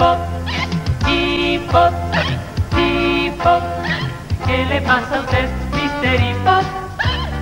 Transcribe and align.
hipo, 0.00 0.16
hipo, 1.08 1.90
hipo. 2.78 3.60
¿Qué 4.46 4.64
le 4.66 4.80
pasa 4.80 5.16
a 5.16 5.20
usted, 5.20 5.48
Mr. 5.72 6.20
Hipo? 6.20 6.56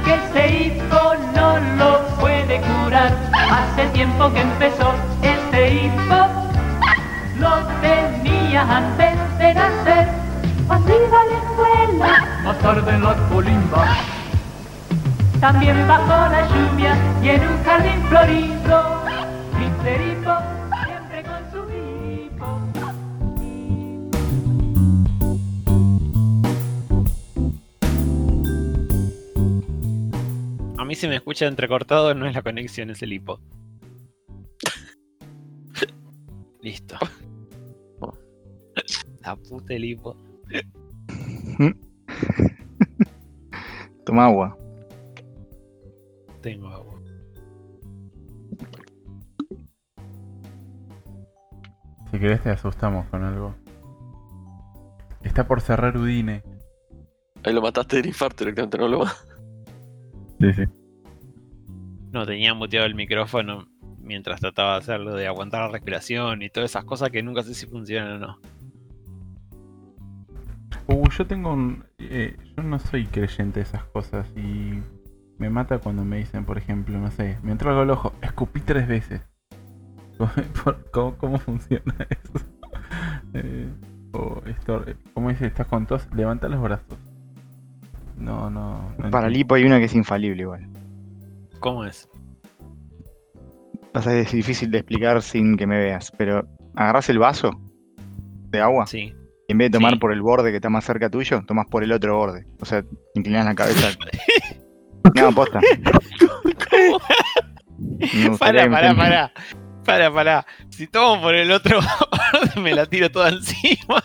Que 0.05 0.15
ese 0.15 0.65
hipo 0.65 1.15
no 1.35 1.59
lo 1.77 2.01
puede 2.21 2.61
curar. 2.61 3.13
Hace 3.51 3.87
tiempo 3.91 4.33
que 4.33 4.41
empezó 4.41 4.93
este 5.23 5.75
hipo. 5.75 6.19
Lo 7.39 7.59
tenía 7.81 8.63
antes 8.63 9.15
de 9.39 9.55
nacer. 9.55 10.09
Va 10.69 10.79
la 10.79 11.39
escuela. 11.39 12.41
Más 12.45 12.59
tarde 12.59 12.91
en 12.91 13.05
la 13.05 13.15
colimba. 13.29 13.87
También 15.41 15.87
bajo 15.87 16.29
la 16.33 16.43
lluvia 16.49 16.97
y 17.23 17.29
en 17.31 17.41
un 17.49 17.65
jardín 17.65 18.03
florido. 18.09 19.05
Mr. 19.59 20.01
Hipo, 20.01 20.48
A 30.79 30.85
mí 30.85 30.95
se 30.95 31.09
me 31.09 31.17
escucha 31.17 31.47
entrecortado, 31.47 32.15
no 32.15 32.29
es 32.29 32.35
la 32.37 32.43
conexión, 32.43 32.91
es 32.91 33.03
el 33.03 33.13
hipo. 33.13 33.41
Listo. 36.63 36.97
La 39.23 39.35
puta 39.35 39.75
el 39.75 39.85
hipo. 39.85 40.17
Toma 44.07 44.27
agua. 44.27 44.57
Tengo 46.43 46.69
agua. 46.69 47.03
Si 52.13 52.19
querés 52.21 52.41
te 52.45 52.51
asustamos 52.51 53.05
con 53.09 53.25
algo. 53.25 53.57
Está 55.25 55.49
por 55.49 55.61
cerrar 55.61 55.97
Udine. 55.97 56.45
Ahí 57.43 57.53
lo 57.53 57.63
mataste 57.63 57.97
del 57.97 58.07
infarto 58.07 58.45
directamente, 58.45 58.79
no 58.79 58.87
lo 58.87 58.99
Sí, 60.41 60.53
sí. 60.55 60.65
No 62.13 62.25
tenía 62.27 62.55
muteado 62.55 62.87
el 62.87 62.95
micrófono 62.95 63.69
mientras 64.01 64.41
trataba 64.41 64.73
de 64.75 64.79
hacerlo, 64.79 65.15
de 65.15 65.27
aguantar 65.27 65.63
la 65.63 65.69
respiración 65.69 66.43
y 66.43 66.49
todas 66.49 66.71
esas 66.71 66.85
cosas 66.85 67.11
que 67.11 67.23
nunca 67.23 67.43
sé 67.43 67.55
si 67.55 67.67
funcionan 67.67 68.23
o 68.23 68.27
no. 68.27 68.39
Uh, 70.87 71.09
yo 71.11 71.27
tengo 71.27 71.53
un... 71.53 71.85
eh, 71.99 72.37
yo 72.57 72.63
no 72.63 72.79
soy 72.79 73.05
creyente 73.07 73.61
de 73.61 73.65
esas 73.65 73.85
cosas 73.85 74.27
y 74.37 74.83
me 75.39 75.51
mata 75.51 75.79
cuando 75.79 76.05
me 76.05 76.17
dicen, 76.17 76.45
por 76.47 76.57
ejemplo, 76.57 76.99
no 76.99 77.11
sé, 77.11 77.37
me 77.43 77.53
entró 77.53 77.71
algo 77.71 77.83
al 77.83 77.91
ojo, 77.91 78.13
escupí 78.23 78.61
tres 78.61 78.89
veces. 78.89 79.21
¿Cómo, 80.93 81.15
cómo- 81.19 81.39
funciona 81.39 81.95
eso? 82.11 82.45
Eh, 83.35 83.69
o 84.13 84.41
esto, 84.47 84.83
eh, 84.89 84.97
¿cómo 85.13 85.29
dice? 85.29 85.47
¿Estás 85.47 85.67
con 85.67 85.87
tos? 85.87 86.09
Levanta 86.15 86.49
los 86.49 86.61
brazos. 86.63 86.99
No, 88.19 88.51
no. 88.51 88.93
no 88.99 89.11
Para 89.11 89.29
lipo 89.29 89.55
hay 89.55 89.65
una 89.65 89.79
que 89.79 89.85
es 89.87 89.95
infalible 89.95 90.43
igual. 90.43 90.67
¿Cómo 91.61 91.85
es? 91.85 92.09
Pasa 93.93 94.11
que 94.11 94.21
es 94.21 94.33
difícil 94.33 94.71
de 94.71 94.79
explicar 94.79 95.21
sin 95.23 95.57
que 95.57 95.67
me 95.67 95.79
veas, 95.79 96.13
pero 96.17 96.47
agarras 96.77 97.09
el 97.09 97.19
vaso 97.19 97.51
de 98.51 98.61
agua 98.61 98.87
Sí. 98.87 99.13
y 99.49 99.53
en 99.53 99.59
vez 99.59 99.71
de 99.71 99.79
tomar 99.79 99.95
Sí. 99.95 99.99
por 99.99 100.13
el 100.13 100.23
borde 100.23 100.51
que 100.51 100.57
está 100.57 100.71
más 100.71 100.85
cerca 100.85 101.11
tuyo, 101.11 101.43
tomas 101.47 101.67
por 101.67 101.83
el 101.85 101.93
otro 101.93 102.17
borde. 102.17 102.47
O 102.61 102.65
sea, 102.65 102.85
inclinas 103.15 103.45
la 103.47 103.55
cabeza. 103.55 103.89
No, 105.15 105.33
posta. 105.33 105.59
Me 107.79 108.29
gustaría 108.29 108.69
Pará, 108.69 108.71
pará, 108.71 108.95
pará. 108.95 109.33
Pará, 109.85 110.13
pará. 110.13 110.47
Si 110.71 110.87
tomo 110.87 111.23
por 111.23 111.35
el 111.35 111.51
otro 111.51 111.81
me 112.63 112.75
la 112.75 112.87
tiro 112.87 113.11
toda 113.11 113.31
encima. 113.31 114.03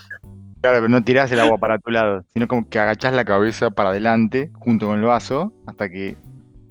Claro, 0.64 0.78
pero 0.78 0.88
no 0.90 1.04
tirás 1.04 1.30
el 1.34 1.42
agua 1.42 1.58
para 1.58 1.78
tu 1.78 1.92
lado, 1.92 2.24
sino 2.34 2.48
como 2.48 2.68
que 2.70 2.80
agachás 2.80 3.14
la 3.14 3.26
cabeza 3.26 3.70
para 3.72 3.90
adelante 3.90 4.50
junto 4.56 4.88
con 4.88 4.98
el 4.98 5.04
vaso 5.06 5.54
hasta 5.68 5.90
que 5.90 6.16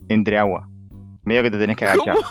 entre 0.08 0.38
agua. 0.38 0.66
Medio 1.24 1.42
que 1.42 1.50
te 1.50 1.58
tenés 1.58 1.76
que 1.76 1.84
agachar. 1.84 2.16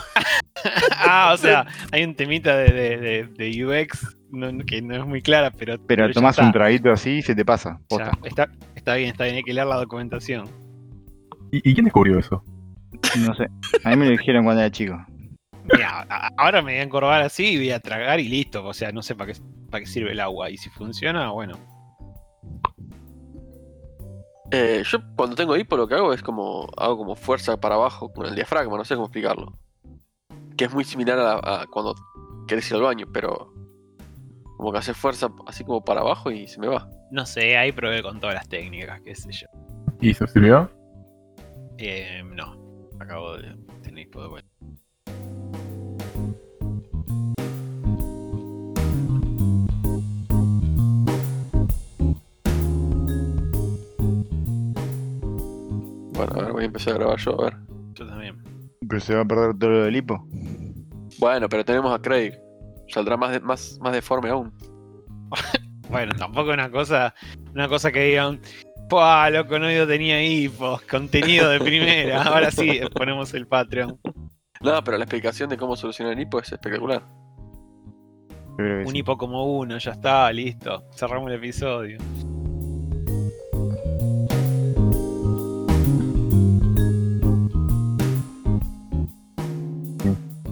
Ah, 1.04 1.32
o 1.34 1.36
sea, 1.36 1.66
hay 1.90 2.04
un 2.04 2.14
temita 2.14 2.56
de, 2.56 2.72
de- 2.72 2.96
de- 2.98 3.24
de 3.26 3.64
UX 3.66 4.16
no- 4.30 4.64
que 4.64 4.80
no 4.80 4.94
es 4.96 5.04
muy 5.04 5.20
clara, 5.20 5.50
pero. 5.50 5.76
Pero 5.86 6.06
ya 6.06 6.12
tomás 6.12 6.38
un 6.38 6.52
traguito 6.52 6.92
así 6.92 7.10
y 7.18 7.22
se 7.22 7.34
te 7.34 7.44
pasa. 7.44 7.80
Posta. 7.88 8.12
está, 8.24 8.48
está 8.76 8.94
bien, 8.94 9.10
está 9.10 9.24
bien, 9.24 9.36
hay 9.36 9.42
que 9.42 9.54
leer 9.54 9.66
la 9.66 9.76
documentación. 9.76 10.48
¿Y, 11.50 11.68
y 11.68 11.74
quién 11.74 11.84
descubrió 11.84 12.18
eso? 12.18 12.44
No 13.18 13.34
sé. 13.34 13.46
A 13.82 13.90
mí 13.90 13.96
me 13.96 14.04
lo 14.04 14.10
dijeron 14.12 14.44
cuando 14.44 14.60
era 14.62 14.70
chico. 14.70 15.04
Mira, 15.72 16.06
ahora 16.36 16.62
me 16.62 16.72
voy 16.72 16.80
a 16.80 16.82
encorvar 16.84 17.22
así 17.22 17.44
y 17.54 17.56
voy 17.56 17.70
a 17.72 17.80
tragar 17.80 18.20
y 18.20 18.28
listo. 18.28 18.64
O 18.64 18.74
sea, 18.74 18.92
no 18.92 19.02
sé 19.02 19.16
para 19.16 19.32
qué, 19.32 19.40
para 19.72 19.82
qué 19.82 19.90
sirve 19.90 20.12
el 20.12 20.20
agua. 20.20 20.48
Y 20.50 20.56
si 20.56 20.70
funciona, 20.70 21.30
bueno. 21.32 21.58
Eh, 24.50 24.82
yo 24.84 24.98
cuando 25.16 25.34
tengo 25.34 25.56
hipo 25.56 25.76
lo 25.76 25.88
que 25.88 25.94
hago 25.94 26.12
es 26.12 26.22
como 26.22 26.68
hago 26.76 26.98
como 26.98 27.16
fuerza 27.16 27.56
para 27.58 27.76
abajo 27.76 28.12
con 28.12 28.26
el 28.26 28.34
diafragma, 28.34 28.76
no 28.76 28.84
sé 28.84 28.94
cómo 28.94 29.06
explicarlo. 29.06 29.58
Que 30.56 30.66
es 30.66 30.74
muy 30.74 30.84
similar 30.84 31.18
a, 31.18 31.22
la- 31.40 31.62
a 31.62 31.66
cuando 31.66 31.94
querés 32.46 32.68
ir 32.70 32.76
al 32.76 32.82
baño, 32.82 33.06
pero 33.12 33.50
como 34.58 34.70
que 34.70 34.78
hace 34.78 34.92
fuerza 34.92 35.28
así 35.46 35.64
como 35.64 35.82
para 35.82 36.02
abajo 36.02 36.30
y 36.30 36.46
se 36.46 36.60
me 36.60 36.68
va. 36.68 36.88
No 37.10 37.24
sé, 37.24 37.56
ahí 37.56 37.72
probé 37.72 38.02
con 38.02 38.20
todas 38.20 38.34
las 38.34 38.48
técnicas, 38.48 39.00
qué 39.00 39.14
sé 39.14 39.32
yo. 39.32 39.46
¿Y 40.00 40.10
eso 40.10 40.26
sirvió? 40.26 40.70
Eh, 41.78 42.22
no, 42.24 42.54
acabo 43.00 43.36
de 43.38 43.56
tener 43.82 44.06
hipo 44.06 44.22
de 44.22 44.28
vuelta. 44.28 44.48
Bueno, 56.26 56.40
a 56.40 56.44
ver, 56.44 56.52
voy 56.52 56.62
a 56.62 56.66
empezar 56.66 56.94
a 56.94 56.98
grabar 56.98 57.18
yo, 57.18 57.40
a 57.40 57.44
ver. 57.44 57.56
Yo 57.94 58.06
también. 58.06 58.42
Pero 58.88 59.00
se 59.00 59.14
va 59.14 59.22
a 59.22 59.24
perder 59.24 59.58
todo 59.58 59.70
lo 59.70 59.84
del 59.84 59.96
hipo. 59.96 60.26
Bueno, 61.18 61.48
pero 61.48 61.64
tenemos 61.64 61.94
a 61.94 62.00
Craig. 62.00 62.32
Saldrá 62.88 63.16
más, 63.16 63.32
de- 63.32 63.40
más, 63.40 63.78
más 63.80 63.92
deforme 63.92 64.30
aún. 64.30 64.52
Bueno, 65.90 66.14
tampoco 66.16 66.52
una 66.52 66.70
cosa, 66.70 67.14
una 67.52 67.68
cosa 67.68 67.92
que 67.92 68.00
digan, 68.04 68.40
¡Pua, 68.88 69.28
loco, 69.28 69.58
no 69.58 69.70
yo 69.70 69.86
tenía 69.86 70.24
hipo! 70.24 70.80
Contenido 70.90 71.50
de 71.50 71.60
primera. 71.60 72.22
Ahora 72.24 72.50
sí, 72.50 72.80
ponemos 72.94 73.34
el 73.34 73.46
Patreon. 73.46 74.00
No, 74.62 74.82
pero 74.84 74.96
la 74.96 75.04
explicación 75.04 75.50
de 75.50 75.58
cómo 75.58 75.76
solucionar 75.76 76.14
el 76.14 76.20
hipo 76.20 76.38
es 76.40 76.50
espectacular. 76.50 77.02
Un 78.58 78.96
hipo 78.96 79.18
como 79.18 79.58
uno, 79.58 79.76
ya 79.76 79.90
está, 79.90 80.32
listo. 80.32 80.84
Cerramos 80.94 81.28
el 81.30 81.36
episodio. 81.36 81.98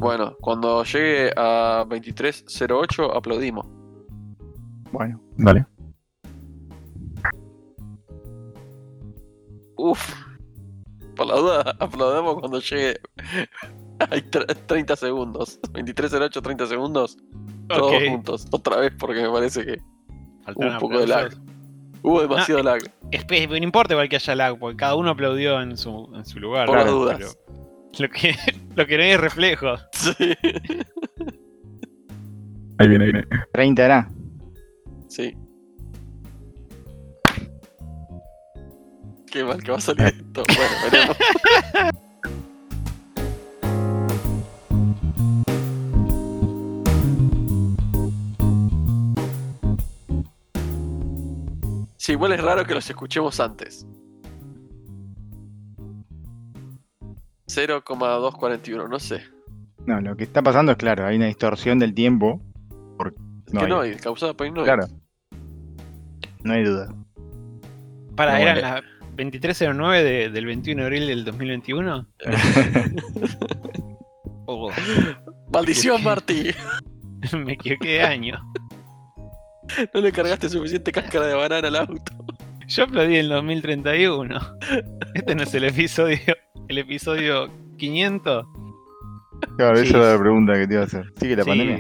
Bueno, 0.01 0.37
cuando 0.41 0.83
llegue 0.85 1.31
a 1.37 1.85
23.08 1.89 3.15
aplaudimos. 3.17 3.67
Bueno, 4.93 5.21
Dale. 5.37 5.67
Uf. 9.77 10.15
Por 11.17 11.27
la 11.27 11.35
duda, 11.37 11.77
aplaudamos 11.81 12.39
cuando 12.41 12.61
llegue. 12.61 12.99
Hay 14.11 14.21
tre- 14.23 14.57
30 14.67 14.97
segundos. 14.97 15.61
23.08, 15.73 16.43
30 16.43 16.67
segundos. 16.67 17.19
Todos 17.69 17.93
juntos. 18.09 18.47
Otra 18.51 18.77
vez 18.79 18.93
porque 18.99 19.23
me 19.23 19.31
parece 19.31 19.65
que 19.65 19.79
Faltaron 20.45 20.75
un 20.75 20.81
poco 20.81 20.99
de 20.99 21.07
lag. 21.07 21.31
hubo 22.03 22.23
demasiado 22.23 22.63
lag. 22.63 22.81
Espe- 23.11 23.49
No 23.49 23.57
importa 23.57 23.93
igual 23.95 24.09
que 24.09 24.17
haya 24.17 24.35
lag, 24.35 24.59
porque 24.59 24.77
cada 24.79 24.95
uno 24.97 25.11
aplaudió 25.11 25.61
en 25.61 25.77
su, 25.77 26.11
en 26.15 26.25
su 26.25 26.41
lugar. 26.41 26.67
Por 26.67 26.79
las 26.79 26.87
dudas. 26.91 27.19
pero 27.19 27.70
Lo 27.99 28.09
que, 28.09 28.35
lo 28.77 28.87
que 28.87 28.97
no 28.97 29.03
hay 29.03 29.11
es 29.11 29.21
reflejo. 29.21 29.77
Sí. 29.93 30.15
Ahí 32.79 32.89
viene, 32.89 33.05
ahí 33.05 33.13
viene. 33.13 33.27
30 33.53 33.85
era. 33.85 34.11
sí. 35.09 35.37
Qué 39.31 39.45
mal 39.45 39.63
que 39.63 39.71
va 39.71 39.77
a 39.77 39.81
salir 39.81 40.07
esto. 40.07 40.43
Bueno, 40.49 40.73
veremos. 40.91 41.17
Sí, 51.97 52.13
igual 52.13 52.33
es 52.33 52.41
raro 52.43 52.65
que 52.65 52.75
los 52.75 52.91
escuchemos 52.91 53.39
antes. 53.39 53.87
0,241, 57.55 58.89
no 58.89 58.99
sé. 58.99 59.23
No, 59.87 60.01
lo 60.01 60.17
que 60.17 60.25
está 60.25 60.43
pasando 60.43 60.73
es 60.73 60.79
claro, 60.79 61.07
hay 61.07 61.17
una 61.17 61.27
distorsión 61.27 61.79
del 61.79 61.95
tiempo. 61.95 62.41
Es 63.47 63.53
No 63.55 63.61
que 63.61 63.67
hay. 63.67 63.71
no 63.71 63.81
hay, 63.81 63.95
causada 63.97 64.35
por 64.35 64.51
no. 64.53 64.63
Claro. 64.65 64.87
No 66.43 66.53
hay 66.53 66.65
duda. 66.65 66.95
Para, 68.15 68.33
No, 68.35 68.39
¿eran 68.39 68.61
las 68.61 68.83
2309 69.17 70.03
de- 70.05 70.29
del 70.31 70.47
21 70.47 70.81
de 70.83 70.87
abril 70.87 71.07
del 71.07 71.25
2021? 71.25 72.07
Oh, 74.53 74.69
Maldición, 75.53 76.03
Marty. 76.03 76.51
me 77.45 77.53
equivoqué 77.53 77.89
de 77.89 78.03
año. 78.03 78.41
No 79.95 80.01
le 80.01 80.11
cargaste 80.11 80.49
suficiente 80.49 80.91
cáscara 80.91 81.29
de 81.29 81.35
banana 81.35 81.69
al 81.69 81.77
auto. 81.77 82.13
Yo 82.67 82.83
aplaudí 82.85 83.15
en 83.15 83.21
el 83.21 83.29
2031. 83.29 84.41
Este 85.15 85.35
no 85.37 85.43
es 85.45 85.55
el 85.55 85.65
episodio. 85.65 86.19
El 86.71 86.79
episodio 86.79 87.51
500. 87.79 88.47
Claro, 89.57 89.77
Sí. 89.77 89.89
esa 89.89 89.99
era 89.99 90.13
la 90.13 90.21
pregunta 90.21 90.55
que 90.55 90.69
te 90.69 90.75
iba 90.75 90.83
a 90.83 90.87
hacer. 90.87 91.13
¿Sigue 91.19 91.35
la 91.35 91.43
sí, 91.43 91.49
pandemia? 91.51 91.79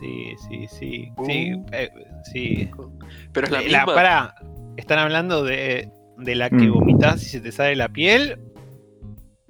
Sí, 0.00 0.34
sí, 0.48 0.66
sí. 0.66 1.08
Sí, 1.26 1.52
Uh. 1.54 1.66
eh, 1.72 1.90
sí. 2.32 2.70
Pero 3.34 3.46
es 3.46 3.52
la 3.52 3.60
Eh, 3.60 3.68
La, 3.68 3.78
misma. 3.80 3.94
pará, 3.94 4.34
¿están 4.78 4.98
hablando 4.98 5.44
de, 5.44 5.90
de 6.16 6.34
la 6.34 6.48
que 6.48 6.56
Mm. 6.68 6.72
vomitas 6.72 7.22
y 7.22 7.26
se 7.26 7.40
te 7.42 7.52
sale 7.52 7.76
la 7.76 7.90
piel? 7.90 8.38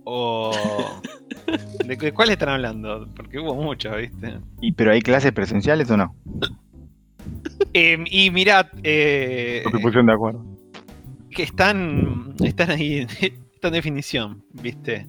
¿O 0.02 0.50
de, 1.86 1.96
qué- 1.96 2.10
cuál 2.12 2.30
están 2.30 2.48
hablando? 2.48 3.06
Porque 3.14 3.38
hubo 3.38 3.54
muchos, 3.54 3.96
¿viste? 3.96 4.38
¿Y, 4.60 4.72
¿Pero 4.72 4.90
hay 4.90 5.02
clases 5.02 5.30
presenciales 5.30 5.88
o 5.92 5.96
no? 5.96 6.16
Eh, 7.74 7.96
y 8.10 8.30
mirad, 8.32 8.66
eh, 8.82 9.62
¿O 9.66 9.70
se 9.70 9.78
pusieron 9.78 10.06
de 10.06 10.12
acuerdo? 10.14 10.44
que 11.30 11.44
están, 11.44 12.34
están 12.42 12.70
ahí, 12.72 13.06
en 13.68 13.74
definición, 13.74 14.44
¿viste? 14.52 15.06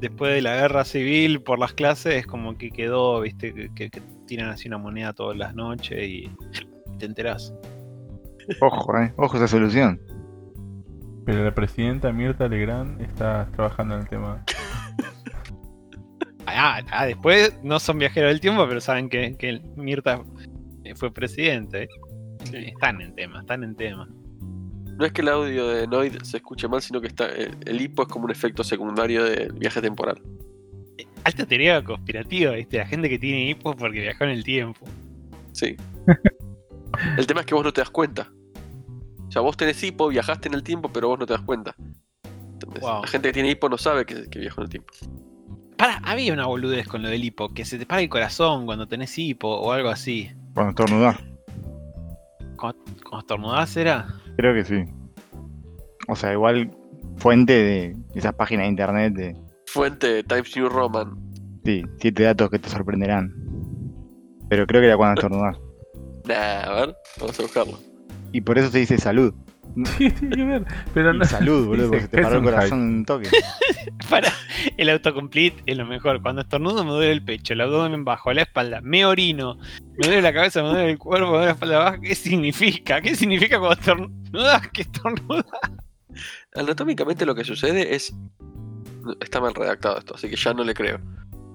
Después 0.00 0.34
de 0.34 0.42
la 0.42 0.56
guerra 0.56 0.84
civil 0.84 1.40
por 1.42 1.58
las 1.58 1.72
clases, 1.72 2.26
como 2.26 2.56
que 2.58 2.70
quedó, 2.70 3.20
¿viste? 3.22 3.52
Que, 3.54 3.70
que- 3.74 3.90
que 3.90 4.02
tiran 4.26 4.48
así 4.50 4.68
una 4.68 4.78
moneda 4.78 5.12
todas 5.12 5.36
las 5.36 5.54
noches 5.54 5.98
y 6.08 6.30
te 6.98 7.06
enterás. 7.06 7.54
Ojo, 8.60 8.98
eh. 8.98 9.12
Ojo 9.16 9.36
esa 9.36 9.48
solución. 9.48 10.00
Pero 11.24 11.42
la 11.44 11.54
presidenta 11.54 12.12
Mirta 12.12 12.46
Legrand 12.48 13.00
está 13.00 13.48
trabajando 13.54 13.94
en 13.94 14.00
el 14.02 14.08
tema. 14.08 14.44
Ah, 16.48 16.80
ah, 16.92 17.06
después 17.06 17.58
no 17.64 17.80
son 17.80 17.98
viajeros 17.98 18.30
del 18.30 18.40
tiempo, 18.40 18.64
pero 18.68 18.80
saben 18.80 19.08
que, 19.08 19.34
que 19.36 19.60
Mirta 19.76 20.22
eh, 20.84 20.94
fue 20.94 21.12
presidente. 21.12 21.88
Sí. 22.44 22.56
Están 22.68 23.00
en 23.00 23.14
tema, 23.16 23.40
están 23.40 23.64
en 23.64 23.74
tema. 23.74 24.08
No 24.96 25.04
es 25.04 25.12
que 25.12 25.20
el 25.22 25.28
audio 25.28 25.68
de 25.68 25.86
Noid 25.86 26.22
se 26.22 26.38
escuche 26.38 26.68
mal, 26.68 26.80
sino 26.80 27.00
que 27.00 27.08
está 27.08 27.26
el, 27.26 27.56
el 27.66 27.80
hipo 27.80 28.02
es 28.02 28.08
como 28.08 28.24
un 28.24 28.30
efecto 28.30 28.64
secundario 28.64 29.24
del 29.24 29.52
viaje 29.52 29.82
temporal. 29.82 30.20
Alta 31.24 31.44
teoría 31.44 31.82
conspirativa, 31.84 32.52
¿viste? 32.52 32.78
La 32.78 32.86
gente 32.86 33.08
que 33.08 33.18
tiene 33.18 33.50
hipo 33.50 33.74
porque 33.76 34.00
viajó 34.00 34.24
en 34.24 34.30
el 34.30 34.44
tiempo. 34.44 34.86
Sí. 35.52 35.76
el 37.18 37.26
tema 37.26 37.40
es 37.40 37.46
que 37.46 37.54
vos 37.54 37.64
no 37.64 37.72
te 37.72 37.80
das 37.80 37.90
cuenta. 37.90 38.30
O 39.28 39.30
sea, 39.30 39.42
vos 39.42 39.56
tenés 39.56 39.82
hipo, 39.82 40.08
viajaste 40.08 40.48
en 40.48 40.54
el 40.54 40.62
tiempo, 40.62 40.90
pero 40.92 41.08
vos 41.08 41.18
no 41.18 41.26
te 41.26 41.34
das 41.34 41.42
cuenta. 41.42 41.74
Wow. 42.80 43.02
La 43.02 43.08
gente 43.08 43.28
que 43.28 43.34
tiene 43.34 43.50
hipo 43.50 43.68
no 43.68 43.76
sabe 43.76 44.06
que, 44.06 44.30
que 44.30 44.38
viajó 44.38 44.60
en 44.60 44.64
el 44.64 44.70
tiempo. 44.70 44.92
Para, 45.76 45.98
había 45.98 46.32
una 46.32 46.46
boludez 46.46 46.86
con 46.88 47.02
lo 47.02 47.08
del 47.08 47.22
hipo, 47.22 47.52
que 47.52 47.64
se 47.64 47.78
te 47.78 47.84
para 47.84 48.00
el 48.00 48.08
corazón 48.08 48.64
cuando 48.64 48.86
tenés 48.86 49.18
hipo 49.18 49.48
o 49.48 49.72
algo 49.72 49.90
así. 49.90 50.30
Cuando 50.54 50.70
estornudar. 50.70 51.22
Cuando, 52.56 52.82
cuando 53.02 53.18
estornudás 53.18 53.76
era. 53.76 54.06
Creo 54.36 54.54
que 54.54 54.64
sí. 54.64 54.84
O 56.08 56.16
sea, 56.16 56.32
igual 56.32 56.70
fuente 57.16 57.52
de 57.52 57.96
esas 58.14 58.34
páginas 58.34 58.64
de 58.64 58.70
internet 58.70 59.14
de... 59.14 59.36
Fuente 59.66 60.22
Times 60.22 60.56
New 60.56 60.68
Roman. 60.68 61.16
Sí, 61.64 61.82
siete 61.98 62.22
datos 62.22 62.50
que 62.50 62.58
te 62.58 62.68
sorprenderán. 62.68 63.34
Pero 64.48 64.66
creo 64.66 64.80
que 64.80 64.86
era 64.86 64.96
cuando 64.96 65.14
estornudar. 65.20 65.58
Nah, 66.26 66.62
a 66.62 66.74
ver, 66.74 66.96
vamos 67.18 67.38
a 67.38 67.42
buscarlo. 67.42 67.78
Y 68.32 68.40
por 68.40 68.58
eso 68.58 68.70
se 68.70 68.78
dice 68.78 68.98
salud. 68.98 69.34
Sí, 69.98 70.10
tiene 70.10 70.36
que 70.36 70.44
ver. 70.44 70.64
Pero 70.94 71.14
Y 71.14 71.18
no. 71.18 71.24
salud, 71.24 71.66
boludo, 71.66 71.88
porque 71.88 72.02
se 72.02 72.08
te 72.08 72.22
paró 72.22 72.38
el 72.38 72.44
corazón 72.44 72.80
en 72.80 72.88
un 72.88 73.04
toque. 73.04 73.28
Para, 74.10 74.32
el 74.76 74.88
autocomplete 74.90 75.62
es 75.66 75.76
lo 75.76 75.86
mejor. 75.86 76.22
Cuando 76.22 76.42
estornudo 76.42 76.84
me 76.84 76.90
duele 76.92 77.12
el 77.12 77.24
pecho, 77.24 77.52
el 77.52 77.60
abdomen 77.60 78.04
bajo, 78.04 78.32
la 78.32 78.42
espalda, 78.42 78.80
me 78.82 79.04
orino, 79.04 79.58
me 79.98 80.06
duele 80.06 80.22
la 80.22 80.32
cabeza, 80.32 80.62
me 80.62 80.70
duele 80.70 80.90
el 80.90 80.98
cuerpo, 80.98 81.26
me 81.26 81.32
duele 81.32 81.46
la 81.46 81.52
espalda 81.52 81.78
baja. 81.78 82.00
¿Qué 82.00 82.14
significa? 82.14 83.00
¿Qué 83.00 83.14
significa 83.14 83.58
cuando 83.58 83.78
estornudas? 83.80 84.68
¿Qué 84.68 84.82
estornudas? 84.82 85.44
Anatómicamente 86.54 87.26
lo 87.26 87.34
que 87.34 87.44
sucede 87.44 87.94
es. 87.94 88.14
Está 89.20 89.40
mal 89.40 89.54
redactado 89.54 89.98
esto, 89.98 90.14
así 90.14 90.28
que 90.28 90.36
ya 90.36 90.52
no 90.54 90.64
le 90.64 90.74
creo. 90.74 90.98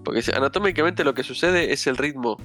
Porque 0.03 0.19
dice, 0.19 0.33
anatómicamente 0.35 1.03
lo 1.03 1.13
que 1.13 1.23
sucede 1.23 1.73
es 1.73 1.85
el 1.85 1.97
ritmo 1.97 2.37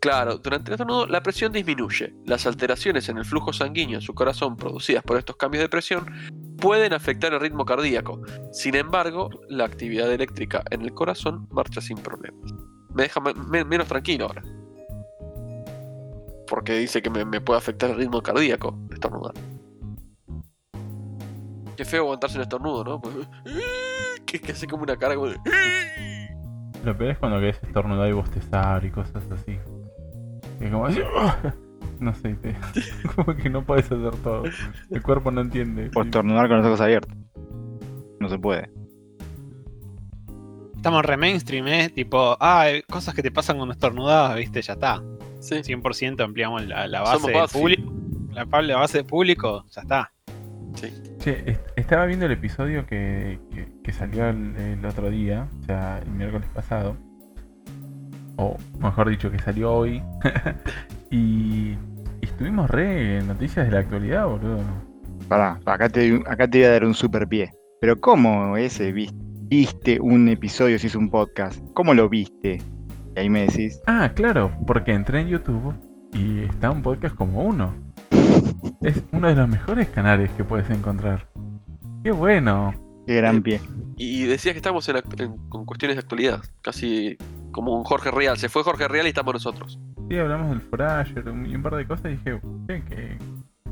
Claro, 0.01 0.39
durante 0.39 0.71
el 0.71 0.75
estornudo 0.75 1.07
la 1.07 1.23
presión 1.23 1.53
disminuye. 1.53 2.15
Las 2.25 2.47
alteraciones 2.47 3.09
en 3.11 3.19
el 3.19 3.25
flujo 3.27 3.53
sanguíneo 3.53 3.97
en 3.97 4.01
su 4.01 4.15
corazón 4.15 4.57
producidas 4.57 5.03
por 5.03 5.19
estos 5.19 5.37
cambios 5.37 5.63
de 5.63 5.69
presión 5.69 6.07
pueden 6.57 6.95
afectar 6.95 7.35
el 7.35 7.41
ritmo 7.41 7.67
cardíaco. 7.67 8.23
Sin 8.51 8.77
embargo, 8.77 9.29
la 9.49 9.65
actividad 9.67 10.11
eléctrica 10.11 10.63
en 10.71 10.83
el 10.83 10.95
corazón 10.95 11.47
marcha 11.51 11.83
sin 11.83 11.99
problemas. 11.99 12.51
Me 12.95 13.05
deja 13.05 13.21
me- 13.21 13.35
me- 13.35 13.65
menos 13.65 13.87
tranquilo 13.89 14.27
ahora. 14.27 14.43
Porque 16.49 16.75
dice 16.79 17.01
que 17.03 17.11
me, 17.11 17.25
me 17.25 17.41
puede 17.41 17.59
afectar 17.59 17.91
el 17.91 17.97
ritmo 17.97 18.21
cardíaco 18.23 18.77
estornudar. 18.93 19.35
Qué 21.77 21.85
feo 21.85 22.03
aguantarse 22.03 22.37
un 22.37 22.43
estornudo, 22.43 22.85
¿no? 22.85 23.01
Que, 24.27 24.39
que 24.41 24.53
hace 24.53 24.69
como 24.69 24.85
una 24.85 24.97
cara 24.97 25.15
como 25.17 25.27
de... 25.29 25.37
Lo 26.85 26.97
peor 26.97 27.11
es 27.11 27.19
cuando 27.19 27.39
querés 27.41 27.61
estornudar 27.65 28.09
y 28.09 28.13
bostezar 28.13 28.85
y 28.85 28.91
cosas 28.91 29.25
así. 29.33 29.59
Es 30.61 30.71
como 30.71 30.87
así. 30.87 31.01
No 31.99 32.15
sé, 32.15 32.35
te- 32.37 32.57
como 33.15 33.35
que 33.37 33.51
no 33.51 33.63
puedes 33.63 33.85
hacer 33.87 34.11
todo. 34.23 34.45
El 34.91 35.03
cuerpo 35.03 35.31
no 35.31 35.43
entiende. 35.43 35.91
O 35.95 36.03
estornudar 36.03 36.49
con 36.49 36.57
los 36.59 36.67
ojos 36.67 36.81
abiertos. 36.81 37.15
No 38.21 38.29
se 38.31 38.39
puede. 38.39 38.71
Estamos 40.81 41.05
re 41.05 41.19
mainstream, 41.19 41.69
¿eh? 41.69 41.91
Tipo, 41.91 42.39
ah, 42.41 42.71
eh, 42.71 42.83
cosas 42.89 43.15
que 43.15 43.21
te 43.23 43.31
pasan 43.31 43.59
cuando 43.59 43.75
estornudas, 43.75 44.35
¿viste? 44.35 44.63
Ya 44.63 44.73
está. 44.73 45.03
Sí. 45.39 45.57
100% 45.57 46.23
ampliamos 46.25 46.65
la, 46.67 46.87
la 46.87 47.03
base 47.03 47.21
Somos 47.21 47.53
del 47.53 47.61
público. 47.61 47.93
La, 48.33 48.63
la 48.63 48.77
base 48.79 48.99
de 48.99 49.05
público, 49.05 49.67
ya 49.71 49.83
está. 49.83 50.11
Che, 51.19 51.43
est- 51.51 51.61
estaba 51.77 52.07
viendo 52.07 52.25
el 52.25 52.33
episodio 52.33 52.87
que, 52.87 53.39
que- 53.53 53.69
que 53.85 53.93
salió 53.93 54.27
el, 54.31 54.57
el 54.57 54.87
otro 54.87 55.11
día, 55.11 55.49
o 55.61 55.67
sea, 55.67 55.99
el 55.99 56.11
miércoles 56.13 56.49
pasado. 56.55 56.97
O 58.37 58.57
mejor 58.79 59.11
dicho, 59.11 59.31
que 59.31 59.39
salió 59.39 59.75
hoy. 59.75 60.03
y, 61.11 61.17
y 62.23 62.25
estuvimos 62.25 62.71
re 62.71 63.19
en 63.19 63.27
noticias 63.29 63.67
de 63.67 63.73
la 63.73 63.81
actualidad, 63.81 64.27
boludo. 64.27 64.61
Pará, 65.29 65.61
acá 65.67 65.91
te, 65.91 66.23
acá 66.27 66.49
te 66.49 66.57
voy 66.61 66.67
a 66.67 66.71
dar 66.71 66.85
un 66.87 66.95
super 66.95 67.29
pie. 67.29 67.51
Pero 67.83 68.01
¿cómo 68.01 68.57
ese 68.57 68.93
vis- 68.93 69.13
viste 69.51 69.99
un 70.01 70.29
episodio 70.29 70.79
si 70.79 70.87
es 70.87 70.95
un 70.95 71.11
podcast? 71.11 71.61
¿Cómo 71.75 71.93
lo 71.93 72.09
viste? 72.09 72.63
Y 73.17 73.19
ahí 73.19 73.29
me 73.29 73.47
decís, 73.47 73.81
Ah, 73.85 74.13
claro, 74.15 74.53
porque 74.65 74.93
entré 74.93 75.23
en 75.23 75.29
YouTube 75.29 75.75
y 76.13 76.45
está 76.45 76.71
un 76.71 76.83
podcast 76.83 77.17
como 77.17 77.43
uno. 77.43 77.75
Es 78.81 79.03
uno 79.11 79.27
de 79.27 79.35
los 79.35 79.49
mejores 79.49 79.89
canales 79.89 80.31
que 80.37 80.45
puedes 80.45 80.71
encontrar. 80.71 81.29
¡Qué 82.05 82.13
bueno! 82.13 82.73
qué 83.07 83.17
gran 83.17 83.43
pie. 83.43 83.61
Y 83.97 84.23
decías 84.25 84.55
que 84.55 84.59
estamos 84.59 84.89
en, 84.89 85.03
con 85.49 85.67
cuestiones 85.67 85.97
de 85.97 86.01
actualidad, 86.01 86.41
casi 86.63 87.19
como 87.51 87.77
un 87.77 87.83
Jorge 87.83 88.13
Real. 88.13 88.39
Se 88.39 88.49
fue 88.49 88.63
Jorge 88.63 88.87
Real 88.87 89.07
y 89.07 89.09
estamos 89.09 89.35
nosotros. 89.35 89.81
Sí, 90.09 90.17
hablamos 90.17 90.51
del 90.51 90.61
Forager 90.61 91.25
y 91.27 91.55
un 91.57 91.63
par 91.63 91.75
de 91.75 91.87
cosas 91.87 92.07
y 92.07 92.09
dije, 92.11 92.41
che, 92.69 92.85
que 92.85 93.19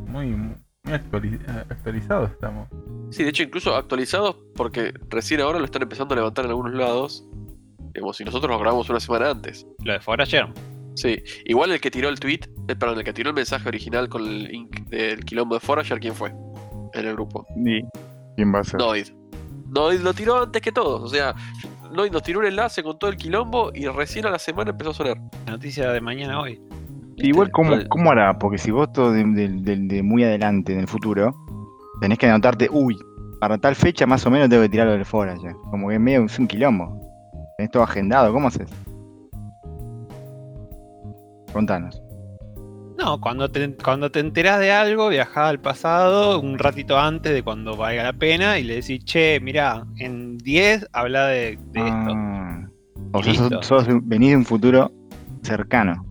muy, 0.07 0.27
muy 0.27 0.57
actuali- 0.85 1.41
actualizados 1.71 2.31
estamos. 2.31 2.69
Sí, 3.11 3.23
de 3.23 3.31
hecho, 3.31 3.43
incluso 3.43 3.75
actualizados 3.75 4.37
porque 4.55 4.93
recién 5.09 5.41
ahora 5.41 5.59
lo 5.59 5.65
están 5.65 5.83
empezando 5.83 6.15
a 6.15 6.17
levantar 6.17 6.45
en 6.45 6.51
algunos 6.51 6.75
lados. 6.75 7.25
Como 7.99 8.13
si 8.13 8.25
nosotros 8.25 8.51
lo 8.51 8.59
grabamos 8.59 8.89
una 8.91 9.01
semana 9.01 9.31
antes. 9.31 9.67
Lo 9.83 9.93
de 9.93 10.01
Forager. 10.01 10.47
Sí, 10.95 11.23
igual 11.45 11.73
el 11.73 11.81
que 11.81 11.91
tiró 11.91 12.09
el 12.09 12.21
tweet, 12.21 12.41
eh, 12.69 12.77
perdón, 12.77 12.99
el 12.99 13.05
que 13.05 13.13
tiró 13.13 13.31
el 13.31 13.35
mensaje 13.35 13.69
original 13.69 14.09
con 14.09 14.25
el 14.25 14.45
link 14.45 14.81
del 14.89 15.25
quilombo 15.25 15.55
de 15.55 15.61
Forager, 15.61 15.99
¿quién 15.99 16.15
fue? 16.15 16.31
En 16.93 17.07
el 17.07 17.15
grupo. 17.15 17.47
¿Y 17.57 17.83
quién 18.37 18.55
va 18.55 18.61
a 18.61 18.65
ser? 18.65 18.79
Noid. 18.81 19.09
Noid 19.69 20.01
lo 20.01 20.13
tiró 20.13 20.43
antes 20.43 20.61
que 20.63 20.73
todos. 20.73 21.03
O 21.03 21.09
sea, 21.09 21.35
Noid 21.93 22.11
nos 22.13 22.23
tiró 22.23 22.41
un 22.41 22.47
enlace 22.47 22.83
con 22.83 22.99
todo 22.99 23.11
el 23.11 23.17
quilombo 23.17 23.71
y 23.75 23.87
recién 23.87 24.27
a 24.27 24.31
la 24.31 24.39
semana 24.39 24.71
empezó 24.71 24.91
a 24.91 24.95
sonar. 24.95 25.17
La 25.47 25.53
noticia 25.53 25.91
de 25.91 26.01
mañana 26.01 26.41
hoy. 26.41 26.61
Igual, 27.27 27.51
¿cómo, 27.51 27.71
cómo 27.89 28.11
hará? 28.11 28.39
Porque 28.39 28.59
si 28.59 28.71
vos 28.71 28.93
todo 28.93 29.13
de, 29.13 29.25
de- 29.25 29.49
de- 29.49 29.77
de 29.77 30.03
muy 30.03 30.25
adelante 30.25 30.73
en 30.73 30.81
el 30.81 30.87
futuro, 30.89 31.35
tenés 32.01 32.19
que 32.19 32.27
anotarte, 32.27 32.69
uy, 32.71 32.97
para 33.41 33.59
tal 33.59 33.75
fecha 33.75 34.07
más 34.07 34.25
o 34.27 34.31
menos 34.31 34.49
tengo 34.49 34.63
que 34.63 34.69
tirarlo 34.69 34.93
del 34.93 35.05
fora 35.05 35.35
ya. 35.37 35.53
Como 35.71 35.89
que 35.89 35.95
es 35.95 36.01
medio 36.01 36.25
es 36.25 36.39
un 36.39 36.47
quilombo. 36.47 37.01
Tenés 37.57 37.71
todo 37.73 37.83
agendado, 37.83 38.33
¿cómo 38.33 38.49
haces? 38.49 38.69
Contanos. 41.53 42.03
No, 42.99 43.21
cuando 43.21 43.49
te, 43.49 43.75
cuando 43.77 44.11
te 44.11 44.19
enterás 44.21 44.59
de 44.59 44.73
algo, 44.73 45.09
viajás 45.09 45.51
al 45.51 45.61
pasado 45.61 46.41
un 46.41 46.59
ratito 46.59 46.99
antes 46.99 47.33
de 47.33 47.43
cuando 47.45 47.77
valga 47.77 48.03
la 48.03 48.13
pena 48.13 48.59
y 48.59 48.65
le 48.65 48.77
decís, 48.77 49.05
che, 49.05 49.39
mirá, 49.41 49.85
en 49.99 50.37
10 50.39 50.85
habla 50.93 51.27
de, 51.29 51.59
de 51.71 51.81
esto. 51.81 52.13
Ah, 52.17 52.69
o 53.13 53.23
sea, 53.23 53.35
sos, 53.35 53.67
sos 53.67 53.87
venís 54.03 54.31
de 54.31 54.37
un 54.37 54.45
futuro 54.45 54.91
cercano. 55.43 56.05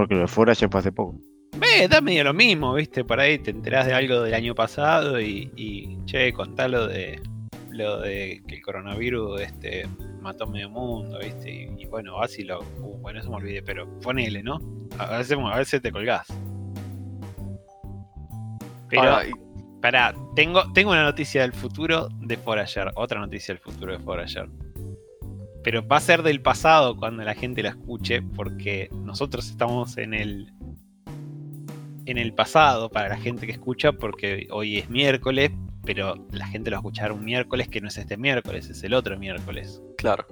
Porque 0.00 0.14
lo 0.14 0.22
de 0.22 0.28
fora 0.28 0.54
ya 0.54 0.66
fue 0.66 0.80
hace 0.80 0.92
poco. 0.92 1.20
Ve, 1.58 1.86
da 1.86 2.00
medio 2.00 2.24
lo 2.24 2.32
mismo, 2.32 2.72
viste, 2.72 3.04
por 3.04 3.20
ahí 3.20 3.38
te 3.38 3.50
enterás 3.50 3.84
de 3.86 3.92
algo 3.92 4.22
del 4.22 4.32
año 4.32 4.54
pasado 4.54 5.20
y, 5.20 5.50
y 5.56 5.98
che, 6.06 6.32
contá 6.32 6.68
lo 6.68 6.86
de 6.86 7.20
lo 7.68 8.00
de 8.00 8.40
que 8.48 8.54
el 8.56 8.62
coronavirus 8.62 9.42
este 9.42 9.86
mató 10.22 10.46
medio 10.46 10.70
mundo, 10.70 11.18
viste, 11.18 11.50
y, 11.50 11.82
y 11.82 11.84
bueno, 11.84 12.14
vas 12.16 12.38
y 12.38 12.44
lo. 12.44 12.60
uh, 12.60 12.98
bueno, 13.02 13.20
eso 13.20 13.28
me 13.28 13.36
olvidé, 13.36 13.62
pero 13.62 13.86
ponele, 14.00 14.42
¿no? 14.42 14.58
A 14.98 15.18
veces, 15.18 15.36
a 15.38 15.58
veces 15.58 15.82
te 15.82 15.92
colgás. 15.92 16.26
Pero, 18.88 19.02
Ahora, 19.02 19.26
y- 19.28 19.32
pará, 19.82 20.14
tengo, 20.34 20.62
tengo 20.72 20.92
una 20.92 21.04
noticia 21.04 21.42
del 21.42 21.52
futuro 21.52 22.08
de 22.22 22.38
Forager, 22.38 22.90
otra 22.94 23.20
noticia 23.20 23.54
del 23.54 23.62
futuro 23.62 23.92
de 23.92 23.98
Forager. 23.98 24.48
Pero 25.62 25.86
va 25.86 25.98
a 25.98 26.00
ser 26.00 26.22
del 26.22 26.40
pasado 26.40 26.96
cuando 26.96 27.22
la 27.22 27.34
gente 27.34 27.62
la 27.62 27.70
escuche, 27.70 28.22
porque 28.22 28.88
nosotros 28.92 29.48
estamos 29.50 29.98
en 29.98 30.14
el 30.14 30.52
en 32.06 32.18
el 32.18 32.32
pasado 32.32 32.90
para 32.90 33.08
la 33.08 33.18
gente 33.18 33.46
que 33.46 33.52
escucha, 33.52 33.92
porque 33.92 34.48
hoy 34.50 34.78
es 34.78 34.90
miércoles, 34.90 35.52
pero 35.84 36.26
la 36.32 36.46
gente 36.46 36.70
lo 36.70 36.74
va 36.74 36.78
a 36.78 36.80
escuchar 36.80 37.12
un 37.12 37.24
miércoles 37.24 37.68
que 37.68 37.80
no 37.80 37.88
es 37.88 37.98
este 37.98 38.16
miércoles, 38.16 38.68
es 38.68 38.82
el 38.82 38.94
otro 38.94 39.18
miércoles. 39.18 39.82
claro. 39.96 40.26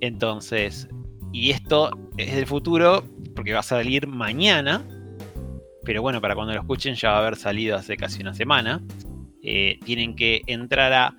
Entonces, 0.00 0.88
y 1.32 1.50
esto 1.50 1.90
es 2.18 2.34
del 2.34 2.46
futuro 2.46 3.04
porque 3.34 3.52
va 3.52 3.60
a 3.60 3.64
salir 3.64 4.06
mañana, 4.06 4.86
pero 5.84 6.02
bueno, 6.02 6.20
para 6.20 6.34
cuando 6.34 6.52
lo 6.52 6.60
escuchen 6.60 6.94
ya 6.94 7.10
va 7.10 7.16
a 7.16 7.20
haber 7.20 7.36
salido 7.36 7.76
hace 7.76 7.96
casi 7.96 8.20
una 8.22 8.34
semana. 8.34 8.82
Eh, 9.42 9.78
tienen 9.84 10.14
que 10.14 10.42
entrar 10.46 10.92
a 10.92 11.14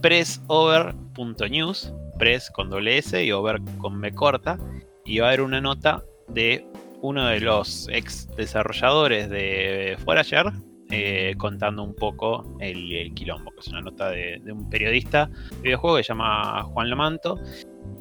pressover.news, 0.00 1.92
press 2.20 2.50
con 2.50 2.70
doble 2.70 2.98
S 2.98 3.24
y 3.24 3.32
over 3.32 3.60
con 3.78 4.00
B 4.00 4.12
corta, 4.12 4.58
y 5.04 5.18
va 5.18 5.26
a 5.26 5.28
haber 5.30 5.40
una 5.40 5.60
nota 5.60 6.04
de 6.28 6.64
uno 7.02 7.26
de 7.26 7.40
los 7.40 7.88
ex 7.90 8.28
desarrolladores 8.36 9.28
de 9.30 9.96
Forager 10.04 10.52
eh, 10.90 11.34
contando 11.38 11.82
un 11.82 11.94
poco 11.94 12.56
el, 12.60 12.92
el 12.92 13.14
quilombo, 13.14 13.50
que 13.52 13.60
es 13.60 13.68
una 13.68 13.80
nota 13.80 14.10
de, 14.10 14.40
de 14.44 14.52
un 14.52 14.68
periodista 14.68 15.26
de 15.26 15.62
videojuego 15.62 15.96
que 15.96 16.02
se 16.04 16.08
llama 16.08 16.62
Juan 16.64 16.90
Lamanto 16.90 17.38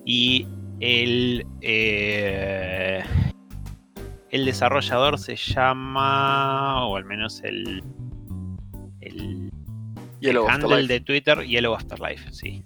y 0.05 0.47
el, 0.79 1.45
eh, 1.61 3.03
el 4.31 4.45
desarrollador 4.45 5.17
se 5.17 5.35
llama, 5.35 6.85
o 6.88 6.95
al 6.95 7.05
menos 7.05 7.41
el, 7.43 7.83
el 9.01 9.51
Yellow 10.19 10.47
handle 10.49 10.65
Afterlife. 10.65 10.93
de 10.93 10.99
Twitter, 11.01 11.45
Yellow 11.45 11.75
Afterlife, 11.75 12.31
sí. 12.31 12.63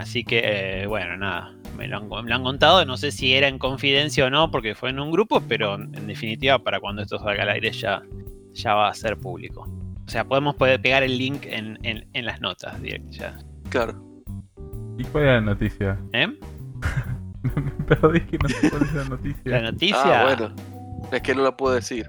Así 0.00 0.24
que, 0.24 0.40
eh, 0.42 0.86
bueno, 0.86 1.14
nada, 1.18 1.52
me 1.76 1.86
lo, 1.86 1.98
han, 1.98 2.08
me 2.08 2.30
lo 2.30 2.34
han 2.34 2.42
contado, 2.42 2.82
no 2.86 2.96
sé 2.96 3.12
si 3.12 3.34
era 3.34 3.48
en 3.48 3.58
confidencia 3.58 4.24
o 4.24 4.30
no, 4.30 4.50
porque 4.50 4.74
fue 4.74 4.88
en 4.88 4.98
un 4.98 5.10
grupo, 5.12 5.42
pero 5.46 5.74
en 5.74 6.06
definitiva, 6.06 6.58
para 6.58 6.80
cuando 6.80 7.02
esto 7.02 7.18
salga 7.18 7.42
al 7.42 7.50
aire 7.50 7.70
ya, 7.70 8.00
ya 8.54 8.74
va 8.74 8.88
a 8.88 8.94
ser 8.94 9.18
público. 9.18 9.68
O 10.06 10.08
sea, 10.08 10.24
podemos 10.24 10.54
poder 10.56 10.80
pegar 10.80 11.02
el 11.02 11.18
link 11.18 11.44
en, 11.44 11.78
en- 11.82 12.08
en 12.14 12.24
las 12.24 12.40
notas 12.40 12.80
direct 12.80 13.10
ya. 13.10 13.36
Claro. 13.68 14.02
¿Y 14.96 15.04
cuál 15.04 15.24
era 15.24 15.34
la 15.34 15.40
noticia? 15.42 15.98
¿Eh? 16.14 16.28
Me 17.42 17.96
perdí 17.96 18.20
que 18.20 18.38
no 18.38 18.48
sé 18.48 18.70
cuál 18.70 18.82
es 18.82 18.94
la 18.94 19.04
noticia. 19.04 19.42
La 19.44 19.60
noticia. 19.70 20.20
Ah, 20.20 20.24
bueno. 20.24 20.54
Es 21.12 21.20
que 21.20 21.34
no 21.34 21.42
la 21.42 21.54
puedo 21.56 21.74
decir. 21.74 22.08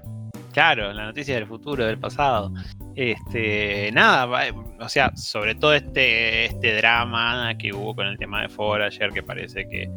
Claro, 0.52 0.92
la 0.92 1.06
noticia 1.06 1.34
del 1.34 1.46
futuro, 1.46 1.84
del 1.86 1.98
pasado. 1.98 2.52
Este, 2.94 3.90
nada, 3.92 4.26
va- 4.26 4.42
o 4.80 4.88
sea, 4.88 5.10
sobre 5.16 5.54
todo 5.54 5.74
este, 5.74 6.44
este 6.46 6.76
drama 6.76 7.54
que 7.58 7.72
hubo 7.72 7.94
con 7.94 8.06
el 8.06 8.18
tema 8.18 8.42
de 8.42 8.48
Fora 8.50 8.86
ayer, 8.86 9.10
que 9.12 9.22
parece 9.22 9.66
que, 9.66 9.90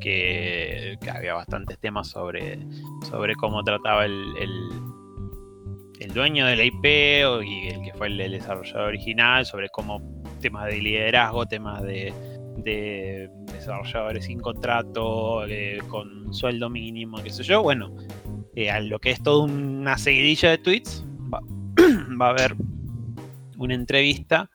que, 0.00 0.98
había 1.10 1.34
bastantes 1.34 1.78
temas 1.78 2.08
sobre, 2.08 2.58
sobre 3.08 3.34
cómo 3.36 3.64
trataba 3.64 4.04
el, 4.04 4.22
el, 4.38 4.50
el 6.00 6.12
dueño 6.12 6.44
de 6.46 6.56
la 6.56 6.64
IP 6.64 6.84
y 7.44 7.68
el 7.68 7.82
que 7.82 7.92
fue 7.96 8.08
el, 8.08 8.20
el 8.20 8.32
desarrollador 8.32 8.88
original, 8.88 9.46
sobre 9.46 9.70
cómo 9.70 10.02
temas 10.42 10.66
de 10.66 10.76
liderazgo, 10.78 11.46
temas 11.46 11.82
de, 11.82 12.12
de 12.58 13.30
desarrolladores 13.52 14.26
sin 14.26 14.40
contrato, 14.40 15.46
eh, 15.46 15.78
con 15.88 16.34
sueldo 16.34 16.68
mínimo, 16.68 17.22
qué 17.22 17.30
sé 17.30 17.44
yo. 17.44 17.62
Bueno, 17.62 17.96
eh, 18.54 18.70
a 18.70 18.80
lo 18.80 18.98
que 18.98 19.10
es 19.10 19.22
toda 19.22 19.44
una 19.44 19.98
seguidilla 19.98 20.50
de 20.50 20.58
tweets, 20.58 21.04
va, 21.32 21.40
va 22.20 22.26
a 22.26 22.30
haber 22.30 22.54
una 23.58 23.74
entrevista 23.74 24.50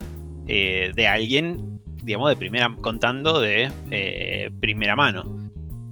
eh, 0.47 0.91
de 0.95 1.07
alguien, 1.07 1.79
digamos, 2.03 2.29
de 2.29 2.35
primera, 2.35 2.75
contando 2.81 3.39
de 3.39 3.69
eh, 3.91 4.49
primera 4.59 4.95
mano. 4.95 5.23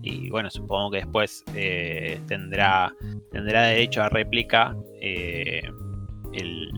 Y 0.01 0.29
bueno, 0.29 0.49
supongo 0.51 0.91
que 0.91 0.97
después 0.97 1.43
eh, 1.55 2.19
tendrá, 2.27 2.93
tendrá 3.31 3.63
derecho 3.63 4.03
a 4.03 4.09
réplica 4.09 4.75
eh, 5.01 5.63
el, 6.33 6.69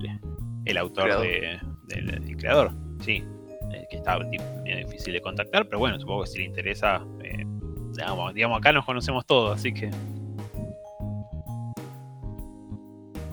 el 0.66 0.78
autor 0.78 1.20
de- 1.22 1.60
del 1.88 2.10
el 2.10 2.38
creador, 2.38 2.72
sí. 3.02 3.24
que 3.90 3.98
está 3.98 4.18
difícil 4.64 5.14
de 5.14 5.22
contactar, 5.22 5.66
pero 5.66 5.80
bueno, 5.80 6.00
supongo 6.00 6.24
que 6.24 6.28
si 6.30 6.38
le 6.40 6.46
interesa, 6.46 7.06
eh, 7.24 7.46
digamos, 7.96 8.34
digamos, 8.34 8.58
acá 8.60 8.72
nos 8.72 8.86
conocemos 8.86 9.26
todos, 9.26 9.58
así 9.58 9.74
que 9.74 9.90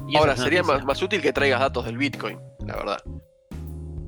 Y 0.09 0.17
Ahora, 0.17 0.35
es 0.35 0.41
sería 0.41 0.63
más, 0.63 0.85
más 0.85 1.03
útil 1.03 1.21
que 1.21 1.33
traigas 1.33 1.61
datos 1.61 1.85
del 1.85 1.97
Bitcoin, 1.97 2.39
la 2.67 2.77
verdad. 2.77 2.99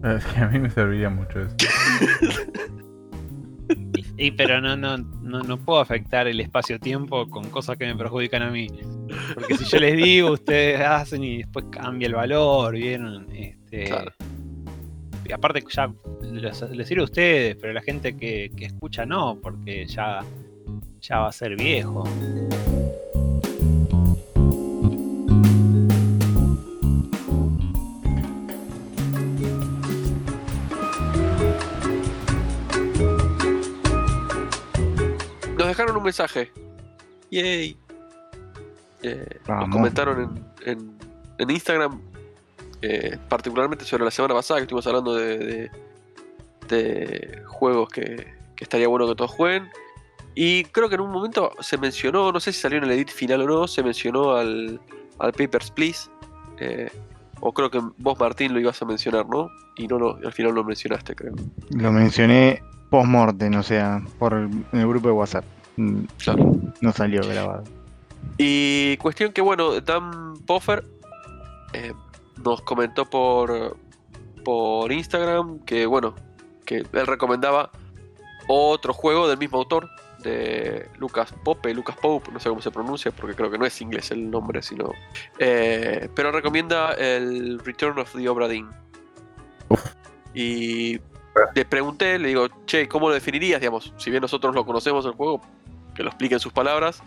Eh, 0.05 0.19
sí, 0.21 0.41
a 0.41 0.49
mí 0.49 0.59
me 0.59 0.71
serviría 0.71 1.11
mucho 1.11 1.41
eso. 1.41 1.57
Y, 3.69 4.27
y 4.27 4.31
pero 4.31 4.61
no, 4.61 4.77
no, 4.77 4.97
no, 4.97 5.43
no 5.43 5.57
puedo 5.57 5.81
afectar 5.81 6.29
el 6.29 6.41
espacio-tiempo 6.41 7.29
con 7.29 7.51
cosas 7.51 7.77
que 7.77 7.87
me 7.87 7.97
perjudican 7.97 8.43
a 8.43 8.51
mí. 8.51 8.69
Porque 9.35 9.57
si 9.57 9.65
yo 9.65 9.79
les 9.79 9.97
digo, 9.97 10.31
ustedes 10.31 10.81
hacen 10.81 11.25
y 11.25 11.39
después 11.39 11.67
cambia 11.71 12.07
el 12.07 12.15
valor, 12.15 12.75
¿vieron? 12.75 13.27
Este, 13.33 13.85
Claro. 13.85 14.13
Y 15.25 15.33
aparte 15.33 15.65
ya 15.69 15.93
les, 16.23 16.63
les 16.71 16.89
sirve 16.89 17.03
a 17.03 17.05
ustedes, 17.05 17.57
pero 17.61 17.73
la 17.73 17.83
gente 17.83 18.17
que, 18.17 18.51
que 18.57 18.67
escucha 18.67 19.05
no, 19.05 19.39
porque 19.43 19.87
ya, 19.87 20.25
ya 21.01 21.19
va 21.19 21.29
a 21.29 21.33
ser 21.33 21.57
viejo. 21.57 22.05
Mensaje. 36.07 36.51
Yay. 37.31 37.77
Eh, 39.03 39.39
nos 39.47 39.69
comentaron 39.69 40.43
en, 40.65 40.73
en- 40.73 40.97
en 41.39 41.51
Instagram, 41.51 42.01
eh, 42.83 43.19
particularmente 43.29 43.85
sobre 43.85 44.05
la 44.05 44.11
semana 44.11 44.35
pasada 44.35 44.59
que 44.61 44.63
estuvimos 44.63 44.87
hablando 44.87 45.15
de, 45.15 45.39
de- 45.39 45.71
de 46.69 47.43
juegos 47.47 47.89
que, 47.91 48.27
que 48.57 48.65
estaría 48.65 48.89
bueno 48.89 49.07
que 49.07 49.15
todos 49.15 49.31
jueguen. 49.33 49.69
Y 50.35 50.65
creo 50.65 50.89
que 50.89 50.97
en 50.97 51.03
un 51.03 51.11
momento 51.13 51.53
se 51.61 51.79
mencionó, 51.79 52.31
no 52.33 52.41
sé 52.41 52.53
si 52.53 52.61
salió 52.61 52.79
en 52.79 52.85
el 52.85 52.91
edit 52.93 53.09
final 53.11 53.43
o 53.43 53.47
no, 53.47 53.69
se 53.69 53.83
mencionó 53.83 54.33
al, 54.35 54.81
al 55.19 55.33
Papers, 55.33 55.71
Please. 55.71 56.11
eh, 56.59 56.91
o 57.41 57.53
creo 57.53 57.71
que 57.71 57.81
vos, 57.99 58.19
Martín, 58.19 58.53
lo 58.55 58.61
ibas 58.61 58.81
a 58.83 58.85
mencionar, 58.87 59.27
¿no? 59.29 59.49
Y 59.77 59.87
no 59.87 59.99
lo, 59.99 60.17
al 60.17 60.33
final 60.33 60.55
lo 60.55 60.65
mencionaste, 60.65 61.15
creo. 61.15 61.35
Lo 61.71 61.93
mencioné 61.93 62.63
post-mortem, 62.91 63.55
o 63.57 63.63
sea, 63.63 64.03
por 64.19 64.33
el, 64.35 64.45
en 64.73 64.81
el 64.81 64.89
grupo 64.89 65.09
de 65.09 65.13
WhatsApp. 65.15 65.45
Mm, 65.77 66.05
Claro. 66.19 66.53
No 66.81 66.93
salió 66.93 67.23
grabado. 67.27 67.65
Y 68.39 68.97
cuestión 68.99 69.33
que, 69.33 69.41
bueno, 69.41 69.81
Dan 69.81 70.35
Poffer 70.47 70.85
eh, 71.73 71.93
nos 72.45 72.61
comentó 72.63 73.09
por, 73.09 73.77
por 74.45 74.91
Instagram 74.93 75.61
que, 75.61 75.87
bueno, 75.87 76.15
que 76.65 76.79
él 76.79 77.07
recomendaba 77.07 77.71
otro 78.49 78.93
juego 78.93 79.29
del 79.29 79.39
mismo 79.39 79.59
autor, 79.59 79.89
de 80.23 80.89
Lucas 80.99 81.33
Pope, 81.45 81.73
Lucas 81.73 81.97
Pope, 82.01 82.33
no 82.33 82.41
sé 82.41 82.49
cómo 82.49 82.61
se 82.61 82.71
pronuncia, 82.71 83.13
porque 83.13 83.37
creo 83.37 83.51
que 83.51 83.59
no 83.59 83.67
es 83.67 83.81
inglés 83.81 84.11
el 84.11 84.31
nombre, 84.31 84.63
sino... 84.63 84.91
eh, 85.39 86.09
pero 86.15 86.33
recomienda 86.33 86.93
el 86.95 87.59
Return 87.61 87.99
of 87.99 88.13
the 88.15 88.29
Obra 88.29 88.49
Dinn. 88.49 88.69
Y 90.35 91.01
le 91.55 91.65
pregunté, 91.65 92.19
le 92.19 92.29
digo, 92.29 92.49
che, 92.67 92.89
¿cómo 92.89 93.09
lo 93.09 93.15
definirías? 93.15 93.61
Digamos, 93.61 93.93
si 93.97 94.11
bien 94.11 94.21
nosotros 94.21 94.55
lo 94.55 94.67
conocemos 94.67 95.05
el 95.07 95.13
juego, 95.13 95.41
que 95.97 96.03
lo 96.03 96.11
explique 96.11 96.35
en 96.35 96.41
sus 96.41 96.53
palabras. 96.53 97.03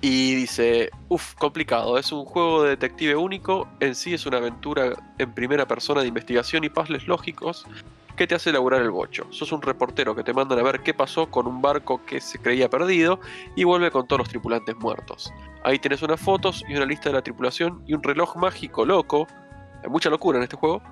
Y 0.00 0.34
dice, 0.34 0.90
uff, 1.08 1.34
complicado, 1.34 1.96
es 1.96 2.10
un 2.10 2.24
juego 2.24 2.64
de 2.64 2.70
detective 2.70 3.14
único, 3.14 3.68
en 3.78 3.94
sí 3.94 4.14
es 4.14 4.26
una 4.26 4.38
aventura 4.38 4.94
en 5.18 5.32
primera 5.32 5.68
persona 5.68 6.00
de 6.00 6.08
investigación 6.08 6.64
y 6.64 6.68
puzzles 6.68 7.06
lógicos 7.06 7.66
que 8.16 8.26
te 8.26 8.34
hace 8.34 8.50
elaborar 8.50 8.82
el 8.82 8.90
bocho. 8.90 9.26
Sos 9.30 9.52
un 9.52 9.62
reportero 9.62 10.14
que 10.14 10.24
te 10.24 10.32
mandan 10.32 10.58
a 10.58 10.62
ver 10.62 10.80
qué 10.80 10.92
pasó 10.92 11.30
con 11.30 11.46
un 11.46 11.62
barco 11.62 12.04
que 12.04 12.20
se 12.20 12.38
creía 12.38 12.68
perdido 12.68 13.20
y 13.56 13.64
vuelve 13.64 13.90
con 13.90 14.06
todos 14.06 14.20
los 14.20 14.28
tripulantes 14.28 14.76
muertos. 14.76 15.32
Ahí 15.64 15.78
tenés 15.78 16.02
unas 16.02 16.20
fotos 16.20 16.64
y 16.68 16.74
una 16.74 16.84
lista 16.84 17.08
de 17.08 17.14
la 17.14 17.22
tripulación 17.22 17.82
y 17.86 17.94
un 17.94 18.02
reloj 18.02 18.36
mágico 18.36 18.84
loco, 18.84 19.26
hay 19.82 19.88
mucha 19.88 20.10
locura 20.10 20.38
en 20.38 20.44
este 20.44 20.56
juego, 20.56 20.82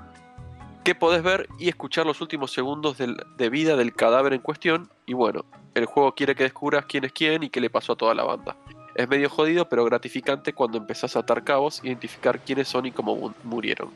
podés 0.94 1.22
ver 1.22 1.48
y 1.58 1.68
escuchar 1.68 2.06
los 2.06 2.20
últimos 2.20 2.52
segundos 2.52 2.96
de 2.98 3.50
vida 3.50 3.76
del 3.76 3.94
cadáver 3.94 4.32
en 4.32 4.40
cuestión. 4.40 4.88
Y 5.06 5.14
bueno, 5.14 5.44
el 5.74 5.86
juego 5.86 6.14
quiere 6.14 6.34
que 6.34 6.44
descubras 6.44 6.86
quién 6.86 7.04
es 7.04 7.12
quién 7.12 7.42
y 7.42 7.50
qué 7.50 7.60
le 7.60 7.70
pasó 7.70 7.92
a 7.94 7.96
toda 7.96 8.14
la 8.14 8.24
banda. 8.24 8.56
Es 8.94 9.08
medio 9.08 9.30
jodido, 9.30 9.68
pero 9.68 9.84
gratificante 9.84 10.52
cuando 10.52 10.76
empezás 10.78 11.16
a 11.16 11.20
atar 11.20 11.44
cabos, 11.44 11.80
identificar 11.84 12.40
quiénes 12.40 12.68
son 12.68 12.86
y 12.86 12.92
cómo 12.92 13.14
mu- 13.16 13.32
murieron. 13.44 13.90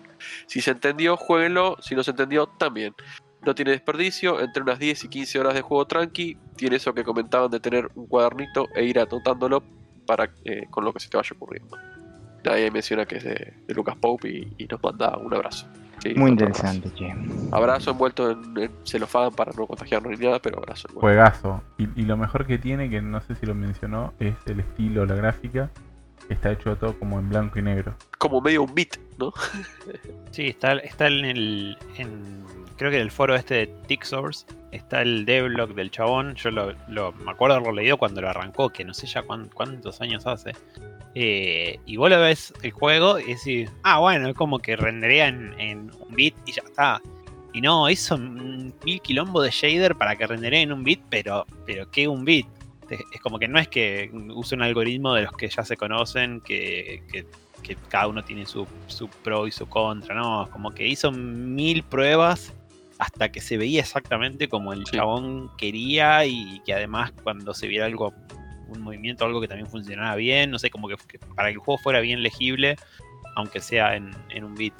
Si 0.46 0.60
se 0.60 0.70
entendió, 0.70 1.16
jueguenlo. 1.16 1.76
Si 1.80 1.94
no 1.94 2.02
se 2.02 2.12
entendió, 2.12 2.46
también. 2.46 2.94
No 3.44 3.54
tiene 3.54 3.72
desperdicio, 3.72 4.40
entre 4.40 4.62
unas 4.62 4.78
10 4.78 5.04
y 5.04 5.08
15 5.08 5.38
horas 5.40 5.54
de 5.54 5.60
juego 5.62 5.86
tranqui. 5.86 6.38
Tiene 6.56 6.76
eso 6.76 6.94
que 6.94 7.04
comentaban 7.04 7.50
de 7.50 7.60
tener 7.60 7.90
un 7.94 8.06
cuadernito 8.06 8.68
e 8.74 8.84
ir 8.84 8.98
anotándolo 8.98 9.62
para, 10.06 10.30
eh, 10.44 10.66
con 10.70 10.84
lo 10.84 10.92
que 10.92 11.00
se 11.00 11.08
te 11.10 11.16
vaya 11.16 11.30
ocurriendo. 11.34 11.76
Ahí 12.48 12.70
menciona 12.70 13.04
que 13.04 13.16
es 13.16 13.24
de, 13.24 13.54
Lucas 13.68 13.96
Pope 13.96 14.28
y 14.56 14.66
nos 14.66 14.82
manda 14.82 15.16
un 15.18 15.34
abrazo. 15.34 15.66
Sí, 16.04 16.14
Muy 16.16 16.30
interesante, 16.32 16.90
che. 16.94 17.10
Abrazo, 17.10 17.56
Abrazo 17.56 17.90
envuelto 17.92 18.30
en, 18.30 18.58
en 18.58 18.70
celofán 18.84 19.32
para 19.32 19.52
no 19.52 19.66
contagiarnos 19.66 20.16
ni 20.18 20.24
nada, 20.24 20.38
pero 20.38 20.58
abrazo 20.58 20.86
envuelto. 20.88 21.00
Juegazo. 21.00 21.62
Y, 21.78 21.88
y 22.00 22.04
lo 22.04 22.16
mejor 22.16 22.46
que 22.46 22.58
tiene, 22.58 22.90
que 22.90 23.00
no 23.00 23.20
sé 23.22 23.34
si 23.34 23.46
lo 23.46 23.54
mencionó, 23.54 24.12
es 24.20 24.34
el 24.46 24.60
estilo, 24.60 25.06
la 25.06 25.14
gráfica. 25.14 25.70
Está 26.28 26.52
hecho 26.52 26.76
todo 26.76 26.98
como 26.98 27.18
en 27.18 27.28
blanco 27.28 27.58
y 27.58 27.62
negro. 27.62 27.94
Como 28.18 28.40
medio 28.40 28.62
un 28.62 28.74
beat, 28.74 28.96
¿no? 29.18 29.32
Sí, 30.30 30.48
está, 30.48 30.74
está 30.74 31.06
en 31.06 31.24
el. 31.24 31.78
en- 31.96 32.44
creo 32.76 32.90
que 32.90 32.96
en 32.96 33.02
el 33.02 33.10
foro 33.10 33.34
este 33.34 33.54
de 33.54 33.66
TickSource 33.86 34.46
está 34.72 35.02
el 35.02 35.24
devlog 35.24 35.74
del 35.74 35.90
chabón. 35.90 36.34
Yo 36.34 36.50
lo, 36.50 36.74
me 37.12 37.30
acuerdo 37.30 37.56
haberlo 37.56 37.72
leído 37.72 37.96
cuando 37.96 38.20
lo 38.20 38.28
arrancó, 38.28 38.70
que 38.70 38.84
no 38.84 38.94
sé 38.94 39.06
ya 39.06 39.22
cuán- 39.22 39.48
cuántos 39.52 40.00
años 40.00 40.26
hace. 40.26 40.52
Eh, 41.14 41.78
y 41.86 41.96
vos 41.96 42.10
lo 42.10 42.20
ves 42.20 42.52
el 42.62 42.72
juego 42.72 43.20
y 43.20 43.34
decís, 43.34 43.70
ah, 43.84 44.00
bueno, 44.00 44.28
es 44.28 44.34
como 44.34 44.58
que 44.58 44.76
rendería 44.76 45.28
en, 45.28 45.90
un 45.98 46.14
bit 46.14 46.34
y 46.46 46.52
ya 46.52 46.62
está. 46.64 47.00
Y 47.52 47.60
no, 47.60 47.88
hizo 47.88 48.18
mil 48.18 49.00
quilombo 49.00 49.40
de 49.40 49.50
shader 49.50 49.94
para 49.94 50.16
que 50.16 50.26
renderee 50.26 50.62
en 50.62 50.72
un 50.72 50.82
bit, 50.82 51.00
pero, 51.08 51.46
pero 51.66 51.88
¿qué 51.90 52.08
un 52.08 52.24
bit? 52.24 52.46
Es 52.90 53.00
es 53.12 53.20
como 53.20 53.38
que 53.38 53.46
no 53.46 53.58
es 53.60 53.68
que 53.68 54.10
use 54.34 54.56
un 54.56 54.62
algoritmo 54.62 55.14
de 55.14 55.22
los 55.22 55.32
que 55.32 55.48
ya 55.48 55.64
se 55.64 55.76
conocen, 55.76 56.40
que, 56.40 57.02
que 57.64 57.76
cada 57.88 58.08
uno 58.08 58.22
tiene 58.22 58.46
su, 58.46 58.66
su 58.88 59.08
pro 59.08 59.46
y 59.46 59.50
su 59.52 59.66
contra, 59.66 60.14
¿no? 60.14 60.48
Como 60.50 60.72
que 60.72 60.86
hizo 60.86 61.10
mil 61.10 61.82
pruebas 61.82 62.52
hasta 63.04 63.30
que 63.30 63.40
se 63.40 63.56
veía 63.58 63.80
exactamente 63.80 64.48
como 64.48 64.72
el 64.72 64.84
Sí. 64.86 64.96
chabón 64.96 65.50
quería 65.58 66.24
y 66.24 66.60
que 66.64 66.72
además 66.72 67.12
cuando 67.22 67.52
se 67.52 67.66
viera 67.68 67.84
algo, 67.86 68.14
un 68.68 68.80
movimiento, 68.80 69.24
algo 69.24 69.40
que 69.40 69.48
también 69.48 69.68
funcionara 69.68 70.14
bien, 70.16 70.50
no 70.50 70.58
sé, 70.58 70.70
como 70.70 70.88
que, 70.88 70.96
que 71.06 71.18
para 71.18 71.48
que 71.48 71.54
el 71.54 71.58
juego 71.58 71.78
fuera 71.78 72.00
bien 72.00 72.22
legible, 72.22 72.76
aunque 73.36 73.60
sea 73.60 73.94
en, 73.96 74.10
en 74.30 74.44
un 74.44 74.54
bit. 74.54 74.72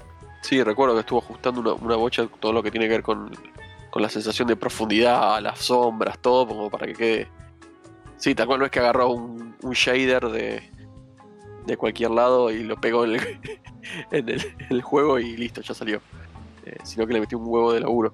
Sí, 0.43 0.63
recuerdo 0.63 0.95
que 0.95 1.01
estuvo 1.01 1.19
ajustando 1.21 1.61
una, 1.61 1.73
una 1.75 1.97
bocha 1.97 2.27
todo 2.41 2.53
lo 2.53 2.63
que 2.63 2.71
tiene 2.71 2.87
que 2.87 2.93
ver 2.93 3.03
con, 3.03 3.31
con 3.91 4.03
la 4.03 4.09
sensación 4.09 4.49
de 4.49 4.57
profundidad, 4.57 5.41
las 5.43 5.59
sombras, 5.59 6.19
todo, 6.19 6.47
como 6.47 6.71
para 6.71 6.87
que 6.87 6.93
quede. 6.95 7.29
Sí, 8.17 8.35
tal 8.35 8.47
cual 8.47 8.61
no 8.61 8.65
es 8.65 8.71
que 8.71 8.79
agarró 8.81 9.09
un, 9.11 9.55
un 9.63 9.73
shader 9.73 10.29
de, 10.29 10.63
de 11.67 11.77
cualquier 11.77 12.11
lado 12.11 12.51
y 12.51 12.63
lo 12.63 12.77
pegó 12.81 13.05
en 13.05 13.17
el, 13.17 13.21
en 14.11 14.29
el, 14.29 14.41
en 14.41 14.67
el 14.71 14.83
juego 14.83 15.19
y 15.19 15.37
listo, 15.37 15.61
ya 15.61 15.75
salió. 15.75 16.01
Eh, 16.67 16.77
sino 16.83 17.07
que 17.07 17.13
le 17.15 17.21
metió 17.21 17.39
un 17.39 17.45
huevo 17.47 17.73
de 17.73 17.81
laburo. 17.81 18.13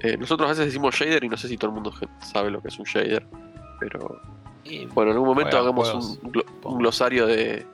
Eh, 0.00 0.16
nosotros 0.16 0.46
a 0.46 0.50
veces 0.50 0.66
decimos 0.66 0.94
shader 0.94 1.24
y 1.24 1.28
no 1.28 1.36
sé 1.36 1.48
si 1.48 1.56
todo 1.56 1.70
el 1.70 1.74
mundo 1.74 1.92
sabe 2.20 2.50
lo 2.50 2.60
que 2.62 2.68
es 2.68 2.78
un 2.78 2.84
shader. 2.84 3.26
Pero 3.80 4.20
Y, 4.64 4.86
bueno, 4.86 5.10
en 5.10 5.16
algún 5.16 5.28
momento 5.28 5.58
hagamos 5.58 5.88
juegos, 5.90 6.18
un, 6.22 6.32
glo- 6.32 6.44
un 6.64 6.78
glosario 6.78 7.26
de, 7.26 7.66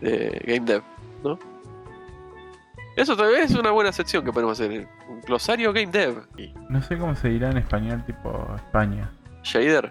de 0.00 0.42
Game 0.46 0.66
Dev, 0.66 0.82
¿no? 1.24 1.38
Eso 2.96 3.16
también 3.16 3.42
es 3.42 3.54
una 3.54 3.72
buena 3.72 3.90
sección 3.90 4.24
que 4.24 4.32
podemos 4.32 4.60
hacer. 4.60 4.86
Un 5.08 5.20
glosario 5.22 5.72
Game 5.72 5.88
Dev. 5.90 6.22
Y 6.38 6.54
No 6.68 6.80
sé 6.80 6.96
cómo 6.96 7.16
se 7.16 7.28
dirá 7.28 7.50
en 7.50 7.56
español, 7.58 8.04
tipo 8.06 8.46
España. 8.54 9.10
shader, 9.42 9.90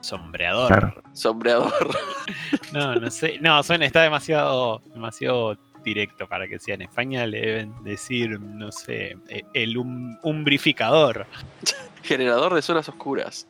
sombreador. 0.00 0.66
Claro. 0.66 1.02
sombreador. 1.12 1.72
No, 2.72 2.94
no 2.96 3.10
sé. 3.10 3.38
No, 3.40 3.62
suena, 3.64 3.84
está 3.86 4.02
demasiado, 4.02 4.80
demasiado 4.94 5.56
directo 5.82 6.26
para 6.28 6.46
que 6.48 6.58
sea 6.58 6.74
en 6.74 6.82
España. 6.82 7.26
Le 7.26 7.40
deben 7.40 7.84
decir, 7.84 8.38
no 8.40 8.70
sé, 8.72 9.16
eh, 9.28 9.42
el 9.54 9.76
um- 9.78 10.18
umbrificador. 10.22 11.26
generador 12.02 12.54
de 12.54 12.62
zonas 12.62 12.88
oscuras. 12.88 13.46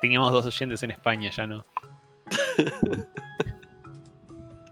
Teníamos 0.00 0.32
dos 0.32 0.46
oyentes 0.46 0.82
en 0.82 0.90
España, 0.90 1.30
ya 1.30 1.46
no. 1.46 1.64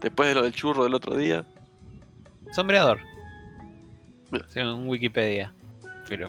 Después 0.00 0.28
de 0.28 0.34
lo 0.34 0.42
del 0.42 0.52
churro 0.52 0.84
del 0.84 0.94
otro 0.94 1.16
día. 1.16 1.44
Sombreador. 2.52 3.00
Según 4.48 4.88
Wikipedia. 4.88 5.52
Pero 6.08 6.28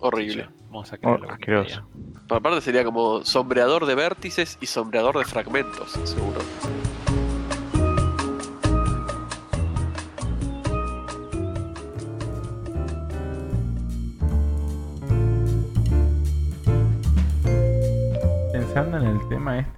Horrible. 0.00 0.48
vamos 0.68 0.92
a 0.92 0.96
Oh, 0.96 0.98
creerlo. 1.00 1.30
asqueroso. 1.30 1.88
Por 2.28 2.38
aparte 2.38 2.60
sería 2.60 2.84
como 2.84 3.24
sombreador 3.24 3.86
de 3.86 3.94
vértices 3.94 4.58
y 4.60 4.66
sombreador 4.66 5.18
de 5.18 5.24
fragmentos, 5.24 5.92
seguro. 6.04 6.40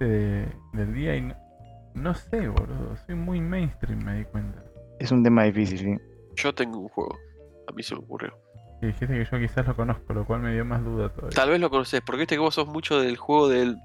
De- 0.05 0.47
del 0.73 0.93
día 0.93 1.15
y 1.15 1.21
no, 1.21 1.35
no 1.95 2.13
sé, 2.13 2.47
boludo. 2.47 2.95
Soy 3.05 3.15
muy 3.15 3.39
mainstream, 3.41 4.03
me 4.03 4.19
di 4.19 4.25
cuenta. 4.25 4.63
Es 4.99 5.11
un 5.11 5.23
tema 5.23 5.43
difícil, 5.43 5.79
sí. 5.79 5.95
Yo 6.35 6.53
tengo 6.53 6.79
un 6.79 6.87
juego. 6.89 7.15
A 7.67 7.71
mí 7.73 7.83
se 7.83 7.95
me 7.95 8.01
ocurrió. 8.01 8.33
Y 8.81 8.87
dijiste 8.87 9.07
que 9.07 9.25
yo 9.25 9.39
quizás 9.39 9.65
lo 9.67 9.75
conozco, 9.75 10.13
lo 10.13 10.25
cual 10.25 10.41
me 10.41 10.53
dio 10.53 10.63
más 10.63 10.83
duda 10.83 11.09
todavía. 11.11 11.35
Tal 11.35 11.49
vez 11.49 11.59
lo 11.59 11.69
conoces, 11.69 12.01
porque 12.01 12.19
viste 12.19 12.35
que 12.35 12.39
vos 12.39 12.53
sos 12.53 12.67
mucho 12.67 12.99
del 13.01 13.17
juego 13.17 13.47
del, 13.49 13.77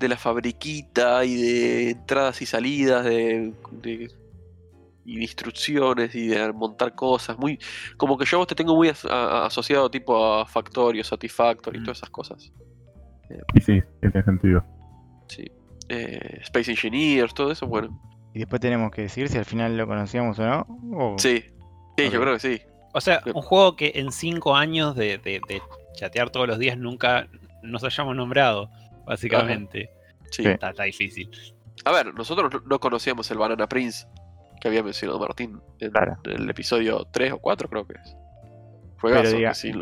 de 0.00 0.08
la 0.08 0.16
fabriquita 0.16 1.24
y 1.24 1.34
de 1.40 1.90
entradas 1.90 2.40
y 2.42 2.46
salidas, 2.46 3.04
de, 3.04 3.52
de- 3.82 4.10
y 5.06 5.16
de 5.16 5.22
instrucciones 5.22 6.14
y 6.14 6.28
de 6.28 6.50
montar 6.54 6.94
cosas. 6.94 7.36
muy 7.38 7.58
Como 7.98 8.16
que 8.16 8.24
yo 8.24 8.38
a 8.38 8.40
vos 8.40 8.46
te 8.46 8.54
tengo 8.54 8.74
muy 8.74 8.88
as- 8.88 9.04
a- 9.04 9.42
a- 9.42 9.46
asociado 9.46 9.90
tipo 9.90 10.16
a 10.16 10.46
Factorio, 10.46 11.04
Satisfactory 11.04 11.76
y 11.76 11.80
Mm. 11.82 11.84
todas 11.84 11.98
esas 11.98 12.10
cosas. 12.10 12.50
Y 13.54 13.60
sí, 13.60 13.82
tiene 14.00 14.22
sentido. 14.22 14.64
Sí. 15.28 15.50
Eh, 15.88 16.38
Space 16.42 16.70
Engineers, 16.70 17.34
todo 17.34 17.52
eso, 17.52 17.66
bueno. 17.66 18.00
Y 18.32 18.40
después 18.40 18.60
tenemos 18.60 18.90
que 18.90 19.02
decir 19.02 19.28
si 19.28 19.38
al 19.38 19.44
final 19.44 19.76
lo 19.76 19.86
conocíamos 19.86 20.38
o 20.38 20.46
no. 20.46 20.66
o- 20.92 21.18
Sí. 21.18 21.44
Sí, 21.96 22.10
yo 22.10 22.20
creo 22.20 22.34
que 22.34 22.40
sí. 22.40 22.60
O 22.92 23.00
sea, 23.00 23.20
un 23.26 23.42
juego 23.42 23.76
que 23.76 23.92
en 23.96 24.10
cinco 24.12 24.56
años 24.56 24.96
de, 24.96 25.18
de- 25.18 25.40
de 25.48 25.62
chatear 25.94 26.30
todos 26.30 26.48
los 26.48 26.58
días 26.58 26.76
nunca 26.78 27.28
nos 27.62 27.84
hayamos 27.84 28.16
nombrado, 28.16 28.70
básicamente. 29.06 29.90
Sí. 30.30 30.42
Sí. 30.42 30.48
Está, 30.48 30.70
está 30.70 30.82
difícil. 30.84 31.30
A 31.84 31.92
ver, 31.92 32.12
nosotros 32.14 32.52
no- 32.52 32.60
no 32.66 32.80
conocíamos 32.80 33.30
el 33.30 33.38
Banana 33.38 33.68
Prince 33.68 34.06
que 34.60 34.68
había 34.68 34.82
mencionado 34.82 35.20
Martín 35.20 35.60
en, 35.78 35.90
Claro. 35.90 36.16
en 36.24 36.42
el 36.42 36.50
episodio 36.50 37.06
3 37.12 37.32
o 37.32 37.38
4, 37.38 37.68
creo 37.68 37.86
que 37.86 37.94
es. 37.94 38.16
Juegazo, 39.00 39.36
diga- 39.36 39.50
que 39.50 39.54
sí, 39.54 39.72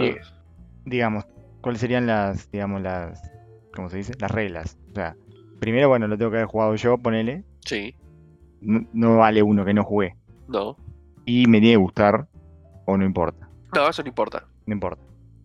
digamos, 0.84 1.24
¿cuáles 1.60 1.80
serían 1.80 2.06
las, 2.06 2.50
digamos, 2.50 2.82
las, 2.82 3.30
¿cómo 3.74 3.88
se 3.88 3.98
dice? 3.98 4.12
Las 4.18 4.30
reglas. 4.30 4.76
O 4.90 4.94
sea, 4.94 5.16
primero, 5.62 5.88
bueno, 5.88 6.08
lo 6.08 6.18
tengo 6.18 6.32
que 6.32 6.38
haber 6.38 6.48
jugado 6.48 6.74
yo, 6.74 6.98
ponele. 6.98 7.44
sí, 7.64 7.94
No, 8.60 8.84
no 8.92 9.16
vale 9.18 9.44
uno 9.44 9.64
que 9.64 9.72
no 9.72 9.84
jugué. 9.84 10.16
no. 10.48 10.76
Y 11.24 11.46
me 11.46 11.60
tiene 11.60 11.74
que 11.74 11.76
gustar 11.76 12.26
o 12.84 12.96
no 12.96 13.04
importa. 13.04 13.48
No, 13.76 13.88
eso 13.88 14.02
no 14.02 14.08
importa. 14.08 14.44
No 14.66 14.74
importa. 14.74 15.00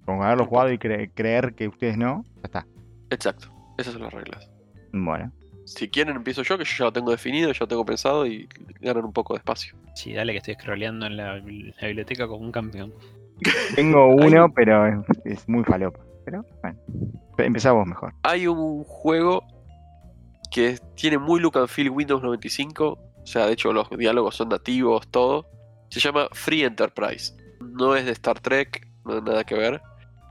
Con 0.05 0.23
haberlo 0.23 0.45
No 0.45 0.49
jugado 0.49 0.71
y 0.71 0.79
cre- 0.79 1.11
creer 1.13 1.53
que 1.53 1.67
ustedes 1.67 1.97
no, 1.99 2.23
ya 2.37 2.41
está. 2.45 2.67
Exacto. 3.11 3.47
Esas 3.77 3.93
son 3.93 4.01
las 4.01 4.11
reglas. 4.11 4.49
Bueno. 4.91 5.31
Si 5.65 5.87
quieren, 5.87 6.15
empiezo 6.15 6.41
yo, 6.41 6.57
que 6.57 6.63
yo 6.63 6.71
ya 6.79 6.85
lo 6.85 6.93
tengo 6.93 7.11
definido, 7.11 7.51
ya 7.51 7.57
lo 7.59 7.67
tengo 7.67 7.85
pensado 7.85 8.25
y 8.25 8.49
ganan 8.81 9.05
un 9.05 9.13
poco 9.13 9.35
de 9.35 9.37
espacio. 9.37 9.75
Sí, 9.93 10.13
dale 10.13 10.31
que 10.31 10.39
estoy 10.39 10.55
scrolleando 10.55 11.05
en 11.05 11.15
la, 11.17 11.35
biblioteca 11.35 12.27
como 12.27 12.43
un 12.43 12.51
campeón. 12.51 12.91
Tengo 13.75 14.07
uno, 14.15 14.47
pero 14.55 14.87
es, 14.87 14.95
es 15.25 15.47
muy 15.47 15.63
falopa. 15.63 15.99
Pero 16.25 16.43
bueno. 16.63 16.79
Empezamos 17.37 17.85
mejor. 17.85 18.13
Hay 18.23 18.47
un 18.47 18.83
juego 18.83 19.43
que 20.51 20.79
tiene 20.95 21.17
muy 21.17 21.39
look 21.39 21.57
and 21.57 21.67
feel 21.67 21.89
Windows 21.89 22.21
95. 22.21 22.87
O 22.89 23.25
sea, 23.25 23.45
de 23.45 23.53
hecho, 23.53 23.73
los 23.73 23.89
diálogos 23.89 24.35
son 24.35 24.49
nativos, 24.49 25.07
todo. 25.09 25.49
Se 25.89 25.99
llama 25.99 26.27
Free 26.31 26.63
Enterprise. 26.63 27.35
No 27.59 27.95
es 27.95 28.05
de 28.05 28.11
Star 28.11 28.39
Trek, 28.39 28.87
no 29.05 29.19
nada 29.21 29.43
que 29.43 29.55
ver. 29.55 29.81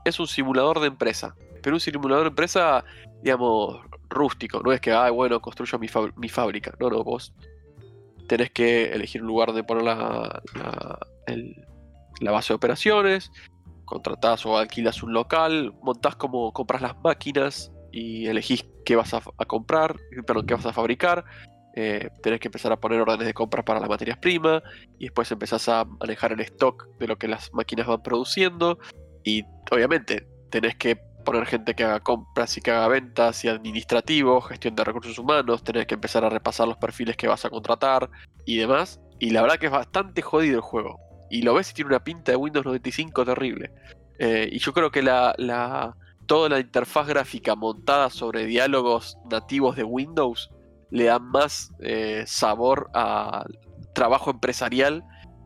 Es 0.05 0.19
un 0.19 0.27
simulador 0.27 0.79
de 0.79 0.87
empresa. 0.87 1.35
pero 1.61 1.75
un 1.75 1.79
simulador 1.79 2.23
de 2.23 2.29
empresa, 2.29 2.83
digamos, 3.21 3.81
rústico. 4.09 4.61
No 4.61 4.71
es 4.71 4.79
que, 4.79 4.91
ay, 4.91 5.11
bueno, 5.11 5.41
construyo 5.41 5.77
mi, 5.79 5.87
fábrica. 6.29 6.73
No, 6.79 6.89
no, 6.89 7.03
vos 7.03 7.33
tenés 8.27 8.51
que 8.51 8.91
elegir 8.91 9.21
un 9.21 9.27
lugar 9.27 9.47
donde 9.47 9.63
poner 9.63 9.83
la, 9.83 10.41
la, 10.55 10.99
la 12.19 12.31
base 12.31 12.49
de 12.49 12.55
operaciones, 12.55 13.31
contratás 13.85 14.45
o 14.45 14.57
alquilas 14.57 15.01
un 15.01 15.13
local, 15.13 15.73
montás 15.81 16.15
como 16.15 16.51
compras 16.51 16.81
las 16.81 16.97
máquinas 17.03 17.71
y 17.97 18.27
elegís 18.27 18.63
qué 18.85 18.95
vas 18.95 19.11
a, 19.15 19.21
comprar, 19.47 19.95
perdón, 20.27 20.45
qué 20.45 20.53
vas 20.53 20.65
a 20.67 20.73
fabricar. 20.73 21.25
eh, 21.75 22.09
tenés 22.21 22.39
que 22.39 22.47
empezar 22.47 22.71
a 22.71 22.79
poner 22.79 23.01
órdenes 23.01 23.25
de 23.25 23.33
compra 23.33 23.63
para 23.63 23.79
las 23.79 23.89
materias 23.89 24.17
primas 24.17 24.61
y 24.99 25.05
después 25.05 25.31
empezás 25.31 25.67
a 25.69 25.85
manejar 25.85 26.31
el 26.31 26.41
stock 26.41 26.87
de 26.99 27.07
lo 27.07 27.17
que 27.17 27.27
las 27.27 27.51
máquinas 27.53 27.87
van 27.87 28.01
produciendo 28.01 28.79
y 29.23 29.43
obviamente 29.71 30.27
tenés 30.49 30.75
que 30.75 30.95
poner 31.25 31.45
gente 31.45 31.75
que 31.75 31.83
haga 31.83 31.99
compras 31.99 32.55
y 32.57 32.61
que 32.61 32.71
haga 32.71 32.87
ventas 32.87 33.43
y 33.43 33.47
administrativo, 33.47 34.41
gestión 34.41 34.75
de 34.75 34.83
recursos 34.83 35.17
humanos, 35.17 35.63
tenés 35.63 35.87
que 35.87 35.95
empezar 35.95 36.23
a 36.23 36.29
repasar 36.29 36.67
los 36.67 36.77
perfiles 36.77 37.17
que 37.17 37.27
vas 37.27 37.45
a 37.45 37.49
contratar 37.49 38.09
y 38.45 38.57
demás. 38.57 38.99
Y 39.19 39.31
la 39.31 39.41
verdad 39.41 39.57
que 39.57 39.65
es 39.65 39.71
bastante 39.71 40.21
jodido 40.21 40.55
el 40.55 40.61
juego. 40.61 40.99
Y 41.29 41.41
lo 41.41 41.55
ves 41.55 41.71
y 41.71 41.73
tiene 41.73 41.89
una 41.89 42.03
pinta 42.03 42.31
de 42.31 42.37
Windows 42.37 42.65
95 42.65 43.25
terrible. 43.25 43.71
Eh, 44.19 44.47
y 44.51 44.59
yo 44.59 44.71
creo 44.71 44.89
que 44.89 45.01
la- 45.01 45.35
toda 46.27 46.49
la 46.49 46.59
interfaz 46.59 47.07
gráfica 47.07 47.55
montada 47.55 48.09
sobre 48.09 48.45
diálogos 48.45 49.17
nativos 49.31 49.75
de 49.75 49.83
Windows 49.83 50.51
le 50.91 51.05
da 51.05 51.19
más 51.19 51.73
eh, 51.79 52.23
sabor 52.27 52.89
al 52.93 53.59
trabajo 53.93 54.29
empresarial 54.29 55.03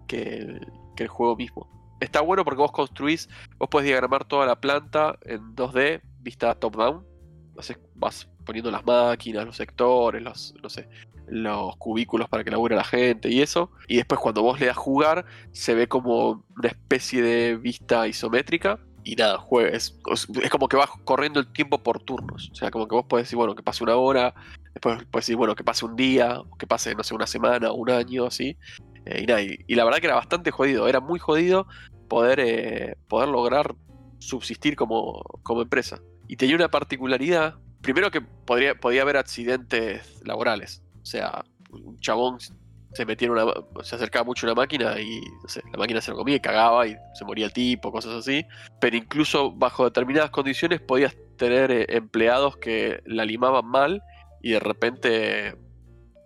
que 0.08 0.60
el, 0.98 1.08
juego 1.08 1.36
mismo. 1.36 1.68
Está 2.00 2.22
bueno 2.22 2.44
porque 2.46 2.62
vos 2.62 2.72
construís, 2.72 3.28
vos 3.58 3.70
podés 3.70 3.88
diagramar 3.88 4.26
toda 4.26 4.46
la 4.46 4.60
planta 4.60 5.18
en 5.24 5.56
2D, 5.56 6.02
vista 6.20 6.54
top-down. 6.54 7.04
Vas 7.96 8.30
poniendo 8.46 8.70
las 8.70 8.86
máquinas, 8.86 9.46
los 9.46 9.56
sectores, 9.56 10.22
los, 10.22 10.54
no 10.62 10.70
sé, 10.70 10.88
los 11.28 11.76
cubículos 11.78 12.30
para 12.30 12.44
que 12.44 12.52
labure 12.52 12.76
la 12.76 12.84
gente 12.84 13.30
y 13.30 13.42
eso. 13.42 13.72
Y 13.88 13.96
después 13.96 14.20
cuando 14.20 14.44
vos 14.44 14.60
le 14.60 14.68
das 14.68 14.78
jugar, 14.78 15.26
se 15.54 15.74
ve 15.74 15.88
como 15.88 16.46
una 16.56 16.68
especie 16.68 17.24
de 17.24 17.56
vista 17.58 18.08
isométrica. 18.08 18.80
Y 19.04 19.16
nada, 19.16 19.40
jue- 19.40 19.70
es, 19.74 19.98
es 20.44 20.50
como 20.50 20.68
que 20.68 20.78
vas 20.78 20.90
corriendo 21.04 21.40
el 21.40 21.52
tiempo 21.52 21.82
por 21.82 22.04
turnos. 22.04 22.50
O 22.52 22.56
sea, 22.56 22.70
como 22.70 22.88
que 22.88 22.96
vos 22.96 23.06
podés 23.06 23.26
decir, 23.26 23.38
bueno, 23.38 23.56
que 23.56 23.64
pase 23.64 23.84
una 23.84 23.96
hora, 23.96 24.34
después 24.74 25.04
puedes 25.10 25.26
decir, 25.26 25.36
bueno, 25.36 25.56
que 25.56 25.64
pase 25.64 25.86
un 25.86 25.96
día, 25.96 26.42
que 26.60 26.68
pase, 26.68 26.94
no 26.96 27.04
sé, 27.04 27.16
una 27.16 27.28
semana, 27.28 27.72
un 27.72 27.90
año, 27.90 28.26
así. 28.26 28.58
Eh, 29.06 29.22
y, 29.24 29.26
nada, 29.26 29.42
y, 29.42 29.58
y 29.68 29.76
la 29.76 29.84
verdad 29.86 30.00
que 30.00 30.06
era 30.08 30.16
bastante 30.16 30.52
jodido, 30.52 30.88
era 30.88 31.00
muy 31.00 31.20
jodido 31.20 31.66
poder, 32.08 32.40
eh, 32.40 32.96
poder 33.08 33.30
lograr 33.30 33.74
subsistir 34.20 34.76
como, 34.76 35.22
como 35.44 35.62
empresa. 35.64 36.00
Y 36.28 36.36
tenía 36.36 36.56
una 36.56 36.70
particularidad, 36.70 37.56
primero 37.82 38.12
que 38.12 38.22
podría, 38.22 38.76
podía 38.76 39.02
haber 39.02 39.18
accidentes 39.18 40.22
laborales. 40.24 40.84
O 41.02 41.06
sea, 41.06 41.44
un 41.72 42.00
chabón 42.00 42.38
se 42.94 43.06
metía 43.06 43.28
en 43.28 43.32
una, 43.34 43.46
se 43.84 43.96
acercaba 43.96 44.26
mucho 44.26 44.46
a 44.46 44.52
una 44.52 44.62
máquina 44.62 45.00
y 45.00 45.22
no 45.22 45.48
sé, 45.48 45.62
la 45.72 45.78
máquina 45.78 46.02
se 46.02 46.12
lo 46.12 46.18
comía 46.18 46.36
y 46.36 46.40
cagaba 46.40 46.88
y 46.88 46.96
se 47.14 47.26
moría 47.26 47.46
el 47.46 47.54
tipo, 47.54 47.92
cosas 47.92 48.14
así. 48.14 48.46
Pero 48.80 48.98
incluso 48.98 49.52
bajo 49.52 49.86
determinadas 49.86 50.30
condiciones 50.30 50.82
podías 50.82 51.16
tener 51.38 51.72
eh, 51.72 51.86
empleados 51.90 52.58
que 52.58 53.02
la 53.06 53.26
limaban 53.26 53.66
mal 53.66 54.04
y 54.42 54.52
de 54.52 54.60
repente 54.60 55.56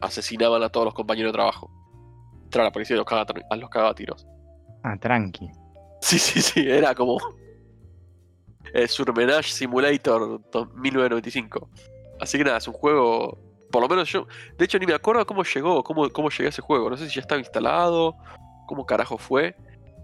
asesinaban 0.02 0.64
a 0.64 0.70
todos 0.70 0.86
los 0.86 0.94
compañeros 0.94 1.32
de 1.32 1.38
trabajo. 1.38 1.72
Entraba 2.44 2.70
la 2.70 2.72
policía 2.72 2.96
y 2.96 2.98
los 2.98 3.06
cagaba, 3.06 3.34
los 3.58 3.70
cagaba 3.70 3.92
a 3.92 3.96
tiros. 3.96 4.26
Ah, 4.84 4.98
tranqui. 5.00 5.50
Sí, 6.02 6.20
sí, 6.20 6.42
sí, 6.42 6.70
era 6.70 6.94
como 6.94 7.18
eh, 8.74 8.88
Surmenage 8.88 9.52
Simulator 9.52 10.42
1995. 10.76 11.70
Así 12.20 12.38
que 12.38 12.44
nada, 12.44 12.58
es 12.58 12.68
un 12.68 12.74
juego, 12.74 13.40
por 13.72 13.82
lo 13.82 13.90
menos 13.90 14.12
yo, 14.12 14.28
de 14.58 14.66
hecho 14.66 14.80
ni 14.80 14.86
me 14.86 14.94
acuerdo 14.94 15.26
cómo 15.26 15.44
llegó, 15.44 15.84
cómo, 15.84 16.10
cómo 16.10 16.30
llegué 16.30 16.46
a 16.46 16.50
ese 16.50 16.62
juego, 16.62 16.90
no 16.90 16.98
sé 16.98 17.08
si 17.08 17.16
ya 17.16 17.22
estaba 17.22 17.40
instalado, 17.40 18.16
cómo 18.68 18.86
carajo 18.86 19.18
fue, 19.18 19.56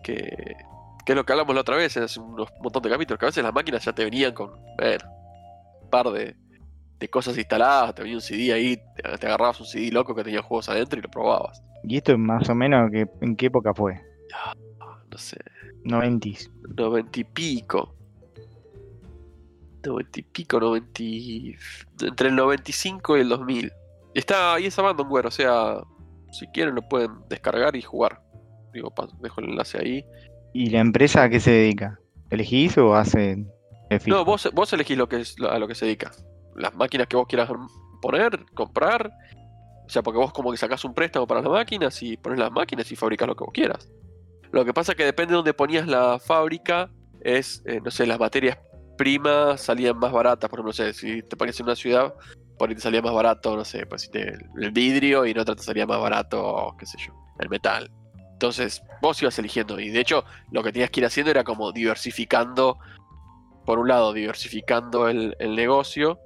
que, 0.03 0.55
que 1.05 1.11
es 1.11 1.15
lo 1.15 1.25
que 1.25 1.33
hablamos 1.33 1.55
la 1.55 1.61
otra 1.61 1.77
vez, 1.77 1.95
hace 1.97 2.19
unos 2.19 2.49
montón 2.61 2.81
de 2.83 2.89
capítulos, 2.89 3.19
que 3.19 3.25
a 3.25 3.29
veces 3.29 3.43
las 3.43 3.53
máquinas 3.53 3.83
ya 3.83 3.93
te 3.93 4.03
venían 4.03 4.33
con, 4.33 4.51
bueno, 4.77 5.05
un 5.81 5.89
par 5.89 6.09
de, 6.11 6.35
de 6.99 7.09
cosas 7.09 7.37
instaladas, 7.37 7.95
te 7.95 8.03
venía 8.03 8.17
un 8.17 8.21
CD 8.21 8.53
ahí, 8.53 8.77
te, 8.95 9.17
te 9.17 9.27
agarrabas 9.27 9.59
un 9.59 9.65
CD 9.65 9.91
loco 9.91 10.15
que 10.15 10.23
tenía 10.23 10.41
juegos 10.41 10.69
adentro 10.69 10.99
y 10.99 11.01
lo 11.01 11.09
probabas. 11.09 11.61
¿Y 11.83 11.97
esto 11.97 12.17
más 12.17 12.47
o 12.49 12.55
menos 12.55 12.91
que, 12.91 13.07
en 13.21 13.35
qué 13.35 13.47
época 13.47 13.73
fue? 13.73 13.99
No 15.09 15.17
sé, 15.17 15.37
90 15.83 16.29
noventa 16.77 17.19
y 17.19 17.23
pico. 17.23 17.95
Noventa 19.83 20.19
y 20.19 20.23
pico, 20.23 20.59
noventa 20.59 21.01
y... 21.01 21.55
Entre 22.01 22.29
el 22.29 22.35
95 22.35 23.17
y 23.17 23.21
el 23.21 23.29
2000. 23.29 23.71
Está 24.13 24.55
ahí 24.55 24.65
esa 24.65 24.81
abandonware, 24.81 25.27
o 25.27 25.31
sea, 25.31 25.81
si 26.31 26.47
quieren 26.47 26.75
lo 26.75 26.81
pueden 26.81 27.11
descargar 27.29 27.75
y 27.75 27.81
jugar. 27.81 28.21
Digo, 28.73 28.93
dejo 29.21 29.41
el 29.41 29.49
enlace 29.49 29.77
ahí. 29.77 30.05
¿Y 30.53 30.69
la 30.69 30.79
empresa 30.79 31.23
a 31.23 31.29
qué 31.29 31.39
se 31.39 31.51
dedica? 31.51 31.99
¿Elegís 32.29 32.77
o 32.77 32.95
hace 32.95 33.45
el 33.89 33.99
fijo? 33.99 34.17
No, 34.17 34.25
vos, 34.25 34.49
vos 34.53 34.71
elegís 34.73 34.97
lo 34.97 35.07
que 35.07 35.21
es, 35.21 35.35
a 35.39 35.59
lo 35.59 35.67
que 35.67 35.75
se 35.75 35.85
dedica. 35.85 36.11
Las 36.55 36.73
máquinas 36.75 37.07
que 37.07 37.17
vos 37.17 37.27
quieras 37.27 37.49
poner, 38.01 38.45
comprar. 38.53 39.11
O 39.85 39.89
sea, 39.89 40.03
porque 40.03 40.17
vos 40.17 40.31
como 40.31 40.51
que 40.51 40.57
sacás 40.57 40.83
un 40.85 40.93
préstamo 40.93 41.27
para 41.27 41.41
las 41.41 41.49
máquinas 41.49 42.01
y 42.01 42.17
pones 42.17 42.39
las 42.39 42.51
máquinas 42.51 42.89
y 42.91 42.95
fabricas 42.95 43.27
lo 43.27 43.35
que 43.35 43.43
vos 43.43 43.53
quieras. 43.53 43.89
Lo 44.51 44.65
que 44.65 44.73
pasa 44.73 44.93
es 44.93 44.97
que 44.97 45.05
depende 45.05 45.31
de 45.31 45.37
dónde 45.37 45.53
ponías 45.53 45.87
la 45.87 46.19
fábrica, 46.19 46.89
es, 47.21 47.63
eh, 47.65 47.79
no 47.83 47.91
sé, 47.91 48.05
las 48.05 48.19
materias 48.19 48.57
primas 49.03 49.61
salían 49.61 49.97
más 49.97 50.11
baratas. 50.11 50.49
Por 50.49 50.59
ejemplo, 50.59 50.69
no 50.69 50.73
sé, 50.73 50.93
si 50.93 51.21
te 51.23 51.35
pones 51.35 51.59
en 51.59 51.65
una 51.65 51.75
ciudad, 51.75 52.13
por 52.57 52.69
ahí 52.69 52.75
te 52.75 52.81
salía 52.81 53.01
más 53.01 53.13
barato, 53.13 53.55
no 53.55 53.65
sé, 53.65 53.85
pues 53.87 54.03
si 54.03 54.11
te- 54.11 54.37
el 54.61 54.71
vidrio 54.71 55.25
y 55.25 55.31
en 55.31 55.39
otra 55.39 55.55
te 55.55 55.63
salía 55.63 55.85
más 55.87 55.99
barato, 55.99 56.75
qué 56.77 56.85
sé 56.85 56.97
yo, 57.05 57.13
el 57.39 57.49
metal. 57.49 57.89
Entonces, 58.33 58.81
vos 59.01 59.21
ibas 59.21 59.37
eligiendo. 59.39 59.79
Y 59.79 59.89
de 59.89 59.99
hecho, 59.99 60.23
lo 60.51 60.61
que 60.63 60.71
tenías 60.71 60.89
que 60.89 60.99
ir 60.99 61.05
haciendo 61.05 61.31
era 61.31 61.43
como 61.43 61.71
diversificando. 61.71 62.77
Por 63.65 63.77
un 63.79 63.87
lado, 63.87 64.13
diversificando 64.13 65.07
el, 65.09 65.35
el 65.39 65.55
negocio. 65.55 66.19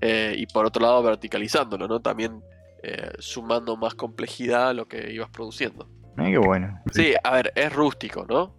eh, 0.00 0.34
y 0.36 0.46
por 0.46 0.66
otro 0.66 0.82
lado, 0.82 1.02
verticalizándolo, 1.02 1.86
¿no? 1.86 2.00
También 2.00 2.42
eh, 2.82 3.10
sumando 3.20 3.76
más 3.76 3.94
complejidad 3.94 4.70
a 4.70 4.72
lo 4.72 4.86
que 4.88 5.12
ibas 5.12 5.30
produciendo. 5.30 5.88
Ay, 6.16 6.32
qué 6.32 6.38
bueno. 6.38 6.80
Sí, 6.92 7.14
a 7.22 7.30
ver, 7.30 7.52
es 7.54 7.72
rústico, 7.72 8.26
¿no? 8.28 8.54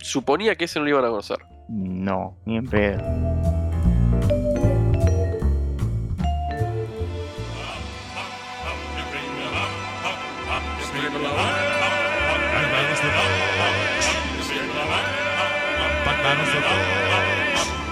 Suponía 0.00 0.56
que 0.56 0.64
ese 0.64 0.78
no 0.78 0.84
lo 0.86 0.90
iban 0.90 1.04
a 1.04 1.08
conocer. 1.08 1.38
No, 1.68 2.36
ni 2.44 2.56
en 2.56 2.66
pedo. 2.66 3.02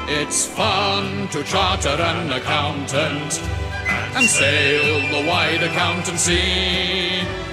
It's 0.07 0.47
fun 0.47 1.29
to 1.29 1.43
charter 1.43 1.89
an 1.89 2.31
accountant 2.33 3.41
and 4.15 4.27
sail 4.27 5.01
the 5.11 5.29
wide 5.29 5.63
accountancy. 5.63 7.44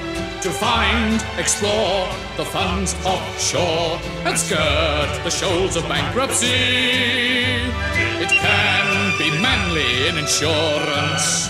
To 0.42 0.50
find, 0.50 1.24
explore 1.38 2.10
the 2.36 2.44
funds 2.44 2.96
offshore 3.06 4.02
and 4.26 4.36
skirt 4.36 5.22
the 5.24 5.30
shoals 5.30 5.76
of 5.76 5.88
bankruptcy. 5.88 6.48
It 8.18 8.30
can 8.30 9.20
be 9.20 9.30
manly 9.40 10.08
in 10.08 10.18
insurance. 10.18 11.48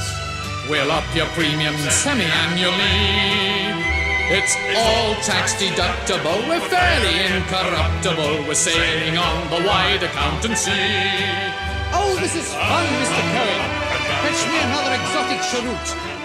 We'll 0.70 0.92
up 0.92 1.06
your 1.16 1.28
premium 1.28 1.78
semi 1.88 2.26
annually. 2.26 3.80
It's 4.28 4.58
all 4.76 5.16
tax 5.24 5.56
deductible. 5.56 6.46
We're 6.50 6.60
fairly 6.60 7.16
incorruptible. 7.32 8.46
We're 8.46 8.56
sailing 8.56 9.18
on 9.18 9.50
the 9.52 9.66
wide 9.66 10.04
accountancy. 10.04 10.84
Oh, 11.96 12.18
this 12.20 12.36
is 12.36 12.52
fun, 12.54 12.86
Mr. 13.00 13.24
Cohen. 13.32 13.62
Fetch 14.20 14.42
me 14.52 14.60
another 14.60 14.94
exotic 15.00 15.40
cheroot. 15.48 16.21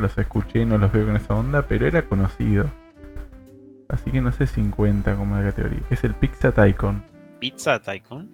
Los 0.00 0.16
escuché 0.18 0.60
y 0.60 0.64
no 0.66 0.78
los 0.78 0.90
veo 0.92 1.06
con 1.06 1.16
esa 1.16 1.34
onda, 1.34 1.62
pero 1.62 1.86
era 1.86 2.02
conocido. 2.02 2.70
Así 3.88 4.10
que 4.10 4.20
no 4.20 4.32
sé 4.32 4.46
50 4.46 5.16
como 5.16 5.36
la 5.36 5.44
categoría. 5.44 5.80
Es 5.90 6.04
el 6.04 6.14
Pizza 6.14 6.52
Tycoon. 6.52 7.02
Pizza 7.40 7.80
Tycoon. 7.80 8.28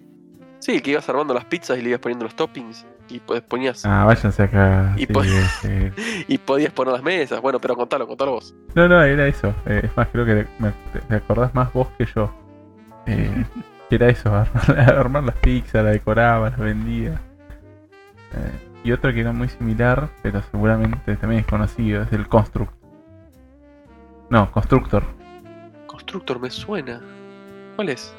Sí, 0.59 0.81
que 0.81 0.91
ibas 0.91 1.07
armando 1.09 1.33
las 1.33 1.45
pizzas 1.45 1.77
y 1.77 1.81
le 1.81 1.89
ibas 1.89 2.01
poniendo 2.01 2.25
los 2.25 2.35
toppings. 2.35 2.85
Y 3.09 3.19
pues 3.19 3.41
ponías. 3.41 3.85
Ah, 3.85 4.03
váyanse 4.05 4.43
acá. 4.43 4.93
Y 4.97 5.05
Sí, 5.05 5.13
po-. 5.13 5.23
Y 6.27 6.37
podías 6.37 6.73
poner 6.73 6.93
las 6.93 7.03
mesas. 7.03 7.41
Bueno, 7.41 7.59
pero 7.59 7.75
contalo, 7.75 8.07
contalo 8.07 8.31
vos. 8.31 8.53
No, 8.75 8.87
no, 8.87 9.01
era 9.01 9.27
eso. 9.27 9.53
Eh, 9.65 9.81
es 9.83 9.95
más, 9.95 10.07
creo 10.09 10.25
que 10.25 10.45
me, 10.59 10.73
te 11.07 11.15
acordás 11.15 11.53
más 11.55 11.71
vos 11.73 11.87
que 11.97 12.05
yo. 12.05 12.33
Eh, 13.05 13.45
que 13.89 13.95
era 13.95 14.09
eso, 14.09 14.33
armar, 14.35 14.79
armar 14.99 15.23
las 15.23 15.35
pizzas, 15.37 15.83
las 15.83 15.93
decoraba, 15.93 16.49
las 16.49 16.59
vendía. 16.59 17.21
Eh, 18.33 18.66
y 18.87 18.93
otro 18.93 19.13
que 19.13 19.19
era 19.19 19.33
muy 19.33 19.49
similar, 19.49 20.07
pero 20.23 20.41
seguramente 20.43 21.17
también 21.17 21.41
es 21.41 21.45
conocido, 21.45 22.03
es 22.03 22.13
el 22.13 22.29
Construct. 22.29 22.73
No, 24.29 24.49
Constructor. 24.49 25.03
Constructor 25.87 26.39
me 26.39 26.49
suena. 26.49 27.01
¿Cuál 27.75 27.89
es? 27.89 28.15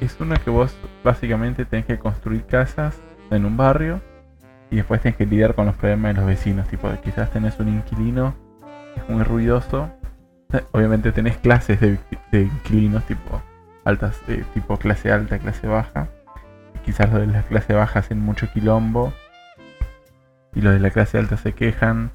Es 0.00 0.18
una 0.18 0.34
que 0.38 0.50
vos 0.50 0.76
básicamente 1.04 1.64
tenés 1.64 1.86
que 1.86 2.00
construir 2.00 2.44
casas 2.46 3.00
en 3.30 3.44
un 3.44 3.56
barrio 3.56 4.00
y 4.72 4.76
después 4.76 5.00
tenés 5.00 5.16
que 5.18 5.26
lidiar 5.26 5.54
con 5.54 5.66
los 5.66 5.76
problemas 5.76 6.14
de 6.14 6.20
los 6.20 6.26
vecinos. 6.26 6.66
Tipo, 6.66 6.90
quizás 7.04 7.30
tenés 7.30 7.56
un 7.60 7.68
inquilino 7.68 8.34
que 8.92 9.02
es 9.02 9.08
muy 9.08 9.22
ruidoso. 9.22 9.88
Obviamente 10.72 11.12
tenés 11.12 11.36
clases 11.36 11.78
de, 11.78 12.00
de 12.32 12.42
inquilinos, 12.42 13.04
tipo 13.06 13.40
altas, 13.84 14.20
eh, 14.26 14.44
tipo 14.52 14.76
clase 14.78 15.12
alta, 15.12 15.38
clase 15.38 15.68
baja. 15.68 16.08
Y 16.74 16.78
quizás 16.80 17.12
los 17.12 17.20
de 17.20 17.28
la 17.28 17.42
clase 17.42 17.72
baja 17.72 18.00
hacen 18.00 18.18
mucho 18.18 18.48
quilombo 18.52 19.12
y 20.54 20.60
los 20.60 20.72
de 20.74 20.80
la 20.80 20.90
clase 20.90 21.18
alta 21.18 21.36
se 21.36 21.52
quejan. 21.52 22.10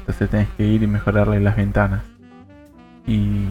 Entonces 0.00 0.28
tenés 0.30 0.48
que 0.56 0.64
ir 0.64 0.82
y 0.82 0.86
mejorarle 0.86 1.40
las 1.40 1.56
ventanas. 1.56 2.02
Y, 3.06 3.50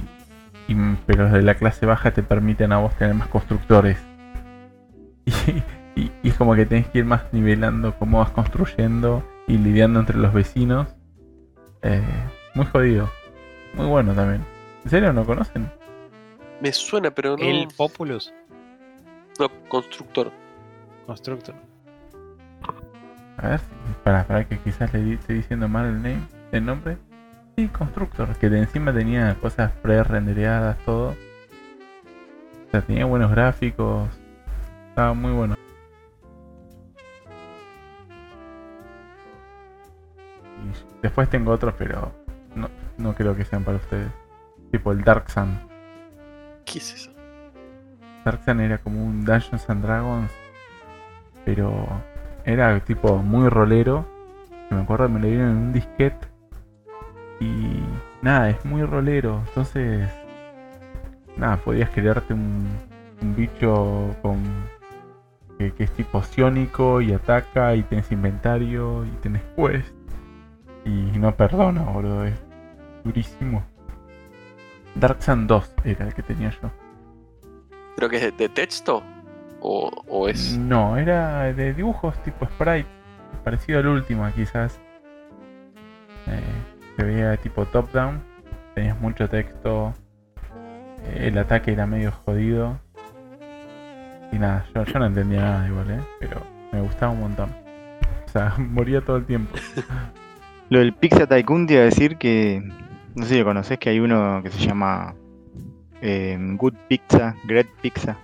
y- 0.67 0.95
pero 1.05 1.23
los 1.23 1.31
de 1.33 1.41
la 1.41 1.55
clase 1.55 1.85
baja 1.85 2.11
te 2.11 2.23
permiten 2.23 2.71
a 2.71 2.77
vos 2.79 2.93
tener 2.95 3.13
más 3.15 3.27
constructores. 3.27 3.97
Y, 5.95 6.01
y- 6.01 6.11
y 6.23 6.29
es 6.29 6.35
como 6.35 6.55
que 6.55 6.65
tenés 6.65 6.87
que 6.87 6.99
ir 6.99 7.05
más 7.05 7.23
nivelando 7.33 7.93
cómo 7.99 8.19
vas 8.19 8.31
construyendo 8.31 9.23
y 9.47 9.57
lidiando 9.57 9.99
entre 9.99 10.17
los 10.17 10.33
vecinos. 10.33 10.87
Eh, 11.83 12.01
muy 12.55 12.65
jodido. 12.65 13.09
Muy 13.75 13.85
bueno 13.87 14.13
también. 14.13 14.43
¿En 14.83 14.89
serio 14.89 15.13
no 15.13 15.25
conocen? 15.25 15.69
Me 16.61 16.71
suena, 16.71 17.11
pero 17.11 17.35
no. 17.37 17.43
El 17.43 17.67
Populus 17.75 18.33
No, 19.39 19.49
constructor. 19.67 20.31
Constructor. 21.05 21.55
A 23.37 23.47
ver, 23.47 23.61
para, 24.03 24.25
para 24.25 24.47
que 24.47 24.57
quizás 24.59 24.93
le 24.93 25.13
esté 25.13 25.33
diciendo 25.33 25.67
mal 25.67 25.85
el 25.85 25.95
name, 25.95 26.21
el 26.51 26.65
nombre. 26.65 26.97
Sí, 27.55 27.67
Constructor, 27.67 28.35
que 28.37 28.49
de 28.49 28.59
encima 28.59 28.93
tenía 28.93 29.35
cosas 29.35 29.71
pre-rendereadas, 29.81 30.77
todo. 30.85 31.09
O 31.09 32.71
sea, 32.71 32.81
tenía 32.81 33.05
buenos 33.05 33.31
gráficos. 33.31 34.09
Estaba 34.89 35.13
muy 35.13 35.31
bueno. 35.31 35.55
Y 40.63 41.01
después 41.01 41.29
tengo 41.29 41.51
otros, 41.51 41.73
pero 41.77 42.13
no, 42.55 42.69
no 42.97 43.15
creo 43.15 43.35
que 43.35 43.43
sean 43.43 43.63
para 43.63 43.77
ustedes. 43.77 44.11
Tipo 44.71 44.91
el 44.91 45.01
Dark 45.03 45.29
Sun. 45.29 45.59
¿Qué 46.65 46.77
es 46.77 46.93
eso? 46.93 47.11
Dark 48.23 48.43
Sun 48.45 48.61
era 48.61 48.77
como 48.77 49.03
un 49.03 49.25
Dungeons 49.25 49.69
and 49.69 49.83
Dragons, 49.83 50.31
pero 51.43 52.01
era 52.45 52.79
tipo 52.81 53.17
muy 53.17 53.49
rolero. 53.49 54.05
Me 54.69 54.81
acuerdo 54.81 55.09
me 55.09 55.19
lo 55.19 55.27
dieron 55.27 55.49
en 55.49 55.57
un 55.57 55.73
disquete 55.73 56.27
y 57.39 57.83
nada, 58.21 58.49
es 58.49 58.63
muy 58.65 58.83
rolero. 58.83 59.41
Entonces, 59.47 60.09
nada, 61.35 61.57
podías 61.57 61.89
crearte 61.89 62.33
un, 62.33 62.67
un 63.21 63.35
bicho 63.35 64.15
con 64.21 64.39
que, 65.69 65.83
es 65.83 65.91
tipo 65.91 66.21
ciónico 66.23 67.01
y 67.01 67.13
ataca 67.13 67.75
y 67.75 67.83
tenés 67.83 68.11
inventario 68.11 69.05
y 69.05 69.09
tenés 69.21 69.43
quest 69.55 69.93
y 70.85 70.89
no 70.89 71.35
perdona, 71.35 71.83
boludo, 71.83 72.25
es 72.25 72.33
durísimo. 73.03 73.63
Dark 74.95 75.21
Sun 75.21 75.47
2 75.47 75.73
era 75.85 76.07
el 76.07 76.13
que 76.13 76.23
tenía 76.23 76.49
yo. 76.49 76.71
¿Pero 77.95 78.09
que 78.09 78.17
es 78.17 78.37
de 78.37 78.49
texto? 78.49 79.03
¿O, 79.61 79.91
o 80.07 80.27
es.? 80.27 80.57
No, 80.57 80.97
era 80.97 81.53
de 81.53 81.73
dibujos 81.73 82.21
tipo 82.23 82.45
sprite, 82.45 82.87
parecido 83.43 83.79
al 83.79 83.87
último 83.87 84.27
quizás. 84.35 84.79
Eh, 86.27 86.41
se 86.97 87.03
veía 87.03 87.37
tipo 87.37 87.65
top 87.65 87.91
down, 87.91 88.21
tenías 88.73 88.99
mucho 88.99 89.29
texto, 89.29 89.93
eh, 91.05 91.27
el 91.27 91.37
ataque 91.37 91.71
era 91.71 91.85
medio 91.85 92.11
jodido. 92.11 92.79
Y 94.31 94.39
nada, 94.39 94.65
yo, 94.73 94.83
yo 94.83 94.99
no 94.99 95.05
entendía 95.05 95.41
nada 95.41 95.67
igual, 95.67 95.91
¿eh? 95.91 95.99
pero 96.19 96.41
me 96.71 96.81
gustaba 96.81 97.11
un 97.11 97.19
montón. 97.21 97.49
O 98.25 98.29
sea, 98.29 98.55
moría 98.57 99.01
todo 99.01 99.17
el 99.17 99.25
tiempo. 99.25 99.55
Lo 100.69 100.79
del 100.79 100.93
Pizza 100.93 101.27
Tycoon 101.27 101.67
te 101.67 101.73
iba 101.73 101.83
a 101.83 101.85
decir 101.85 102.17
que. 102.17 102.63
No 103.13 103.23
sé 103.25 103.33
si 103.33 103.39
lo 103.39 103.45
conoces, 103.45 103.77
que 103.77 103.89
hay 103.89 103.99
uno 103.99 104.39
que 104.41 104.49
se 104.49 104.65
llama 104.65 105.13
eh, 106.01 106.37
Good 106.39 106.75
Pizza, 106.87 107.35
Great 107.43 107.67
Pizza 107.81 108.17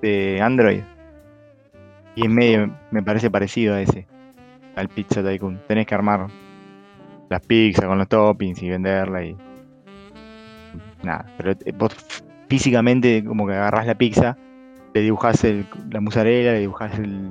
de 0.00 0.40
Android. 0.40 0.82
Y 2.14 2.24
es 2.24 2.30
medio, 2.30 2.70
me 2.90 3.02
parece 3.02 3.30
parecido 3.30 3.74
a 3.74 3.80
ese, 3.82 4.06
al 4.76 4.88
Pizza 4.88 5.22
Tycoon. 5.22 5.60
Tenés 5.68 5.86
que 5.86 5.94
armar 5.94 6.26
las 7.28 7.40
pizzas 7.46 7.86
con 7.86 7.98
los 7.98 8.08
toppings 8.08 8.62
y 8.62 8.68
venderla 8.70 9.24
y. 9.24 9.36
Nada, 11.02 11.24
pero 11.36 11.52
eh, 11.52 11.72
vos 11.76 11.94
físicamente 12.48 13.24
como 13.24 13.46
que 13.46 13.54
agarrás 13.54 13.86
la 13.86 13.94
pizza, 13.94 14.36
le 14.92 15.00
dibujás 15.00 15.42
el- 15.44 15.66
la 15.90 16.00
mozzarella, 16.00 16.52
le 16.52 16.60
dibujás 16.60 16.98
el, 16.98 17.30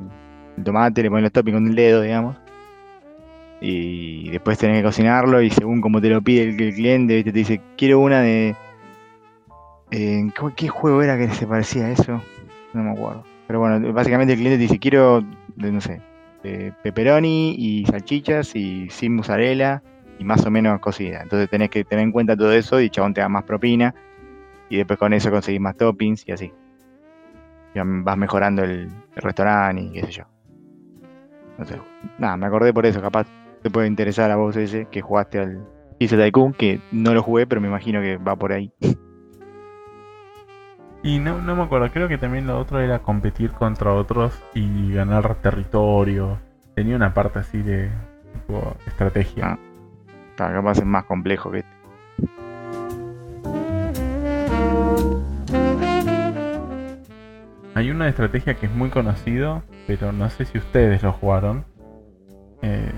tomate, 0.63 1.03
le 1.03 1.09
pones 1.09 1.23
los 1.23 1.31
toppings 1.31 1.55
con 1.57 1.67
el 1.67 1.75
dedo, 1.75 2.01
digamos 2.01 2.35
y 3.61 4.29
después 4.29 4.57
tenés 4.57 4.77
que 4.77 4.83
cocinarlo 4.83 5.41
y 5.41 5.49
según 5.49 5.81
como 5.81 5.99
te 5.99 6.09
lo 6.09 6.21
pide 6.21 6.43
el, 6.43 6.61
el 6.61 6.73
cliente, 6.73 7.23
te 7.23 7.31
dice, 7.31 7.61
quiero 7.77 7.99
una 7.99 8.21
de... 8.21 8.55
eh, 9.91 10.29
¿qué, 10.33 10.41
qué 10.55 10.67
juego 10.69 11.01
era 11.01 11.17
que 11.17 11.29
se 11.29 11.45
parecía 11.47 11.85
a 11.87 11.91
eso? 11.91 12.21
No 12.73 12.83
me 12.83 12.91
acuerdo. 12.91 13.23
Pero 13.47 13.59
bueno, 13.59 13.93
básicamente 13.93 14.33
el 14.33 14.39
cliente 14.39 14.57
te 14.57 14.63
dice, 14.63 14.79
quiero, 14.79 15.23
no 15.55 15.81
sé, 15.81 16.01
de 16.43 16.73
pepperoni 16.83 17.55
y 17.57 17.85
salchichas 17.85 18.55
y 18.55 18.89
sin 18.89 19.15
mozzarella 19.15 19.81
y 20.19 20.23
más 20.23 20.45
o 20.45 20.51
menos 20.51 20.79
cocida. 20.79 21.21
Entonces 21.21 21.49
tenés 21.49 21.69
que 21.69 21.83
tener 21.83 22.03
en 22.03 22.11
cuenta 22.11 22.37
todo 22.37 22.51
eso 22.53 22.79
y 22.79 22.89
chabón 22.89 23.13
te 23.13 23.21
da 23.21 23.29
más 23.29 23.43
propina 23.43 23.95
y 24.69 24.77
después 24.77 24.99
con 24.99 25.13
eso 25.13 25.31
conseguís 25.31 25.61
más 25.61 25.75
toppings 25.77 26.27
y 26.27 26.31
así. 26.31 26.53
Y 27.73 27.79
vas 27.79 28.17
mejorando 28.17 28.63
el, 28.63 28.89
restaurante 29.15 29.81
y 29.81 29.91
qué 29.91 30.05
sé 30.05 30.11
yo. 30.11 30.23
No 31.57 31.65
sé. 31.65 31.75
Nada, 32.17 32.37
me 32.37 32.45
acordé 32.45 32.73
por 32.73 32.85
eso, 32.85 33.01
capaz 33.01 33.27
te 33.61 33.69
puede 33.69 33.87
interesar 33.87 34.31
a 34.31 34.35
vos 34.35 34.55
ese 34.55 34.87
que 34.91 35.01
jugaste 35.01 35.39
al 35.39 35.67
Pizza 35.97 36.17
Tycoon, 36.17 36.53
que 36.53 36.79
no 36.91 37.13
lo 37.13 37.21
jugué, 37.21 37.45
pero 37.45 37.59
me 37.59 37.67
imagino 37.67 38.01
que 38.01 38.17
va 38.17 38.35
por 38.35 38.53
ahí. 38.53 38.71
Y 41.01 41.19
no, 41.19 41.41
no 41.41 41.55
me 41.55 41.63
acuerdo, 41.63 41.89
creo 41.91 42.07
que 42.09 42.17
también 42.17 42.45
lo 42.45 42.59
otro 42.59 42.79
era 42.79 42.99
competir 42.99 43.51
contra 43.51 43.93
otros 43.93 44.37
y 44.53 44.93
ganar 44.93 45.35
territorio. 45.35 46.39
Tenía 46.75 46.95
una 46.95 47.13
parte 47.13 47.39
así 47.39 47.61
de 47.61 47.89
tipo 48.33 48.75
estrategia. 48.85 49.57
Ah. 49.57 49.59
Capaz 50.35 50.77
es 50.77 50.85
más 50.85 51.05
complejo 51.05 51.51
que 51.51 51.59
este. 51.59 51.79
Hay 57.75 57.91
una 57.91 58.09
estrategia 58.09 58.55
que 58.55 58.65
es 58.65 58.71
muy 58.73 58.89
conocido, 58.89 59.63
pero 59.87 60.11
no 60.11 60.29
sé 60.29 60.43
si 60.45 60.57
ustedes 60.57 61.01
lo 61.01 61.13
jugaron. 61.13 61.63
Eh, 62.61 62.91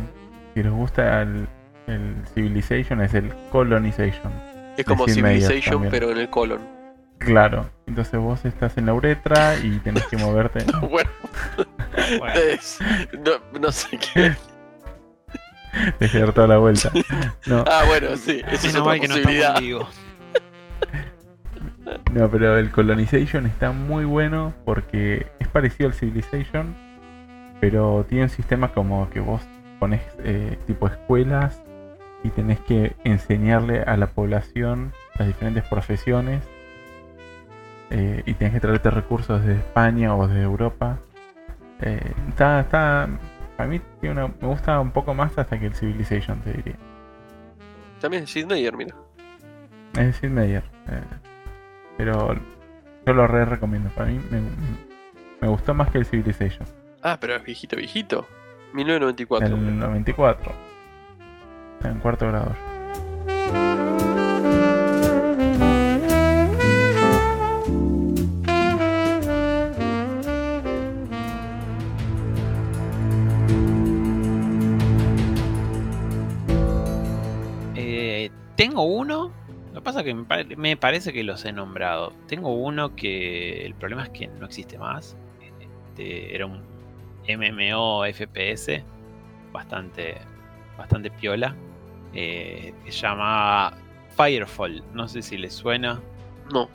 si 0.54 0.64
les 0.64 0.72
gusta 0.72 1.22
el, 1.22 1.48
el 1.86 2.16
Civilization, 2.34 3.02
es 3.02 3.14
el 3.14 3.32
Colonization. 3.52 4.34
Es 4.78 4.86
como 4.86 5.08
Civilization, 5.08 5.88
pero 5.92 6.12
en 6.12 6.18
el 6.18 6.30
colon. 6.30 6.81
Claro, 7.26 7.70
entonces 7.88 8.20
vos 8.20 8.44
estás 8.46 8.78
en 8.78 8.88
la 8.88 8.94
uretra 8.94 9.56
y 9.60 9.78
tenés 9.80 10.06
que 10.08 10.18
moverte. 10.18 10.66
Bueno, 10.90 11.10
Bueno, 12.20 12.34
es- 12.40 12.80
no, 13.14 13.60
no 13.60 13.72
sé 13.72 13.98
qué. 13.98 14.34
Tienes 15.98 16.12
que 16.12 16.20
dar 16.20 16.34
toda 16.34 16.48
la 16.48 16.58
vuelta. 16.58 16.92
No, 17.46 17.64
Ah, 17.68 17.84
bueno, 17.88 18.16
sí, 18.18 18.42
esa 18.48 18.68
es 18.68 18.76
otra 18.76 19.00
que 19.00 19.08
no 19.08 19.16
no, 22.14 22.30
pero 22.30 22.58
el 22.58 22.72
Colonization 22.72 23.46
está 23.46 23.72
muy 23.72 24.06
bueno 24.06 24.54
porque 24.66 25.28
es 25.40 25.48
parecido 25.48 25.88
al 25.90 25.94
Civilization, 25.96 26.76
pero 27.60 28.06
tiene 28.08 28.26
un 28.26 28.30
sistema 28.30 28.72
como 28.74 29.10
que 29.10 29.20
vos 29.20 29.42
pones 29.80 30.02
eh, 30.24 30.58
tipo 30.68 30.88
escuelas 30.88 31.62
y 32.24 32.30
tenés 32.30 32.60
que 32.62 32.96
enseñarle 33.04 33.82
a 33.82 33.98
la 33.98 34.08
población 34.08 34.94
las 35.18 35.28
diferentes 35.28 35.64
profesiones 35.66 36.44
eh, 37.92 38.24
y 38.26 38.34
tenés 38.34 38.54
que 38.54 38.60
traerte 38.60 38.90
recursos 38.90 39.44
de 39.46 39.54
España 39.56 40.16
o 40.16 40.28
de 40.28 40.42
Europa. 40.42 40.98
Eh, 41.82 42.12
está, 42.30 42.62
está, 42.62 43.04
a 43.58 43.66
mí 43.66 43.80
una- 44.04 44.28
me 44.28 44.48
gusta 44.48 44.80
un 44.80 44.92
poco 44.92 45.14
más 45.14 45.38
hasta 45.38 45.60
que 45.60 45.68
el 45.68 45.76
Civilization, 45.76 46.40
te 46.42 46.54
diría. 46.54 46.76
También 48.00 48.24
es 48.24 48.32
Sid 48.32 48.46
Meier, 48.48 48.76
mira. 48.76 48.96
Es 49.94 50.06
decir, 50.08 50.30
Meyer. 50.30 50.64
eh, 50.90 51.02
pero 51.98 52.36
yo 53.06 53.14
lo 53.14 53.28
re 53.28 53.46
recomiendo. 53.46 53.90
Para 53.90 54.08
mí 54.10 54.20
me, 54.32 54.42
me 55.42 55.48
gustó 55.48 55.74
más 55.74 55.90
que 55.92 55.98
el 56.00 56.06
Civilization. 56.06 56.66
Ah, 57.04 57.18
pero 57.20 57.36
es 57.36 57.44
viejito, 57.44 57.76
viejito. 57.76 58.28
1994. 58.74 59.56
El 59.56 59.80
94. 59.80 60.52
Está 61.78 61.90
en 61.90 62.00
cuarto 62.00 62.28
grado. 62.28 62.56
Tengo 78.62 78.84
uno. 78.84 79.32
Lo 79.74 79.80
que 79.80 79.82
pasa 79.82 80.00
es 80.02 80.06
que 80.06 80.14
me, 80.14 80.24
pare- 80.26 80.56
me 80.56 80.78
parece 80.78 81.12
que 81.14 81.24
los 81.24 81.44
he 81.46 81.52
nombrado. 81.52 82.14
Tengo 82.28 82.54
uno 82.54 82.96
que 82.96 83.66
el 83.66 83.74
problema 83.74 84.04
es 84.04 84.10
que 84.10 84.28
no 84.28 84.46
existe 84.46 84.78
más. 84.78 85.16
Este, 85.60 86.36
era 86.36 86.46
un 86.46 86.62
MMO 87.28 88.04
FPS 88.06 88.84
bastante, 89.52 90.18
bastante 90.78 91.10
piola. 91.12 91.56
eh, 92.14 92.74
que 92.84 92.92
se 92.92 93.00
llama 93.02 93.74
Firefall. 94.18 94.84
No 94.94 95.08
sé 95.08 95.22
si 95.22 95.38
les 95.38 95.54
suena. 95.54 96.02
No, 96.54 96.70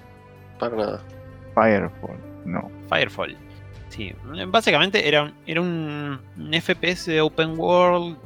para 0.58 0.76
nada. 0.76 1.02
Firefall, 1.54 2.16
no. 2.46 2.70
Firefall. 2.88 3.36
Sí, 3.90 4.12
básicamente 4.48 5.06
era, 5.06 5.24
un- 5.24 5.34
era 5.46 5.60
un, 5.60 6.20
un 6.38 6.54
FPS 6.54 7.06
de 7.12 7.20
open 7.20 7.58
world 7.58 8.16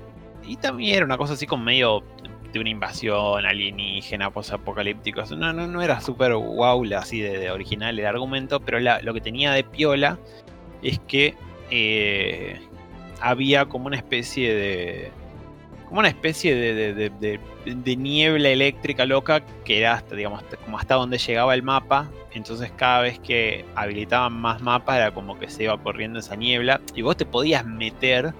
y 0.47 0.57
también 0.57 0.97
era 0.97 1.05
una 1.05 1.19
cosa 1.19 1.33
así 1.35 1.47
con 1.47 1.63
medio 1.65 2.03
de 2.53 2.61
una 2.61 2.71
invasión 2.71 3.45
alienígena, 3.47 4.31
posapocalíptico. 4.31 5.23
No, 5.37 5.53
no, 5.53 5.67
no 5.67 5.83
era 5.83 6.01
súper 6.01 6.35
wow 6.35 6.85
así 6.97 7.21
de, 7.21 7.51
original 7.51 7.99
el 7.99 8.07
argumento, 8.07 8.61
pero 8.61 8.79
lo 8.81 9.15
que 9.15 9.21
tenía 9.21 9.53
de 9.53 9.65
piola 9.65 10.19
es 10.83 10.99
que 11.01 11.35
eh, 11.71 12.61
había 13.21 13.67
como 13.67 13.87
una 13.87 13.97
especie 13.97 14.55
de. 14.55 15.11
como 15.89 16.01
una 16.01 16.09
especie 16.09 16.55
de, 16.55 16.95
de- 16.95 17.41
niebla 17.97 18.49
eléctrica 18.49 19.05
loca 19.05 19.41
que 19.65 19.79
era 19.79 19.93
hasta, 19.93 20.17
digamos, 20.17 20.43
como 20.65 20.79
hasta 20.79 20.95
donde 20.95 21.19
llegaba 21.19 21.55
el 21.55 21.63
mapa. 21.63 22.09
Entonces 22.33 22.71
cada 22.77 23.03
vez 23.03 23.19
que 23.19 23.65
habilitaban 23.75 24.33
más 24.33 24.63
mapas 24.63 24.97
era 24.97 25.13
como 25.13 25.39
que 25.39 25.51
se 25.51 25.65
iba 25.65 25.77
corriendo 25.83 26.21
esa 26.21 26.37
niebla. 26.37 26.81
Y 26.95 27.03
vos 27.03 27.17
te 27.17 27.27
podías 27.27 27.67
meter, 27.67 28.33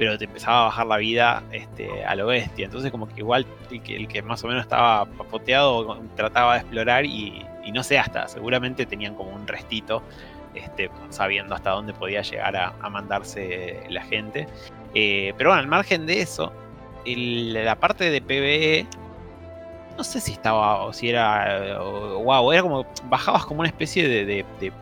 pero 0.00 0.16
te 0.16 0.24
empezaba 0.24 0.62
a 0.62 0.64
bajar 0.64 0.86
la 0.86 0.96
vida 0.96 1.42
este, 1.52 2.06
a 2.06 2.14
lo 2.14 2.28
bestia. 2.28 2.64
Entonces 2.64 2.90
como 2.90 3.06
que 3.06 3.20
igual 3.20 3.44
el 3.70 4.08
que, 4.08 4.22
más 4.22 4.42
o 4.42 4.48
menos 4.48 4.62
estaba 4.62 5.04
papoteado 5.04 6.00
trataba 6.16 6.54
de 6.54 6.60
explorar 6.60 7.04
y, 7.04 7.44
y 7.62 7.70
no 7.70 7.82
sé 7.82 7.98
hasta, 7.98 8.26
seguramente 8.26 8.86
tenían 8.86 9.14
como 9.14 9.28
un 9.32 9.46
restito. 9.46 10.02
Este, 10.54 10.90
sabiendo 11.10 11.54
hasta 11.54 11.70
dónde 11.70 11.92
podía 11.92 12.22
llegar 12.22 12.56
a, 12.56 12.72
mandarse 12.88 13.82
la 13.90 14.02
gente. 14.02 14.48
Eh, 14.94 15.34
pero 15.36 15.50
bueno, 15.50 15.60
al 15.60 15.68
margen 15.68 16.06
de 16.06 16.22
eso, 16.22 16.50
la 17.04 17.76
parte 17.76 18.10
de 18.10 18.22
PvE, 18.22 18.86
no 19.98 20.02
sé 20.02 20.18
si 20.18 20.32
estaba 20.32 20.82
o 20.82 20.94
si 20.94 21.10
era. 21.10 21.78
Wow, 21.78 22.52
era 22.52 22.62
como. 22.62 22.86
Bajabas 23.04 23.44
como 23.44 23.60
una 23.60 23.68
especie 23.68 24.08
de- 24.08 24.72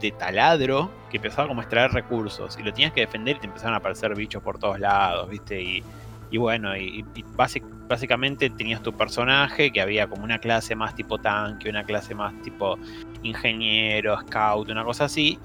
de 0.00 0.12
taladro 0.12 0.90
que 1.10 1.16
empezaba 1.18 1.48
como 1.48 1.60
a 1.60 1.64
extraer 1.64 1.90
recursos 1.92 2.58
y 2.58 2.62
lo 2.62 2.72
tenías 2.72 2.92
que 2.92 3.00
defender 3.00 3.36
y 3.36 3.40
te 3.40 3.46
empezaban 3.46 3.74
a 3.74 3.78
aparecer 3.78 4.14
bichos 4.14 4.42
por 4.42 4.58
todos 4.58 4.78
lados, 4.78 5.28
¿viste? 5.28 5.60
Y, 5.62 5.84
y 6.30 6.36
bueno, 6.38 6.76
y, 6.76 7.04
y 7.14 7.22
básic- 7.36 7.64
básicamente 7.88 8.50
tenías 8.50 8.82
tu 8.82 8.92
personaje 8.92 9.70
que 9.72 9.80
había 9.80 10.06
como 10.06 10.24
una 10.24 10.38
clase 10.38 10.74
más 10.74 10.94
tipo 10.94 11.18
tanque, 11.18 11.70
una 11.70 11.84
clase 11.84 12.14
más 12.14 12.34
tipo 12.42 12.78
ingeniero, 13.22 14.18
scout, 14.20 14.68
una 14.70 14.84
cosa 14.84 15.04
así. 15.06 15.38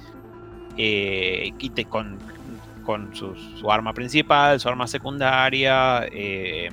eh, 0.77 1.53
y 1.59 1.69
te, 1.69 1.85
con, 1.85 2.17
con 2.83 3.15
su, 3.15 3.35
su 3.35 3.71
arma 3.71 3.93
principal, 3.93 4.59
su 4.59 4.67
arma 4.69 4.87
secundaria, 4.87 6.05
eh, 6.11 6.69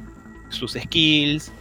sus 0.49 0.73
skills. 0.73 1.53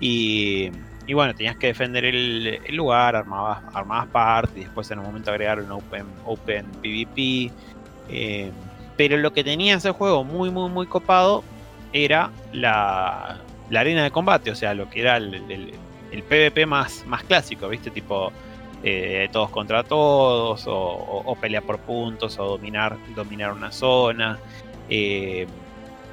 Y, 0.00 0.70
y 1.06 1.14
bueno, 1.14 1.34
tenías 1.34 1.56
que 1.56 1.68
defender 1.68 2.04
el, 2.04 2.60
lugar, 2.70 3.14
armabas, 3.16 3.62
armabas 3.72 4.08
party, 4.08 4.60
después 4.60 4.90
en 4.90 4.98
un 4.98 5.06
momento 5.06 5.30
agregaron 5.30 5.70
Open, 5.70 6.04
open 6.24 6.66
PvP. 6.82 7.50
eh, 8.08 8.50
pero 8.96 9.16
lo 9.18 9.32
que 9.32 9.44
tenía 9.44 9.74
ese 9.76 9.90
juego 9.92 10.24
muy, 10.24 10.50
muy, 10.50 10.70
muy 10.70 10.86
copado 10.86 11.44
era 11.92 12.30
la, 12.52 13.38
la 13.70 13.80
arena 13.80 14.02
de 14.04 14.10
combate, 14.10 14.50
o 14.50 14.54
sea, 14.54 14.74
lo 14.74 14.88
que 14.90 15.00
era 15.00 15.16
el, 15.18 15.34
el- 15.34 15.74
PvP 16.28 16.64
más, 16.66 17.04
más 17.06 17.22
clásico, 17.24 17.68
¿viste? 17.68 17.90
Tipo 17.90 18.32
eh, 18.82 19.28
todos 19.32 19.50
contra 19.50 19.82
todos, 19.82 20.66
o, 20.66 20.72
o- 20.74 21.22
o 21.30 21.34
pelea 21.36 21.60
por 21.60 21.78
puntos, 21.78 22.38
o 22.38 22.44
dominar, 22.46 22.96
dominar 23.14 23.52
una 23.52 23.70
zona. 23.70 24.38
eh, 24.88 25.46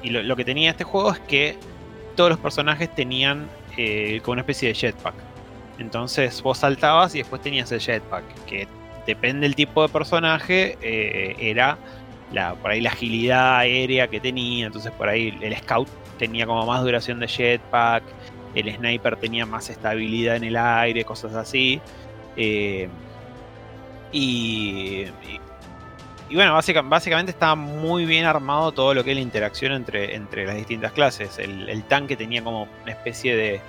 y 0.02 0.10
lo 0.10 0.36
que 0.36 0.44
tenía 0.44 0.70
este 0.72 0.84
juego 0.84 1.12
es 1.12 1.20
que 1.20 1.56
todos 2.16 2.28
los 2.28 2.38
personajes 2.38 2.94
tenían 2.94 3.48
eh, 3.76 4.20
como 4.22 4.32
una 4.32 4.42
especie 4.42 4.68
de 4.68 4.74
jetpack. 4.74 5.14
Entonces 5.78 6.40
vos 6.42 6.58
saltabas 6.58 7.14
y 7.14 7.18
después 7.18 7.42
tenías 7.42 7.72
el 7.72 7.80
jetpack, 7.80 8.24
que 8.46 8.68
depende 9.06 9.40
del 9.40 9.54
tipo 9.54 9.82
de 9.82 9.88
personaje, 9.88 10.78
eh, 10.80 11.36
era 11.38 11.78
por 12.60 12.70
ahí 12.70 12.80
la 12.80 12.90
agilidad 12.90 13.58
aérea 13.58 14.08
que 14.08 14.20
tenía. 14.20 14.66
Entonces 14.66 14.92
por 14.92 15.08
ahí 15.08 15.36
el 15.40 15.56
scout 15.56 15.88
tenía 16.18 16.46
como 16.46 16.66
más 16.66 16.82
duración 16.82 17.20
de 17.20 17.28
jetpack, 17.28 18.02
el 18.54 18.74
sniper 18.74 19.16
tenía 19.16 19.46
más 19.46 19.70
estabilidad 19.70 20.36
en 20.36 20.44
el 20.44 20.56
aire, 20.56 21.04
cosas 21.04 21.34
así. 21.34 21.80
Eh, 22.36 22.88
y, 24.12 25.06
y- 26.34 26.36
bueno, 26.36 26.52
básica- 26.54 26.82
básicamente 26.82 27.30
estaba 27.32 27.54
muy 27.54 28.04
bien 28.06 28.24
armado 28.26 28.72
todo 28.72 28.92
lo 28.94 29.04
que 29.04 29.10
es 29.10 29.16
la 29.16 29.22
interacción 29.22 29.72
entre, 29.72 30.14
entre 30.14 30.46
las 30.46 30.56
distintas 30.56 30.92
clases. 30.92 31.38
El, 31.38 31.68
el 31.68 31.82
tanque 31.84 32.16
tenía 32.16 32.42
como 32.42 32.68
una 32.82 32.92
especie 32.92 33.36
de, 33.36 33.60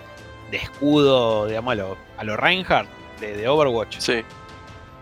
de 0.52 0.58
escudo, 0.58 1.48
digamos, 1.48 1.72
a 1.74 1.76
lo, 1.76 1.98
a 2.18 2.24
lo 2.24 2.38
Reinhardt 2.38 2.90
de, 3.20 3.38
de 3.38 3.48
Overwatch. 3.48 3.98
Sí, 4.00 4.24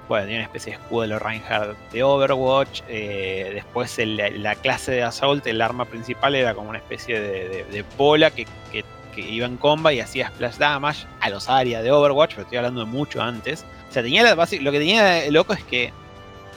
Bueno, 0.07 0.25
tenía 0.25 0.39
una 0.39 0.45
especie 0.45 0.73
de 0.75 0.81
escudo 0.83 1.01
de 1.03 1.07
los 1.07 1.21
Reinhardt 1.21 1.77
de 1.91 2.03
Overwatch. 2.03 2.81
eh, 2.89 3.51
después 3.53 3.97
el- 3.99 4.43
la 4.43 4.55
clase 4.55 4.91
de 4.91 5.03
Assault, 5.03 5.45
el 5.47 5.61
arma 5.61 5.85
principal 5.85 6.35
era 6.35 6.53
como 6.53 6.69
una 6.69 6.77
especie 6.79 7.19
de, 7.19 7.49
de- 7.49 7.63
de 7.65 7.85
bola 7.97 8.29
que, 8.31 8.45
que- 8.71 8.83
que 9.15 9.21
iba 9.21 9.45
en 9.45 9.57
comba 9.57 9.93
y 9.93 9.99
hacía 9.99 10.27
splash 10.29 10.55
damage 10.57 11.05
a 11.21 11.29
los 11.29 11.47
áreas 11.47 11.83
de 11.83 11.91
Overwatch, 11.91 12.31
pero 12.31 12.41
estoy 12.43 12.57
hablando 12.57 12.79
de 12.81 12.87
mucho 12.87 13.21
antes. 13.21 13.63
O 13.89 13.93
sea, 13.93 14.01
tenía 14.03 14.23
la 14.23 14.33
lo 14.33 14.71
que 14.71 14.79
tenía 14.79 15.29
loco 15.31 15.53
es 15.53 15.63
que 15.63 15.93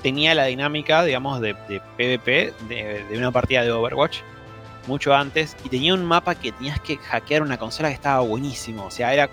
tenía 0.03 0.35
la 0.35 0.45
dinámica, 0.45 1.05
digamos, 1.05 1.41
de, 1.41 1.55
de 1.69 1.81
PvP 1.97 2.55
de, 2.69 3.19
una 3.19 3.31
partida 3.31 3.63
de 3.63 3.73
Overwatch 3.73 4.19
mucho 4.87 5.15
antes 5.15 5.57
y 5.65 5.69
tenía 5.69 5.95
un 5.95 6.05
mapa 6.05 6.35
que 6.35 6.53
tenías 6.53 6.81
que 6.81 6.97
hackear 6.97 7.43
una 7.43 7.59
consola 7.59 7.89
que 7.89 7.95
estaba 7.95 8.21
buenísimo. 8.21 8.85
O 8.85 8.91
sea, 8.91 9.13
era 9.13 9.29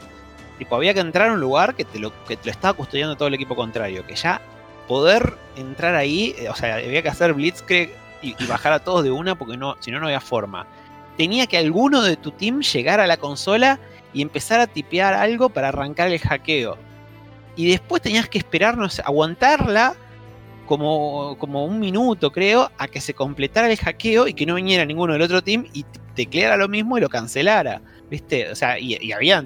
tipo, 0.57 0.75
había 0.75 0.93
que 0.93 0.99
entrar 0.99 1.29
a 1.29 1.33
un 1.33 1.39
lugar 1.39 1.75
que 1.75 1.85
te 1.85 1.99
lo, 1.99 2.11
que 2.25 2.37
te 2.37 2.45
lo 2.45 2.51
estaba 2.51 2.73
custodiando 2.73 3.15
todo 3.15 3.27
el 3.27 3.35
equipo 3.35 3.55
contrario. 3.55 4.05
Que 4.07 4.15
ya 4.15 4.41
poder 4.87 5.37
entrar 5.55 5.95
ahí, 5.95 6.35
eh, 6.39 6.49
o 6.49 6.55
sea, 6.55 6.75
había 6.75 7.01
que 7.01 7.09
hacer 7.09 7.33
Blitzkrieg 7.33 7.91
y, 8.21 8.35
y 8.41 8.47
bajar 8.47 8.73
a 8.73 8.79
todos 8.79 9.03
de 9.03 9.11
una 9.11 9.35
porque 9.35 9.57
no, 9.57 9.75
si 9.79 9.91
no, 9.91 9.99
no 9.99 10.07
había 10.07 10.21
forma. 10.21 10.65
Tenía 11.17 11.45
que 11.45 11.57
alguno 11.57 12.01
de 12.01 12.17
tu 12.17 12.31
team 12.31 12.61
llegar 12.61 12.99
a 12.99 13.05
la 13.05 13.17
consola 13.17 13.79
y 14.13 14.21
empezar 14.21 14.59
a 14.59 14.67
tipear 14.67 15.13
algo 15.13 15.49
para 15.49 15.67
arrancar 15.67 16.07
el 16.07 16.19
hackeo. 16.19 16.77
Y 17.55 17.69
después 17.69 18.01
tenías 18.01 18.27
que 18.27 18.39
esperarnos, 18.39 18.99
aguantarla 18.99 19.95
como, 20.65 21.37
como 21.39 21.65
un 21.65 21.79
minuto, 21.79 22.31
creo, 22.31 22.69
a 22.77 22.87
que 22.87 23.01
se 23.01 23.13
completara 23.13 23.69
el 23.71 23.77
hackeo 23.77 24.27
y 24.27 24.33
que 24.33 24.45
no 24.45 24.55
viniera 24.55 24.85
ninguno 24.85 25.13
del 25.13 25.21
otro 25.21 25.41
team 25.43 25.65
y 25.73 25.85
tecleara 26.15 26.57
lo 26.57 26.67
mismo 26.67 26.97
y 26.97 27.01
lo 27.01 27.09
cancelara. 27.09 27.81
¿Viste? 28.09 28.49
O 28.51 28.55
sea, 28.55 28.77
y, 28.79 28.97
y 29.01 29.11
había 29.11 29.45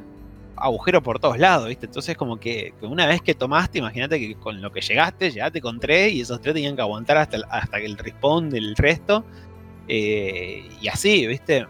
agujeros 0.56 1.04
por 1.04 1.20
todos 1.20 1.38
lados, 1.38 1.68
¿viste? 1.68 1.86
Entonces, 1.86 2.18
como 2.18 2.38
que, 2.40 2.74
una 2.82 3.06
vez 3.08 3.22
que 3.22 3.36
tomaste, 3.36 3.78
imagínate 3.80 4.20
que 4.20 4.36
con 4.36 4.60
lo 4.62 4.72
que 4.72 4.82
llegaste, 4.82 5.30
llegaste 5.32 5.62
con 5.62 5.80
tres 5.80 6.14
y 6.14 6.22
esos 6.22 6.42
tres 6.42 6.56
tenían 6.56 6.76
que 6.76 6.82
aguantar 6.82 7.18
hasta, 7.18 7.38
el- 7.38 7.46
hasta 7.50 7.78
el 7.78 7.98
respawn 7.98 8.50
del 8.50 8.76
resto. 8.76 9.24
eh, 9.88 10.68
y 10.82 10.88
así, 10.90 11.28
¿viste? 11.28 11.66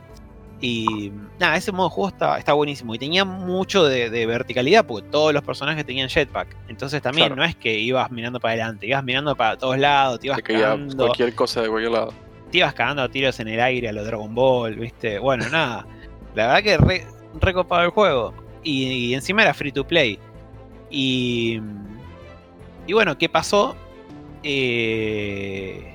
Y 0.59 1.11
nada, 1.39 1.55
ese 1.55 1.71
modo 1.71 1.89
de 1.89 1.93
juego 1.95 2.07
está, 2.09 2.37
está 2.39 2.53
buenísimo. 2.53 2.95
Y 2.95 2.97
tenía 2.99 3.23
mucho 3.25 3.85
de, 3.85 4.09
de 4.09 4.25
verticalidad, 4.25 4.85
porque 4.85 5.07
todos 5.09 5.31
los 5.33 5.43
personajes 5.43 5.85
tenían 5.85 6.09
jetpack. 6.09 6.55
Entonces 6.67 7.01
también 7.01 7.27
Claro. 7.27 7.35
no 7.41 7.43
es 7.47 7.55
que 7.55 7.77
ibas 7.79 8.09
mirando 8.11 8.39
para 8.39 8.53
adelante, 8.53 8.87
ibas 8.87 9.03
mirando 9.03 9.35
para 9.35 9.55
todos 9.57 9.77
lados, 9.77 10.19
te 10.19 10.27
ibas 10.27 10.41
cagando, 10.41 11.05
cualquier 11.05 11.35
cosa 11.35 11.61
de 11.61 11.69
cualquier 11.69 11.91
lado. 11.91 12.13
te 12.51 12.57
ibas 12.57 12.73
cagando 12.73 13.03
a 13.03 13.09
tiros 13.09 13.39
en 13.39 13.49
el 13.49 13.59
aire 13.59 13.89
a 13.89 13.91
los 13.91 14.05
Dragon 14.07 14.33
Ball, 14.33 14.75
¿viste? 14.75 15.19
Bueno, 15.19 15.47
nada. 15.51 15.85
La 16.33 16.47
verdad 16.47 16.63
que 16.63 16.77
re, 16.77 17.05
re 17.39 17.53
copado 17.53 17.83
el 17.83 17.89
juego. 17.91 18.33
Y, 18.63 18.83
y 18.87 19.13
encima 19.13 19.43
era 19.43 19.53
free 19.53 19.71
to 19.71 19.85
play. 19.87 20.17
Y. 20.89 21.61
Y 22.87 22.93
bueno, 22.93 23.15
¿qué 23.17 23.29
pasó? 23.29 23.75
Eh, 24.43 25.93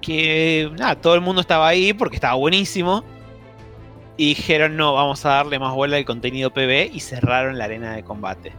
que 0.00 0.70
nada, 0.78 0.94
todo 0.96 1.14
el 1.14 1.20
mundo 1.20 1.40
estaba 1.40 1.66
ahí 1.66 1.92
porque 1.92 2.16
estaba 2.16 2.34
buenísimo. 2.34 3.02
Y 4.16 4.28
dijeron, 4.28 4.76
no, 4.76 4.94
vamos 4.94 5.24
a 5.26 5.30
darle 5.30 5.58
más 5.58 5.74
bola 5.74 5.96
al 5.98 6.04
contenido 6.04 6.50
PB 6.50 6.90
y 6.94 7.00
cerraron 7.00 7.58
la 7.58 7.64
arena 7.64 7.94
de 7.94 8.02
combate. 8.02 8.52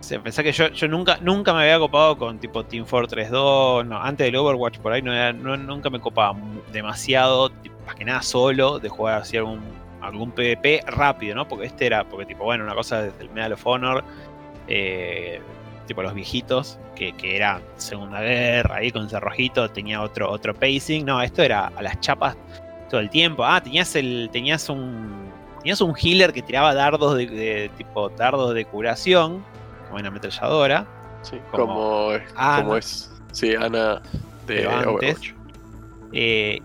O 0.00 0.02
sea, 0.02 0.20
pensá 0.20 0.42
que 0.42 0.52
yo, 0.52 0.68
yo 0.68 0.88
nunca, 0.88 1.18
nunca 1.20 1.54
me 1.54 1.60
había 1.62 1.78
copado 1.78 2.18
con 2.18 2.38
tipo 2.38 2.64
Team 2.64 2.84
Fortress 2.84 3.30
2, 3.30 3.86
no, 3.86 3.98
antes 4.02 4.26
del 4.26 4.36
Overwatch 4.36 4.78
por 4.78 4.92
ahí 4.92 5.00
no, 5.00 5.12
era- 5.14 5.32
no- 5.32 5.56
nunca 5.56 5.90
me 5.90 6.00
copaba 6.00 6.36
demasiado, 6.72 7.50
tipo, 7.50 7.76
más 7.86 7.94
que 7.94 8.04
nada 8.04 8.20
solo, 8.20 8.78
de 8.80 8.88
jugar 8.88 9.22
así 9.22 9.36
algún, 9.36 9.60
algún 10.00 10.32
PvP 10.32 10.82
rápido, 10.88 11.36
¿no? 11.36 11.46
Porque 11.46 11.66
este 11.66 11.86
era, 11.86 12.04
porque 12.04 12.26
tipo, 12.26 12.42
bueno, 12.44 12.64
una 12.64 12.74
cosa 12.74 13.02
desde 13.02 13.22
el 13.22 13.30
Medal 13.30 13.52
of 13.52 13.64
Honor, 13.66 14.02
eh, 14.66 15.40
tipo 15.86 16.02
los 16.02 16.12
viejitos, 16.14 16.78
que, 16.96 17.12
que 17.12 17.36
era 17.36 17.60
Segunda 17.76 18.20
Guerra, 18.20 18.76
ahí 18.76 18.90
con 18.90 19.08
cerrojito, 19.08 19.70
tenía 19.70 20.02
otro, 20.02 20.30
otro 20.30 20.52
pacing, 20.52 21.04
no, 21.06 21.22
esto 21.22 21.42
era 21.42 21.68
a 21.76 21.80
las 21.80 21.98
chapas 22.00 22.36
todo 22.92 23.00
el 23.00 23.10
tiempo. 23.10 23.44
Ah, 23.44 23.60
tenías 23.60 23.96
el, 23.96 24.28
tenías 24.32 24.68
un, 24.68 25.28
tenías 25.60 25.80
un 25.80 25.94
healer 26.00 26.32
que 26.32 26.42
tiraba 26.42 26.72
dardos 26.74 27.16
de, 27.16 27.26
de- 27.26 27.70
tipo 27.76 28.08
dardos 28.10 28.54
de 28.54 28.64
curación, 28.64 29.44
como 29.88 29.98
en 29.98 30.06
ametralladora. 30.06 30.86
Sí, 31.22 31.36
Como 31.50 31.66
como, 31.66 32.08
Ana. 32.36 32.62
como 32.62 32.76
es. 32.76 33.10
Sí, 33.32 33.54
Ana 33.54 33.94
de 34.46 34.56
Pero 34.56 34.70
antes- 34.70 34.86
Overwatch. 34.86 35.32
Eh, 36.12 36.60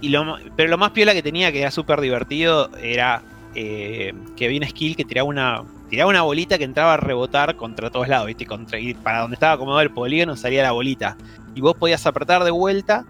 y 0.00 0.08
lo, 0.08 0.36
pero 0.56 0.68
lo 0.70 0.78
más 0.78 0.90
piola 0.92 1.12
que 1.14 1.22
tenía, 1.22 1.50
que 1.52 1.60
era 1.60 1.70
súper 1.70 2.00
divertido, 2.00 2.70
era 2.80 3.22
eh, 3.54 4.12
que 4.36 4.46
había 4.46 4.58
una 4.58 4.68
skill 4.68 4.96
que 4.96 5.04
tiraba 5.04 5.28
una, 5.28 5.62
tiraba 5.90 6.10
una 6.10 6.22
bolita 6.22 6.58
que 6.58 6.64
entraba 6.64 6.94
a 6.94 6.96
rebotar 6.96 7.56
contra 7.56 7.90
todos 7.90 8.08
lados, 8.08 8.26
¿viste? 8.28 8.46
Contra, 8.46 8.78
y 8.78 8.94
para 8.94 9.20
donde 9.20 9.34
estaba 9.34 9.54
acomodado 9.54 9.80
el 9.82 9.90
polígono 9.90 10.36
salía 10.36 10.62
la 10.62 10.72
bolita. 10.72 11.16
Y 11.54 11.60
vos 11.60 11.74
podías 11.76 12.06
apretar 12.06 12.44
de 12.44 12.50
vuelta 12.50 13.04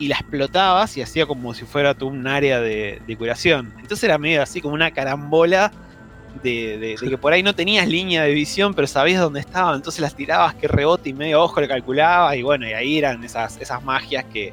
y 0.00 0.08
la 0.08 0.16
explotabas 0.16 0.96
y 0.96 1.02
hacía 1.02 1.26
como 1.26 1.52
si 1.54 1.64
fuera 1.66 1.94
tú 1.94 2.08
un 2.08 2.26
área 2.26 2.60
de, 2.60 3.00
curación. 3.18 3.72
Entonces 3.76 4.02
era 4.04 4.18
medio 4.18 4.42
así 4.42 4.60
como 4.60 4.74
una 4.74 4.90
carambola 4.90 5.70
de, 6.42 6.78
de- 6.78 6.96
de 7.00 7.08
que 7.10 7.18
por 7.18 7.32
ahí 7.34 7.42
no 7.42 7.54
tenías 7.54 7.86
línea 7.86 8.22
de 8.22 8.32
visión, 8.32 8.72
pero 8.72 8.86
sabías 8.88 9.20
dónde 9.20 9.40
estaba. 9.40 9.76
Entonces 9.76 10.00
las 10.00 10.14
tirabas 10.16 10.54
que 10.54 10.66
rebote 10.68 11.10
y 11.10 11.12
medio 11.12 11.42
ojo 11.42 11.60
le 11.60 11.68
calculaba. 11.68 12.34
Y 12.34 12.42
bueno, 12.42 12.66
y 12.66 12.72
ahí 12.72 12.98
eran 12.98 13.22
esas, 13.22 13.58
esas 13.60 13.84
magias 13.84 14.24
que, 14.32 14.52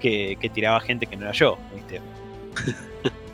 que, 0.00 0.36
que 0.40 0.48
tiraba 0.48 0.80
gente 0.80 1.06
que 1.06 1.16
no 1.16 1.24
era 1.24 1.32
yo, 1.32 1.58
¿viste? 1.74 2.00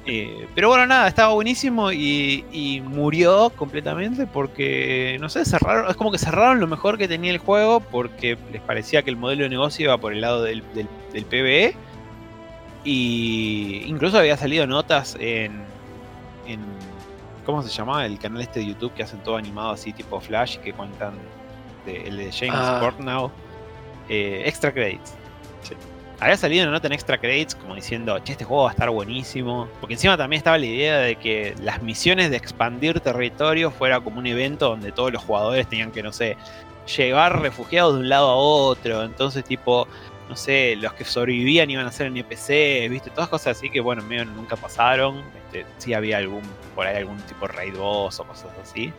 Eh, 0.08 0.46
pero 0.54 0.68
bueno, 0.68 0.86
nada, 0.86 1.08
estaba 1.08 1.34
buenísimo 1.34 1.90
y, 1.90 2.44
y 2.52 2.80
murió 2.80 3.50
completamente 3.50 4.26
porque, 4.26 5.16
no 5.20 5.28
sé, 5.28 5.44
cerraron, 5.44 5.90
es 5.90 5.96
como 5.96 6.12
que 6.12 6.18
cerraron 6.18 6.60
lo 6.60 6.68
mejor 6.68 6.96
que 6.96 7.08
tenía 7.08 7.32
el 7.32 7.38
juego 7.38 7.80
porque 7.80 8.38
les 8.52 8.62
parecía 8.62 9.02
que 9.02 9.10
el 9.10 9.16
modelo 9.16 9.42
de 9.42 9.48
negocio 9.48 9.86
iba 9.86 9.98
por 9.98 10.12
el 10.12 10.20
lado 10.20 10.42
del, 10.44 10.62
del, 10.74 10.86
del 11.12 11.24
PvE. 11.24 11.74
Y 12.84 13.82
incluso 13.86 14.18
había 14.18 14.36
salido 14.36 14.66
notas 14.66 15.16
en, 15.18 15.64
en. 16.46 16.60
¿Cómo 17.44 17.62
se 17.62 17.68
llamaba? 17.70 18.06
El 18.06 18.18
canal 18.20 18.42
este 18.42 18.60
de 18.60 18.66
YouTube 18.66 18.92
que 18.94 19.02
hacen 19.02 19.18
todo 19.20 19.36
animado 19.36 19.70
así, 19.70 19.92
tipo 19.92 20.20
Flash, 20.20 20.58
que 20.58 20.72
cuentan 20.72 21.14
de- 21.84 22.06
el 22.08 22.16
de 22.16 22.30
James 22.30 22.54
Ah. 22.56 22.78
Portnow. 22.80 23.30
eh, 24.08 24.44
extra 24.46 24.72
credits. 24.72 25.14
Había 26.18 26.36
salido 26.38 26.62
una 26.64 26.72
nota 26.72 26.86
en 26.86 26.94
extra 26.94 27.18
credits 27.18 27.54
como 27.54 27.74
diciendo, 27.74 28.18
che, 28.20 28.32
este 28.32 28.44
juego 28.44 28.62
va 28.64 28.70
a 28.70 28.72
estar 28.72 28.88
buenísimo. 28.90 29.68
Porque 29.80 29.94
encima 29.94 30.16
también 30.16 30.38
estaba 30.38 30.56
la 30.56 30.64
idea 30.66 30.98
de 30.98 31.16
que 31.16 31.54
las 31.62 31.82
misiones 31.82 32.30
de 32.30 32.36
expandir 32.38 33.00
territorio 33.00 33.70
fuera 33.70 34.00
como 34.00 34.18
un 34.18 34.26
evento 34.26 34.70
donde 34.70 34.92
todos 34.92 35.12
los 35.12 35.22
jugadores 35.22 35.66
tenían 35.68 35.92
que, 35.92 36.02
no 36.02 36.12
sé, 36.12 36.36
llevar 36.96 37.42
refugiados 37.42 37.94
de 37.94 38.00
un 38.00 38.08
lado 38.08 38.28
a 38.30 38.34
otro. 38.36 39.02
Entonces, 39.04 39.44
tipo, 39.44 39.86
no 40.30 40.36
sé, 40.36 40.76
los 40.76 40.94
que 40.94 41.04
sobrevivían 41.04 41.68
iban 41.70 41.86
a 41.86 41.92
ser 41.92 42.06
NPC, 42.06 42.88
¿viste? 42.88 43.10
Todas 43.10 43.28
cosas 43.28 43.58
así 43.58 43.68
que, 43.68 43.80
bueno, 43.80 44.02
medio 44.02 44.24
nunca 44.24 44.56
pasaron. 44.56 45.22
Este, 45.46 45.66
sí 45.76 45.92
había 45.92 46.16
algún, 46.16 46.42
por 46.74 46.86
ahí 46.86 46.96
algún 46.96 47.18
tipo 47.22 47.46
de 47.46 47.52
raid 47.52 47.76
boss 47.76 48.20
o 48.20 48.24
cosas 48.24 48.50
así. 48.62 48.90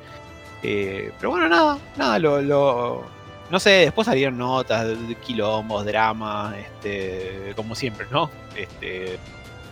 Eh, 0.61 1.11
pero 1.17 1.31
bueno, 1.31 1.49
nada, 1.49 1.77
nada, 1.97 2.19
lo, 2.19 2.41
lo- 2.41 3.16
no 3.49 3.59
sé, 3.59 3.69
después 3.71 4.05
salieron 4.05 4.37
notas 4.37 4.87
quilombos, 5.25 5.85
drama, 5.85 6.53
este, 6.57 7.53
como 7.55 7.75
siempre, 7.75 8.05
¿no? 8.11 8.29
Este, 8.55 9.17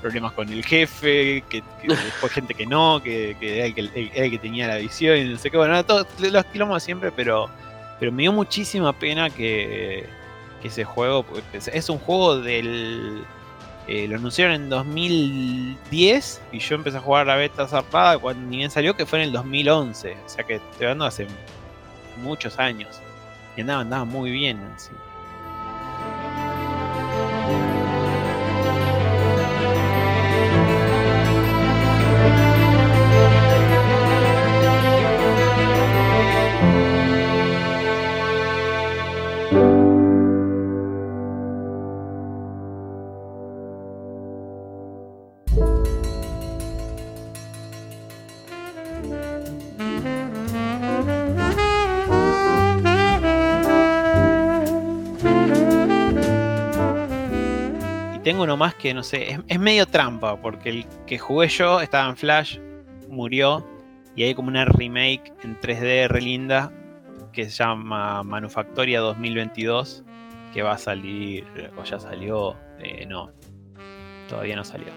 problemas 0.01 0.34
con 0.34 0.49
el 0.49 0.63
jefe, 0.63 1.43
que, 1.49 1.61
que 1.82 1.88
después 1.88 2.32
gente 2.32 2.53
que 2.53 2.65
no, 2.65 3.01
que, 3.03 3.36
que 3.39 3.57
era, 3.57 3.65
el 3.65 3.73
que 3.76 3.82
el- 3.82 4.11
el 4.13 4.32
que 4.32 4.38
tenía 4.39 4.67
la 4.67 4.78
visión 4.78 5.17
y 5.17 5.26
no 5.26 5.38
sé 5.38 5.49
qué, 5.51 5.57
bueno, 5.57 5.84
todos 5.86 6.07
los 6.19 6.45
quilombos 6.45 6.84
siempre, 6.84 7.11
pero, 7.11 7.49
pero 7.99 8.11
me 8.11 8.21
dio 8.23 8.32
muchísima 8.32 8.93
pena 8.93 9.30
que, 9.30 10.05
que 10.61 10.67
ese 10.67 10.84
juego, 10.84 11.23
pues, 11.23 11.67
es 11.67 11.89
un 11.89 11.97
juego 11.97 12.39
del... 12.39 13.23
eh, 13.88 14.07
lo 14.07 14.15
anunciaron 14.17 14.55
en 14.55 14.69
2010 14.69 16.41
y 16.51 16.59
yo 16.59 16.76
empecé 16.76 16.97
a 16.97 17.01
jugar 17.01 17.28
la 17.28 17.36
beta 17.36 17.67
zarpada 17.67 18.17
cuando 18.17 18.47
ni 18.47 18.57
bien 18.57 18.71
salió, 18.71 18.95
que 18.95 19.05
fue 19.05 19.19
en 19.19 19.26
el 19.26 19.32
2011. 19.32 20.17
O 20.26 20.30
sea 20.30 20.43
que 20.43 20.55
estoy 20.55 20.86
hablando 20.86 21.05
hace 21.05 21.28
muchos 22.17 22.57
años. 22.59 22.99
Y 23.56 23.62
andaba, 23.62 24.06
muy 24.06 24.32
bien. 24.32 24.60
así. 24.76 24.91
Tengo 58.36 58.43
uno 58.43 58.57
más 58.57 58.75
que 58.75 58.93
no 58.93 59.01
sé, 59.01 59.31
es, 59.31 59.39
es 59.47 59.59
medio 59.59 59.86
trampa, 59.86 60.36
porque 60.41 60.69
el 60.69 60.86
que 61.07 61.17
jugué 61.17 61.47
yo 61.47 61.79
estaba 61.79 62.09
en 62.09 62.17
Flash, 62.17 62.59
murió, 63.07 63.65
y 64.13 64.23
hay 64.23 64.36
como 64.36 64.49
una 64.49 64.65
remake 64.65 65.31
en 65.41 65.57
3D 65.57 66.09
re 66.09 66.21
linda 66.21 66.69
que 67.31 67.45
se 67.45 67.63
llama 67.63 68.23
Manufactoria 68.23 68.99
2022, 68.99 70.03
que 70.53 70.63
va 70.63 70.73
a 70.73 70.77
salir, 70.77 71.45
o 71.77 71.83
ya 71.86 71.97
salió, 71.97 72.57
eh, 72.79 73.05
no, 73.05 73.31
todavía 74.27 74.57
no 74.57 74.65
salió. 74.65 74.88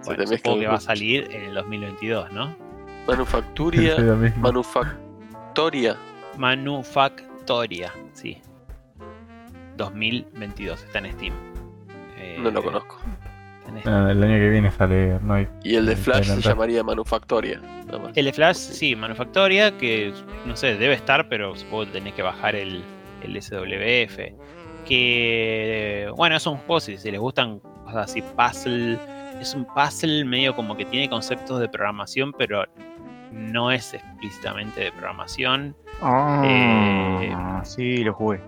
Se 0.00 0.06
Bueno, 0.16 0.26
supongo 0.26 0.58
que 0.58 0.66
va 0.66 0.74
a 0.74 0.80
salir 0.80 1.28
en 1.30 1.44
el 1.44 1.54
2022, 1.54 2.32
¿no? 2.32 2.56
Manufacturia. 3.06 3.96
Manufactoria. 4.36 5.96
Manufactoria, 6.36 7.92
sí. 8.14 8.42
2022, 9.76 10.82
está 10.82 10.98
en 10.98 11.12
Steam. 11.12 11.49
Eh, 12.20 12.36
No 12.40 12.50
lo 12.50 12.62
conozco. 12.62 12.98
Ah, 13.84 14.08
el 14.10 14.22
año 14.22 14.34
que 14.34 14.48
viene 14.50 14.70
sale 14.72 15.18
no 15.22 15.34
hay. 15.34 15.46
Y 15.62 15.76
el 15.76 15.86
de 15.86 15.94
Flash 15.96 16.24
se 16.26 16.40
llamaría 16.40 16.82
Manufactoria. 16.82 17.60
El 18.14 18.24
de 18.24 18.32
Flash, 18.32 18.56
sí, 18.56 18.96
Manufactoria, 18.96 19.76
que 19.78 20.12
no 20.44 20.56
sé, 20.56 20.76
debe 20.76 20.94
estar, 20.94 21.28
pero 21.28 21.54
supongo 21.54 21.86
que 21.86 21.92
tenés 21.92 22.14
que 22.14 22.22
bajar 22.22 22.56
el, 22.56 22.82
el 23.22 23.40
SWF. 23.40 24.18
Que, 24.86 26.10
bueno, 26.16 26.36
es 26.36 26.46
un 26.46 26.56
juego, 26.58 26.80
si, 26.80 26.96
si 26.98 27.10
les 27.10 27.20
gustan 27.20 27.60
cosas 27.84 28.10
así, 28.10 28.22
puzzle. 28.22 28.98
Es 29.40 29.54
un 29.54 29.64
puzzle 29.64 30.24
medio 30.24 30.54
como 30.56 30.76
que 30.76 30.84
tiene 30.84 31.08
conceptos 31.08 31.60
de 31.60 31.68
programación, 31.68 32.32
pero 32.36 32.64
no 33.32 33.70
es 33.70 33.94
explícitamente 33.94 34.80
de 34.80 34.92
programación. 34.92 35.76
Ah, 36.02 36.42
Eh, 36.44 37.32
sí, 37.64 38.02
lo 38.04 38.12
jugué. 38.14 38.40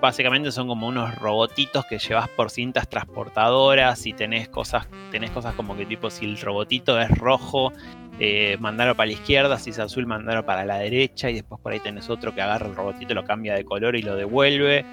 Básicamente 0.00 0.50
son 0.52 0.68
como 0.68 0.88
unos 0.88 1.14
robotitos 1.16 1.84
que 1.86 1.98
llevas 1.98 2.28
por 2.30 2.50
cintas 2.50 2.88
transportadoras 2.88 4.06
y 4.06 4.12
tenés 4.12 4.48
cosas, 4.48 4.86
tenés 5.10 5.30
cosas 5.30 5.54
como 5.54 5.76
que 5.76 5.86
tipo 5.86 6.10
si 6.10 6.24
el 6.24 6.40
robotito 6.40 7.00
es 7.00 7.10
rojo, 7.10 7.72
eh, 8.18 8.58
para 8.60 9.06
la 9.06 9.12
izquierda, 9.12 9.58
si 9.58 9.70
es 9.70 9.78
azul, 9.78 10.06
mandarlo 10.06 10.44
para 10.44 10.64
la 10.66 10.76
derecha, 10.76 11.30
y 11.30 11.34
después 11.34 11.60
por 11.60 11.72
ahí 11.72 11.80
tenés 11.80 12.10
otro 12.10 12.34
que 12.34 12.42
agarra 12.42 12.66
el 12.66 12.76
robotito, 12.76 13.14
lo 13.14 13.24
cambia 13.24 13.54
de 13.54 13.64
color 13.64 13.96
y 13.96 14.02
lo 14.02 14.14
devuelve. 14.14 14.84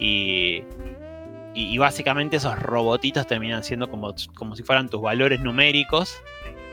Y, 0.00 0.64
y, 1.54 1.78
básicamente 1.78 2.38
esos 2.38 2.58
robotitos 2.58 3.26
terminan 3.26 3.62
siendo 3.62 3.88
como, 3.88 4.14
como 4.34 4.56
si 4.56 4.64
fueran 4.64 4.88
tus 4.88 5.00
valores 5.00 5.40
numéricos. 5.40 6.20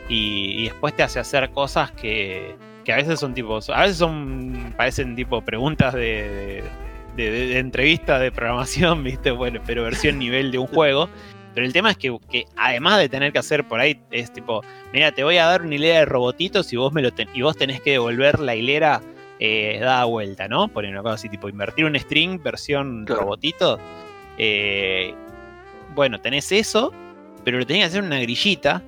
Y, 0.07 0.63
después 0.63 0.95
te 0.95 1.03
hace 1.03 1.19
hacer 1.19 1.51
cosas 1.51 1.91
que, 1.91 2.55
que 2.83 2.91
a 2.91 2.95
veces 2.95 3.19
son 3.19 3.35
tipo, 3.35 3.59
a 3.71 3.81
veces 3.81 3.97
son, 3.97 4.73
parecen 4.75 5.15
tipo 5.15 5.41
preguntas 5.41 5.93
de, 5.93 6.63
de- 7.23 7.47
de 7.47 7.59
entrevista 7.59 8.19
de 8.19 8.31
programación, 8.31 9.03
¿viste? 9.03 9.31
Bueno, 9.31 9.59
pero 9.65 9.83
versión 9.83 10.17
nivel 10.19 10.51
de 10.51 10.57
un 10.59 10.67
juego. 10.67 11.09
Pero 11.55 11.65
el 11.65 11.73
tema 11.73 11.91
es 11.91 11.97
que, 11.97 12.15
que 12.31 12.45
además 12.55 12.99
de 12.99 13.09
tener 13.09 13.33
que 13.33 13.39
hacer 13.39 13.67
por 13.67 13.79
ahí, 13.79 13.99
es 14.11 14.31
tipo, 14.31 14.61
mira, 14.93 15.11
te 15.11 15.23
voy 15.23 15.37
a 15.37 15.45
dar 15.47 15.63
una 15.63 15.75
hilera 15.75 15.99
de 15.99 16.05
robotitos 16.05 16.71
y 16.71 16.75
vos, 16.77 16.93
me 16.93 17.01
lo 17.01 17.11
ten- 17.11 17.27
y 17.33 17.41
vos 17.41 17.57
tenés 17.57 17.81
que 17.81 17.91
devolver 17.91 18.39
la 18.39 18.55
hilera 18.55 19.01
eh, 19.39 19.79
dada 19.81 20.05
vuelta, 20.05 20.47
¿no? 20.47 20.67
Poner 20.67 20.91
una 20.91 21.01
cosa 21.01 21.15
así, 21.15 21.27
tipo, 21.29 21.49
invertir 21.49 21.85
un 21.85 21.95
string 21.97 22.41
versión 22.43 23.03
Claro. 23.05 23.21
robotito. 23.21 23.79
Eh, 24.37 25.13
bueno, 25.95 26.19
tenés 26.21 26.51
eso, 26.51 26.93
pero 27.43 27.57
lo 27.57 27.65
tenés 27.65 27.81
que 27.81 27.85
hacer 27.87 27.99
en 28.01 28.05
una 28.07 28.19
grillita 28.19 28.83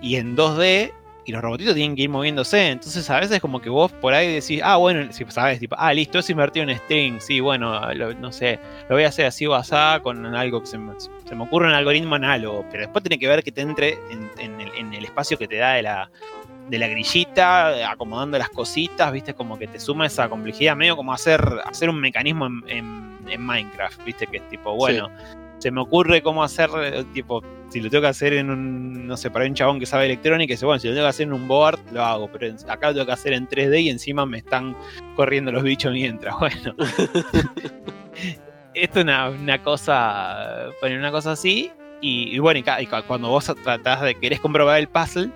y 0.00 0.16
en 0.16 0.34
2D 0.36 0.92
y 1.26 1.32
los 1.32 1.42
robotitos 1.42 1.74
tienen 1.74 1.96
que 1.96 2.02
ir 2.02 2.08
moviéndose. 2.08 2.68
Entonces 2.70 3.10
a 3.10 3.18
veces 3.20 3.40
como 3.40 3.60
que 3.60 3.68
vos 3.68 3.90
por 3.92 4.14
ahí 4.14 4.32
decís, 4.34 4.60
ah, 4.64 4.76
bueno, 4.76 5.12
si 5.12 5.24
sabes, 5.28 5.58
tipo, 5.58 5.74
ah, 5.78 5.92
listo, 5.92 6.20
es 6.20 6.30
invertir 6.30 6.62
un 6.64 6.74
string, 6.74 7.20
sí, 7.20 7.40
bueno, 7.40 7.92
lo- 7.94 8.14
no 8.14 8.32
sé, 8.32 8.58
lo 8.88 8.94
voy 8.96 9.04
a 9.04 9.08
hacer 9.08 9.26
así 9.26 9.44
o 9.46 9.54
asá 9.54 9.98
con 10.02 10.24
algo 10.34 10.60
que 10.60 10.66
se 10.66 10.78
me, 10.78 10.92
se 10.98 11.34
me 11.34 11.42
ocurre 11.44 11.66
un 11.66 11.74
algoritmo 11.74 12.14
análogo, 12.14 12.64
pero 12.70 12.84
después 12.84 13.02
tiene 13.02 13.18
que 13.18 13.26
ver 13.28 13.42
que 13.42 13.50
te 13.52 13.60
entre 13.62 13.98
en, 14.10 14.30
en 14.38 14.60
el, 14.60 14.68
en 14.78 14.94
el 14.94 15.04
espacio 15.04 15.36
que 15.36 15.48
te 15.48 15.56
da 15.56 15.72
de 15.74 15.82
la, 15.82 16.10
de 16.68 16.78
la 16.78 16.88
grillita, 16.88 17.90
acomodando 17.90 18.38
las 18.38 18.48
cositas, 18.50 19.12
viste, 19.12 19.34
como 19.34 19.58
que 19.58 19.66
te 19.66 19.80
suma 19.80 20.06
esa 20.06 20.28
complejidad, 20.28 20.76
medio 20.76 20.96
como 20.96 21.12
hacer, 21.12 21.40
hacer 21.64 21.90
un 21.90 22.00
mecanismo 22.00 22.46
en, 22.46 22.62
en- 22.68 23.16
en 23.28 23.40
Minecraft, 23.44 24.04
viste, 24.04 24.28
que 24.28 24.36
es 24.36 24.48
tipo, 24.48 24.74
bueno, 24.76 25.08
se 25.58 25.70
me 25.70 25.80
ocurre 25.80 26.22
cómo 26.22 26.42
hacer, 26.42 26.70
eh, 26.82 27.04
tipo, 27.12 27.42
si 27.68 27.80
lo 27.80 27.90
tengo 27.90 28.02
que 28.02 28.08
hacer 28.08 28.34
en 28.34 28.50
un, 28.50 29.06
no 29.06 29.16
sé, 29.16 29.30
para 29.30 29.44
un 29.46 29.54
chabón 29.54 29.80
que 29.80 29.86
sabe 29.86 30.06
electrónica, 30.06 30.52
dice, 30.52 30.66
bueno, 30.66 30.78
si 30.78 30.88
lo 30.88 30.94
tengo 30.94 31.06
que 31.06 31.10
hacer 31.10 31.26
en 31.26 31.32
un 31.32 31.48
board, 31.48 31.80
lo 31.92 32.04
hago, 32.04 32.30
pero 32.30 32.54
acá 32.68 32.88
lo 32.88 32.94
tengo 32.94 33.06
que 33.06 33.12
hacer 33.12 33.32
en 33.32 33.48
3D 33.48 33.82
y 33.82 33.90
encima 33.90 34.26
me 34.26 34.38
están 34.38 34.76
corriendo 35.14 35.50
los 35.52 35.62
bichos 35.62 35.92
mientras, 35.92 36.34
bueno. 36.40 36.74
Esto 38.74 38.98
es 38.98 39.04
una, 39.04 39.30
una 39.30 39.62
cosa, 39.62 40.66
poner 40.80 40.98
una 40.98 41.10
cosa 41.10 41.32
así, 41.32 41.72
y, 42.02 42.34
y 42.34 42.38
bueno, 42.38 42.60
y, 42.60 42.82
y 42.82 42.86
cuando 42.86 43.28
vos 43.28 43.50
tratás 43.62 44.02
de 44.02 44.14
querés 44.14 44.40
comprobar 44.40 44.78
el 44.78 44.88
puzzle, 44.88 45.30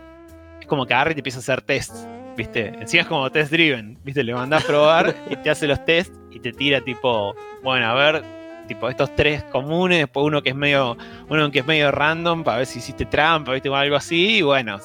es 0.60 0.66
como 0.66 0.84
que 0.84 0.92
agarra 0.92 1.12
y 1.12 1.14
te 1.14 1.20
empieza 1.20 1.38
a 1.38 1.40
hacer 1.40 1.62
test, 1.62 1.94
¿viste? 2.36 2.68
Encima 2.68 3.02
es 3.02 3.08
como 3.08 3.30
test 3.30 3.50
driven, 3.50 3.98
¿viste? 4.04 4.22
Le 4.22 4.34
mandás 4.34 4.62
a 4.62 4.66
probar 4.66 5.16
y 5.30 5.36
te 5.36 5.48
hace 5.48 5.66
los 5.66 5.82
test 5.86 6.14
y 6.30 6.38
te 6.38 6.52
tira 6.52 6.82
tipo, 6.82 7.34
bueno, 7.62 7.86
a 7.86 7.94
ver, 7.94 8.39
tipo 8.74 8.88
estos 8.88 9.14
tres 9.16 9.42
comunes, 9.44 9.98
después 9.98 10.24
uno 10.26 10.42
que 10.42 10.50
es 10.50 10.54
medio, 10.54 10.96
uno 11.28 11.50
que 11.50 11.58
es 11.60 11.66
medio 11.66 11.90
random 11.90 12.44
para 12.44 12.58
ver 12.58 12.66
si 12.66 12.78
hiciste 12.78 13.04
trampa, 13.04 13.52
¿viste? 13.52 13.68
O 13.68 13.74
algo 13.74 13.96
así, 13.96 14.38
y 14.38 14.42
bueno, 14.42 14.78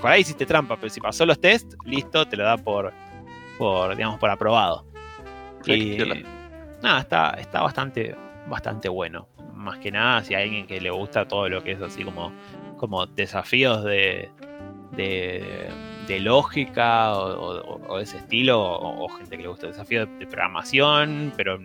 por 0.00 0.10
ahí 0.10 0.20
hiciste 0.20 0.44
trampa, 0.46 0.76
pero 0.76 0.90
si 0.90 1.00
pasó 1.00 1.24
los 1.24 1.40
test, 1.40 1.72
listo, 1.84 2.26
te 2.26 2.36
lo 2.36 2.44
da 2.44 2.56
por, 2.58 2.92
por 3.58 3.96
digamos, 3.96 4.18
por 4.18 4.28
aprobado. 4.30 4.84
Y 5.66 5.96
nada, 6.82 7.00
está, 7.00 7.30
está 7.40 7.62
bastante, 7.62 8.14
bastante 8.48 8.88
bueno. 8.88 9.26
Más 9.54 9.78
que 9.78 9.90
nada, 9.90 10.22
si 10.22 10.34
hay 10.34 10.44
alguien 10.44 10.66
que 10.66 10.78
le 10.80 10.90
gusta 10.90 11.26
todo 11.26 11.48
lo 11.48 11.62
que 11.64 11.72
es 11.72 11.80
así 11.80 12.04
como, 12.04 12.30
como 12.76 13.06
desafíos 13.06 13.82
de, 13.84 14.28
de, 14.92 15.68
de 16.06 16.20
lógica 16.20 17.14
o, 17.14 17.60
o- 17.60 17.80
o 17.88 17.96
de 17.96 18.02
ese 18.04 18.18
estilo, 18.18 18.60
o, 18.60 19.04
o 19.04 19.08
gente 19.08 19.36
que 19.38 19.42
le 19.44 19.48
gusta 19.48 19.68
desafíos 19.68 20.06
de 20.18 20.26
programación, 20.26 21.32
pero 21.36 21.58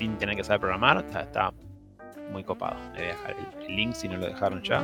sin 0.00 0.16
tener 0.16 0.34
que 0.34 0.42
saber 0.42 0.60
programar, 0.60 1.04
está, 1.04 1.20
está 1.20 1.52
muy 2.32 2.42
copado. 2.42 2.76
Le 2.94 3.00
voy 3.00 3.02
a 3.02 3.08
dejar 3.08 3.36
el, 3.36 3.64
el 3.66 3.76
link 3.76 3.92
si 3.92 4.08
no 4.08 4.16
lo 4.16 4.24
dejaron 4.24 4.62
ya. 4.62 4.82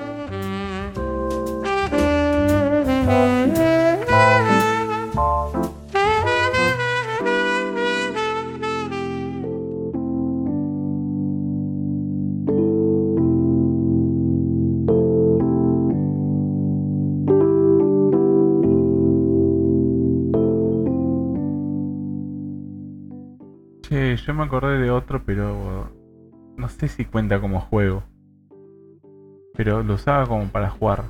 Yo 24.16 24.34
me 24.34 24.44
acordé 24.44 24.78
de 24.78 24.90
otro, 24.90 25.22
pero 25.24 25.90
no 26.56 26.68
sé 26.68 26.88
si 26.88 27.04
cuenta 27.04 27.40
como 27.40 27.60
juego. 27.60 28.02
Pero 29.54 29.82
lo 29.82 29.94
usaba 29.94 30.26
como 30.26 30.46
para 30.48 30.70
jugar. 30.70 31.04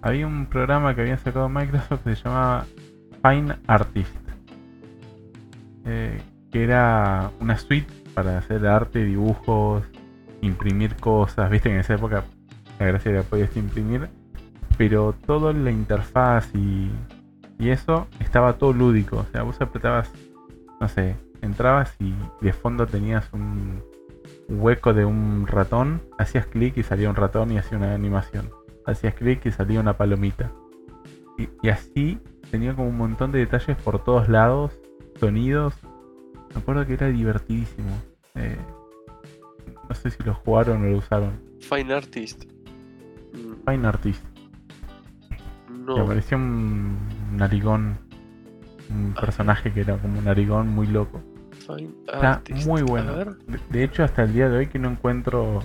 Había 0.00 0.26
un 0.26 0.46
programa 0.46 0.94
que 0.94 1.02
había 1.02 1.18
sacado 1.18 1.48
Microsoft 1.48 2.04
que 2.04 2.16
se 2.16 2.24
llamaba 2.24 2.66
Fine 3.22 3.56
Artist. 3.66 4.14
Eh, 5.84 6.20
que 6.50 6.64
era 6.64 7.30
una 7.40 7.58
suite 7.58 7.92
para 8.14 8.38
hacer 8.38 8.66
arte, 8.66 9.04
dibujos, 9.04 9.84
imprimir 10.40 10.96
cosas. 10.96 11.50
Viste 11.50 11.70
en 11.70 11.80
esa 11.80 11.94
época 11.94 12.24
la 12.78 12.86
gracia 12.86 13.10
era 13.10 13.22
podías 13.22 13.56
imprimir. 13.56 14.08
Pero 14.76 15.14
toda 15.26 15.52
la 15.52 15.70
interfaz 15.70 16.54
y, 16.54 16.90
y 17.58 17.70
eso 17.70 18.06
estaba 18.20 18.54
todo 18.54 18.72
lúdico. 18.72 19.18
O 19.18 19.32
sea, 19.32 19.42
vos 19.42 19.60
apretabas, 19.60 20.10
no 20.80 20.88
sé, 20.88 21.16
entrabas 21.42 21.94
y 22.00 22.14
de 22.40 22.52
fondo 22.52 22.86
tenías 22.86 23.32
un 23.32 23.82
hueco 24.48 24.94
de 24.94 25.04
un 25.04 25.46
ratón, 25.46 26.02
hacías 26.18 26.46
clic 26.46 26.76
y 26.78 26.82
salía 26.82 27.10
un 27.10 27.16
ratón 27.16 27.52
y 27.52 27.58
hacía 27.58 27.78
una 27.78 27.94
animación. 27.94 28.50
Hacías 28.86 29.14
clic 29.14 29.44
y 29.46 29.50
salía 29.50 29.80
una 29.80 29.96
palomita. 29.96 30.52
Y, 31.36 31.48
y 31.62 31.68
así 31.68 32.18
tenía 32.50 32.74
como 32.74 32.88
un 32.88 32.96
montón 32.96 33.32
de 33.32 33.40
detalles 33.40 33.76
por 33.76 34.02
todos 34.02 34.28
lados, 34.28 34.78
sonidos. 35.20 35.74
Me 36.54 36.60
acuerdo 36.60 36.86
que 36.86 36.94
era 36.94 37.08
divertidísimo. 37.08 37.90
Eh, 38.34 38.56
no 39.88 39.94
sé 39.94 40.10
si 40.10 40.22
lo 40.22 40.34
jugaron 40.34 40.84
o 40.84 40.90
lo 40.90 40.98
usaron. 40.98 41.40
Fine 41.60 41.94
Artist. 41.94 42.44
Mm, 43.34 43.70
Fine 43.70 43.86
Artist. 43.86 44.24
No. 45.70 45.94
Que 45.94 46.00
aparecía 46.00 46.38
un 46.38 46.98
narigón. 47.36 47.98
Un 48.90 49.12
personaje 49.12 49.70
que 49.72 49.82
era 49.82 49.98
como 49.98 50.18
un 50.18 50.24
narigón 50.24 50.68
muy 50.68 50.86
loco. 50.86 51.22
Está 52.06 52.42
muy 52.66 52.80
A 52.80 52.84
bueno. 52.84 53.14
ver. 53.14 53.36
De, 53.70 53.84
hecho, 53.84 54.02
hasta 54.04 54.22
el 54.22 54.32
día 54.32 54.48
de 54.48 54.58
hoy 54.58 54.66
que 54.68 54.78
no 54.78 54.90
encuentro. 54.90 55.62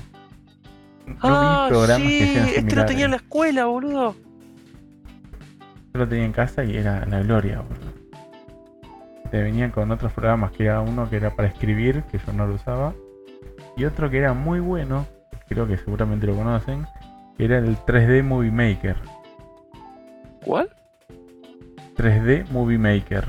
No 1.05 1.15
Ah, 1.21 1.65
vi 1.67 1.73
programas 1.73 2.11
sí, 2.11 2.17
que 2.19 2.25
sean 2.27 2.45
este 2.45 2.53
lo 2.53 2.59
similares. 2.61 2.85
tenía 2.87 3.05
en 3.05 3.11
la 3.11 3.17
escuela, 3.17 3.65
boludo. 3.65 4.15
Yo 5.93 5.99
lo 5.99 6.07
tenía 6.07 6.25
en 6.25 6.31
casa 6.31 6.63
y 6.63 6.75
era 6.77 7.05
la 7.05 7.21
gloria, 7.21 7.61
boludo. 7.61 7.93
Te 9.31 9.41
venían 9.41 9.71
con 9.71 9.91
otros 9.91 10.13
programas, 10.13 10.51
que 10.51 10.65
era 10.65 10.81
uno 10.81 11.09
que 11.09 11.15
era 11.17 11.35
para 11.35 11.47
escribir, 11.47 12.03
que 12.11 12.19
yo 12.19 12.33
no 12.33 12.47
lo 12.47 12.55
usaba. 12.55 12.93
Y 13.75 13.85
otro 13.85 14.09
que 14.09 14.17
era 14.19 14.33
muy 14.33 14.59
bueno, 14.59 15.05
creo 15.47 15.65
que 15.67 15.77
seguramente 15.77 16.27
lo 16.27 16.35
conocen, 16.35 16.85
que 17.37 17.45
era 17.45 17.57
el 17.57 17.75
3D 17.77 18.23
Movie 18.23 18.51
Maker. 18.51 18.95
¿Cuál? 20.45 20.69
3D 21.97 22.47
Movie 22.51 22.77
Maker. 22.77 23.25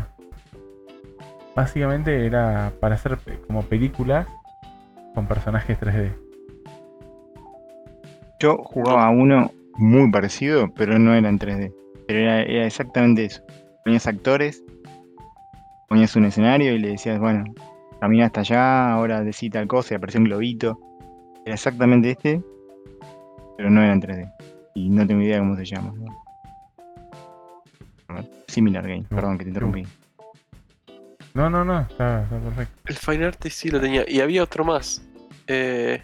Básicamente 1.57 2.27
era 2.27 2.73
para 2.81 2.97
hacer 2.97 3.17
pe- 3.19 3.39
como 3.47 3.63
películas 3.63 4.27
con 5.15 5.27
personajes 5.27 5.79
3D. 5.79 6.13
Yo 8.41 8.59
jugaba 8.59 9.07
a 9.07 9.11
uno 9.11 9.51
muy 9.77 10.11
parecido, 10.11 10.69
pero 10.77 10.99
no 10.99 11.15
era 11.15 11.29
en 11.29 11.39
3D. 11.39 11.73
Pero 12.07 12.19
era, 12.19 12.43
era 12.43 12.67
exactamente 12.67 13.25
eso. 13.27 13.43
Ponías 13.85 14.07
actores, 14.07 14.63
ponías 15.89 16.15
un 16.17 16.25
escenario 16.25 16.75
y 16.75 16.79
le 16.79 16.89
decías, 16.91 17.19
bueno, 17.21 17.45
camina 18.01 18.27
hasta 18.27 18.41
allá, 18.41 18.93
ahora 18.93 19.23
decí 19.23 19.49
tal 19.49 19.67
cosa 19.69 19.95
y 19.95 19.97
apareció 19.97 20.21
un 20.21 20.25
globito. 20.27 20.79
Era 21.47 21.55
exactamente 21.55 22.11
este, 22.11 22.43
pero 23.57 23.71
no 23.71 23.81
era 23.83 23.93
en 23.93 24.01
3D. 24.03 24.33
Y 24.75 24.89
no 24.91 25.07
tengo 25.07 25.23
idea 25.23 25.39
cómo 25.39 25.57
se 25.57 25.65
llama. 25.65 25.95
Similar 28.49 28.87
Game, 28.87 29.05
perdón 29.09 29.39
que 29.39 29.45
te 29.45 29.51
interrumpí. 29.51 29.87
No, 31.35 31.51
no, 31.51 31.64
no, 31.64 31.80
está, 31.80 32.22
está 32.22 32.39
perfecto. 32.39 32.80
El 32.87 32.97
Fine 32.97 33.24
Artist 33.26 33.59
sí 33.59 33.68
lo 33.68 33.80
tenía. 33.80 34.05
Y 34.09 34.20
había 34.20 34.43
otro 34.43 34.64
más. 34.64 35.03
Eh... 35.49 36.01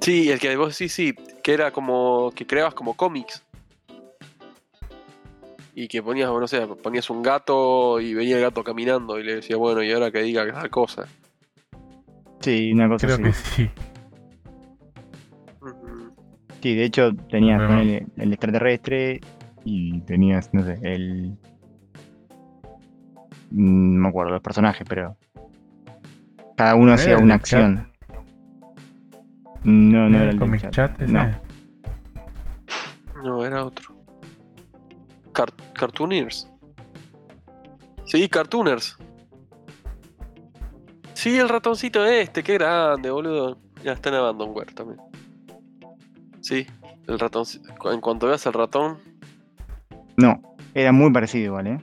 Sí, 0.00 0.30
el 0.30 0.38
que 0.38 0.56
vos 0.56 0.74
sí, 0.74 0.88
sí, 0.88 1.14
que 1.42 1.52
era 1.52 1.70
como 1.70 2.30
que 2.34 2.46
creabas 2.46 2.74
como 2.74 2.94
cómics. 2.94 3.42
Y 5.74 5.88
que 5.88 6.02
ponías, 6.02 6.30
no 6.30 6.46
sé, 6.46 6.66
ponías 6.66 7.10
un 7.10 7.22
gato 7.22 8.00
y 8.00 8.14
venía 8.14 8.36
el 8.36 8.42
gato 8.42 8.62
caminando 8.62 9.18
y 9.18 9.24
le 9.24 9.36
decía, 9.36 9.56
bueno, 9.56 9.82
y 9.82 9.92
ahora 9.92 10.10
que 10.10 10.22
diga 10.22 10.50
tal 10.52 10.70
cosa. 10.70 11.06
Sí, 12.40 12.72
una 12.72 12.88
cosa 12.88 13.06
Creo 13.06 13.16
así. 13.16 13.24
que 13.24 13.32
sí. 13.32 13.70
Sí, 16.62 16.74
de 16.74 16.84
hecho 16.84 17.14
tenías 17.30 17.60
el 18.16 18.32
extraterrestre 18.32 19.20
y 19.64 20.00
tenías, 20.02 20.52
no 20.54 20.64
sé, 20.64 20.78
el... 20.82 21.36
mm, 23.54 23.94
No 23.96 24.00
me 24.02 24.08
acuerdo 24.08 24.32
los 24.32 24.42
personajes, 24.42 24.86
pero... 24.88 25.16
Cada 26.56 26.74
uno 26.76 26.86
¿No 26.86 26.92
hacía 26.94 27.16
una 27.18 27.34
del 27.34 27.42
chat? 27.42 27.60
acción. 27.60 27.92
No, 29.64 30.08
no 30.08 30.18
era 30.18 30.30
el 30.30 30.38
Comic 30.38 30.60
chat. 30.60 30.72
chat? 30.72 31.00
No. 31.08 31.30
No, 33.24 33.44
era 33.44 33.64
otro. 33.64 33.94
Car- 35.32 35.52
Cartooners. 35.72 36.48
Sí, 38.04 38.28
Cartooners. 38.28 38.96
Sí, 41.14 41.38
el 41.38 41.48
ratoncito 41.48 42.04
este, 42.04 42.42
qué 42.42 42.54
grande, 42.54 43.10
boludo. 43.10 43.56
Ya 43.82 43.92
está 43.92 44.10
en 44.10 44.16
Abandonware 44.16 44.72
también. 44.74 45.00
Sí, 46.40 46.66
el 47.08 47.18
ratón. 47.18 47.44
En 47.90 48.00
cuanto 48.00 48.26
veas 48.26 48.44
el 48.46 48.52
ratón. 48.52 48.98
No, 50.16 50.40
era 50.74 50.92
muy 50.92 51.10
parecido 51.10 51.46
igual, 51.46 51.66
¿eh? 51.66 51.78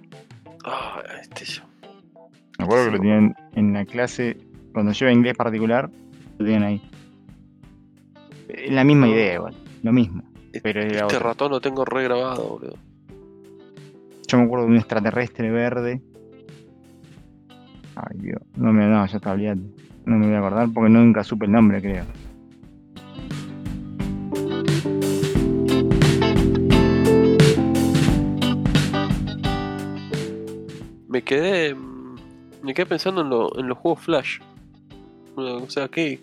Este. 2.62 2.66
Me 2.66 2.66
acuerdo 2.66 2.86
que 2.86 2.92
lo 2.92 2.98
tenían 3.00 3.36
en 3.56 3.74
la 3.74 3.86
clase, 3.86 4.38
cuando 4.74 4.92
yo 4.92 5.06
iba 5.06 5.12
a 5.12 5.14
inglés 5.16 5.36
particular, 5.36 5.90
lo 6.38 6.46
tenían 6.46 6.64
ahí. 6.64 6.82
Es 8.50 8.72
la 8.72 8.84
misma 8.84 9.06
Ah. 9.08 9.10
idea 9.10 9.34
igual, 9.36 9.56
lo 9.84 9.94
mismo. 9.94 10.24
Pero 10.64 10.82
era 10.82 10.92
Este 10.92 11.04
otro. 11.04 11.20
ratón 11.20 11.52
lo 11.52 11.62
tengo 11.62 11.86
re 11.86 12.04
grabado, 12.04 12.48
boludo. 12.50 12.76
Yo 14.28 14.38
me 14.38 14.44
acuerdo 14.44 14.66
de 14.66 14.72
un 14.72 14.78
extraterrestre 14.78 15.50
verde. 15.52 16.02
Ay, 17.96 18.18
Dios. 18.20 18.42
No, 18.56 18.72
me, 18.72 18.86
no, 18.88 19.06
ya 19.06 19.18
está. 19.18 19.36
No 19.36 20.18
me 20.18 20.26
voy 20.26 20.36
a 20.36 20.40
acordar 20.40 20.70
porque 20.74 20.90
nunca 20.90 21.24
supe 21.24 21.46
el 21.46 21.52
nombre, 21.52 21.82
creo. 21.82 22.06
Me 31.08 31.22
quedé. 31.24 31.76
Me 32.62 32.74
quedé 32.74 32.86
pensando 32.86 33.22
en, 33.22 33.30
lo- 33.30 33.58
en 33.60 33.68
los 33.68 33.78
juegos 33.78 34.02
Flash. 34.04 34.40
O 35.36 35.70
sea, 35.70 35.88
¿qué, 35.88 36.20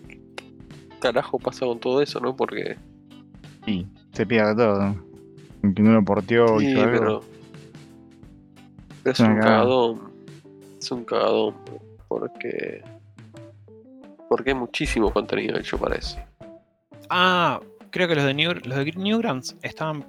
carajo 0.99 1.39
pasa 1.39 1.65
con 1.65 1.79
todo 1.79 2.01
eso, 2.01 2.19
¿no? 2.19 2.35
Porque. 2.35 2.77
Sí, 3.65 3.85
se 4.13 4.25
pierde 4.25 4.55
todo. 4.55 4.95
Que 5.75 5.81
no 5.81 5.93
lo 5.93 6.03
porteó 6.05 6.61
y 6.61 6.67
Sí, 6.67 6.73
todo 6.73 6.83
algo. 6.83 6.97
pero. 6.99 7.23
Pero 9.03 9.13
es 9.13 9.19
un 9.19 9.35
cagadón. 9.39 10.11
Es 10.79 10.91
un 10.91 11.03
cagadón. 11.05 11.55
Porque. 12.07 12.83
Porque 14.29 14.51
hay 14.51 14.55
muchísimo 14.55 15.11
contenido 15.11 15.57
hecho 15.57 15.77
para 15.77 15.95
eso. 15.95 16.17
Ah, 17.09 17.59
creo 17.89 18.07
que 18.07 18.15
los 18.15 18.23
de, 18.23 18.33
New, 18.35 18.53
los 18.63 18.77
de 18.77 18.91
Newgrounds 18.95 19.55
estaban 19.63 20.05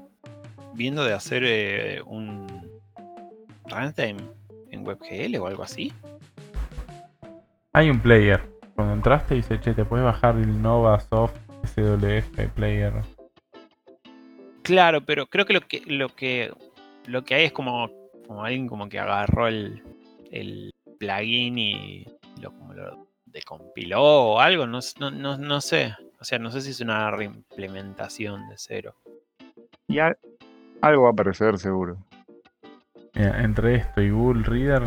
viendo 0.75 1.03
de 1.05 1.15
hacer 1.15 1.43
eh, 1.47 2.03
un 2.05 2.47
runtime 3.67 4.19
en 4.71 4.87
WebGL 4.87 5.37
o 5.39 5.47
algo 5.47 5.63
así. 5.63 5.91
Hay 7.73 7.91
un 7.91 8.01
player. 8.01 8.41
Cuando 8.75 8.95
entraste 8.95 9.35
dice, 9.35 9.61
che, 9.61 9.75
te 9.75 9.85
puedes 9.85 10.05
bajar 10.05 10.37
el 10.37 10.61
Nova 10.61 10.99
Soft 11.01 11.37
SWF 11.65 12.53
Player. 12.55 12.93
Claro, 14.63 15.01
pero 15.05 15.27
creo 15.27 15.45
que 15.47 15.53
lo 15.55 15.61
que 15.63 15.83
lo 15.87 16.09
que 16.09 16.53
lo 17.07 17.25
que 17.25 17.35
hay 17.35 17.45
es 17.47 17.53
como, 17.53 17.91
como 18.27 18.45
alguien 18.45 18.67
como 18.69 18.89
que 18.89 18.99
agarró 18.99 19.49
el, 19.49 19.83
el 20.31 20.71
plugin 20.99 21.59
y 21.59 22.07
lo, 22.41 22.53
como 22.53 22.75
lo 22.75 23.07
decompiló 23.27 24.03
o 24.03 24.41
algo, 24.41 24.67
no, 24.67 24.81
no, 24.99 25.11
no, 25.11 25.39
no 25.39 25.61
sé. 25.61 25.95
O 26.21 26.25
sea, 26.25 26.39
no 26.39 26.51
sé 26.51 26.61
si 26.61 26.71
es 26.71 26.81
una 26.81 27.11
reimplementación 27.11 28.49
de 28.49 28.55
cero. 28.59 28.95
Y 29.89 29.99
al- 29.99 30.19
algo 30.83 31.03
va 31.05 31.09
a 31.09 31.13
aparecer 31.13 31.59
seguro. 31.59 31.97
Mira, 33.15 33.43
entre 33.43 33.77
esto 33.77 34.03
y 34.03 34.11
Google 34.11 34.43
Reader, 34.45 34.83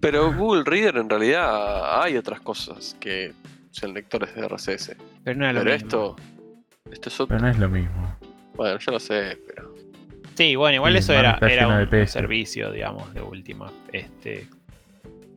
Pero 0.00 0.32
Google 0.34 0.62
Reader 0.64 0.96
en 0.96 1.10
realidad 1.10 2.02
hay 2.02 2.16
otras 2.16 2.40
cosas 2.40 2.96
que 3.00 3.32
sean 3.70 3.92
lectores 3.94 4.34
de 4.34 4.48
RSS. 4.48 4.96
Pero 5.24 5.38
no 5.38 5.44
era 5.44 5.52
lo 5.52 5.60
Pero 5.64 5.72
mismo. 5.74 5.86
esto. 5.86 6.16
Esto 6.90 7.08
es 7.10 7.20
otro. 7.20 7.36
pero 7.36 7.40
no 7.46 7.48
es 7.52 7.58
lo 7.58 7.68
mismo. 7.68 8.16
Bueno, 8.54 8.78
yo 8.78 8.92
lo 8.92 8.98
sé, 9.00 9.38
pero. 9.46 9.74
Sí, 10.34 10.56
bueno, 10.56 10.76
igual 10.76 10.92
Sí, 10.94 10.98
eso 11.00 11.12
era, 11.12 11.38
era 11.42 11.68
un, 11.68 12.06
servicio, 12.06 12.70
digamos, 12.72 13.12
de 13.12 13.20
última. 13.22 13.70
Este, 13.92 14.46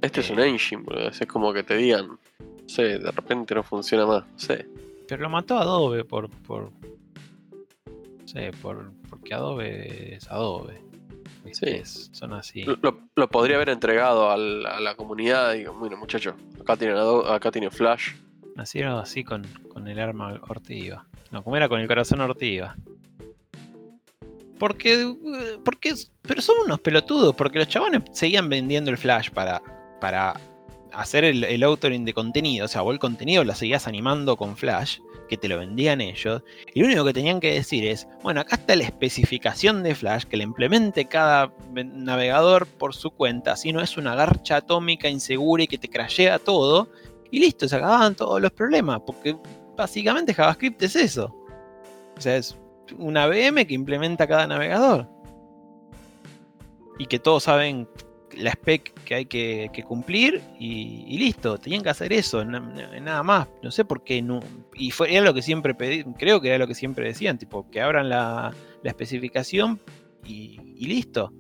Este 0.02 0.22
es 0.22 0.30
un 0.30 0.40
Eh. 0.40 0.48
engine, 0.48 0.82
boludo. 0.84 1.10
Es 1.10 1.20
como 1.28 1.52
que 1.54 1.64
te 1.64 1.76
digan. 1.76 2.08
No 2.08 2.18
sé, 2.70 3.00
de 3.00 3.12
repente 3.12 3.54
no 3.54 3.64
funciona 3.64 4.06
más. 4.06 4.24
No 4.26 4.40
sé. 4.40 4.66
pero 5.08 5.24
lo 5.24 5.30
mató 5.30 5.58
Adobe 5.58 6.06
por, 6.06 6.30
por 6.30 6.72
no 7.86 8.28
sé, 8.28 8.52
por 8.62 8.92
porque 9.10 9.34
Adobe 9.34 10.16
es 10.16 10.28
Adobe. 10.32 10.82
Sí. 11.54 11.66
Es- 11.70 12.10
son 12.14 12.34
así. 12.34 12.64
Lo, 13.16 13.30
podría 13.30 13.56
haber 13.58 13.70
entregado 13.70 14.30
al- 14.32 14.66
a 14.66 14.80
la 14.80 14.96
comunidad. 14.96 15.54
Digo, 15.54 15.74
bueno, 15.74 15.98
muchachos, 15.98 16.36
acá 16.60 16.76
tienen, 16.78 16.98
Ado- 16.98 17.28
acá 17.32 17.52
tienen 17.52 17.72
Flash. 17.72 18.14
Nacieron 18.56 19.00
así 19.00 19.24
con, 19.24 19.46
con 19.74 19.88
el 19.88 20.00
arma 20.00 20.40
ortiva. 20.48 21.06
No, 21.32 21.44
como 21.44 21.56
era 21.58 21.70
con 21.70 21.80
el 21.80 21.88
corazón 21.88 22.20
ortiva. 22.22 22.76
Porque, 24.60 25.02
eh, 25.02 25.16
porque, 25.66 25.94
pero 26.22 26.42
son 26.42 26.56
unos 26.66 26.80
pelotudos, 26.80 27.34
porque 27.36 27.60
los 27.60 27.68
chabones 27.68 28.04
seguían 28.12 28.48
vendiendo 28.50 28.92
el 28.92 28.98
flash 28.98 29.30
para, 29.32 29.62
para 30.00 30.40
hacer 30.94 31.24
el, 31.24 31.44
el 31.44 31.64
authoring 31.64 32.06
de 32.06 32.14
contenido. 32.14 32.66
O 32.66 32.68
sea, 32.68 32.82
vos 32.82 32.94
el 32.94 33.00
contenido 33.00 33.44
lo 33.44 33.56
seguías 33.56 33.88
animando 33.88 34.38
con 34.38 34.56
flash, 34.56 35.00
que 35.32 35.38
te 35.38 35.48
lo 35.48 35.58
vendían 35.58 36.02
ellos. 36.02 36.44
Y 36.74 36.82
lo 36.82 36.88
único 36.88 37.06
que 37.06 37.14
tenían 37.14 37.40
que 37.40 37.54
decir 37.54 37.86
es, 37.86 38.06
bueno, 38.22 38.42
acá 38.42 38.58
está 38.58 38.76
la 38.76 38.84
especificación 38.84 39.82
de 39.82 39.96
flash, 39.96 40.26
que 40.26 40.36
la 40.36 40.44
implemente 40.44 41.06
cada 41.06 41.54
navegador 41.72 42.68
por 42.68 42.94
su 42.94 43.12
cuenta, 43.12 43.56
si 43.56 43.72
no 43.72 43.80
es 43.80 43.96
una 43.96 44.14
garcha 44.14 44.58
atómica 44.58 45.08
insegura 45.08 45.64
y 45.64 45.68
que 45.68 45.78
te 45.78 45.88
crashea 45.88 46.38
todo. 46.38 46.90
Y 47.32 47.40
listo, 47.40 47.66
se 47.70 47.78
acababan 47.78 48.14
todos 48.14 48.42
los 48.42 48.52
problemas, 48.52 49.00
porque 49.06 49.38
básicamente 49.78 50.34
JavaScript 50.34 50.84
es 50.84 50.98
eso. 50.98 51.34
O 52.18 52.20
sea, 52.20 52.36
es 52.36 52.58
una 52.98 53.26
VM 53.26 53.66
que 53.66 53.74
implementa 53.74 54.28
cada 54.28 54.46
navegador. 54.48 55.08
Y 57.00 57.06
que 57.06 57.20
todos 57.20 57.44
saben 57.44 57.88
la 58.38 58.52
spec 58.52 58.94
que 59.04 59.16
hay 59.16 59.26
que, 59.26 59.70
que 59.74 59.84
cumplir 59.84 60.42
y, 60.60 61.18
listo, 61.18 61.58
tenían 61.58 61.84
que 61.84 61.90
hacer 61.90 62.14
eso, 62.14 62.44
na- 62.46 62.60
na- 62.60 63.00
nada 63.00 63.24
más. 63.24 63.48
No 63.64 63.72
sé 63.72 63.86
por 63.86 64.04
qué 64.04 64.22
no. 64.22 64.40
Y 64.76 64.92
fue, 64.92 65.14
era 65.16 65.26
lo 65.26 65.34
que 65.34 65.42
siempre 65.42 65.76
pedí, 65.76 66.04
creo 66.18 66.42
que 66.42 66.50
era 66.50 66.58
lo 66.58 66.68
que 66.68 66.76
siempre 66.76 67.06
decían, 67.06 67.38
tipo, 67.38 67.70
que 67.70 67.82
abran 67.82 68.10
la, 68.10 68.54
la 68.84 68.90
especificación 68.90 69.80
y, 70.26 70.60
listo. 70.88 71.34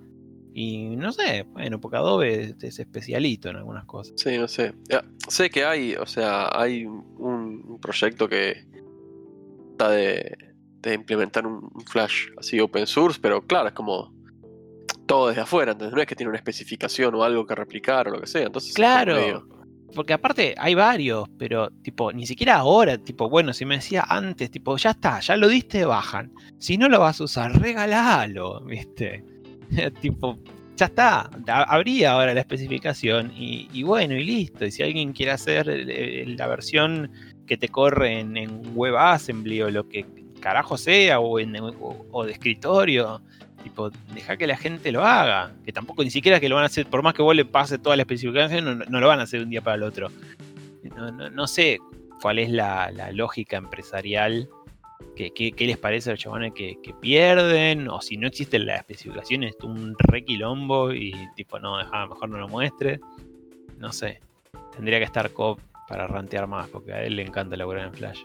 Y 0.53 0.95
no 0.97 1.11
sé, 1.13 1.43
bueno, 1.53 1.79
porque 1.79 1.97
Adobe 1.97 2.41
es, 2.41 2.63
es 2.63 2.79
especialito 2.79 3.49
en 3.49 3.55
algunas 3.55 3.85
cosas. 3.85 4.13
Sí, 4.17 4.37
no 4.37 4.47
sé. 4.47 4.73
Ya, 4.89 5.03
sé 5.29 5.49
que 5.49 5.63
hay, 5.63 5.95
o 5.95 6.05
sea, 6.05 6.49
hay 6.53 6.85
un, 6.85 7.79
proyecto 7.81 8.27
que 8.27 8.65
está 9.71 9.89
de, 9.89 10.37
de 10.81 10.93
implementar 10.93 11.47
un 11.47 11.71
Flash 11.87 12.27
así 12.37 12.59
open 12.59 12.85
source, 12.85 13.19
pero 13.21 13.41
claro, 13.41 13.69
es 13.69 13.73
como 13.73 14.13
todo 15.05 15.29
desde 15.29 15.41
afuera, 15.41 15.73
entonces 15.73 15.93
no 15.95 16.01
es 16.01 16.07
que 16.07 16.15
tiene 16.15 16.29
una 16.29 16.37
especificación 16.37 17.13
o 17.15 17.23
algo 17.23 17.45
que 17.45 17.55
replicar 17.55 18.07
o 18.07 18.11
lo 18.11 18.21
que 18.21 18.27
sea. 18.27 18.43
Entonces, 18.45 18.73
Claro. 18.73 19.15
medio- 19.15 19.47
Porque 19.93 20.13
aparte 20.13 20.55
hay 20.57 20.73
varios, 20.73 21.27
pero 21.37 21.69
tipo, 21.81 22.13
ni 22.13 22.25
siquiera 22.25 22.55
ahora, 22.55 22.97
tipo, 22.97 23.27
bueno, 23.29 23.51
si 23.51 23.65
me 23.65 23.75
decía 23.75 24.05
antes, 24.07 24.49
tipo, 24.49 24.77
ya 24.77 24.91
está, 24.91 25.19
ya 25.19 25.35
lo 25.35 25.49
diste 25.49 25.83
bajan. 25.83 26.31
Si 26.59 26.77
no 26.77 26.87
lo 26.87 26.99
vas 27.01 27.19
a 27.19 27.25
usar, 27.25 27.51
regalalo, 27.61 28.61
¿viste? 28.61 29.25
tipo, 30.01 30.39
ya 30.77 30.85
está, 30.85 31.29
habría 31.67 32.13
ahora 32.13 32.33
la 32.33 32.39
especificación 32.39 33.33
y, 33.35 33.67
y 33.73 33.83
bueno, 33.83 34.15
y 34.15 34.23
listo. 34.23 34.65
Y 34.65 34.71
si 34.71 34.81
alguien 34.81 35.11
quiere 35.11 35.33
hacer 35.33 35.67
el- 35.69 35.89
el- 35.89 36.37
la 36.37 36.47
versión 36.47 37.11
que 37.45 37.57
te 37.57 37.67
corre 37.67 38.21
en, 38.21 38.37
en 38.37 38.61
WebAssembly 38.73 39.61
o 39.63 39.69
lo 39.71 39.89
que 39.89 40.05
carajo 40.39 40.77
sea, 40.77 41.19
o, 41.19 41.37
en, 41.37 41.55
o, 41.59 42.05
o 42.11 42.25
de 42.25 42.31
escritorio, 42.31 43.21
tipo, 43.63 43.89
deja 44.13 44.37
que 44.37 44.47
la 44.47 44.57
gente 44.57 44.91
lo 44.91 45.03
haga. 45.05 45.51
Que 45.65 45.71
tampoco 45.71 46.03
ni 46.03 46.09
siquiera 46.11 46.39
que 46.39 46.49
lo 46.49 46.55
van 46.55 46.63
a 46.63 46.67
hacer, 46.67 46.85
por 46.87 47.01
más 47.03 47.13
que 47.13 47.21
vos 47.21 47.35
le 47.35 47.45
pases 47.45 47.81
toda 47.81 47.95
la 47.95 48.03
especificación, 48.03 48.65
no, 48.65 48.75
no 48.85 48.99
lo 48.99 49.07
van 49.07 49.19
a 49.19 49.23
hacer 49.23 49.39
de 49.39 49.43
un 49.45 49.49
día 49.51 49.61
para 49.61 49.75
el 49.75 49.83
otro. 49.83 50.09
No, 50.95 51.11
no- 51.11 51.29
no 51.29 51.47
sé 51.47 51.79
cuál 52.21 52.39
es 52.39 52.49
la, 52.49 52.91
la 52.91 53.11
lógica 53.11 53.57
empresarial. 53.57 54.49
que 55.15 55.31
qué, 55.31 55.51
qué 55.51 55.65
les 55.65 55.77
parece 55.77 56.09
a 56.09 56.13
los 56.13 56.19
chabones 56.19 56.53
que, 56.53 56.77
que 56.83 56.93
pierden? 56.93 57.87
O 57.89 58.01
si 58.01 58.17
no 58.17 58.27
existe 58.27 58.59
la 58.59 58.75
especificación, 58.77 59.43
es 59.43 59.55
un 59.63 59.95
re 59.97 60.23
quilombo 60.23 60.93
y 60.93 61.13
tipo, 61.35 61.59
no, 61.59 61.77
deja, 61.79 62.05
mejor 62.07 62.29
no 62.29 62.37
lo 62.37 62.47
muestre. 62.47 62.99
No 63.77 63.91
sé. 63.91 64.19
Tendría 64.75 64.99
que 64.99 65.05
estar 65.05 65.31
Cop 65.31 65.59
para 65.89 66.07
rantear 66.07 66.47
más, 66.47 66.69
porque 66.69 66.93
a 66.93 67.03
él 67.03 67.15
le 67.17 67.23
encanta 67.23 67.57
laburar 67.57 67.87
en 67.87 67.93
Flash. 67.93 68.21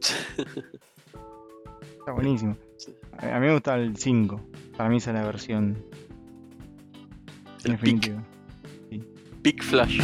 Está 1.98 2.12
buenísimo. 2.12 2.56
A 3.18 3.40
mí 3.40 3.46
me 3.46 3.52
gusta 3.52 3.74
el 3.76 3.96
5. 3.96 4.40
Para 4.76 4.88
mí 4.88 4.98
esa 4.98 5.10
es 5.10 5.16
la 5.16 5.24
versión 5.24 5.82
el 7.64 7.76
Big, 7.78 8.00
definitiva. 8.00 8.22
Big 9.42 9.62
Flash. 9.62 10.00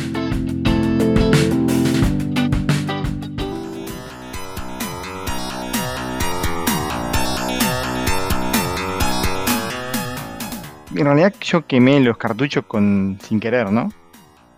En 10.94 11.06
realidad 11.06 11.34
yo 11.40 11.66
quemé 11.66 12.00
los 12.00 12.16
cartuchos 12.16 12.64
con 12.66 13.18
sin 13.22 13.40
querer, 13.40 13.70
¿no? 13.70 13.90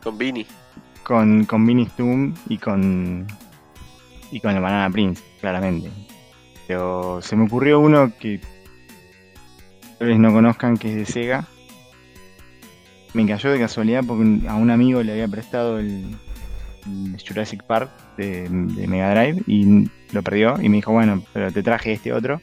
Con 0.02 0.18
Vini. 0.18 0.46
Con, 1.02 1.44
con 1.44 1.66
Vinny 1.66 1.88
Doom 1.96 2.34
y 2.48 2.58
con. 2.58 3.26
y 4.30 4.40
con 4.40 4.54
el 4.54 4.60
Banana 4.60 4.90
Prince, 4.90 5.22
claramente. 5.40 5.90
Pero 6.66 7.20
se 7.22 7.36
me 7.36 7.44
ocurrió 7.44 7.80
uno 7.80 8.12
que 8.18 8.40
tal 9.98 10.08
vez 10.08 10.18
no 10.18 10.32
conozcan 10.32 10.76
que 10.76 10.88
es 10.88 10.96
de 10.96 11.06
Sega. 11.06 11.48
Me 13.12 13.26
cayó 13.26 13.50
de 13.50 13.58
casualidad 13.58 14.02
porque 14.06 14.48
a 14.48 14.54
un 14.54 14.70
amigo 14.70 15.02
le 15.02 15.12
había 15.12 15.28
prestado 15.28 15.78
el, 15.78 16.16
el 16.86 17.22
Jurassic 17.26 17.62
Park 17.62 17.90
de, 18.16 18.48
de 18.48 18.86
Mega 18.88 19.14
Drive 19.14 19.42
y 19.46 19.88
lo 20.12 20.22
perdió 20.22 20.60
y 20.60 20.68
me 20.68 20.76
dijo, 20.76 20.92
bueno, 20.92 21.22
pero 21.32 21.52
te 21.52 21.62
traje 21.62 21.92
este 21.92 22.12
otro. 22.12 22.40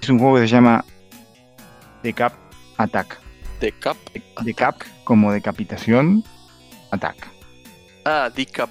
Es 0.00 0.08
un 0.08 0.18
juego 0.18 0.36
que 0.36 0.42
se 0.42 0.48
llama 0.48 0.84
The 2.02 2.12
Cap 2.12 2.34
Attack. 2.76 3.18
De 3.60 3.72
Cap. 3.72 3.96
The 4.44 4.54
Cap 4.54 4.76
como 5.04 5.32
decapitación, 5.32 6.22
Attack. 6.92 7.28
Ah, 8.04 8.30
D-Cap. 8.34 8.70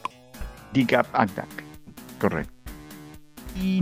Decap 0.73 1.07
Attack. 1.13 1.49
Correcto. 2.19 2.53
Y 3.55 3.81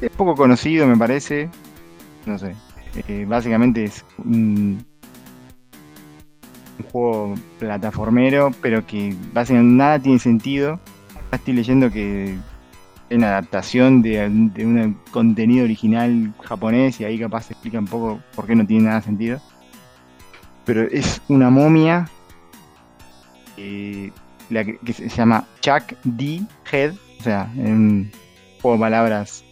es 0.00 0.10
poco 0.10 0.34
conocido, 0.34 0.86
me 0.86 0.96
parece. 0.96 1.48
No 2.26 2.38
sé. 2.38 2.54
Eh, 3.08 3.24
básicamente 3.28 3.84
es 3.84 4.04
un, 4.18 4.84
juego 6.92 7.34
plataformero, 7.58 8.52
pero 8.62 8.86
que 8.86 9.14
básicamente 9.32 9.74
nada 9.74 9.98
tiene 9.98 10.18
sentido. 10.18 10.80
Estoy 11.32 11.54
leyendo 11.54 11.90
que 11.90 12.38
es 13.10 13.16
una 13.16 13.28
adaptación 13.28 14.02
de, 14.02 14.26
un 14.26 14.98
contenido 15.10 15.64
original 15.64 16.32
japonés 16.42 17.00
y 17.00 17.04
ahí 17.04 17.18
capaz 17.18 17.42
se 17.42 17.52
explica 17.54 17.78
un 17.78 17.86
poco 17.86 18.20
por 18.34 18.46
qué 18.46 18.54
no 18.54 18.66
tiene 18.66 18.84
nada 18.84 19.02
sentido. 19.02 19.40
Pero 20.64 20.82
es 20.82 21.20
una 21.28 21.50
momia 21.50 22.08
eh, 23.56 24.12
la 24.50 24.64
que, 24.64 24.78
que 24.78 24.92
se 24.92 25.08
llama 25.08 25.44
Chuck 25.60 25.94
D. 26.04 26.42
Head 26.70 26.94
O 27.20 27.22
sea, 27.22 27.50
en 27.56 28.10
juego 28.60 28.76
de 28.76 28.80
palabras 28.80 29.44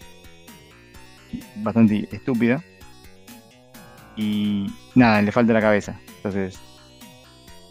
bastante 1.57 2.09
estúpido. 2.12 2.62
Y 4.16 4.66
nada, 4.95 5.20
le 5.22 5.32
falta 5.32 5.53
la 5.53 5.61
cabeza. 5.61 6.01
Entonces, 6.16 6.59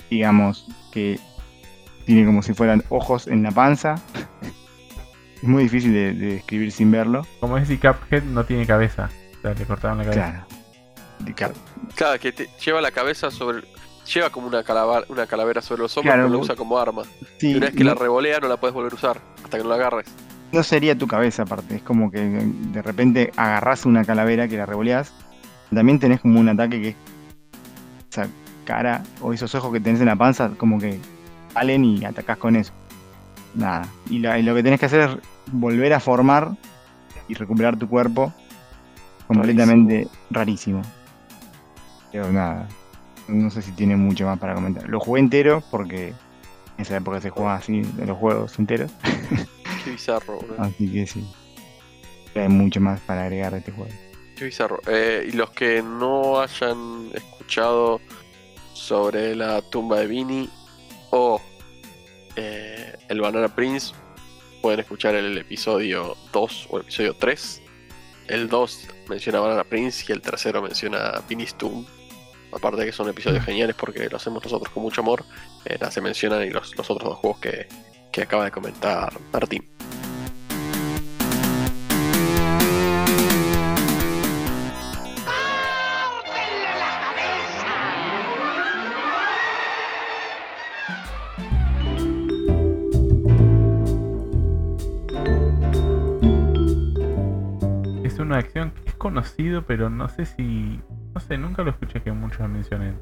digamos 0.10 0.68
que 0.92 1.20
tiene 2.06 2.26
como 2.26 2.44
si 2.44 2.54
fueran 2.54 2.84
ojos 2.90 3.28
en 3.28 3.44
la 3.44 3.52
panza. 3.52 3.96
es 5.38 5.44
muy 5.44 5.64
difícil 5.64 5.92
de, 5.94 6.14
de 6.14 6.34
describir 6.36 6.72
sin 6.72 6.92
verlo. 6.92 7.26
Como 7.40 7.58
es 7.58 7.68
si 7.68 7.78
Cuphead 7.78 8.24
no 8.24 8.46
tiene 8.46 8.66
cabeza. 8.68 9.10
O 9.40 9.42
sea, 9.42 9.54
le 9.54 9.66
cortaron 9.66 9.98
la 9.98 10.04
cabeza. 10.06 10.46
Claro. 11.36 11.54
Claro, 11.96 12.20
que 12.20 12.32
te- 12.32 12.50
lleva 12.64 12.82
la 12.82 12.92
cabeza 12.92 13.32
sobre. 13.32 13.64
Lleva 14.14 14.30
como 14.30 14.46
una, 14.46 14.64
calava- 14.64 15.04
una 15.10 15.26
calavera 15.26 15.64
sobre 15.64 15.82
los 15.82 15.98
hombros, 15.98 16.14
Claro, 16.14 16.28
pero 16.28 16.38
vos- 16.38 16.46
usa 16.46 16.56
como 16.56 16.78
arma. 16.78 17.02
Sí, 17.40 17.52
y 17.52 17.56
una 17.56 17.68
vez 17.68 17.76
que 17.76 17.84
no, 17.84 17.90
la 17.92 17.96
revolea, 17.96 18.40
no 18.40 18.48
la 18.48 18.58
puedes 18.58 18.74
volver 18.76 18.92
a 18.92 18.96
usar 18.96 19.20
hasta 19.44 19.58
que 19.58 19.64
no 19.64 19.70
la 19.70 19.76
agarres. 19.76 20.06
No 20.56 20.64
sería 20.64 20.98
tu 20.98 21.06
cabeza 21.06 21.44
aparte. 21.44 21.76
Es 21.76 21.82
como 21.82 22.10
que 22.10 22.22
de 22.22 22.82
repente 22.82 23.32
agarrás 23.36 23.86
una 23.86 24.06
calavera 24.06 24.48
que 24.48 24.58
la 24.58 24.66
revoleás. 24.66 25.14
También 25.74 26.00
tenés 26.00 26.22
como 26.22 26.40
un 26.40 26.48
ataque 26.48 26.82
que 26.82 26.90
es 26.90 26.96
esa 28.10 28.28
cara 28.64 29.04
o 29.22 29.34
esos 29.34 29.54
ojos 29.54 29.74
que 29.74 29.82
tenés 29.82 30.00
en 30.00 30.08
la 30.08 30.16
panza, 30.16 30.52
como 30.58 30.80
que 30.80 30.98
salen 31.54 31.84
y 31.84 32.06
atacás 32.06 32.38
con 32.38 32.56
eso. 32.56 32.72
Nada. 33.54 33.86
Y, 34.10 34.20
lo 34.20 34.56
que 34.56 34.64
tenés 34.64 34.80
que 34.80 34.86
hacer 34.86 35.02
es 35.02 35.18
volver 35.52 35.94
a 35.94 36.00
formar 36.00 36.56
y 37.28 37.34
recuperar 37.34 37.78
tu 37.78 37.90
cuerpo 37.90 38.34
completamente 39.28 40.08
rarísimo. 40.30 40.82
Pero 42.14 42.32
nada. 42.32 42.68
No 43.28 43.50
sé 43.50 43.62
si 43.62 43.72
tiene 43.74 43.98
mucho 43.98 44.26
más 44.26 44.40
para 44.40 44.54
comentar. 44.54 44.88
Lo 44.88 45.02
jugué 45.02 45.20
entero 45.20 45.62
porque 45.70 46.10
en 46.10 46.16
esa 46.78 46.96
época 46.96 47.20
se 47.20 47.30
jugaba 47.30 47.56
así 47.56 47.82
de 47.82 48.06
los 48.06 48.18
juegos 48.18 48.58
enteros. 48.58 48.92
Qué 49.86 49.92
bizarro. 49.92 50.40
Así 50.58 50.92
que 50.92 51.06
sí. 51.06 51.24
Hay 52.34 52.50
mucho 52.50 52.82
más 52.82 53.00
para 53.02 53.24
agregar 53.24 53.54
a 53.54 53.58
este 53.60 53.72
juego. 53.72 53.92
Qué 54.36 54.46
bizarro. 54.46 54.82
Eh, 54.88 55.30
y 55.32 55.32
los 55.34 55.52
que 55.52 55.82
no 55.84 56.42
hayan 56.42 57.12
escuchado 57.14 58.02
sobre 58.74 59.36
la 59.36 59.62
tumba 59.62 60.00
de 60.00 60.08
Vini 60.08 60.50
o 61.12 61.40
eh, 62.36 62.98
el 63.08 63.22
Banana 63.22 63.54
Prince, 63.54 63.94
pueden 64.62 64.80
escuchar 64.80 65.14
el 65.14 65.38
episodio 65.38 66.18
2 66.34 66.68
o 66.72 66.78
el 66.78 66.84
episodio 66.84 67.16
3. 67.16 67.62
El 68.28 68.50
2 68.50 68.88
menciona 69.08 69.40
Banana 69.40 69.64
Prince 69.64 70.04
y 70.10 70.12
el 70.12 70.22
tercero 70.22 70.64
menciona 70.64 71.22
Vinny's 71.30 71.54
Tomb. 71.56 71.86
Aparte 72.52 72.82
de 72.82 72.88
que 72.88 72.92
son 72.92 73.08
episodios 73.08 73.46
geniales 73.46 73.76
porque 73.76 74.10
lo 74.10 74.18
hacemos 74.18 74.44
nosotros 74.44 74.74
con 74.74 74.82
mucho 74.82 75.02
amor, 75.02 75.24
eh, 75.66 75.78
se 75.92 76.02
mencionan 76.02 76.42
y 76.44 76.50
los, 76.50 76.76
los 76.76 76.90
otros 76.90 77.10
dos 77.10 77.20
juegos 77.20 77.40
que, 77.40 77.68
que 78.12 78.24
acaba 78.24 78.46
de 78.46 78.52
comentar 78.52 79.14
Martín. 79.32 79.75
Conocido, 99.06 99.68
pero 99.68 99.92
no 99.92 100.10
sé 100.10 100.26
si. 100.26 100.82
No 101.14 101.20
sé, 101.20 101.38
nunca 101.38 101.62
lo 101.62 101.70
escuché 101.70 102.02
que 102.02 102.12
muchos 102.12 102.50
mencionen. 102.50 102.98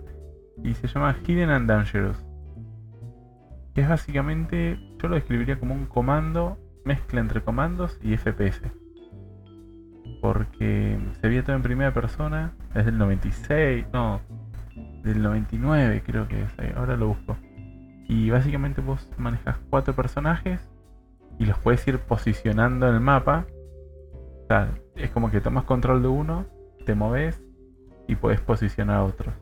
Y 0.61 0.73
se 0.73 0.87
llama 0.87 1.15
Hidden 1.25 1.49
and 1.49 1.69
Dangerous. 1.69 2.17
Que 3.73 3.81
es 3.81 3.87
básicamente. 3.87 4.77
Yo 5.01 5.07
lo 5.07 5.15
describiría 5.15 5.57
como 5.57 5.73
un 5.73 5.85
comando, 5.85 6.57
mezcla 6.83 7.21
entre 7.21 7.41
comandos 7.41 7.97
y 8.01 8.17
FPS. 8.17 8.69
Porque 10.21 10.99
se 11.21 11.27
veía 11.29 11.41
todo 11.41 11.55
en 11.55 11.61
primera 11.63 11.93
persona. 11.93 12.53
Es 12.75 12.83
del 12.83 12.97
96, 12.97 13.85
no. 13.93 14.19
Del 15.03 15.23
99 15.23 16.03
creo 16.05 16.27
que 16.27 16.41
es. 16.41 16.75
Ahora 16.75 16.97
lo 16.97 17.07
busco. 17.07 17.37
Y 18.09 18.29
básicamente 18.29 18.81
vos 18.81 19.09
manejas 19.17 19.55
cuatro 19.69 19.95
personajes 19.95 20.59
y 21.39 21.45
los 21.45 21.57
puedes 21.59 21.87
ir 21.87 21.97
posicionando 21.99 22.89
en 22.89 22.95
el 22.95 22.99
mapa. 22.99 23.45
O 24.49 24.82
es 24.95 25.09
como 25.09 25.31
que 25.31 25.41
tomas 25.41 25.65
control 25.65 26.01
de 26.01 26.07
uno, 26.07 26.45
te 26.85 26.95
moves 26.95 27.41
y 28.07 28.15
puedes 28.15 28.41
posicionar 28.41 28.97
a 28.97 29.03
otros. 29.03 29.33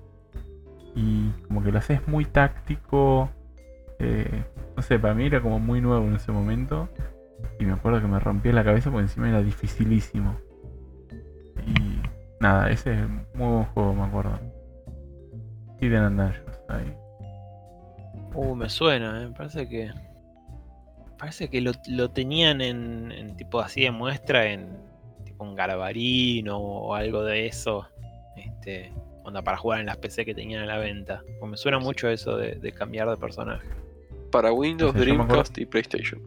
Y 0.95 1.29
como 1.47 1.63
que 1.63 1.71
lo 1.71 1.79
haces 1.79 2.07
muy 2.07 2.25
táctico. 2.25 3.29
eh, 3.99 4.43
no 4.75 4.81
sé, 4.81 4.99
para 4.99 5.13
mí 5.13 5.25
era 5.25 5.41
como 5.41 5.59
muy 5.59 5.81
nuevo 5.81 6.05
en 6.05 6.15
ese 6.15 6.31
momento. 6.31 6.89
Y 7.59 7.65
me 7.65 7.73
acuerdo 7.73 8.01
que 8.01 8.07
me 8.07 8.19
rompía 8.19 8.53
la 8.53 8.63
cabeza 8.63 8.91
porque 8.91 9.03
encima 9.03 9.29
era 9.29 9.41
dificilísimo. 9.41 10.35
Y 11.65 12.01
nada, 12.39 12.69
ese 12.69 12.93
es 12.93 13.05
un 13.05 13.25
muy 13.35 13.47
buen 13.47 13.65
juego, 13.65 13.93
me 13.93 14.03
acuerdo. 14.03 14.39
And 15.81 16.19
Dangerous, 16.19 16.59
ahí. 16.69 16.95
Uh, 18.35 18.55
me 18.55 18.69
suena, 18.69 19.23
eh. 19.23 19.33
parece 19.35 19.67
que. 19.67 19.91
Parece 21.17 21.49
que 21.49 21.61
lo, 21.61 21.71
lo 21.87 22.11
tenían 22.11 22.61
en, 22.61 23.11
en 23.11 23.35
tipo 23.35 23.59
así 23.59 23.81
de 23.81 23.91
muestra 23.91 24.45
en 24.45 24.90
tipo 25.41 25.49
un 25.49 25.55
garbarino 25.55 26.57
o 26.57 26.93
algo 26.95 27.23
de 27.23 27.47
eso. 27.47 27.87
Este. 28.35 28.93
Onda 29.23 29.43
para 29.43 29.57
jugar 29.57 29.79
en 29.81 29.85
las 29.85 29.97
PC 29.97 30.25
que 30.25 30.33
tenían 30.33 30.63
a 30.63 30.65
la 30.65 30.77
venta. 30.77 31.21
Pues 31.39 31.51
me 31.51 31.57
suena 31.57 31.77
mucho 31.79 32.09
eso 32.09 32.37
de, 32.37 32.55
de 32.55 32.71
cambiar 32.71 33.07
de 33.09 33.17
personaje. 33.17 33.67
Para 34.31 34.51
Windows, 34.51 34.91
acuerdo- 34.95 35.13
Dreamcast 35.13 35.57
y 35.59 35.65
PlayStation. 35.65 36.21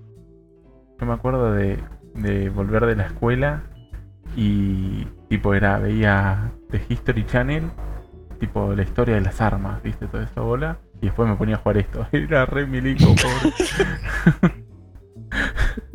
Yo 1.01 1.07
me 1.07 1.13
acuerdo 1.13 1.53
de, 1.53 1.79
de 2.15 2.51
volver 2.51 2.87
de 2.87 2.95
la 2.95 3.07
escuela 3.07 3.65
y 4.37 5.05
tipo 5.29 5.55
era, 5.55 5.79
veía 5.79 6.53
The 6.71 6.83
History 6.89 7.27
Channel, 7.27 7.65
tipo 8.39 8.73
la 8.75 8.83
historia 8.85 9.17
de 9.17 9.23
las 9.23 9.41
armas, 9.41 9.83
viste, 9.83 10.07
toda 10.07 10.23
esa 10.23 10.41
bola, 10.43 10.79
y 11.03 11.07
después 11.07 11.29
me 11.29 11.35
ponía 11.35 11.57
a 11.57 11.59
jugar 11.59 11.79
esto. 11.79 12.07
Era 12.13 12.47
re 12.47 12.65
milico, 12.67 13.07
pobre. 13.07 14.55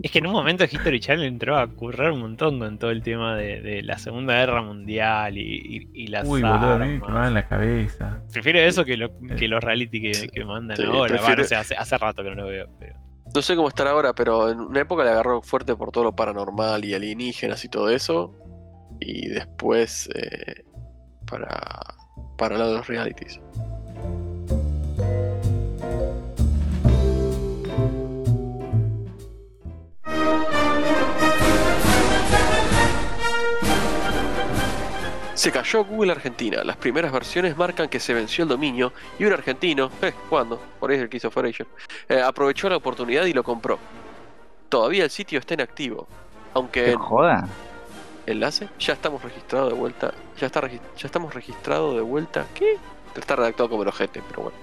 Es 0.01 0.11
que 0.11 0.19
en 0.19 0.27
un 0.27 0.33
momento 0.33 0.63
History 0.63 0.99
Channel 0.99 1.25
entró 1.25 1.57
a 1.57 1.67
currar 1.67 2.11
un 2.11 2.21
montón 2.21 2.57
con 2.59 2.77
todo 2.79 2.91
el 2.91 3.03
tema 3.03 3.35
de, 3.35 3.61
de 3.61 3.81
la 3.83 3.97
Segunda 3.97 4.33
Guerra 4.35 4.61
Mundial 4.61 5.37
y, 5.37 5.41
y, 5.93 6.03
y 6.03 6.07
las 6.07 6.27
Uy, 6.27 6.41
boludo, 6.41 6.73
a 6.73 6.77
mí 6.79 6.93
me 6.93 7.01
quemaban 7.01 7.33
la 7.33 7.47
cabeza. 7.47 8.21
Prefiero 8.31 8.59
eso 8.59 8.85
que, 8.85 8.95
lo, 8.97 9.09
que 9.37 9.47
los 9.47 9.63
reality 9.63 10.01
que, 10.01 10.29
que 10.29 10.45
mandan 10.45 10.77
Sí, 10.77 10.83
ahora. 10.83 11.15
Hace, 11.59 11.75
hace 11.75 11.97
rato 11.97 12.23
que 12.23 12.29
no 12.29 12.35
lo 12.35 12.47
veo. 12.47 12.67
pero- 12.79 12.95
No 13.35 13.41
sé 13.41 13.55
cómo 13.55 13.67
estará 13.67 13.91
ahora, 13.91 14.13
pero 14.13 14.49
en 14.49 14.59
una 14.59 14.79
época 14.81 15.03
le 15.03 15.09
agarró 15.11 15.41
fuerte 15.41 15.75
por 15.75 15.91
todo 15.91 16.05
lo 16.05 16.15
paranormal 16.15 16.83
y 16.85 16.93
alienígenas 16.93 17.63
y 17.65 17.69
todo 17.69 17.89
eso. 17.89 18.33
Y 19.01 19.27
después 19.29 20.09
eh, 20.15 20.63
para, 21.27 21.57
para 22.37 22.55
el 22.55 22.59
lado 22.59 22.71
de 22.71 22.77
los 22.79 22.87
realities. 22.87 23.39
Se 35.39 35.53
cayó 35.53 35.85
Google 35.85 36.11
Argentina. 36.11 36.63
Las 36.65 36.75
primeras 36.75 37.13
versiones 37.13 37.55
marcan 37.55 37.87
que 37.87 38.01
se 38.01 38.13
venció 38.13 38.43
el 38.43 38.49
dominio 38.49 38.91
y 39.17 39.23
un 39.23 39.31
argentino, 39.31 39.89
eh, 40.01 40.13
¿cuándo? 40.29 40.61
Por 40.81 40.89
ahí 40.91 40.97
es 40.97 41.03
el 41.03 41.07
que 41.09 41.15
hizo 41.15 41.31
Foration, 41.31 41.65
eh, 42.09 42.21
aprovechó 42.21 42.67
la 42.67 42.75
oportunidad 42.75 43.23
y 43.23 43.31
lo 43.31 43.41
compró. 43.41 43.79
Todavía 44.67 45.05
el 45.05 45.09
sitio 45.09 45.39
está 45.39 45.53
inactivo, 45.53 46.07
aunque 46.53 46.83
¿Qué 46.83 46.91
en 46.91 46.99
joda? 46.99 47.47
enlace 48.25 48.67
ya 48.79 48.91
estamos 48.93 49.23
registrados 49.23 49.71
de 49.71 49.79
vuelta. 49.79 50.13
Ya 50.37 50.47
está 50.47 50.59
regi- 50.61 50.81
ya 50.97 51.05
estamos 51.07 51.33
registrados 51.33 51.95
de 51.95 52.01
vuelta. 52.01 52.45
¿Qué? 52.53 52.77
Está 53.15 53.37
redactado 53.37 53.69
como 53.69 53.83
el 53.83 53.87
ojete, 53.89 54.21
pero 54.27 54.43
bueno. 54.43 54.57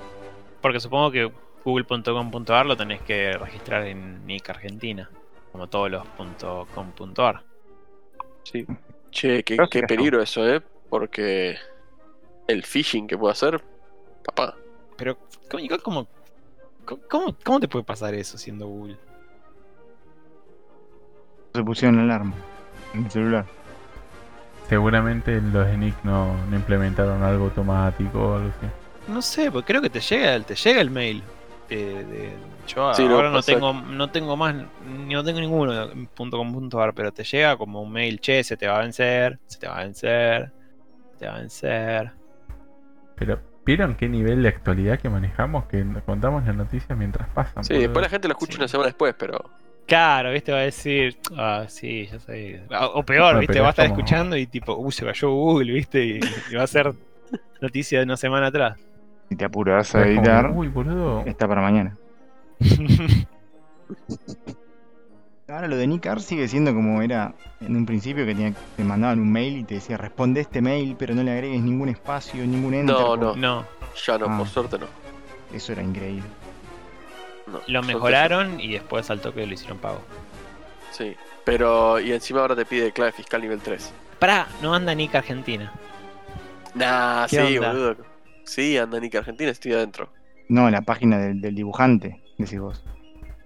Porque 0.60 0.78
supongo 0.78 1.10
que 1.10 1.32
google.com.ar 1.64 2.66
lo 2.66 2.76
tenés 2.76 3.00
que 3.00 3.32
registrar 3.32 3.86
en 3.86 4.26
Nick 4.26 4.50
Argentina. 4.50 5.08
Como 5.52 5.68
todos 5.68 5.90
los 5.90 6.04
.com.ar. 6.74 7.42
Sí. 8.44 8.66
Che, 9.16 9.42
qué, 9.44 9.56
qué 9.56 9.66
que 9.70 9.82
peligro 9.84 10.20
eso, 10.20 10.46
¿eh? 10.46 10.60
Porque 10.90 11.56
el 12.46 12.62
phishing 12.62 13.06
que 13.06 13.16
puede 13.16 13.32
hacer, 13.32 13.64
papá. 14.22 14.54
Pero, 14.98 15.16
¿cómo, 15.48 16.06
cómo, 16.84 17.00
cómo, 17.08 17.36
cómo 17.42 17.60
te 17.60 17.66
puede 17.66 17.82
pasar 17.82 18.12
eso 18.12 18.36
siendo 18.36 18.66
Google? 18.66 18.98
Se 21.54 21.62
pusieron 21.62 21.96
la 21.96 22.02
alarma 22.02 22.34
en 22.92 23.06
el 23.06 23.10
celular. 23.10 23.46
Seguramente 24.68 25.40
los 25.40 25.66
no, 26.04 26.36
no 26.50 26.56
implementaron 26.56 27.22
algo 27.22 27.44
automático 27.46 28.18
o 28.20 28.34
algo 28.34 28.50
así. 28.50 28.66
No 29.10 29.22
sé, 29.22 29.50
porque 29.50 29.68
creo 29.68 29.80
que 29.80 29.88
te 29.88 30.00
llega, 30.00 30.38
te 30.40 30.54
llega 30.54 30.82
el 30.82 30.90
mail. 30.90 31.22
Eh, 31.70 32.04
de- 32.08 32.36
yo 32.66 32.92
Sí, 32.94 33.02
ahora 33.04 33.30
no 33.30 33.42
tengo, 33.42 33.72
no 33.72 34.10
tengo 34.10 34.36
más, 34.36 34.54
ni 34.86 35.14
no 35.14 35.22
tengo 35.24 35.40
ninguno 35.40 35.90
en 35.92 36.06
.com.ar, 36.06 36.94
pero 36.94 37.12
te 37.12 37.22
llega 37.24 37.56
como 37.56 37.80
un 37.82 37.92
mail, 37.92 38.20
che, 38.20 38.42
se 38.44 38.56
te 38.56 38.66
va 38.66 38.78
a 38.78 38.80
vencer, 38.80 39.38
se 39.46 39.58
te 39.58 39.68
va 39.68 39.78
a 39.78 39.82
vencer, 39.84 40.50
se 41.12 41.18
te 41.18 41.26
va 41.26 41.36
a 41.36 41.38
vencer. 41.38 42.10
Pero, 43.16 43.40
¿vieron 43.64 43.94
qué 43.94 44.08
nivel 44.08 44.42
de 44.42 44.48
actualidad 44.48 44.98
que 44.98 45.08
manejamos? 45.08 45.66
Que 45.66 45.84
contamos 46.04 46.44
las 46.44 46.54
noticias 46.56 46.96
mientras 46.98 47.28
pasan. 47.30 47.64
Sí, 47.64 47.74
después 47.78 48.02
la 48.02 48.08
gente 48.10 48.28
lo 48.28 48.32
escucha 48.32 48.52
Sí. 48.54 48.58
una 48.58 48.68
semana 48.68 48.86
después, 48.88 49.14
pero 49.18 49.38
Claro, 49.86 50.32
viste, 50.32 50.50
va 50.50 50.58
a 50.58 50.62
decir, 50.62 51.16
ah, 51.38 51.64
sí, 51.68 52.08
ya 52.10 52.18
sé. 52.18 52.60
O, 52.80 52.84
o 52.98 53.02
peor, 53.04 53.34
No, 53.34 53.40
viste, 53.40 53.60
va 53.60 53.66
a 53.66 53.70
es 53.70 53.74
estar 53.74 53.86
como- 53.88 54.00
escuchando 54.00 54.36
y 54.36 54.46
tipo, 54.48 54.74
uh, 54.76 54.90
se 54.90 55.06
cayó 55.06 55.30
Google, 55.30 55.72
viste, 55.72 56.04
y, 56.04 56.20
y 56.50 56.54
va 56.56 56.64
a 56.64 56.66
ser 56.66 56.92
noticia 57.60 58.00
de 58.00 58.04
una 58.04 58.16
semana 58.16 58.48
atrás. 58.48 58.76
Si 59.28 59.36
te 59.36 59.44
apuras 59.44 59.94
a 59.94 60.06
editar, 60.06 60.50
Uy, 60.54 60.68
boludo. 60.68 61.22
está 61.26 61.48
para 61.48 61.60
mañana. 61.62 61.96
Ahora 65.48 65.68
lo 65.68 65.76
de 65.76 65.86
Nick 65.86 66.02
Carr 66.02 66.20
sigue 66.20 66.48
siendo 66.48 66.74
como 66.74 67.02
era 67.02 67.32
en 67.60 67.76
un 67.76 67.86
principio 67.86 68.26
que 68.26 68.34
tenía, 68.34 68.52
te 68.76 68.82
mandaban 68.82 69.20
un 69.20 69.30
mail 69.30 69.58
y 69.58 69.64
te 69.64 69.74
decía 69.74 69.96
responde 69.96 70.40
este 70.40 70.60
mail 70.60 70.96
pero 70.98 71.14
no 71.14 71.22
le 71.22 71.30
agregues 71.30 71.60
ningún 71.62 71.88
espacio, 71.88 72.44
ningún 72.44 72.74
enter. 72.74 72.96
No, 72.96 73.16
no. 73.16 73.36
no, 73.36 73.64
Ya 74.06 74.18
no, 74.18 74.26
Ah. 74.28 74.38
por 74.38 74.48
suerte 74.48 74.78
no. 74.78 74.86
Eso 75.52 75.72
era 75.72 75.82
increíble. 75.82 76.24
no 77.46 77.60
lo 77.68 77.82
mejoraron 77.84 78.58
y 78.58 78.72
después 78.72 79.08
al 79.10 79.20
toque 79.20 79.46
lo 79.46 79.54
hicieron 79.54 79.78
pago. 79.78 80.00
Sí. 80.90 81.14
Pero, 81.44 82.00
y 82.00 82.12
encima 82.12 82.40
ahora 82.40 82.56
te 82.56 82.64
pide 82.64 82.90
clave 82.90 83.12
fiscal 83.12 83.40
nivel 83.40 83.60
3. 83.60 83.92
Pará, 84.18 84.48
no 84.62 84.74
anda 84.74 84.94
Nick 84.96 85.14
Argentina. 85.14 85.72
Nah, 86.74 87.28
sí, 87.28 87.56
boludo. 87.58 87.96
Sí, 88.46 88.78
anda 88.78 88.98
Nick 89.00 89.14
Argentina, 89.16 89.50
estoy 89.50 89.72
adentro. 89.74 90.10
No, 90.48 90.70
la 90.70 90.80
página 90.82 91.18
del, 91.18 91.40
del 91.40 91.54
dibujante, 91.54 92.22
decís 92.38 92.58
vos. 92.60 92.84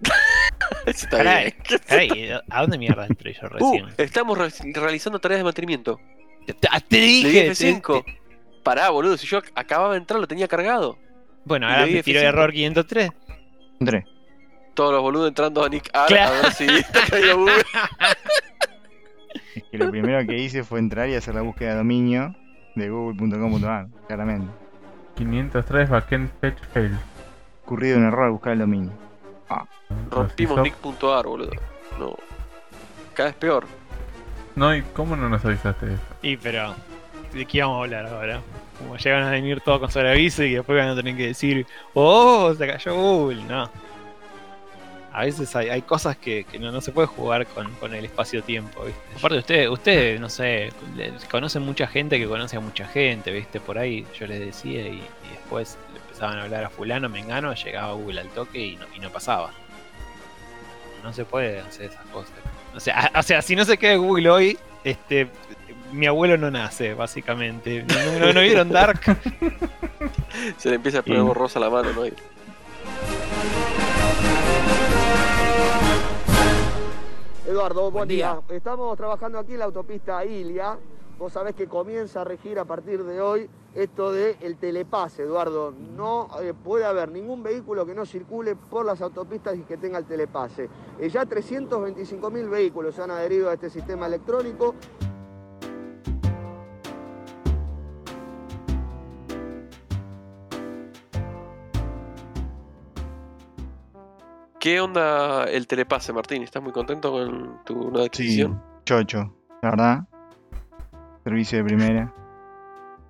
Está 0.85 1.17
Caray, 1.17 1.53
bien. 1.67 1.79
caray, 1.87 2.31
¿a 2.49 2.61
dónde 2.61 2.77
mierda 2.77 3.05
entré 3.07 3.33
yo 3.33 3.47
Uh, 3.47 3.49
recién? 3.49 3.85
estamos 3.97 4.37
re- 4.37 4.71
realizando 4.73 5.19
tareas 5.19 5.39
de 5.39 5.43
mantenimiento. 5.43 5.99
te, 6.45 6.55
Le 6.89 7.01
dije, 7.01 7.41
te- 7.43 7.51
F5. 7.51 8.03
te- 8.05 8.17
Pará, 8.63 8.89
boludo, 8.91 9.17
si 9.17 9.25
yo 9.27 9.39
ac- 9.41 9.51
acababa 9.55 9.93
de 9.93 9.97
entrar 9.99 10.19
lo 10.19 10.27
tenía 10.27 10.47
cargado. 10.47 10.97
Bueno, 11.45 11.67
ahora 11.67 11.87
me 11.87 12.03
tiró 12.03 12.19
F5. 12.19 12.23
error 12.23 12.51
503. 12.53 13.09
Entré. 13.79 14.05
Todos 14.75 14.93
los 14.93 15.01
boludos 15.01 15.27
entrando 15.29 15.63
a 15.65 15.69
Nick 15.69 15.89
Ar 15.93 16.07
Claro. 16.07 16.35
a 16.35 16.41
ver 16.43 16.51
si 16.53 16.67
caído 17.09 17.37
Google. 17.39 17.63
Es 19.55 19.63
que 19.71 19.77
lo 19.77 19.89
primero 19.91 20.25
que 20.27 20.37
hice 20.37 20.63
fue 20.63 20.79
entrar 20.79 21.09
y 21.09 21.15
hacer 21.15 21.33
la 21.35 21.41
búsqueda 21.41 21.71
de 21.71 21.75
dominio 21.77 22.35
de 22.75 22.89
google.com.ar, 22.89 23.87
claramente. 24.07 24.51
503 25.15 25.89
backend 25.89 26.29
fetch 26.39 26.59
fail. 26.73 26.97
Ocurrido 27.65 27.97
un 27.97 28.05
error 28.05 28.25
al 28.25 28.31
buscar 28.31 28.53
el 28.53 28.59
dominio. 28.59 28.91
Rompimos 30.09 30.57
Nos 30.57 30.67
hizo- 30.67 30.81
Nick.ar, 30.91 31.25
boludo. 31.25 31.51
No. 31.99 32.15
Cada 33.13 33.29
vez 33.29 33.35
peor. 33.37 33.65
No, 34.55 34.75
¿y 34.75 34.81
cómo 34.81 35.15
no 35.15 35.29
nos 35.29 35.43
avisaste 35.45 35.85
de 35.85 35.93
eso? 35.95 36.03
Y 36.21 36.37
pero, 36.37 36.73
¿de 37.33 37.45
qué 37.45 37.61
vamos 37.61 37.79
a 37.79 37.83
hablar 37.83 38.05
ahora? 38.07 38.41
Como 38.77 38.97
llegan 38.97 39.23
a 39.23 39.31
venir 39.31 39.61
todos 39.61 39.79
con 39.79 39.91
sobreaviso 39.91 40.43
y 40.43 40.53
después 40.53 40.77
van 40.77 40.89
a 40.89 40.95
tener 40.95 41.15
que 41.15 41.27
decir, 41.27 41.65
oh, 41.93 42.53
se 42.57 42.67
cayó 42.67 42.95
Google. 42.95 43.43
No. 43.43 43.69
A 45.13 45.25
veces 45.25 45.53
hay, 45.57 45.67
hay 45.69 45.81
cosas 45.81 46.15
que, 46.15 46.45
que 46.45 46.57
no, 46.57 46.71
no 46.71 46.79
se 46.79 46.91
puede 46.93 47.07
jugar 47.07 47.45
con, 47.47 47.69
con 47.75 47.93
el 47.93 48.05
espacio-tiempo, 48.05 48.83
¿viste? 48.85 49.01
Aparte, 49.17 49.37
ustedes, 49.39 49.69
ustedes, 49.69 50.19
no 50.21 50.29
sé, 50.29 50.71
conocen 51.29 51.63
mucha 51.63 51.85
gente 51.87 52.17
que 52.17 52.27
conoce 52.27 52.55
a 52.55 52.59
mucha 52.61 52.87
gente, 52.87 53.31
¿viste? 53.31 53.59
Por 53.59 53.77
ahí 53.77 54.05
yo 54.17 54.25
les 54.27 54.39
decía 54.39 54.81
y, 54.87 54.97
y 54.99 55.29
después 55.31 55.77
le 55.93 55.99
empezaban 55.99 56.37
a 56.37 56.43
hablar 56.43 56.63
a 56.63 56.69
fulano, 56.69 57.09
mengano, 57.09 57.53
llegaba 57.53 57.91
Google 57.93 58.21
al 58.21 58.29
toque 58.29 58.59
y 58.59 58.75
no, 58.77 58.85
y 58.95 58.99
no 58.99 59.09
pasaba. 59.09 59.51
No 61.03 61.11
se 61.11 61.25
puede 61.25 61.59
hacer 61.59 61.87
esas 61.91 62.05
cosas. 62.07 62.31
O 62.73 62.79
sea, 62.79 63.09
a- 63.13 63.19
o 63.19 63.23
sea, 63.23 63.41
si 63.41 63.55
no 63.55 63.65
se 63.65 63.77
queda 63.77 63.95
Google 63.97 64.29
hoy, 64.29 64.57
este, 64.85 65.27
mi 65.91 66.05
abuelo 66.05 66.37
no 66.37 66.49
nace, 66.51 66.93
básicamente. 66.93 67.83
¿No, 67.83 68.19
no- 68.27 68.33
no 68.33 68.39
vieron 68.41 68.69
Dark? 68.69 69.01
Se 70.57 70.69
le 70.69 70.75
empieza 70.75 70.99
a 70.99 71.01
poner 71.01 71.21
borrosa 71.21 71.59
la 71.59 71.69
mano, 71.69 71.91
¿no? 71.93 72.03
Eduardo, 77.51 77.81
buen, 77.81 77.93
Buen 77.93 78.07
día. 78.07 78.41
día. 78.47 78.55
Estamos 78.55 78.95
trabajando 78.95 79.37
aquí 79.37 79.53
en 79.53 79.59
la 79.59 79.65
autopista 79.65 80.23
Ilia. 80.23 80.77
Vos 81.19 81.33
sabés 81.33 81.53
que 81.53 81.67
comienza 81.67 82.21
a 82.21 82.23
regir 82.23 82.57
a 82.57 82.63
partir 82.63 83.03
de 83.03 83.19
hoy 83.19 83.49
esto 83.75 84.13
de 84.13 84.37
el 84.39 84.55
telepase, 84.55 85.23
Eduardo. 85.23 85.73
No 85.95 86.29
eh, 86.41 86.53
puede 86.53 86.85
haber 86.85 87.11
ningún 87.11 87.43
vehículo 87.43 87.85
que 87.85 87.93
no 87.93 88.05
circule 88.05 88.55
por 88.55 88.85
las 88.85 89.01
autopistas 89.01 89.57
y 89.57 89.63
que 89.63 89.75
tenga 89.75 89.97
el 89.97 90.05
telepase. 90.05 90.69
Eh, 90.97 91.09
ya 91.09 91.25
325.000 91.25 92.49
vehículos 92.49 92.95
se 92.95 93.01
han 93.03 93.11
adherido 93.11 93.49
a 93.49 93.53
este 93.53 93.69
sistema 93.69 94.07
electrónico. 94.07 94.73
¿Qué 104.61 104.79
onda 104.79 105.45
el 105.45 105.65
telepase, 105.65 106.13
Martín? 106.13 106.43
¿Estás 106.43 106.61
muy 106.61 106.71
contento 106.71 107.11
con 107.11 107.59
tu 107.65 107.73
nueva 107.89 108.03
Sí, 108.03 108.05
adquisición? 108.05 108.61
chocho, 108.85 109.35
la 109.63 109.71
verdad. 109.71 110.03
Servicio 111.23 111.57
de 111.57 111.63
primera. 111.63 112.13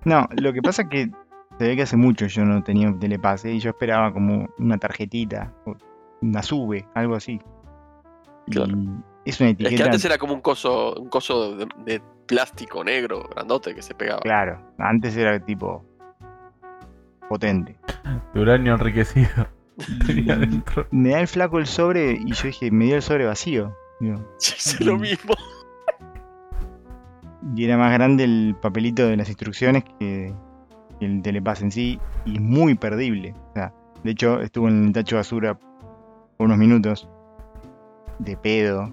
No, 0.04 0.26
lo 0.40 0.52
que 0.54 0.62
pasa 0.62 0.82
es 0.82 0.88
que 0.88 1.10
se 1.58 1.64
ve 1.68 1.76
que 1.76 1.82
hace 1.82 1.96
mucho 1.98 2.26
yo 2.26 2.44
no 2.46 2.62
tenía 2.62 2.88
un 2.88 2.98
telepase 2.98 3.52
y 3.52 3.58
yo 3.60 3.70
esperaba 3.70 4.12
como 4.14 4.48
una 4.58 4.78
tarjetita, 4.78 5.52
una 6.22 6.42
sube, 6.42 6.88
algo 6.94 7.16
así. 7.16 7.38
Y 8.46 8.52
Claro. 8.52 8.72
es 9.26 9.38
una 9.40 9.50
Es 9.50 9.56
que 9.58 9.64
etiqueta. 9.66 9.84
antes 9.84 10.04
era 10.06 10.16
como 10.16 10.32
un 10.32 10.40
coso, 10.40 10.94
un 10.94 11.08
coso 11.10 11.54
de, 11.54 11.66
de 11.84 12.02
plástico 12.26 12.82
negro, 12.82 13.28
grandote, 13.30 13.74
que 13.74 13.82
se 13.82 13.94
pegaba. 13.94 14.20
Claro, 14.22 14.58
antes 14.78 15.14
era 15.18 15.38
tipo 15.38 15.84
potente. 17.28 17.76
De 18.32 18.40
uranio 18.40 18.72
enriquecido. 18.74 19.46
Tenía 20.06 20.36
dentro. 20.36 20.86
me 20.90 21.10
da 21.10 21.20
el 21.20 21.28
flaco 21.28 21.58
el 21.58 21.66
sobre 21.66 22.12
y 22.12 22.32
yo 22.32 22.46
dije, 22.46 22.70
me 22.70 22.86
dio 22.86 22.96
el 22.96 23.02
sobre 23.02 23.26
vacío. 23.26 23.76
Digo, 24.00 24.16
Hice 24.40 24.84
lo 24.84 24.98
mismo. 24.98 25.34
Y 27.56 27.64
era 27.64 27.76
más 27.76 27.92
grande 27.92 28.24
el 28.24 28.56
papelito 28.60 29.06
de 29.06 29.16
las 29.16 29.28
instrucciones 29.28 29.84
que, 29.98 30.32
el 31.00 31.22
telepase 31.22 31.64
en 31.64 31.72
sí 31.72 32.00
y 32.24 32.38
muy 32.38 32.74
perdible. 32.74 33.34
O 33.50 33.52
sea, 33.54 33.74
de 34.04 34.10
hecho, 34.10 34.40
estuvo 34.40 34.68
en 34.68 34.86
el 34.86 34.92
tacho 34.92 35.16
de 35.16 35.20
basura 35.20 35.58
por 35.58 36.46
unos 36.46 36.58
minutos 36.58 37.08
de 38.18 38.36
pedo. 38.36 38.92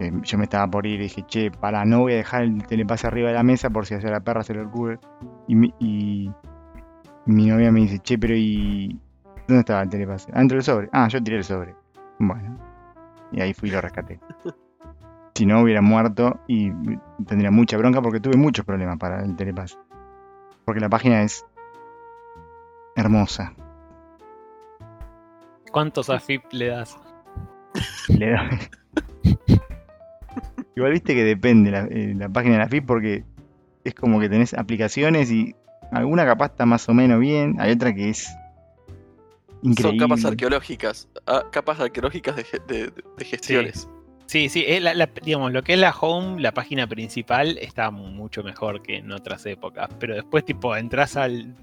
Eh, 0.00 0.12
Yo 0.22 0.38
me 0.38 0.44
estaba 0.44 0.66
por 0.70 0.86
ir 0.86 1.00
y 1.00 1.04
dije, 1.04 1.24
che, 1.26 1.50
para, 1.50 1.84
no 1.84 2.00
voy 2.00 2.14
a 2.14 2.16
dejar 2.16 2.42
el 2.42 2.66
telepase 2.66 3.06
arriba 3.06 3.28
de 3.28 3.34
la 3.34 3.42
mesa 3.42 3.70
por 3.70 3.86
si 3.86 3.94
a 3.94 4.00
la 4.00 4.20
perra 4.20 4.42
se 4.42 4.54
le 4.54 4.62
ocurre. 4.62 4.98
Y 5.46 5.54
mi, 5.54 5.74
y 5.78 6.30
mi 7.26 7.46
novia 7.46 7.70
me 7.70 7.80
dice, 7.80 7.98
che, 8.00 8.18
pero 8.18 8.34
¿y 8.34 8.98
dónde 9.46 9.60
estaba 9.60 9.82
el 9.82 9.88
telepase? 9.88 10.30
Ah, 10.32 10.38
dentro 10.38 10.56
del 10.56 10.64
sobre. 10.64 10.88
Ah, 10.92 11.08
yo 11.08 11.22
tiré 11.22 11.36
el 11.38 11.44
sobre. 11.44 11.74
Bueno. 12.18 12.58
Y 13.32 13.40
ahí 13.40 13.52
fui 13.54 13.68
y 13.68 13.72
lo 13.72 13.80
rescaté. 13.80 14.20
Si 15.36 15.46
no, 15.46 15.62
hubiera 15.62 15.82
muerto 15.82 16.38
y 16.46 16.70
tendría 17.26 17.50
mucha 17.50 17.76
bronca 17.76 18.00
porque 18.00 18.20
tuve 18.20 18.36
muchos 18.36 18.64
problemas 18.64 18.98
para 18.98 19.20
el 19.24 19.34
telepase. 19.34 19.76
Porque 20.64 20.80
la 20.80 20.88
página 20.88 21.22
es 21.22 21.44
hermosa. 22.94 23.52
¿Cuántos 25.72 26.08
AFIP 26.08 26.44
le 26.52 26.68
das? 26.68 26.96
Le 28.08 28.30
doy- 28.30 29.38
Igual 30.76 30.92
viste 30.92 31.14
que 31.14 31.24
depende 31.24 31.72
la, 31.72 31.80
eh, 31.90 32.14
la 32.16 32.28
página 32.28 32.52
de 32.54 32.58
la 32.60 32.68
FIP 32.68 32.86
porque 32.86 33.24
es 33.82 33.92
como 33.94 34.20
que 34.20 34.28
tenés 34.28 34.54
aplicaciones 34.54 35.32
y 35.32 35.56
alguna 35.90 36.24
capaz 36.24 36.52
está 36.52 36.64
más 36.64 36.88
o 36.88 36.94
menos 36.94 37.18
bien, 37.18 37.56
hay 37.58 37.72
otra 37.72 37.92
que 37.92 38.10
es 38.10 38.28
Son 39.80 39.96
capas 39.98 40.24
arqueológicas. 40.24 41.08
ah, 41.26 41.44
capas 41.50 41.80
arqueológicas 41.80 42.36
de, 42.36 42.44
ge- 42.44 42.60
de- 42.68 42.86
de- 42.88 43.04
de 43.18 43.24
gestiones. 43.24 43.88
Sí, 44.26 44.48
sí, 44.48 44.64
es 44.66 44.82
la- 44.82 44.94
la- 44.94 45.10
digamos, 45.24 45.52
lo 45.52 45.62
que 45.62 45.74
es 45.74 45.78
la 45.78 45.90
home, 45.98 46.40
la 46.40 46.52
página 46.52 46.86
principal, 46.86 47.58
está 47.58 47.90
mucho 47.90 48.42
mejor 48.42 48.82
que 48.82 48.96
en 48.96 49.12
otras 49.12 49.44
épocas. 49.46 49.88
Pero 49.98 50.14
después, 50.14 50.44
tipo, 50.44 50.74
entras 50.76 51.16
al 51.16 51.54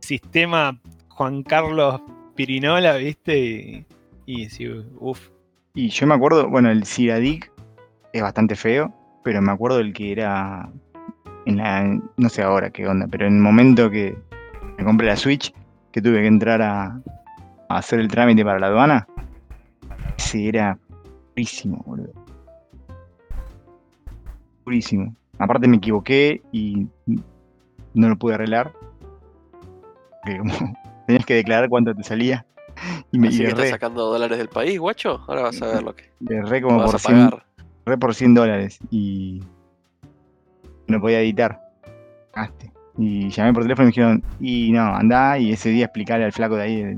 sistema 0.00 0.78
Juan 1.08 1.42
Carlos 1.42 2.00
Pirinola, 2.34 2.96
¿viste? 2.96 3.38
Y, 3.38 3.86
y 4.26 4.48
sí, 4.48 4.68
uff. 4.98 5.28
Y 5.74 5.88
yo 5.88 6.06
me 6.06 6.14
acuerdo, 6.14 6.48
bueno, 6.48 6.70
el 6.70 6.84
Ciradic 6.84 7.50
es 8.12 8.22
bastante 8.22 8.56
feo, 8.56 8.94
pero 9.24 9.40
me 9.40 9.52
acuerdo 9.52 9.78
del 9.78 9.92
que 9.92 10.12
era 10.12 10.70
en 11.46 11.56
la, 11.56 11.98
no 12.16 12.28
sé 12.28 12.42
ahora 12.42 12.70
qué 12.70 12.86
onda, 12.86 13.06
pero 13.10 13.26
en 13.26 13.36
el 13.36 13.40
momento 13.40 13.90
que 13.90 14.16
me 14.78 14.84
compré 14.84 15.06
la 15.06 15.16
Switch, 15.16 15.52
que 15.92 16.02
tuve 16.02 16.20
que 16.20 16.26
entrar 16.26 16.60
a, 16.62 17.00
a 17.76 17.78
hacer 17.78 18.00
el 18.00 18.08
trámite 18.08 18.44
para 18.44 18.58
la 18.58 18.66
aduana, 18.68 19.06
ese 20.16 20.48
era 20.48 20.78
purísimo, 21.34 21.82
boludo. 21.86 22.12
Purísimo. 24.64 25.14
Aparte 25.38 25.66
me 25.66 25.78
equivoqué 25.78 26.40
y 26.52 26.86
no 27.94 28.08
lo 28.08 28.16
pude 28.16 28.34
arreglar. 28.34 28.72
Porque 30.22 30.38
como 30.38 30.52
tenías 31.06 31.26
que 31.26 31.34
declarar 31.34 31.68
cuánto 31.68 31.94
te 31.94 32.02
salía. 32.02 32.46
Y 33.10 33.18
me 33.18 33.28
Así 33.28 33.38
que 33.38 33.48
estás 33.48 33.68
sacando 33.68 34.06
dólares 34.06 34.38
del 34.38 34.48
país, 34.48 34.78
guacho. 34.78 35.22
Ahora 35.26 35.42
vas 35.42 35.60
a 35.60 35.66
ver 35.66 35.82
lo 35.82 35.94
que 35.94 36.10
erré 36.28 36.62
como 36.62 36.84
por 36.84 36.96
a 36.96 36.98
100, 36.98 37.28
pagar. 37.28 37.46
re 37.84 37.98
por 37.98 38.14
100 38.14 38.34
dólares 38.34 38.78
y 38.90 39.42
no 40.86 41.00
podía 41.00 41.20
editar. 41.20 41.60
Y 42.98 43.30
llamé 43.30 43.52
por 43.52 43.62
teléfono 43.62 43.84
y 43.84 43.86
me 43.86 43.90
dijeron, 43.90 44.24
y 44.40 44.72
no, 44.72 44.94
andá 44.94 45.38
y 45.38 45.52
ese 45.52 45.70
día 45.70 45.86
explicarle 45.86 46.26
al 46.26 46.32
flaco 46.32 46.56
de 46.56 46.62
ahí 46.62 46.96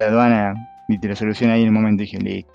la 0.00 0.06
aduana 0.06 0.68
y 0.88 0.98
te 0.98 1.08
lo 1.08 1.16
soluciona 1.16 1.54
ahí 1.54 1.62
en 1.62 1.68
el 1.68 1.72
momento. 1.72 2.02
Dije, 2.02 2.18
listo. 2.18 2.52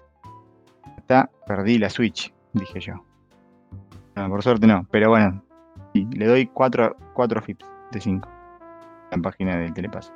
está, 0.98 1.30
perdí 1.46 1.78
la 1.78 1.90
Switch, 1.90 2.34
dije 2.54 2.80
yo. 2.80 2.94
No, 4.16 4.30
por 4.30 4.44
suerte 4.44 4.68
no, 4.68 4.86
pero 4.92 5.10
bueno, 5.10 5.44
sí, 5.94 6.08
le 6.12 6.28
doy 6.28 6.46
4, 6.48 6.96
4 7.14 7.42
FIPS 7.42 7.66
de 7.92 8.00
5. 8.02 8.30
La 9.12 9.18
página 9.20 9.58
del 9.58 9.74
telepase. 9.74 10.12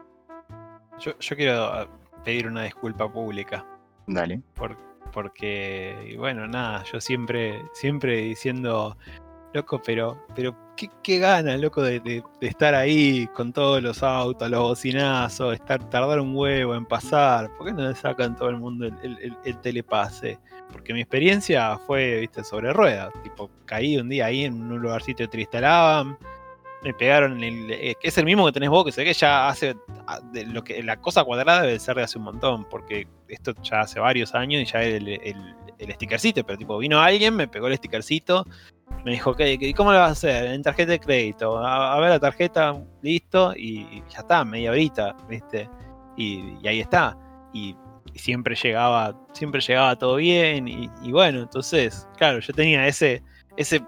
Yo, 0.99 1.17
yo 1.19 1.35
quiero 1.35 1.87
pedir 2.23 2.47
una 2.47 2.63
disculpa 2.63 3.11
pública. 3.11 3.65
Dale. 4.07 4.41
por- 4.55 4.77
porque, 5.13 6.15
bueno, 6.19 6.47
nada, 6.47 6.83
yo 6.83 6.99
siempre, 6.99 7.61
siempre 7.73 8.17
diciendo, 8.17 8.97
loco, 9.53 9.81
pero, 9.83 10.25
pero 10.35 10.53
qué, 10.77 10.89
qué 11.03 11.17
gana, 11.19 11.57
loco, 11.57 11.81
de, 11.81 12.23
estar 12.39 12.73
ahí 12.75 13.27
con 13.35 13.51
todos 13.51 13.83
los 13.83 14.01
autos, 14.03 14.49
los 14.49 14.61
bocinazos, 14.61 15.53
estar, 15.55 15.83
tardar 15.89 16.21
un 16.21 16.33
huevo 16.35 16.75
en 16.75 16.85
pasar. 16.85 17.49
¿Por 17.57 17.67
qué 17.67 17.73
no 17.73 17.89
le 17.89 17.95
sacan 17.95 18.35
todo 18.37 18.49
el 18.49 18.57
mundo 18.57 18.85
el, 18.85 18.93
el- 19.03 19.17
el- 19.21 19.37
el 19.43 19.57
telepase? 19.59 20.39
Porque 20.71 20.93
mi 20.93 21.01
experiencia 21.01 21.77
fue, 21.79 22.19
viste, 22.21 22.43
sobre 22.43 22.71
ruedas. 22.71 23.11
Tipo, 23.23 23.49
caí 23.65 23.97
un 23.97 24.07
día 24.09 24.27
ahí 24.27 24.45
en 24.45 24.53
un 24.61 24.79
lugarcito 24.79 25.17
que 25.23 25.27
te 25.27 25.39
instalaban. 25.41 26.17
Me 26.83 26.93
pegaron 26.93 27.43
el. 27.43 27.71
eh, 27.71 27.95
es 28.03 28.17
el 28.17 28.25
mismo 28.25 28.45
que 28.45 28.51
tenés 28.51 28.69
vos, 28.69 28.85
que 28.85 28.91
sé 28.91 29.03
que 29.03 29.13
ya 29.13 29.47
hace. 29.49 29.75
lo 30.47 30.63
que 30.63 30.83
La 30.83 30.97
cosa 30.97 31.23
cuadrada 31.23 31.63
debe 31.63 31.79
ser 31.79 31.95
de 31.95 32.03
hace 32.03 32.17
un 32.19 32.25
montón, 32.25 32.65
porque 32.69 33.07
esto 33.27 33.53
ya 33.63 33.81
hace 33.81 33.99
varios 33.99 34.35
años 34.35 34.61
y 34.61 34.65
ya 34.65 34.83
el, 34.83 35.07
el 35.07 35.91
stickercito. 35.93 36.43
Pero, 36.45 36.57
tipo, 36.57 36.77
vino 36.77 36.99
alguien, 36.99 37.35
me 37.35 37.47
pegó 37.47 37.67
el 37.67 37.75
stickercito. 37.77 38.45
Me 39.03 39.11
dijo, 39.11 39.33
¿qué, 39.35 39.57
qué- 39.57 39.73
¿cómo 39.73 39.91
lo 39.91 39.99
vas 39.99 40.09
a 40.09 40.11
hacer? 40.13 40.45
En 40.47 40.61
tarjeta 40.61 40.91
de 40.93 40.99
crédito. 40.99 41.57
A, 41.59 41.93
a 41.95 41.99
ver 41.99 42.09
la 42.09 42.19
tarjeta, 42.19 42.75
listo, 43.01 43.53
y 43.55 44.03
ya 44.09 44.19
está, 44.19 44.43
media 44.43 44.71
horita, 44.71 45.15
¿viste? 45.29 45.69
Y, 46.17 46.57
y 46.61 46.67
ahí 46.67 46.79
está. 46.81 47.17
Y, 47.53 47.75
y 48.13 48.19
siempre 48.19 48.55
llegaba, 48.55 49.15
siempre 49.33 49.61
llegaba 49.61 49.95
todo 49.95 50.15
bien. 50.17 50.67
Y, 50.67 50.89
y 51.03 51.11
bueno, 51.11 51.39
entonces, 51.41 52.07
claro, 52.17 52.39
yo 52.39 52.53
tenía 52.53 52.85
ese, 52.87 53.21
ese 53.55 53.81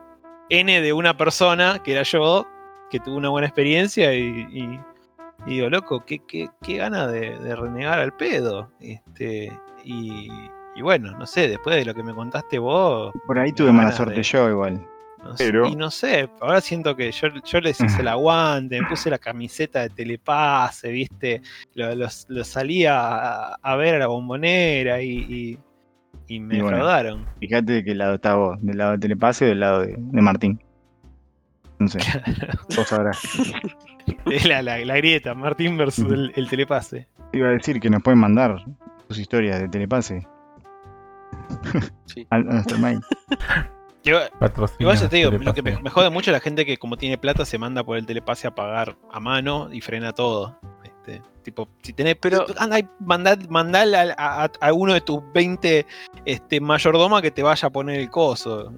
N 0.50 0.82
de 0.82 0.94
una 0.94 1.18
persona, 1.18 1.80
que 1.84 1.92
era 1.94 2.04
yo, 2.04 2.48
que 2.90 3.00
tuvo 3.00 3.18
una 3.18 3.30
buena 3.30 3.48
experiencia 3.48 4.14
y, 4.14 4.48
y- 4.52 4.80
y 5.46 5.56
digo, 5.56 5.70
loco, 5.70 6.04
qué, 6.06 6.20
qué, 6.28 6.50
qué 6.62 6.78
gana 6.78 7.08
de, 7.08 7.38
de 7.40 7.56
renegar 7.56 8.00
al 8.00 8.14
pedo. 8.14 8.72
Este, 8.82 9.52
y, 9.86 10.30
y 10.76 10.82
bueno, 10.82 11.12
no 11.18 11.26
sé, 11.26 11.48
después 11.48 11.76
de 11.78 11.86
lo 11.86 11.94
que 11.94 12.04
me 12.04 12.14
contaste 12.14 12.60
vos, 12.60 13.14
Por 13.26 13.40
ahí 13.40 13.52
tuve 13.54 13.72
mala 13.72 13.92
suerte 13.94 14.16
de- 14.16 14.24
yo 14.24 14.50
igual. 14.50 14.86
No 15.24 15.36
sé, 15.38 15.46
Pero- 15.46 15.68
y 15.68 15.76
no 15.76 15.92
sé, 15.92 16.30
ahora 16.42 16.62
siento 16.62 16.96
que 16.96 17.12
yo, 17.12 17.28
yo 17.46 17.60
les 17.62 17.80
hice 17.82 18.02
el 18.02 18.08
aguante, 18.08 18.82
me 18.82 18.88
puse 18.88 19.10
la 19.10 19.18
camiseta 19.18 19.82
de 19.82 19.90
telepase, 19.90 20.92
viste, 20.92 21.42
lo, 21.76 21.94
los- 21.96 22.26
lo 22.30 22.44
salí 22.44 22.86
a, 22.86 23.54
a 23.56 23.76
ver 23.76 23.96
a 23.96 24.00
la 24.00 24.08
bombonera 24.08 25.02
y, 25.02 25.10
y, 25.10 25.60
y 26.36 26.40
me 26.40 26.58
Y 26.58 26.62
bueno. 26.62 27.26
Fíjate 27.40 27.72
de 27.74 27.84
qué 27.84 27.96
lado 27.96 28.16
está 28.16 28.36
vos, 28.36 28.58
del 28.62 28.78
lado 28.78 28.92
de 28.94 28.98
telepase 29.00 29.46
o 29.46 29.48
del 29.50 29.60
lado 29.60 29.82
de, 29.82 29.96
de 29.98 30.22
Martín. 30.22 30.62
No 31.80 31.88
sé, 31.88 32.00
vos 32.76 32.88
sabrás. 32.88 33.20
Es 34.26 34.46
la, 34.46 34.62
la- 34.64 34.80
la 34.80 34.96
grieta, 34.98 35.34
Martín 35.36 35.78
versus 35.78 36.12
el, 36.12 36.32
el 36.36 36.50
telepase. 36.50 37.08
Iba 37.32 37.50
a 37.50 37.52
decir 37.52 37.80
que 37.80 37.90
nos 37.92 38.02
pueden 38.02 38.20
mandar 38.20 38.64
sus 39.08 39.20
historias 39.20 39.60
de 39.60 39.70
telepase. 39.70 40.28
Sí. 42.06 42.26
A, 42.32 42.36
a 42.38 42.40
nuestro 42.40 42.78
mail. 42.80 43.00
Yo- 44.04 44.20
Igual 44.80 44.98
yo 44.98 45.10
te 45.10 45.16
digo, 45.18 45.32
lo 45.32 45.54
que 45.54 45.62
me, 45.62 45.90
jode 45.90 46.10
mucho 46.10 46.32
es 46.32 46.34
la 46.34 46.40
gente 46.40 46.66
que 46.66 46.78
como 46.78 46.96
tiene 46.98 47.18
plata 47.18 47.46
se 47.46 47.58
manda 47.58 47.84
por 47.84 47.98
el 47.98 48.06
telepase 48.06 48.48
a 48.48 48.56
pagar 48.56 48.98
a 49.12 49.20
mano 49.20 49.70
y 49.72 49.82
frena 49.82 50.14
todo. 50.14 50.58
Este, 50.84 51.22
tipo, 51.44 51.68
si 51.82 51.92
tenés, 51.94 52.16
Pero- 52.16 52.46
anda 52.58 52.80
y 52.80 52.88
mandá, 53.00 53.38
mandá 53.50 53.82
a, 54.18 54.44
a- 54.46 54.52
a 54.62 54.74
uno 54.74 54.94
de 54.94 55.02
tus 55.02 55.20
20 55.34 55.86
este, 56.26 56.62
mayordoma 56.62 57.22
que 57.22 57.32
te 57.32 57.44
vaya 57.44 57.68
a 57.68 57.72
poner 57.72 58.00
el 58.00 58.10
coso. 58.10 58.72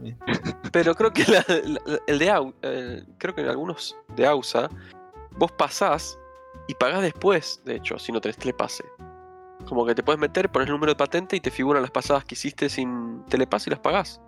Pero 0.72 0.96
creo 0.96 1.12
que 1.12 1.24
la- 1.32 1.46
la- 1.48 2.00
el 2.08 2.18
de 2.20 2.32
Au- 2.32 2.54
eh, 2.64 3.04
creo 3.18 3.36
que 3.36 3.42
en 3.42 3.50
algunos 3.50 3.96
de 4.16 4.26
AUSA, 4.26 4.70
vos 5.38 5.52
pasás 5.52 6.18
y 6.68 6.74
pagás 6.76 7.02
después, 7.02 7.62
de 7.66 7.76
hecho, 7.76 8.00
si 8.00 8.12
no 8.12 8.22
tenés 8.22 8.38
telepase. 8.38 8.84
Como 9.68 9.86
que 9.86 9.94
te 9.94 10.02
puedes 10.02 10.20
meter, 10.20 10.50
pones 10.52 10.68
el 10.68 10.74
número 10.74 10.92
de 10.94 10.96
patente 10.96 11.36
y 11.36 11.40
te 11.40 11.52
figuran 11.52 11.84
las 11.84 11.92
pasadas 11.92 12.26
que 12.26 12.34
hiciste 12.34 12.68
sin 12.70 13.24
telepase 13.26 13.70
y 13.70 13.72
las 13.72 13.80
pagás. 13.80 14.20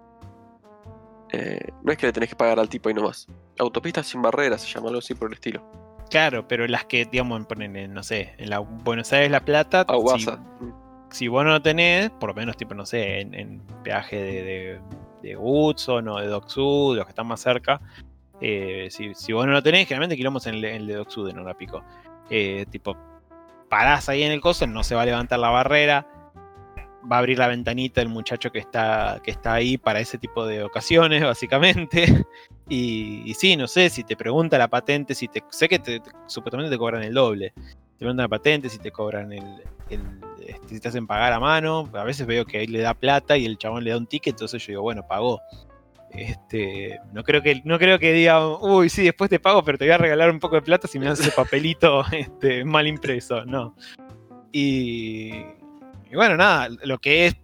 Eh, 1.33 1.59
no 1.83 1.91
es 1.91 1.97
que 1.97 2.05
le 2.05 2.13
tenés 2.13 2.29
que 2.29 2.35
pagar 2.35 2.59
al 2.59 2.69
tipo 2.69 2.89
ahí 2.89 2.95
nomás. 2.95 3.27
Autopistas 3.59 4.07
sin 4.07 4.21
barreras 4.21 4.61
se 4.61 4.67
llama 4.69 4.87
algo 4.87 4.99
así 4.99 5.15
por 5.15 5.29
el 5.29 5.33
estilo. 5.33 5.63
Claro, 6.09 6.47
pero 6.47 6.67
las 6.67 6.85
que, 6.85 7.05
digamos, 7.05 7.45
ponen 7.47 7.75
en, 7.75 7.93
no 7.93 8.03
sé, 8.03 8.35
en 8.37 8.49
la 8.49 8.59
Buenos 8.59 9.11
Aires 9.13 9.31
La 9.31 9.39
Plata, 9.43 9.83
si, 9.87 9.93
Aguasa. 9.93 10.39
si 11.09 11.27
vos 11.27 11.43
no 11.43 11.51
lo 11.51 11.61
tenés, 11.61 12.11
por 12.11 12.29
lo 12.29 12.35
menos, 12.35 12.55
tipo, 12.55 12.75
no 12.75 12.85
sé, 12.85 13.21
en, 13.21 13.33
en 13.33 13.61
peaje 13.83 14.21
de, 14.21 14.43
de, 14.43 14.81
de 15.23 15.37
Hudson 15.37 16.07
o 16.07 16.19
de 16.19 16.27
Dock 16.27 16.49
Sud, 16.49 16.97
los 16.97 17.05
que 17.05 17.09
están 17.09 17.25
más 17.25 17.41
cerca, 17.41 17.81
eh, 18.41 18.89
si, 18.91 19.13
si 19.15 19.33
vos 19.33 19.45
no 19.47 19.53
lo 19.53 19.63
tenés, 19.63 19.87
generalmente 19.87 20.15
quilomos 20.17 20.45
en 20.45 20.55
el, 20.55 20.65
en 20.65 20.75
el 20.75 20.87
de 20.87 20.95
Dock 20.95 21.09
Sud, 21.09 21.29
en 21.29 21.39
Hora 21.39 21.57
Pico. 21.57 21.83
Eh, 22.29 22.65
tipo, 22.69 22.95
parás 23.69 24.07
ahí 24.09 24.21
en 24.21 24.31
el 24.31 24.41
coso, 24.41 24.67
no 24.67 24.83
se 24.83 24.93
va 24.93 25.01
a 25.01 25.05
levantar 25.05 25.39
la 25.39 25.49
barrera, 25.49 26.05
va 27.11 27.17
a 27.17 27.19
abrir 27.19 27.37
la 27.37 27.47
ventanita 27.47 28.01
el 28.01 28.09
muchacho 28.09 28.51
que 28.51 28.59
está, 28.59 29.19
que 29.23 29.31
está 29.31 29.53
ahí 29.53 29.77
para 29.77 29.99
ese 29.99 30.17
tipo 30.17 30.45
de 30.45 30.63
ocasiones, 30.63 31.23
básicamente. 31.23 32.25
Y, 32.69 33.33
sí, 33.37 33.57
no 33.57 33.67
sé, 33.67 33.89
si 33.89 34.03
te 34.03 34.15
pregunta 34.15 34.57
la 34.57 34.67
patente, 34.69 35.13
si 35.15 35.27
te. 35.27 35.43
Sé 35.49 35.67
que 35.67 35.79
te- 35.79 35.99
te- 35.99 36.11
supuestamente 36.27 36.71
te 36.71 36.77
cobran 36.77 37.03
el 37.03 37.13
doble. 37.13 37.53
Te 37.55 37.99
preguntan 37.99 38.23
la 38.23 38.29
patente, 38.29 38.69
si 38.69 38.79
te 38.79 38.91
cobran 38.91 39.31
el, 39.33 39.43
el- 39.89 40.01
este, 40.47 40.67
si 40.75 40.79
te 40.79 40.87
hacen 40.87 41.05
pagar 41.07 41.33
a 41.33 41.39
mano. 41.39 41.89
A 41.93 42.03
veces 42.03 42.25
veo 42.25 42.45
que 42.45 42.59
ahí 42.59 42.67
le 42.67 42.79
da 42.79 42.93
plata 42.93 43.37
y 43.37 43.45
el 43.45 43.57
chabón 43.57 43.83
le 43.83 43.91
da 43.91 43.97
un 43.97 44.07
ticket, 44.07 44.33
entonces 44.33 44.61
yo 44.65 44.71
digo, 44.71 44.81
bueno, 44.81 45.05
pagó. 45.07 45.41
Este, 46.11 46.99
no 47.11 47.23
creo 47.23 47.41
que, 47.41 47.61
no 47.65 47.79
creo 47.79 47.97
que 47.97 48.13
diga, 48.13 48.47
uy, 48.57 48.87
sí, 48.89 49.03
después 49.03 49.29
te 49.31 49.39
pago, 49.39 49.63
pero 49.63 49.79
te 49.79 49.85
voy 49.85 49.93
a 49.93 49.97
regalar 49.97 50.29
un 50.29 50.39
poco 50.39 50.55
de 50.55 50.61
plata 50.61 50.87
si 50.87 50.99
me 50.99 51.07
das 51.07 51.19
ese 51.19 51.31
papelito 51.31 52.03
este, 52.11 52.63
mal 52.63 52.87
impreso. 52.87 53.43
No. 53.45 53.75
Y, 54.51 55.31
y 56.13 56.15
bueno, 56.15 56.37
nada, 56.37 56.69
lo 56.83 56.99
que 56.99 57.25
es 57.25 57.35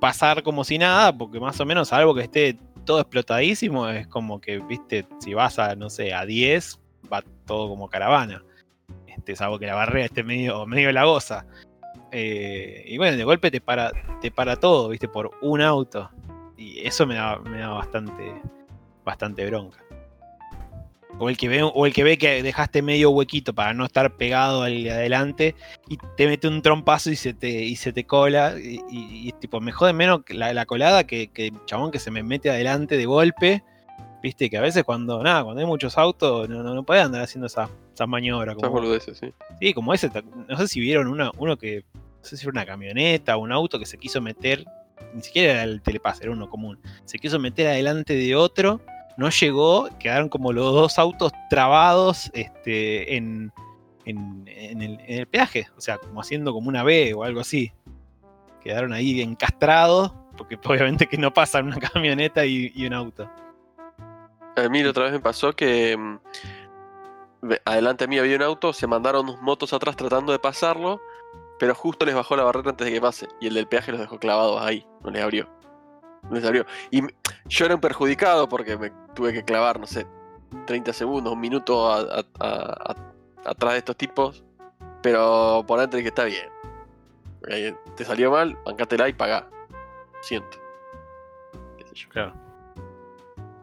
pasar 0.00 0.44
como 0.44 0.62
si 0.62 0.78
nada, 0.78 1.12
porque 1.12 1.40
más 1.40 1.58
o 1.58 1.66
menos 1.66 1.92
algo 1.92 2.14
que 2.14 2.20
esté 2.20 2.56
todo 2.84 3.00
explotadísimo, 3.00 3.88
es 3.88 4.06
como 4.06 4.40
que, 4.40 4.60
viste, 4.60 5.08
si 5.18 5.34
vas 5.34 5.58
a, 5.58 5.74
no 5.74 5.90
sé, 5.90 6.14
a 6.14 6.24
10, 6.24 6.80
va 7.12 7.24
todo 7.46 7.68
como 7.68 7.88
caravana. 7.88 8.44
Este, 9.08 9.34
salvo 9.34 9.58
que 9.58 9.66
la 9.66 9.74
barrera 9.74 10.04
esté 10.04 10.22
medio, 10.22 10.64
medio 10.68 10.92
lagosa. 10.92 11.46
Eh, 12.12 12.84
y 12.86 12.96
bueno, 12.96 13.16
de 13.16 13.24
golpe 13.24 13.50
te 13.50 13.60
para, 13.60 13.90
te 14.20 14.30
para 14.30 14.54
todo, 14.54 14.88
viste, 14.90 15.08
por 15.08 15.32
un 15.42 15.60
auto. 15.60 16.08
Y 16.56 16.86
eso 16.86 17.06
me 17.06 17.16
da, 17.16 17.40
me 17.40 17.58
da 17.58 17.70
bastante, 17.70 18.40
bastante 19.04 19.44
bronca. 19.46 19.85
O 21.18 21.30
el, 21.30 21.36
que 21.38 21.48
ve, 21.48 21.62
o 21.62 21.86
el 21.86 21.94
que 21.94 22.04
ve 22.04 22.18
que 22.18 22.42
dejaste 22.42 22.82
medio 22.82 23.10
huequito 23.10 23.54
para 23.54 23.72
no 23.72 23.86
estar 23.86 24.16
pegado 24.16 24.62
al 24.62 24.82
de 24.84 24.90
adelante 24.90 25.54
y 25.88 25.96
te 26.16 26.26
mete 26.26 26.46
un 26.46 26.60
trompazo 26.60 27.10
y 27.10 27.16
se 27.16 27.32
te, 27.32 27.48
y 27.48 27.74
se 27.76 27.92
te 27.92 28.04
cola. 28.04 28.54
Y, 28.58 28.80
y- 28.90 29.28
y, 29.28 29.32
tipo, 29.32 29.60
me 29.60 29.72
jode 29.72 29.94
menos 29.94 30.24
que 30.24 30.34
la, 30.34 30.52
la 30.52 30.66
colada 30.66 31.04
que, 31.06 31.28
que 31.28 31.46
el 31.46 31.64
chabón 31.64 31.90
que 31.90 31.98
se 31.98 32.10
me 32.10 32.22
mete 32.22 32.50
adelante 32.50 32.96
de 32.98 33.06
golpe. 33.06 33.62
Viste 34.22 34.50
que 34.50 34.58
a 34.58 34.60
veces 34.60 34.84
cuando 34.84 35.22
nada, 35.22 35.42
cuando 35.44 35.60
hay 35.60 35.66
muchos 35.66 35.96
autos, 35.96 36.48
no, 36.48 36.62
no, 36.62 36.74
no 36.74 36.82
puede 36.82 37.00
andar 37.00 37.22
haciendo 37.22 37.46
esas 37.46 37.70
esa 37.94 38.06
maniobras. 38.06 38.54
Esas 38.56 38.68
Como, 38.68 38.80
boludeces, 38.82 39.16
sí. 39.18 39.32
sí, 39.60 39.72
como 39.72 39.94
ese. 39.94 40.10
No 40.48 40.56
sé 40.58 40.68
si 40.68 40.80
vieron 40.80 41.06
una, 41.06 41.30
uno 41.38 41.56
que. 41.56 41.84
No 41.94 42.24
sé 42.28 42.36
si 42.36 42.42
era 42.44 42.50
una 42.50 42.66
camioneta 42.66 43.36
o 43.36 43.40
un 43.40 43.52
auto 43.52 43.78
que 43.78 43.86
se 43.86 43.96
quiso 43.98 44.20
meter. 44.20 44.64
Ni 45.14 45.22
siquiera 45.22 45.52
era 45.52 45.62
el 45.62 45.80
telepase, 45.80 46.24
era 46.24 46.32
uno 46.32 46.50
común. 46.50 46.78
Se 47.04 47.18
quiso 47.18 47.38
meter 47.38 47.68
adelante 47.68 48.14
de 48.14 48.34
otro. 48.34 48.80
No 49.16 49.30
llegó, 49.30 49.88
quedaron 49.98 50.28
como 50.28 50.52
los 50.52 50.72
dos 50.72 50.98
autos 50.98 51.32
trabados 51.48 52.30
este, 52.34 53.16
en, 53.16 53.52
en, 54.04 54.44
en 54.46 55.00
el, 55.08 55.26
peaje. 55.26 55.68
O 55.76 55.80
sea, 55.80 55.98
como 55.98 56.20
haciendo 56.20 56.52
como 56.52 56.68
una 56.68 56.82
B 56.82 57.14
o 57.14 57.24
algo 57.24 57.40
así. 57.40 57.72
Quedaron 58.62 58.92
ahí 58.92 59.20
encastrados. 59.20 60.12
Porque 60.36 60.58
obviamente 60.64 61.06
que 61.06 61.16
no 61.16 61.32
pasa 61.32 61.60
una 61.60 61.78
camioneta 61.78 62.44
y, 62.44 62.72
y 62.74 62.86
un 62.86 62.92
auto. 62.92 63.30
A 64.56 64.68
mí 64.68 64.82
la 64.82 64.90
otra 64.90 65.04
vez 65.04 65.12
me 65.12 65.20
pasó 65.20 65.52
que 65.52 65.96
mm, 65.96 66.18
adelante 67.64 68.04
a 68.04 68.06
mí 68.06 68.18
había 68.18 68.36
un 68.36 68.42
auto, 68.42 68.72
se 68.72 68.86
mandaron 68.86 69.28
unos 69.28 69.40
motos 69.42 69.72
atrás 69.72 69.96
tratando 69.96 70.32
de 70.32 70.38
pasarlo, 70.38 71.00
pero 71.58 71.74
justo 71.74 72.06
les 72.06 72.14
bajó 72.14 72.36
la 72.36 72.44
barrera 72.44 72.70
antes 72.70 72.86
de 72.86 72.92
que 72.92 73.00
pase. 73.00 73.28
Y 73.40 73.48
el 73.48 73.54
del 73.54 73.66
peaje 73.66 73.92
los 73.92 74.00
dejó 74.00 74.18
clavados 74.18 74.60
ahí, 74.62 74.86
no 75.02 75.10
les 75.10 75.22
abrió. 75.22 75.48
No 76.28 76.34
les 76.36 76.44
abrió. 76.44 76.64
Y 76.90 77.02
yo 77.46 77.64
era 77.66 77.74
un 77.74 77.80
perjudicado 77.80 78.48
porque 78.48 78.76
me 78.76 78.90
tuve 79.14 79.32
que 79.32 79.44
clavar, 79.44 79.78
no 79.80 79.86
sé, 79.86 80.06
30 80.66 80.92
segundos, 80.92 81.32
un 81.32 81.40
minuto 81.40 81.90
a- 81.92 82.00
a- 82.00 82.24
a- 82.40 82.92
a- 82.92 83.50
atrás 83.50 83.72
de 83.72 83.78
estos 83.78 83.96
tipos. 83.96 84.44
Pero 85.02 85.64
por 85.66 85.78
antes 85.80 86.00
que 86.02 86.08
está 86.08 86.24
bien. 86.24 86.46
Eh, 87.48 87.74
Te 87.96 88.04
salió 88.04 88.30
mal, 88.30 88.58
bancátela 88.64 89.08
y 89.08 89.12
pagá. 89.12 89.48
Siento. 90.20 90.58
Qué 91.78 91.84
sé 91.86 91.94
yo. 91.94 92.08
Claro. 92.10 92.32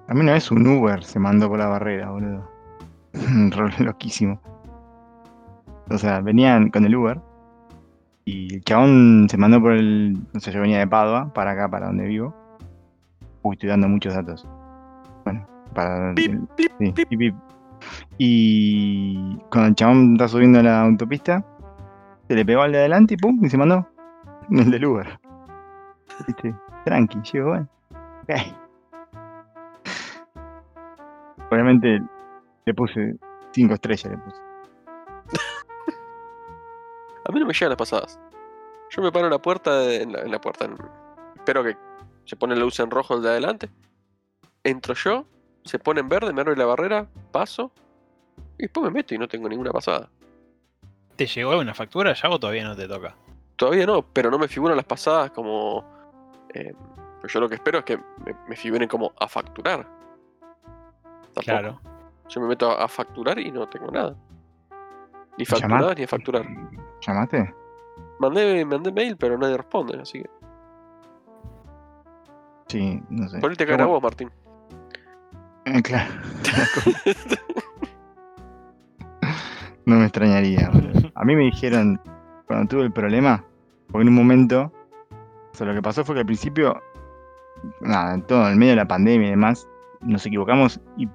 A 0.07 0.14
mí 0.14 0.22
una 0.22 0.34
vez 0.34 0.49
un 0.51 0.66
Uber 0.66 1.03
se 1.03 1.20
mandó 1.20 1.49
por 1.49 1.59
la 1.59 1.68
barrera, 1.68 2.09
boludo. 2.11 2.49
Un 3.14 3.51
rol 3.51 3.72
loquísimo. 3.80 4.41
O 5.89 5.97
sea, 5.97 6.20
venían 6.22 6.70
con 6.70 6.86
el 6.86 6.95
Uber 6.95 7.20
Y 8.26 8.55
el 8.55 8.64
chabón 8.64 9.28
se 9.30 9.38
mandó 9.38 9.61
por 9.61 9.74
el. 9.74 10.14
No 10.34 10.39
sé, 10.39 10.51
yo 10.51 10.61
venía 10.61 10.80
de 10.80 10.88
Padua, 10.88 11.32
para 11.34 11.51
acá, 11.51 11.70
para 11.70 11.88
donde 11.88 12.05
vivo. 12.05 12.34
Uy, 13.43 13.53
estoy 13.55 13.69
dando 13.69 13.87
muchos 13.87 14.13
datos. 14.13 14.47
Bueno, 15.25 15.45
para. 15.73 16.13
Pip, 16.15 16.31
el- 16.33 16.47
pip, 16.55 16.71
sí, 16.79 16.91
pip. 16.93 17.07
pip, 17.09 17.19
pip. 17.19 17.35
Y 18.17 19.37
cuando 19.51 19.69
el 19.69 19.75
chabón 19.75 20.13
está 20.13 20.27
subiendo 20.27 20.59
a 20.59 20.63
la 20.63 20.81
autopista, 20.81 21.43
se 22.27 22.35
le 22.35 22.45
pegó 22.45 22.61
al 22.61 22.71
de 22.71 22.79
adelante 22.79 23.13
y 23.15 23.17
pum, 23.17 23.39
y 23.43 23.49
se 23.49 23.57
mandó. 23.57 23.87
El 24.49 24.71
del 24.71 24.85
Uber. 24.85 25.19
¿Viste? 26.27 26.53
Tranqui, 26.85 27.19
llegó, 27.31 27.49
bueno. 27.49 27.67
Ok. 28.23 28.29
Obviamente 31.51 32.01
le 32.65 32.73
puse 32.73 33.15
5 33.51 33.73
estrellas, 33.73 34.11
le 34.11 34.17
puse. 34.17 34.37
A 37.25 37.31
mí 37.31 37.39
no 37.39 37.45
me 37.45 37.53
llegan 37.53 37.69
las 37.69 37.77
pasadas. 37.77 38.19
Yo 38.89 39.01
me 39.01 39.11
paro 39.11 39.25
en 39.25 39.31
la 39.31 39.39
puerta, 39.39 39.79
de- 39.79 40.03
en 40.03 40.11
la, 40.13 40.21
en 40.21 40.31
la 40.31 40.39
puerta. 40.41 40.65
en- 40.65 40.77
espero 41.35 41.63
que 41.63 41.75
se 42.26 42.36
pone 42.36 42.55
la 42.55 42.61
luz 42.61 42.80
en 42.80 42.89
rojo 42.91 43.15
el 43.15 43.21
de 43.21 43.30
adelante. 43.30 43.69
Entro 44.63 44.93
yo, 44.93 45.26
se 45.65 45.80
pone 45.80 45.99
en 46.01 46.09
verde, 46.09 46.34
me 46.34 46.41
abre 46.41 46.55
la 46.55 46.65
barrera, 46.65 47.07
paso. 47.32 47.71
Y 48.57 48.63
después 48.63 48.86
me 48.86 48.91
meto 48.91 49.13
y 49.13 49.17
no 49.17 49.28
tengo 49.28 49.49
ninguna 49.49 49.71
pasada. 49.71 50.09
¿Te 51.15 51.26
llegó 51.28 51.51
alguna 51.51 51.74
factura 51.74 52.13
ya 52.13 52.30
o 52.30 52.39
todavía 52.39 52.63
no 52.63 52.76
te 52.76 52.88
toca? 52.88 53.15
Todavía 53.55 53.86
no, 53.86 54.01
pero 54.01 54.32
no 54.32 54.39
me 54.39 54.47
figuran 54.47 54.76
las 54.78 54.86
pasadas 54.86 55.32
como. 55.32 55.84
eh, 56.53 56.74
pues 57.21 57.32
yo 57.32 57.39
lo 57.39 57.47
que 57.47 57.55
espero 57.55 57.80
es 57.80 57.86
que 57.86 57.97
me, 57.97 58.36
me 58.47 58.55
figuren 58.55 58.88
como 58.89 59.13
a 59.19 59.28
facturar. 59.28 59.88
Tampoco. 61.34 61.41
Claro. 61.45 61.82
Yo 62.30 62.41
me 62.41 62.47
meto 62.47 62.69
a, 62.71 62.84
a 62.84 62.88
facturar 62.88 63.39
y 63.39 63.51
no 63.51 63.67
tengo 63.69 63.91
nada. 63.91 64.15
Ni 65.38 65.45
facturar 65.45 65.97
ni 65.97 66.03
a 66.03 66.07
facturar. 66.07 66.45
¿Llamaste? 67.01 67.53
Mandé, 68.19 68.65
mandé 68.65 68.91
mail, 68.91 69.17
pero 69.17 69.38
nadie 69.38 69.57
responde, 69.57 69.99
así 69.99 70.21
que. 70.21 70.30
Sí, 72.68 73.01
no 73.09 73.28
sé. 73.30 73.39
Ponete 73.39 73.66
cara 73.66 73.84
a 73.84 73.88
cu- 73.88 73.93
vos, 73.93 74.03
Martín. 74.03 74.30
Eh, 75.66 75.82
claro. 75.82 76.11
No 79.86 79.97
me 79.97 80.03
extrañaría, 80.05 80.70
boludo. 80.70 81.11
A 81.16 81.26
mí 81.26 81.36
me 81.36 81.43
dijeron, 81.43 81.99
cuando 82.47 82.68
tuve 82.70 82.84
el 82.84 82.91
problema, 82.93 83.43
porque 83.91 84.03
en 84.03 84.07
un 84.09 84.16
momento, 84.16 84.72
o 85.51 85.55
sea, 85.55 85.68
lo 85.68 85.74
que 85.74 85.82
pasó 85.82 86.05
fue 86.05 86.16
que 86.16 86.20
al 86.22 86.26
principio, 86.26 86.82
nada, 87.82 88.14
en 88.16 88.22
todo, 88.24 88.49
en 88.49 88.57
medio 88.57 88.72
de 88.72 88.78
la 88.78 88.88
pandemia 88.88 89.28
y 89.28 89.32
demás, 89.32 89.68
nos 90.01 90.26
equivocamos 90.26 90.80
y 90.97 91.07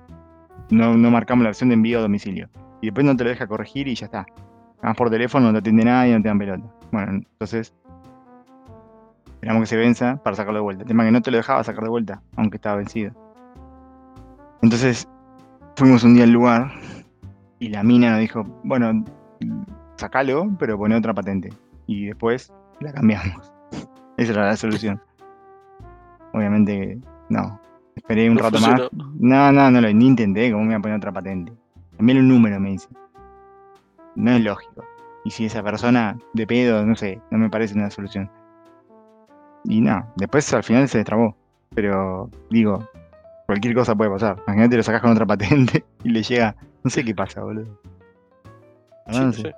no, 0.70 0.94
no 0.96 1.10
marcamos 1.10 1.44
la 1.44 1.50
opción 1.50 1.70
de 1.70 1.76
envío 1.76 1.98
a 1.98 2.02
domicilio. 2.02 2.50
Y 2.82 2.86
después 2.88 3.06
no 3.06 3.16
te 3.16 3.24
lo 3.24 3.30
deja 3.30 3.46
corregir 3.46 3.88
y 3.88 3.94
ya 3.94 4.06
está. 4.06 4.26
Además 4.78 4.96
por 4.96 5.10
teléfono 5.10 5.46
no 5.46 5.52
te 5.54 5.58
atiende 5.60 5.84
nadie, 5.86 6.14
no 6.14 6.22
te 6.22 6.28
dan 6.28 6.38
pelota. 6.38 6.64
Bueno, 6.92 7.12
entonces 7.12 7.74
esperamos 9.38 9.62
que 9.62 9.66
se 9.66 9.76
venza 9.76 10.16
para 10.22 10.34
sacarlo 10.34 10.58
de 10.58 10.62
vuelta. 10.64 10.82
El 10.82 10.88
tema 10.88 11.04
que 11.04 11.12
no 11.12 11.22
te 11.22 11.30
lo 11.30 11.36
dejaba 11.36 11.62
sacar 11.62 11.84
de 11.84 11.90
vuelta, 11.90 12.20
aunque 12.36 12.56
estaba 12.56 12.76
vencido. 12.76 13.12
Entonces 14.62 15.08
fuimos 15.76 16.02
un 16.02 16.14
día 16.14 16.24
al 16.24 16.32
lugar 16.32 16.72
y 17.60 17.68
la 17.68 17.84
mina 17.84 18.10
nos 18.10 18.20
dijo, 18.20 18.44
bueno, 18.64 19.04
sacalo, 19.96 20.48
pero 20.58 20.76
pone 20.76 20.96
otra 20.96 21.14
patente. 21.14 21.50
Y 21.86 22.06
después 22.06 22.52
la 22.80 22.92
cambiamos. 22.92 23.52
Esa 24.16 24.32
era 24.32 24.46
la 24.46 24.56
solución. 24.56 25.00
Obviamente, 26.32 26.98
no. 27.28 27.60
Esperé 27.94 28.28
un 28.28 28.36
No 28.36 28.42
rato 28.42 28.58
funcionó. 28.58 28.88
más. 28.92 29.06
No, 29.18 29.52
no, 29.52 29.70
no 29.70 29.80
lo 29.80 29.92
ni 29.92 30.06
intenté. 30.06 30.50
¿Cómo 30.50 30.64
me 30.64 30.70
voy 30.70 30.76
a 30.76 30.80
poner 30.80 30.96
otra 30.96 31.12
patente? 31.12 31.52
Envíale 31.98 32.20
un 32.20 32.28
número, 32.28 32.58
me 32.58 32.70
dice. 32.70 32.88
No 34.16 34.32
es 34.32 34.42
lógico. 34.42 34.84
Y 35.24 35.30
si 35.30 35.46
esa 35.46 35.62
persona 35.62 36.16
de 36.34 36.46
pedo, 36.46 36.84
no 36.84 36.96
sé, 36.96 37.20
no 37.30 37.38
me 37.38 37.50
parece 37.50 37.74
una 37.74 37.90
solución. 37.90 38.30
Y 39.68 39.80
no, 39.82 40.10
después 40.16 40.52
al 40.54 40.64
final 40.64 40.88
se 40.88 40.98
destrabó. 40.98 41.36
Pero 41.74 42.30
digo, 42.50 42.88
cualquier 43.46 43.74
cosa 43.74 43.94
puede 43.94 44.10
pasar. 44.10 44.36
Imagínate 44.46 44.76
lo 44.78 44.82
sacas 44.82 45.02
con 45.02 45.12
otra 45.12 45.26
patente 45.26 45.84
y 46.04 46.08
le 46.10 46.22
llega. 46.22 46.56
No 46.82 46.90
sé 46.90 47.04
qué 47.04 47.14
pasa, 47.14 47.42
boludo. 47.42 47.78
Sí, 49.10 49.20
no 49.20 49.32
sé. 49.32 49.54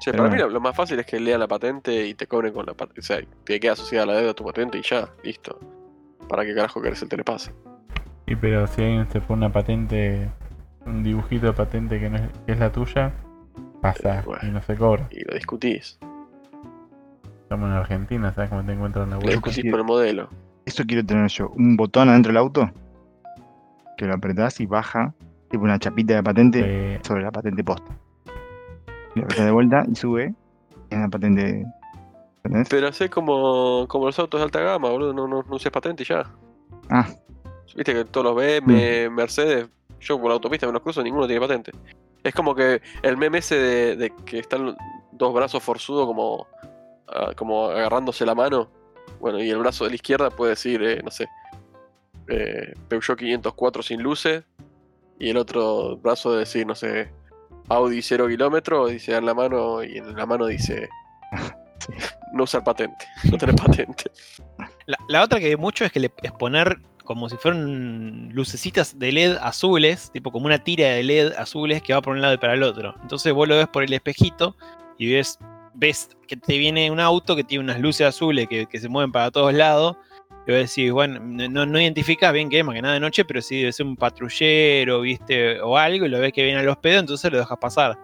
Che, 0.00 0.12
Pero 0.12 0.18
para 0.24 0.30
mí 0.30 0.36
bueno. 0.36 0.46
lo, 0.46 0.50
lo 0.54 0.60
más 0.60 0.76
fácil 0.76 0.98
es 1.00 1.06
que 1.06 1.18
lean 1.18 1.40
la 1.40 1.48
patente 1.48 2.06
y 2.06 2.14
te 2.14 2.26
cobren 2.26 2.52
con 2.52 2.64
la 2.66 2.72
patente. 2.74 3.00
O 3.00 3.04
sea, 3.04 3.18
te 3.44 3.58
queda 3.60 3.72
asociada 3.72 4.06
la 4.06 4.14
deuda 4.14 4.30
a 4.30 4.34
tu 4.34 4.44
patente 4.44 4.78
y 4.78 4.82
ya, 4.82 5.08
listo. 5.22 5.58
¿Para 6.28 6.44
qué 6.44 6.54
carajo 6.54 6.80
querés 6.80 7.02
el 7.02 7.08
telepase? 7.08 7.52
Y 8.26 8.36
pero 8.36 8.66
si 8.66 8.82
alguien 8.82 9.10
se 9.10 9.20
pone 9.20 9.44
una 9.46 9.52
patente, 9.52 10.28
un 10.86 11.02
dibujito 11.02 11.46
de 11.46 11.52
patente 11.52 11.98
que 11.98 12.08
no 12.10 12.16
es, 12.18 12.22
que 12.46 12.52
es 12.52 12.58
la 12.58 12.70
tuya, 12.70 13.12
pasa 13.82 14.20
Eh, 14.20 14.22
bueno. 14.24 14.40
y 14.48 14.50
no 14.52 14.62
se 14.62 14.76
cobra. 14.76 15.08
Y 15.10 15.24
lo 15.24 15.34
discutís. 15.34 15.98
Estamos 17.48 17.70
en 17.70 17.76
Argentina, 17.76 18.30
¿sabes 18.34 18.50
cómo 18.50 18.62
te 18.62 18.72
encuentran 18.72 19.04
en 19.04 19.10
la 19.12 19.18
web? 19.20 19.40
por 19.40 19.80
el 19.80 19.84
modelo. 19.86 20.28
Eso 20.66 20.84
quiero 20.86 21.02
tener 21.02 21.30
yo. 21.30 21.48
Un 21.56 21.78
botón 21.78 22.10
adentro 22.10 22.28
del 22.28 22.36
auto. 22.36 22.70
Que 23.96 24.04
lo 24.04 24.12
apretás 24.12 24.60
y 24.60 24.66
baja. 24.66 25.14
Tipo 25.48 25.64
una 25.64 25.78
chapita 25.78 26.14
de 26.14 26.22
patente 26.22 26.60
Eh, 26.62 27.00
sobre 27.02 27.22
la 27.22 27.30
patente 27.32 27.64
posta. 27.64 27.90
Y 29.14 29.20
lo 29.20 29.24
apretás 29.24 29.46
de 29.46 29.50
vuelta 29.50 29.82
y 29.90 29.94
sube. 29.94 30.34
Es 30.90 30.98
una 30.98 31.08
patente. 31.08 31.64
¿Entendés? 32.44 32.68
Pero 32.68 32.92
sé 32.92 33.08
como, 33.08 33.86
como 33.88 34.04
los 34.04 34.18
autos 34.18 34.40
de 34.40 34.44
alta 34.44 34.60
gama, 34.60 34.90
boludo. 34.90 35.14
No, 35.14 35.26
no, 35.26 35.42
no 35.42 35.56
uses 35.56 35.72
patente 35.72 36.02
y 36.02 36.06
ya. 36.06 36.24
Ah, 36.90 37.08
Viste 37.74 37.94
que 37.94 38.04
todos 38.04 38.26
los 38.26 38.34
BM, 38.36 39.08
Mercedes, 39.08 39.70
yo 40.00 40.18
por 40.20 40.28
la 40.28 40.34
autopista 40.34 40.66
me 40.66 40.74
los 40.74 40.82
cruzo, 40.82 41.02
ninguno 41.02 41.26
tiene 41.26 41.40
patente. 41.40 41.72
Es 42.22 42.34
como 42.34 42.54
que 42.54 42.82
el 43.00 43.16
meme 43.16 43.38
ese 43.38 43.54
de, 43.56 43.96
de 43.96 44.12
que 44.26 44.38
están 44.40 44.76
dos 45.12 45.32
brazos 45.32 45.62
forzudos 45.62 46.06
como, 46.06 46.46
ah, 47.12 47.32
como 47.36 47.68
agarrándose 47.68 48.24
la 48.26 48.34
mano. 48.34 48.70
Bueno, 49.20 49.42
y 49.42 49.50
el 49.50 49.58
brazo 49.58 49.84
de 49.84 49.90
la 49.90 49.96
izquierda 49.96 50.30
puede 50.30 50.50
decir, 50.50 50.82
eh, 50.82 51.00
no 51.02 51.10
sé, 51.10 51.28
eh, 52.28 52.74
Peugeot 52.88 53.18
504 53.18 53.82
sin 53.82 54.02
luces. 54.02 54.44
Y 55.18 55.30
el 55.30 55.36
otro 55.36 55.96
brazo 55.96 56.32
de 56.32 56.40
decir, 56.40 56.66
no 56.66 56.74
sé, 56.74 57.10
Audi 57.68 58.02
0 58.02 58.28
kilómetros, 58.28 58.90
dice 58.90 59.16
en 59.16 59.26
la 59.26 59.34
mano, 59.34 59.82
y 59.82 59.98
en 59.98 60.14
la 60.14 60.26
mano 60.26 60.46
dice, 60.46 60.88
Sí. 61.78 61.92
no 62.32 62.44
usar 62.44 62.64
patente, 62.64 63.06
no 63.30 63.38
tener 63.38 63.54
patente. 63.54 64.10
La, 64.86 64.98
la 65.08 65.22
otra 65.22 65.38
que 65.38 65.46
hay 65.46 65.56
mucho 65.56 65.84
es 65.84 65.92
que 65.92 66.00
le, 66.00 66.12
es 66.22 66.32
poner 66.32 66.78
como 67.04 67.28
si 67.30 67.36
fueran 67.36 68.28
lucecitas 68.32 68.98
de 68.98 69.12
LED 69.12 69.38
azules, 69.40 70.10
tipo 70.12 70.30
como 70.30 70.46
una 70.46 70.58
tira 70.58 70.88
de 70.88 71.02
LED 71.02 71.32
azules 71.38 71.82
que 71.82 71.94
va 71.94 72.02
por 72.02 72.14
un 72.14 72.20
lado 72.20 72.34
y 72.34 72.38
para 72.38 72.54
el 72.54 72.62
otro. 72.62 72.94
Entonces 73.00 73.32
vos 73.32 73.48
lo 73.48 73.56
ves 73.56 73.68
por 73.68 73.82
el 73.82 73.92
espejito 73.94 74.54
y 74.98 75.12
ves, 75.12 75.38
ves 75.78 76.10
que 76.26 76.36
te 76.36 76.58
viene 76.58 76.90
un 76.90 76.98
auto 77.00 77.36
que 77.36 77.44
tiene 77.44 77.62
unas 77.64 77.80
luces 77.80 78.06
azules 78.06 78.48
que, 78.48 78.66
que 78.66 78.80
se 78.80 78.88
mueven 78.88 79.12
para 79.12 79.30
todos 79.30 79.54
lados. 79.54 79.96
Y 80.46 80.50
vos 80.52 80.60
decís, 80.60 80.90
bueno, 80.90 81.20
no, 81.20 81.66
no 81.66 81.80
identificas 81.80 82.32
bien 82.32 82.48
qué 82.48 82.60
es, 82.60 82.64
más 82.64 82.74
que 82.74 82.82
nada 82.82 82.94
de 82.94 83.00
noche, 83.00 83.24
pero 83.24 83.40
sí 83.42 83.58
debe 83.58 83.72
ser 83.72 83.86
un 83.86 83.96
patrullero, 83.96 85.02
viste, 85.02 85.60
o 85.60 85.76
algo, 85.76 86.06
y 86.06 86.08
lo 86.08 86.18
ves 86.20 86.32
que 86.32 86.42
viene 86.42 86.58
a 86.60 86.62
los 86.62 86.78
pedos, 86.78 87.00
entonces 87.00 87.30
lo 87.30 87.38
dejas 87.38 87.58
pasar. 87.58 87.98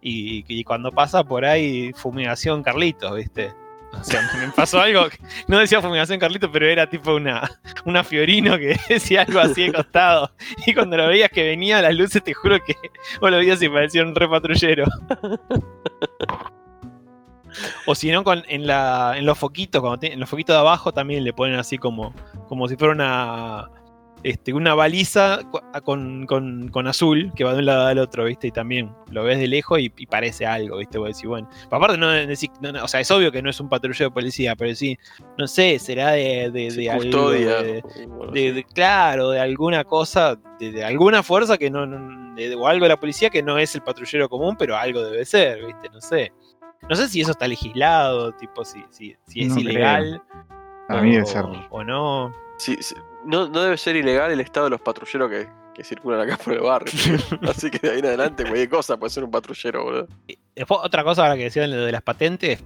Y, 0.00 0.44
y 0.48 0.62
cuando 0.64 0.92
pasa 0.92 1.24
por 1.24 1.44
ahí, 1.44 1.92
fumigación 1.94 2.62
Carlitos, 2.62 3.14
viste. 3.16 3.52
O 3.92 4.04
sea, 4.04 4.20
me 4.40 4.52
pasó 4.52 4.80
algo, 4.80 5.08
que- 5.08 5.18
no 5.48 5.58
decía 5.58 5.82
fumigación 5.82 6.20
Carlitos, 6.20 6.48
pero 6.52 6.66
era 6.68 6.88
tipo 6.88 7.12
una, 7.16 7.50
una 7.84 8.04
Fiorino 8.04 8.56
que 8.56 8.78
decía 8.88 9.22
algo 9.22 9.40
así 9.40 9.64
de 9.66 9.72
costado. 9.72 10.30
Y 10.66 10.72
cuando 10.74 10.96
lo 10.96 11.08
veías 11.08 11.28
que 11.30 11.42
venía 11.42 11.82
las 11.82 11.94
luces, 11.96 12.22
te 12.22 12.32
juro 12.34 12.58
que 12.64 12.76
vos 13.20 13.30
lo 13.32 13.38
veías 13.38 13.60
y 13.62 13.68
parecía 13.68 14.04
un 14.04 14.14
re 14.14 14.28
patrullero. 14.28 14.84
O 17.86 17.94
si 17.94 18.10
no, 18.10 18.24
con, 18.24 18.42
en, 18.48 18.66
la, 18.66 19.14
en 19.16 19.26
los 19.26 19.38
foquitos, 19.38 19.80
cuando 19.80 20.06
en 20.06 20.20
los 20.20 20.28
foquitos 20.28 20.54
de 20.54 20.60
abajo 20.60 20.92
también 20.92 21.24
le 21.24 21.32
ponen 21.32 21.58
así 21.58 21.78
como, 21.78 22.14
como 22.48 22.68
si 22.68 22.76
fuera 22.76 22.94
una, 22.94 23.68
este, 24.22 24.52
una 24.52 24.74
baliza 24.74 25.40
con, 25.84 26.26
con- 26.26 26.68
con 26.68 26.86
azul 26.86 27.32
que 27.34 27.42
va 27.44 27.52
de 27.54 27.60
un 27.60 27.66
lado 27.66 27.86
al 27.86 27.98
otro, 27.98 28.24
¿viste? 28.26 28.48
Y 28.48 28.50
también 28.50 28.92
lo 29.10 29.24
ves 29.24 29.38
de 29.38 29.46
lejos 29.48 29.78
y, 29.80 29.90
y 29.96 30.06
parece 30.06 30.44
algo, 30.44 30.76
¿viste? 30.76 30.98
Vos 30.98 31.08
decís, 31.08 31.24
bueno. 31.26 31.48
Aparte, 31.70 31.96
no, 31.96 32.10
decís- 32.12 32.50
no, 32.60 32.70
no, 32.72 32.84
o 32.84 32.88
sea, 32.88 33.00
es 33.00 33.10
obvio 33.10 33.32
que 33.32 33.40
no 33.40 33.48
es 33.48 33.58
un 33.60 33.68
patrullero 33.70 34.10
de 34.10 34.14
policía, 34.14 34.54
pero 34.56 34.74
sí, 34.74 34.98
no 35.38 35.46
sé, 35.46 35.78
será 35.78 36.10
de, 36.12 36.50
de, 36.50 36.70
de 36.70 36.84
custodia. 36.96 37.62
de- 38.32 38.64
claro, 38.74 39.30
de 39.30 39.40
alguna 39.40 39.84
cosa, 39.84 40.38
de, 40.58 40.84
alguna 40.84 41.22
fuerza 41.22 41.56
que 41.56 41.70
no, 41.70 41.86
no- 41.86 42.34
de- 42.34 42.54
o 42.54 42.66
algo 42.68 42.84
de 42.84 42.90
la 42.90 43.00
policía 43.00 43.30
que 43.30 43.42
no 43.42 43.56
es 43.58 43.74
el 43.74 43.80
patrullero 43.82 44.28
común, 44.28 44.54
pero 44.58 44.76
algo 44.76 45.02
debe 45.02 45.24
ser, 45.24 45.64
¿viste? 45.64 45.88
No 45.92 46.00
sé. 46.02 46.30
No 46.88 46.96
sé 46.96 47.08
si 47.08 47.20
eso 47.20 47.30
está 47.32 47.46
legislado, 47.46 48.32
tipo, 48.32 48.64
si, 48.64 48.84
si, 48.90 49.16
si 49.26 49.42
es 49.42 49.48
No 49.54 49.60
ilegal 49.60 50.22
para 50.88 51.02
mí 51.02 51.12
debe 51.12 51.22
o, 51.22 51.26
ser. 51.26 51.44
o 51.70 51.84
no. 51.84 52.34
Sí, 52.58 52.76
sí, 52.80 52.94
no, 53.24 53.48
no 53.48 53.62
debe 53.62 53.76
ser 53.76 53.96
ilegal 53.96 54.32
el 54.32 54.40
estado 54.40 54.64
de 54.66 54.70
los 54.70 54.80
patrulleros 54.80 55.30
que, 55.30 55.48
que 55.74 55.84
circulan 55.84 56.20
acá 56.20 56.36
por 56.42 56.54
el 56.54 56.60
barrio. 56.60 56.90
Así 57.48 57.70
que 57.70 57.78
de 57.78 57.92
ahí 57.92 57.98
en 58.00 58.06
adelante, 58.06 58.42
cualquier 58.42 58.68
cosa 58.68 58.96
puede 58.96 59.10
ser 59.10 59.22
un 59.24 59.30
patrullero, 59.30 59.84
boludo. 59.84 60.08
Después, 60.56 60.80
otra 60.82 61.04
cosa 61.04 61.22
ahora 61.22 61.36
que 61.36 61.44
decían 61.44 61.70
lo 61.70 61.84
de 61.84 61.92
las 61.92 62.02
patentes, 62.02 62.62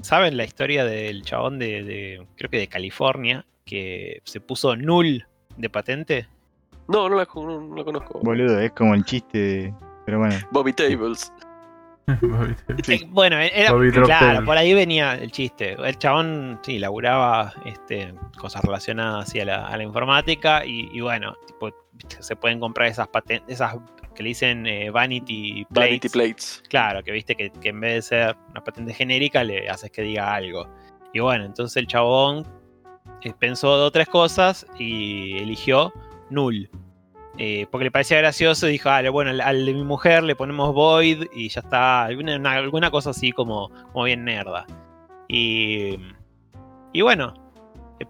¿saben 0.00 0.36
la 0.36 0.44
historia 0.44 0.84
del 0.84 1.22
chabón 1.22 1.58
de, 1.58 1.82
de- 1.84 2.26
creo 2.36 2.48
que 2.50 2.58
de 2.58 2.68
California, 2.68 3.44
que 3.66 4.22
se 4.24 4.40
puso 4.40 4.74
null 4.76 5.26
de 5.56 5.68
patente? 5.70 6.26
No, 6.88 7.08
no 7.08 7.16
la, 7.16 7.28
no, 7.34 7.60
no 7.60 7.76
la 7.76 7.84
conozco. 7.84 8.18
Boludo, 8.22 8.58
es 8.60 8.72
como 8.72 8.94
el 8.94 9.04
chiste 9.04 9.38
de. 9.38 9.74
Pero 10.04 10.18
bueno. 10.18 10.34
Bobby 10.50 10.72
Tables. 10.72 11.32
Bueno, 13.08 13.38
era, 13.38 13.72
Bobby 13.72 13.90
Drop 13.90 14.06
claro, 14.06 14.44
por 14.44 14.56
ahí 14.56 14.74
venía 14.74 15.14
el 15.14 15.30
chiste. 15.30 15.76
El 15.78 15.98
chabón, 15.98 16.60
sí, 16.62 16.78
laburaba 16.78 17.52
este, 17.64 18.14
cosas 18.38 18.62
relacionadas 18.62 19.34
a 19.34 19.44
la, 19.44 19.66
a 19.66 19.76
la 19.76 19.82
informática 19.82 20.64
y, 20.64 20.88
y 20.92 21.00
bueno, 21.00 21.34
tipo, 21.46 21.70
se 22.18 22.36
pueden 22.36 22.60
comprar 22.60 22.88
esas 22.88 23.08
patentes, 23.08 23.54
esas 23.54 23.76
que 24.14 24.22
le 24.22 24.30
dicen 24.30 24.66
eh, 24.66 24.90
Vanity 24.90 25.64
Plates. 25.70 25.88
Vanity 25.88 26.08
Plates. 26.08 26.62
Claro, 26.68 27.02
que 27.02 27.12
viste 27.12 27.34
que, 27.34 27.50
que 27.50 27.68
en 27.68 27.80
vez 27.80 27.94
de 27.94 28.02
ser 28.02 28.36
una 28.50 28.62
patente 28.62 28.92
genérica 28.92 29.42
le 29.44 29.68
haces 29.68 29.90
que 29.90 30.02
diga 30.02 30.34
algo. 30.34 30.68
Y 31.12 31.20
bueno, 31.20 31.44
entonces 31.44 31.76
el 31.76 31.86
chabón 31.86 32.46
eh, 33.22 33.32
pensó 33.38 33.76
dos 33.76 33.88
o 33.88 33.90
tres 33.90 34.08
cosas 34.08 34.66
y 34.78 35.38
eligió 35.38 35.92
null. 36.30 36.68
Eh, 37.38 37.66
porque 37.70 37.84
le 37.84 37.90
parecía 37.90 38.18
gracioso 38.18 38.68
y 38.68 38.72
dijo, 38.72 38.90
ah, 38.90 39.00
bueno, 39.10 39.30
al, 39.30 39.40
al 39.40 39.64
de 39.64 39.72
mi 39.72 39.84
mujer 39.84 40.22
le 40.22 40.36
ponemos 40.36 40.74
void 40.74 41.24
y 41.34 41.48
ya 41.48 41.60
está. 41.60 42.04
Alguna, 42.04 42.36
una- 42.36 42.52
alguna 42.52 42.90
cosa 42.90 43.10
así 43.10 43.32
como, 43.32 43.70
como 43.92 44.04
bien 44.04 44.24
nerda. 44.24 44.66
Y, 45.28 45.96
y 46.92 47.00
bueno, 47.00 47.32
eh, 48.00 48.04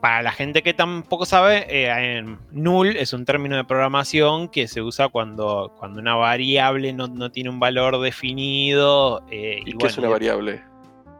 para 0.00 0.22
la 0.22 0.30
gente 0.30 0.62
que 0.62 0.74
tampoco 0.74 1.26
sabe, 1.26 1.66
eh, 1.68 2.18
en 2.18 2.38
null 2.52 2.96
es 2.96 3.12
un 3.12 3.24
término 3.24 3.56
de 3.56 3.64
programación 3.64 4.46
que 4.48 4.68
se 4.68 4.80
usa 4.80 5.08
cuando, 5.08 5.74
cuando 5.76 5.98
una 6.00 6.14
variable 6.14 6.92
no, 6.92 7.08
no 7.08 7.32
tiene 7.32 7.50
un 7.50 7.58
valor 7.58 7.98
definido. 8.00 9.22
eh, 9.30 9.58
¿Y 9.62 9.72
qué 9.72 9.74
bueno, 9.74 9.88
es 9.88 9.98
una 9.98 10.08
variable? 10.08 10.62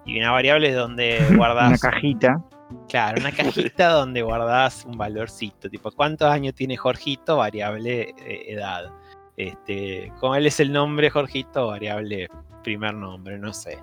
y 0.07 0.19
una 0.21 0.31
variable 0.31 0.69
es 0.69 0.77
donde 0.77 1.19
guardas. 1.37 1.69
Una 1.83 1.91
cajita. 1.91 2.41
Claro, 2.89 3.21
una 3.21 3.33
cajita 3.33 3.89
donde 3.93 4.23
guardás 4.23 4.85
un 4.85 4.97
valorcito, 4.99 5.69
tipo 5.71 5.91
cuántos 5.91 6.31
años 6.31 6.55
tiene 6.55 6.77
Jorgito, 6.77 7.37
variable 7.37 8.15
eh, 8.19 8.45
edad. 8.49 8.91
Este, 9.37 10.13
¿cuál 10.21 10.47
es 10.47 10.59
el 10.61 10.73
nombre 10.73 11.11
Jorgito? 11.11 11.69
Variable 11.69 12.29
primer 12.63 12.95
nombre, 12.95 13.39
no 13.39 13.53
sé. 13.53 13.79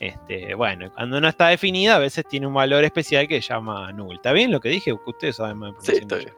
Este, 0.00 0.54
bueno, 0.54 0.90
cuando 0.92 1.20
no 1.20 1.28
está 1.28 1.48
definida, 1.48 1.96
a 1.96 1.98
veces 1.98 2.24
tiene 2.28 2.46
un 2.46 2.54
valor 2.54 2.84
especial 2.84 3.28
que 3.28 3.40
se 3.40 3.48
llama 3.52 3.92
null. 3.92 4.16
¿Está 4.16 4.32
bien 4.32 4.50
lo 4.50 4.60
que 4.60 4.68
dije? 4.70 4.92
Ustedes 4.92 5.36
saben 5.36 5.58
más 5.58 5.72
de 5.80 5.92
Sí, 5.92 5.98
está 6.02 6.18
yo. 6.18 6.30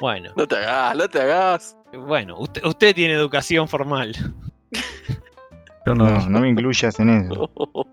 Bueno, 0.00 0.32
No 0.36 0.46
te 0.46 0.56
hagas, 0.56 0.96
no 0.96 1.08
te 1.08 1.20
hagas. 1.20 1.76
bueno, 1.92 2.38
usted, 2.38 2.64
usted 2.64 2.94
tiene 2.94 3.14
educación 3.14 3.66
formal. 3.68 4.14
No, 5.86 5.94
No, 5.94 6.28
no 6.28 6.40
me 6.40 6.48
incluyas 6.50 6.98
en 7.00 7.10
eso. 7.10 7.50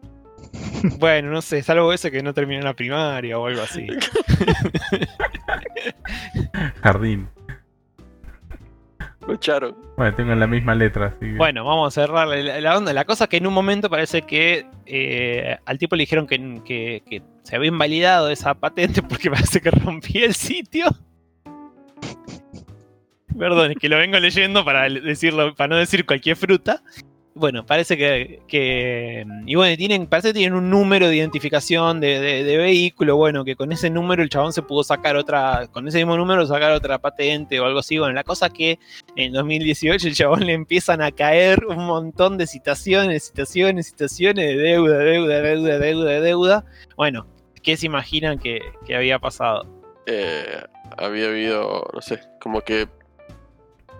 Bueno, 0.99 1.31
no 1.31 1.41
sé, 1.41 1.63
salvo 1.63 1.91
ese 1.93 2.11
que 2.11 2.21
no 2.21 2.33
terminó 2.33 2.59
en 2.59 2.65
la 2.65 2.73
primaria 2.75 3.39
o 3.39 3.47
algo 3.47 3.61
así. 3.61 3.87
jardín. 6.81 7.27
Lo 9.27 9.33
echaron. 9.33 9.75
Bueno, 9.97 10.15
tengo 10.15 10.33
la 10.35 10.47
misma 10.47 10.73
letra, 10.73 11.07
así 11.07 11.19
que- 11.31 11.35
Bueno, 11.37 11.65
vamos 11.65 11.95
a 11.97 12.01
cerrar 12.01 12.27
la, 12.27 12.61
la 12.61 12.77
onda. 12.77 12.93
La 12.93 13.05
cosa 13.05 13.25
es 13.25 13.29
que 13.29 13.37
en 13.37 13.47
un 13.47 13.53
momento 13.53 13.89
parece 13.89 14.21
que 14.21 14.65
eh, 14.85 15.57
al 15.65 15.77
tipo 15.77 15.95
le 15.95 16.03
dijeron 16.03 16.27
que, 16.27 16.61
que- 16.63 17.03
que 17.09 17.21
se 17.43 17.55
había 17.55 17.67
invalidado 17.69 18.29
esa 18.29 18.53
patente 18.53 19.01
porque 19.03 19.29
parece 19.31 19.61
que 19.61 19.71
rompía 19.71 20.25
el 20.25 20.33
sitio. 20.33 20.85
Perdón, 23.37 23.71
es 23.71 23.77
que 23.77 23.89
lo 23.89 23.97
vengo 23.97 24.17
leyendo 24.19 24.63
para 24.65 24.89
decirlo, 24.89 25.53
para 25.55 25.67
no 25.67 25.75
decir 25.75 26.05
cualquier 26.05 26.37
fruta. 26.37 26.81
Bueno, 27.37 27.65
parece 27.65 27.95
que, 27.97 29.25
y 29.45 29.55
bueno, 29.55 29.77
tienen, 29.77 30.07
parece 30.07 30.29
que 30.29 30.33
tienen 30.39 30.57
un 30.57 30.69
número 30.69 31.07
de 31.07 31.15
identificación 31.17 31.99
de, 31.99 32.19
de- 32.19 32.43
de 32.43 32.57
vehículo, 32.57 33.15
bueno, 33.15 33.45
que 33.45 33.55
con 33.55 33.71
ese 33.71 33.89
número 33.89 34.23
el 34.23 34.29
chabón 34.29 34.53
se 34.53 34.61
pudo 34.63 34.83
sacar 34.83 35.15
otra, 35.15 35.67
con 35.71 35.87
ese 35.87 35.99
mismo 35.99 36.17
número 36.17 36.45
sacar 36.47 36.71
otra 36.71 36.97
patente 36.97 37.59
o 37.59 37.65
algo 37.65 37.79
así. 37.79 37.97
Bueno, 37.99 38.13
la 38.13 38.23
cosa 38.23 38.49
que 38.49 38.79
en 39.15 39.33
2018 39.33 40.07
el 40.07 40.15
chabón 40.15 40.45
le 40.47 40.53
empiezan 40.53 41.01
a 41.01 41.11
caer 41.11 41.63
un 41.65 41.85
montón 41.85 42.37
de 42.37 42.47
citaciones, 42.47 43.27
citaciones, 43.27 43.87
citaciones 43.87 44.45
de 44.47 44.55
deuda, 44.55 44.97
deuda, 44.97 45.41
deuda, 45.41 45.77
deuda, 45.79 46.19
deuda. 46.21 46.65
Bueno, 46.95 47.27
¿qué 47.61 47.77
se 47.77 47.85
imaginan 47.85 48.39
que, 48.39 48.61
que 48.85 48.95
había 48.95 49.19
pasado? 49.19 49.65
Eh, 50.07 50.61
había 50.97 51.27
habido, 51.27 51.87
no 51.93 52.01
sé, 52.01 52.19
como 52.41 52.61
que 52.61 52.87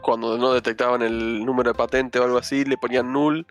cuando 0.02 0.38
no 0.38 0.54
detectaban 0.54 1.02
el 1.02 1.46
número 1.46 1.72
de 1.72 1.78
patente 1.78 2.20
o 2.20 2.24
algo 2.24 2.38
así, 2.38 2.66
le 2.66 2.78
ponían 2.78 3.12
null 3.12 3.46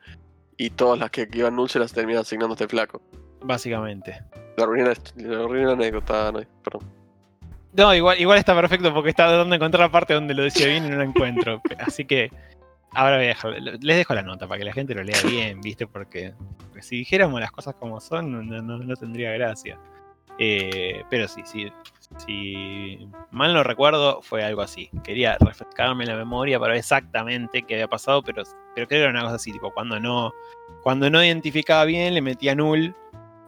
y 0.56 0.70
todas 0.70 0.98
las 0.98 1.10
que 1.10 1.28
iban 1.32 1.54
null 1.56 1.68
se 1.68 1.78
las 1.78 1.92
terminan 1.92 2.22
asignando 2.22 2.52
a 2.52 2.56
este 2.56 2.68
flaco. 2.68 3.02
Básicamente. 3.42 4.22
La 4.56 4.64
arruiné 4.64 4.92
la, 5.64 5.72
anécdota, 5.72 6.32
no, 6.32 6.40
perdón. 6.64 6.82
No, 7.74 7.94
igual, 7.94 8.18
igual 8.18 8.38
está 8.38 8.54
perfecto 8.54 8.92
porque 8.94 9.10
está 9.10 9.26
tratando 9.28 9.50
de 9.50 9.56
encontrar 9.56 9.82
la 9.82 9.92
parte 9.92 10.14
donde 10.14 10.32
lo 10.32 10.42
decía 10.42 10.66
bien 10.66 10.86
y 10.86 10.88
no 10.88 10.96
la 10.96 11.04
encuentro. 11.04 11.60
Así 11.78 12.06
que 12.06 12.30
ahora 12.92 13.16
voy 13.16 13.26
a 13.26 13.28
dejar, 13.28 13.52
les 13.60 13.96
dejo 13.96 14.14
la 14.14 14.22
nota 14.22 14.48
para 14.48 14.58
que 14.58 14.64
la 14.64 14.72
gente 14.72 14.94
lo 14.94 15.02
lea 15.02 15.18
bien, 15.28 15.60
¿viste? 15.60 15.86
Porque, 15.86 16.32
porque 16.58 16.82
si 16.82 16.96
dijéramos 16.96 17.38
las 17.38 17.52
cosas 17.52 17.74
como 17.74 18.00
son, 18.00 18.32
no, 18.32 18.62
no- 18.62 18.78
no 18.78 18.96
tendría 18.96 19.30
gracia. 19.32 19.78
Eh, 20.38 21.04
pero 21.08 21.28
sí, 21.28 21.42
sí, 21.44 21.72
si 22.18 23.08
mal 23.30 23.54
no 23.54 23.62
recuerdo, 23.62 24.20
fue 24.22 24.44
algo 24.44 24.62
así. 24.62 24.90
Quería 25.02 25.36
refrescarme 25.40 26.06
la 26.06 26.16
memoria 26.16 26.58
para 26.58 26.72
ver 26.72 26.80
exactamente 26.80 27.62
qué 27.62 27.74
había 27.74 27.88
pasado, 27.88 28.22
pero, 28.22 28.42
creo 28.74 28.86
que 28.86 29.00
era 29.00 29.10
una 29.10 29.22
cosa 29.22 29.36
así, 29.36 29.52
tipo, 29.52 29.72
cuando 29.72 29.98
no, 29.98 30.32
cuando 30.82 31.10
no 31.10 31.24
identificaba 31.24 31.84
bien, 31.84 32.14
le 32.14 32.22
metía 32.22 32.54
null 32.54 32.94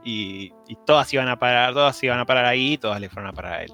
y, 0.05 0.53
y 0.67 0.77
todas 0.87 1.13
iban 1.13 1.29
a 1.29 1.39
parar, 1.39 1.75
todas 1.75 2.03
iban 2.03 2.19
a 2.19 2.27
parar 2.27 2.47
ahí 2.47 2.75
y 2.75 2.79
todas 2.79 3.01
le 3.01 3.09
fueron 3.09 3.31
a 3.31 3.33
parar 3.33 3.53
a 3.53 3.63
él. 3.63 3.73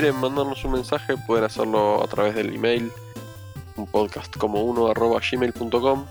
Quieren 0.00 0.16
mandarnos 0.16 0.64
un 0.64 0.72
mensaje, 0.72 1.16
pueden 1.16 1.44
hacerlo 1.44 2.02
a 2.02 2.08
través 2.08 2.34
del 2.34 2.52
email, 2.52 2.90
un 3.76 3.86
podcast 3.86 4.36
como 4.36 4.60
uno 4.64 4.88
arroba 4.88 5.20
gmail.com 5.20 6.06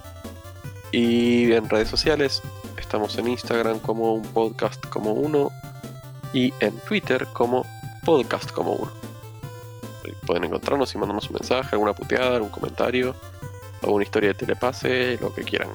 y 0.94 1.52
en 1.52 1.68
redes 1.68 1.90
sociales. 1.90 2.42
Estamos 2.78 3.18
en 3.18 3.28
Instagram 3.28 3.80
como 3.80 4.14
un 4.14 4.22
podcast 4.22 4.86
como 4.88 5.12
uno 5.12 5.50
y 6.32 6.54
en 6.62 6.80
Twitter 6.88 7.28
como 7.34 7.66
podcast 8.06 8.52
como 8.52 8.72
uno. 8.72 8.92
Ahí 10.06 10.14
Pueden 10.26 10.46
encontrarnos 10.46 10.96
y 10.96 10.98
mandarnos 10.98 11.30
un 11.30 11.34
mensaje, 11.34 11.72
alguna 11.74 11.92
puteada, 11.92 12.38
algún 12.38 12.52
comentario, 12.52 13.14
alguna 13.82 14.06
historia 14.06 14.30
de 14.30 14.36
telepase, 14.36 15.18
lo 15.20 15.34
que 15.34 15.44
quieran. 15.44 15.68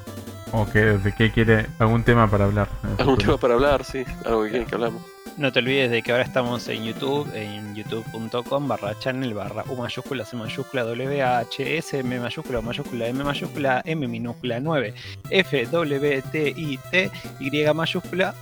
O 0.53 0.65
que, 0.65 0.81
de 0.81 1.15
qué 1.15 1.31
quiere 1.31 1.67
algún 1.79 2.05
tema 2.05 2.31
para 2.31 2.47
hablar. 2.47 2.71
Algún 2.97 3.19
tema 3.19 3.37
para 3.37 3.53
hablar, 3.53 3.85
sí, 3.85 4.03
algo 4.25 4.45
que 4.45 4.49
quieren 4.49 4.67
que 4.67 4.77
hablamos. 4.77 5.03
No 5.39 5.53
te 5.53 5.61
olvides 5.61 5.93
de 5.93 6.03
que 6.03 6.11
ahora 6.11 6.25
estamos 6.25 6.67
en 6.69 6.85
YouTube, 6.85 7.31
en 7.33 7.77
youtube.com 7.77 8.67
barra 8.67 8.99
channel 8.99 9.35
barra 9.35 9.63
U 9.69 9.77
mayúscula 9.77 10.25
C 10.25 10.37
mayúscula 10.37 10.83
W 10.83 11.23
A 11.23 11.39
H 11.39 11.79
S 11.79 11.97
M 11.97 12.19
mayúscula 12.19 12.59
O 12.59 12.63
mayúscula 12.63 13.07
M 13.07 13.23
mayúscula 13.23 13.81
M 13.85 14.09
minúscula 14.09 14.59
9 14.59 14.95
F 15.31 15.67
W 15.67 16.23
T 16.33 16.55
I 16.57 16.79
T 16.91 17.11
Y 17.39 17.73
mayúscula 17.73 18.35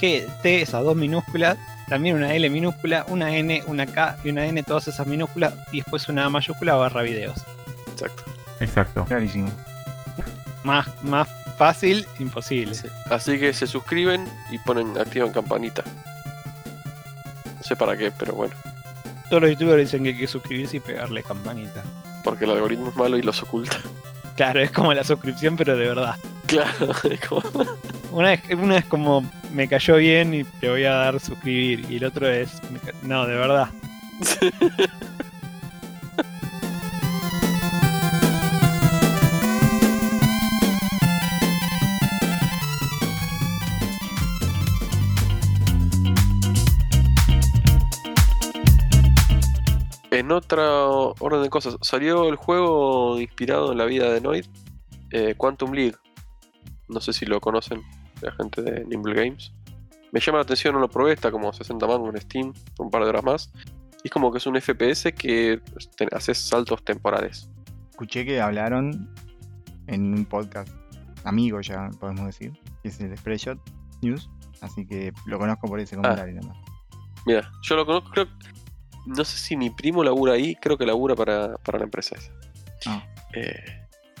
G 0.00 0.26
T 0.42 0.62
esas 0.62 0.82
dos 0.82 0.96
minúsculas 0.96 1.56
también 1.88 2.16
una 2.16 2.34
L 2.34 2.48
minúscula, 2.50 3.04
una 3.08 3.36
N, 3.36 3.62
una 3.66 3.86
K 3.86 4.16
y 4.24 4.30
una 4.30 4.46
N, 4.46 4.62
todas 4.62 4.88
esas 4.88 5.06
minúsculas, 5.06 5.52
y 5.72 5.78
después 5.78 6.08
una 6.08 6.24
A 6.24 6.30
mayúscula 6.30 6.74
barra 6.74 7.02
videos. 7.02 7.36
Exacto. 7.92 8.24
Exacto. 8.60 9.04
Clarísimo. 9.04 9.50
Más, 10.64 10.88
más 11.04 11.28
fácil, 11.58 12.06
imposible. 12.18 12.74
Sí. 12.74 12.88
Así 13.10 13.38
que 13.38 13.52
se 13.52 13.66
suscriben 13.66 14.26
y 14.50 14.58
ponen, 14.58 14.96
activan 14.96 15.32
campanita. 15.32 15.84
Sé 17.72 17.76
para 17.76 17.96
qué, 17.96 18.10
pero 18.10 18.34
bueno. 18.34 18.54
Todos 19.30 19.44
los 19.44 19.52
youtubers 19.52 19.80
dicen 19.80 20.02
que 20.02 20.10
hay 20.10 20.18
que 20.18 20.26
suscribirse 20.26 20.76
y 20.76 20.80
pegarle 20.80 21.22
campanita. 21.22 21.82
Porque 22.22 22.44
el 22.44 22.50
algoritmo 22.50 22.90
es 22.90 22.96
malo 22.96 23.16
y 23.16 23.22
los 23.22 23.42
oculta. 23.42 23.78
Claro, 24.36 24.60
es 24.60 24.70
como 24.70 24.94
la 24.94 25.04
suscripción, 25.04 25.56
pero 25.58 25.76
de 25.76 25.88
verdad. 25.88 26.16
Claro, 26.46 26.90
es 27.10 27.20
como. 27.20 27.42
Una 28.12 28.32
es, 28.32 28.42
una 28.50 28.78
es 28.78 28.84
como 28.86 29.30
me 29.52 29.68
cayó 29.68 29.96
bien 29.96 30.32
y 30.34 30.44
te 30.44 30.68
voy 30.68 30.84
a 30.84 30.92
dar 30.92 31.20
suscribir. 31.20 31.86
Y 31.90 31.96
el 31.96 32.04
otro 32.04 32.28
es 32.28 32.60
no, 33.02 33.26
de 33.26 33.34
verdad. 33.34 33.68
En 50.12 50.30
otra 50.30 50.64
orden 50.88 51.42
de 51.42 51.48
cosas, 51.50 51.76
salió 51.80 52.28
el 52.28 52.36
juego 52.36 53.18
inspirado 53.20 53.72
en 53.72 53.78
la 53.78 53.84
vida 53.86 54.12
de 54.12 54.20
Noid, 54.20 54.44
eh, 55.10 55.34
Quantum 55.36 55.72
League. 55.72 55.96
No 56.88 57.00
sé 57.00 57.12
si 57.12 57.24
lo 57.24 57.40
conocen, 57.40 57.82
la 58.20 58.32
gente 58.32 58.62
de 58.62 58.84
Nimble 58.84 59.14
Games. 59.14 59.52
Me 60.12 60.20
llama 60.20 60.38
la 60.38 60.42
atención, 60.42 60.74
no 60.74 60.80
lo 60.80 60.88
probé, 60.88 61.12
está 61.14 61.30
como 61.30 61.52
60 61.52 61.86
mangos 61.86 62.14
en 62.14 62.20
Steam, 62.20 62.52
por 62.76 62.86
un 62.86 62.90
par 62.90 63.02
de 63.04 63.08
horas 63.08 63.24
más. 63.24 63.52
Y 64.04 64.08
es 64.08 64.10
como 64.10 64.30
que 64.30 64.38
es 64.38 64.46
un 64.46 64.56
FPS 64.60 65.12
que 65.14 65.60
te- 65.96 66.08
haces 66.14 66.36
saltos 66.38 66.84
temporales. 66.84 67.48
Escuché 67.90 68.26
que 68.26 68.40
hablaron 68.40 69.08
en 69.86 70.14
un 70.14 70.24
podcast 70.26 70.68
amigo 71.24 71.60
ya 71.60 71.88
podemos 72.00 72.26
decir, 72.26 72.52
que 72.82 72.88
es 72.88 73.00
el 73.00 73.16
Spreadshot 73.16 73.58
News, 74.02 74.28
así 74.60 74.84
que 74.86 75.12
lo 75.26 75.38
conozco 75.38 75.68
por 75.68 75.78
ese 75.80 75.96
comentario 75.96 76.34
nomás. 76.40 76.58
Mira, 77.24 77.50
yo 77.62 77.76
lo 77.76 77.86
conozco, 77.86 78.10
creo. 78.10 78.26
No 79.06 79.24
sé 79.24 79.36
si 79.38 79.56
mi 79.56 79.70
primo 79.70 80.04
labura 80.04 80.34
ahí, 80.34 80.54
creo 80.56 80.78
que 80.78 80.86
labura 80.86 81.14
para, 81.14 81.56
para 81.58 81.78
la 81.78 81.84
empresa 81.84 82.16
esa. 82.16 82.32
Ah. 82.86 83.04
Eh, 83.34 83.54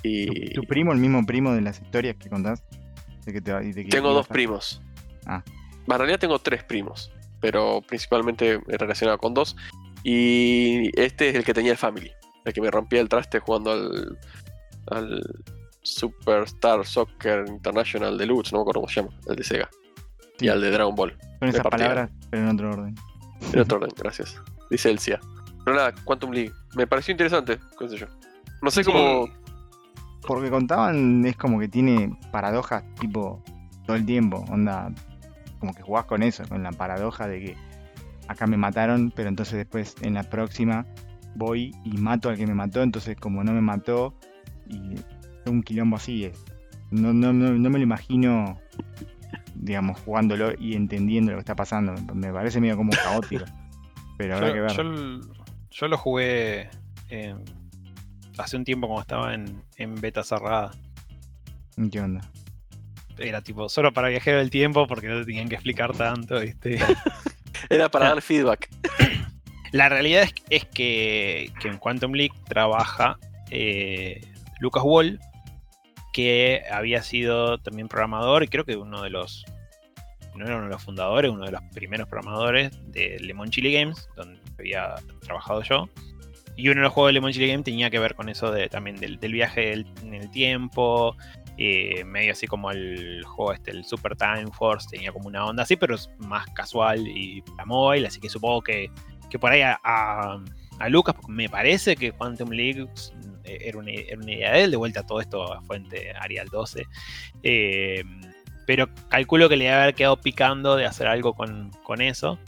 ¿Tu, 0.02 0.08
y 0.08 0.50
tu 0.54 0.62
primo, 0.64 0.92
el 0.92 0.98
mismo 0.98 1.24
primo 1.24 1.52
de 1.52 1.60
las 1.60 1.80
historias 1.80 2.16
que 2.16 2.28
contás? 2.28 2.64
De 3.24 3.32
que 3.32 3.40
te, 3.40 3.52
va- 3.52 3.62
y 3.62 3.72
de 3.72 3.84
que 3.84 3.90
tengo 3.90 4.12
dos 4.12 4.26
a- 4.28 4.32
primos. 4.32 4.82
Ah. 5.26 5.42
En 5.86 5.98
realidad 5.98 6.18
tengo 6.18 6.38
tres 6.40 6.64
primos, 6.64 7.12
pero 7.40 7.80
principalmente 7.86 8.60
relacionado 8.66 9.18
con 9.18 9.34
dos. 9.34 9.56
Y 10.02 10.90
este 11.00 11.28
es 11.28 11.34
el 11.36 11.44
que 11.44 11.54
tenía 11.54 11.70
el 11.72 11.78
Family, 11.78 12.10
el 12.44 12.52
que 12.52 12.60
me 12.60 12.70
rompía 12.70 13.00
el 13.00 13.08
traste 13.08 13.38
jugando 13.38 13.70
al, 13.72 14.18
al 14.90 15.22
Superstar 15.82 16.84
Soccer 16.86 17.44
International 17.48 18.16
Deluxe, 18.18 18.52
no 18.52 18.58
me 18.58 18.62
acuerdo 18.62 18.80
cómo 18.80 18.88
se 18.92 19.00
llama, 19.02 19.16
el 19.28 19.36
de 19.36 19.44
Sega. 19.44 19.70
Y 20.40 20.48
al 20.48 20.60
de 20.60 20.70
Dragon 20.70 20.94
Ball. 20.94 21.16
Son 21.38 21.48
esas 21.48 21.62
partida. 21.62 21.88
palabras, 21.88 22.10
pero 22.30 22.42
en 22.42 22.48
otro 22.48 22.70
orden. 22.70 22.94
En 23.52 23.60
otro 23.60 23.76
orden, 23.78 23.90
gracias. 23.96 24.40
Dice 24.72 24.90
Elsia. 24.90 25.20
Pero 25.64 25.76
nada, 25.76 25.92
Quantum 26.04 26.32
League. 26.32 26.50
Me 26.74 26.86
pareció 26.86 27.12
interesante, 27.12 27.58
qué 27.78 27.88
sé 27.90 27.98
yo. 27.98 28.06
No 28.62 28.70
sé 28.70 28.82
cómo. 28.82 29.28
Porque 30.26 30.48
contaban, 30.48 31.26
es 31.26 31.36
como 31.36 31.60
que 31.60 31.68
tiene 31.68 32.16
paradojas 32.30 32.82
tipo 32.98 33.42
todo 33.86 33.96
el 33.96 34.06
tiempo. 34.06 34.46
Onda, 34.48 34.90
como 35.58 35.74
que 35.74 35.82
jugás 35.82 36.06
con 36.06 36.22
eso, 36.22 36.42
con 36.48 36.62
la 36.62 36.72
paradoja 36.72 37.28
de 37.28 37.40
que 37.40 37.56
acá 38.28 38.46
me 38.46 38.56
mataron, 38.56 39.12
pero 39.14 39.28
entonces 39.28 39.58
después 39.58 39.94
en 40.00 40.14
la 40.14 40.22
próxima 40.22 40.86
voy 41.34 41.74
y 41.84 41.98
mato 41.98 42.30
al 42.30 42.38
que 42.38 42.46
me 42.46 42.54
mató, 42.54 42.82
entonces 42.82 43.16
como 43.16 43.44
no 43.44 43.52
me 43.52 43.60
mató, 43.60 44.14
y 44.68 44.94
un 45.50 45.62
quilombo 45.62 45.96
así 45.96 46.24
es. 46.24 46.42
No, 46.90 47.12
no, 47.12 47.34
no, 47.34 47.52
no 47.52 47.70
me 47.70 47.78
lo 47.78 47.82
imagino, 47.82 48.58
digamos, 49.54 50.00
jugándolo 50.00 50.52
y 50.58 50.76
entendiendo 50.76 51.32
lo 51.32 51.36
que 51.36 51.42
está 51.42 51.56
pasando. 51.56 51.94
Me 52.14 52.32
parece 52.32 52.58
medio 52.58 52.78
como 52.78 52.92
caótico. 52.92 53.44
Pero 54.22 54.36
habrá 54.36 54.52
que 54.52 54.58
Yo, 54.58 54.62
ver. 54.64 54.72
yo 54.72 54.82
l- 54.82 55.20
yo 55.70 55.88
lo 55.88 55.98
jugué 55.98 56.68
eh, 57.10 57.34
hace 58.38 58.56
un 58.56 58.64
tiempo 58.64 58.86
cuando 58.86 59.02
estaba 59.02 59.34
en, 59.34 59.62
en 59.76 59.94
beta 60.00 60.22
cerrada. 60.22 60.70
¿Qué 61.90 62.00
onda? 62.00 62.20
Era 63.18 63.40
tipo 63.42 63.68
solo 63.68 63.92
para 63.92 64.08
viajar 64.08 64.34
del 64.36 64.50
tiempo 64.50 64.86
porque 64.86 65.08
no 65.08 65.18
te 65.20 65.26
tenían 65.26 65.48
que 65.48 65.54
explicar 65.54 65.92
tanto, 65.92 66.40
¿viste? 66.40 66.78
Era 67.70 67.88
para 67.90 68.08
dar 68.08 68.22
feedback. 68.22 68.68
La 69.72 69.88
realidad 69.88 70.22
es, 70.24 70.34
es 70.50 70.64
que, 70.66 71.50
que 71.60 71.68
en 71.68 71.78
Quantum 71.78 72.12
League 72.12 72.34
trabaja 72.46 73.18
eh, 73.50 74.20
Lucas 74.60 74.82
Wall, 74.84 75.18
que 76.12 76.62
había 76.70 77.02
sido 77.02 77.56
también 77.58 77.88
programador 77.88 78.42
y 78.42 78.48
creo 78.48 78.66
que 78.66 78.76
uno 78.76 79.02
de 79.02 79.08
los, 79.10 79.46
no 80.34 80.44
era 80.46 80.56
uno 80.56 80.64
de 80.66 80.72
los 80.72 80.82
fundadores, 80.82 81.30
uno 81.30 81.44
de 81.44 81.52
los 81.52 81.62
primeros 81.74 82.08
programadores 82.08 82.70
de 82.92 83.18
Lemon 83.20 83.50
Chili 83.50 83.72
Games, 83.72 84.08
donde 84.16 84.38
había 84.58 84.94
trabajado 85.20 85.62
yo. 85.62 85.88
Y 86.56 86.68
uno 86.68 86.80
de 86.80 86.82
los 86.84 86.92
juegos 86.92 87.08
de 87.08 87.12
Lemon 87.14 87.32
Chili 87.32 87.48
Games 87.48 87.64
tenía 87.64 87.88
que 87.90 87.98
ver 87.98 88.14
con 88.14 88.28
eso 88.28 88.50
de, 88.52 88.68
también 88.68 88.96
del, 88.96 89.16
viaje 89.18 89.72
en 89.72 90.14
el 90.14 90.30
tiempo, 90.30 91.16
eh, 91.56 92.04
medio 92.04 92.32
así 92.32 92.46
como 92.46 92.70
el 92.70 93.22
juego 93.24 93.52
este, 93.54 93.70
el 93.70 93.84
Super 93.84 94.16
Time 94.16 94.48
Force, 94.52 94.86
tenía 94.90 95.12
como 95.12 95.28
una 95.28 95.46
onda 95.46 95.62
así, 95.62 95.76
pero 95.76 95.94
es 95.94 96.10
más 96.18 96.46
casual 96.54 97.06
y 97.08 97.40
para 97.42 97.64
mobile, 97.64 98.06
así 98.06 98.20
que 98.20 98.28
supongo 98.28 98.60
que, 98.62 98.90
que 99.30 99.38
por 99.38 99.50
ahí 99.52 99.62
a, 99.62 99.78
a- 99.82 100.42
a 100.78 100.88
me 101.28 101.48
parece 101.48 101.96
que 101.96 102.12
Quantum 102.12 102.50
League 102.50 102.86
eh, 103.44 103.58
era 103.62 103.78
una, 103.78 103.90
era 103.92 104.18
una 104.20 104.32
idea 104.32 104.52
de 104.52 104.64
él, 104.64 104.70
de 104.72 104.76
vuelta 104.76 105.06
todo 105.06 105.20
esto 105.20 105.52
a 105.52 105.62
fuente 105.62 106.12
Arial 106.20 106.48
12. 106.48 106.84
eh, 107.42 108.02
pero 108.66 108.88
calculo 109.08 109.48
que 109.48 109.56
le 109.56 109.64
debe 109.64 109.76
haber 109.76 109.94
quedado 109.94 110.16
picando 110.20 110.76
de 110.76 110.86
hacer 110.86 111.06
algo 111.06 111.34
con, 111.34 111.70
con 111.82 112.00
eso. 112.00 112.38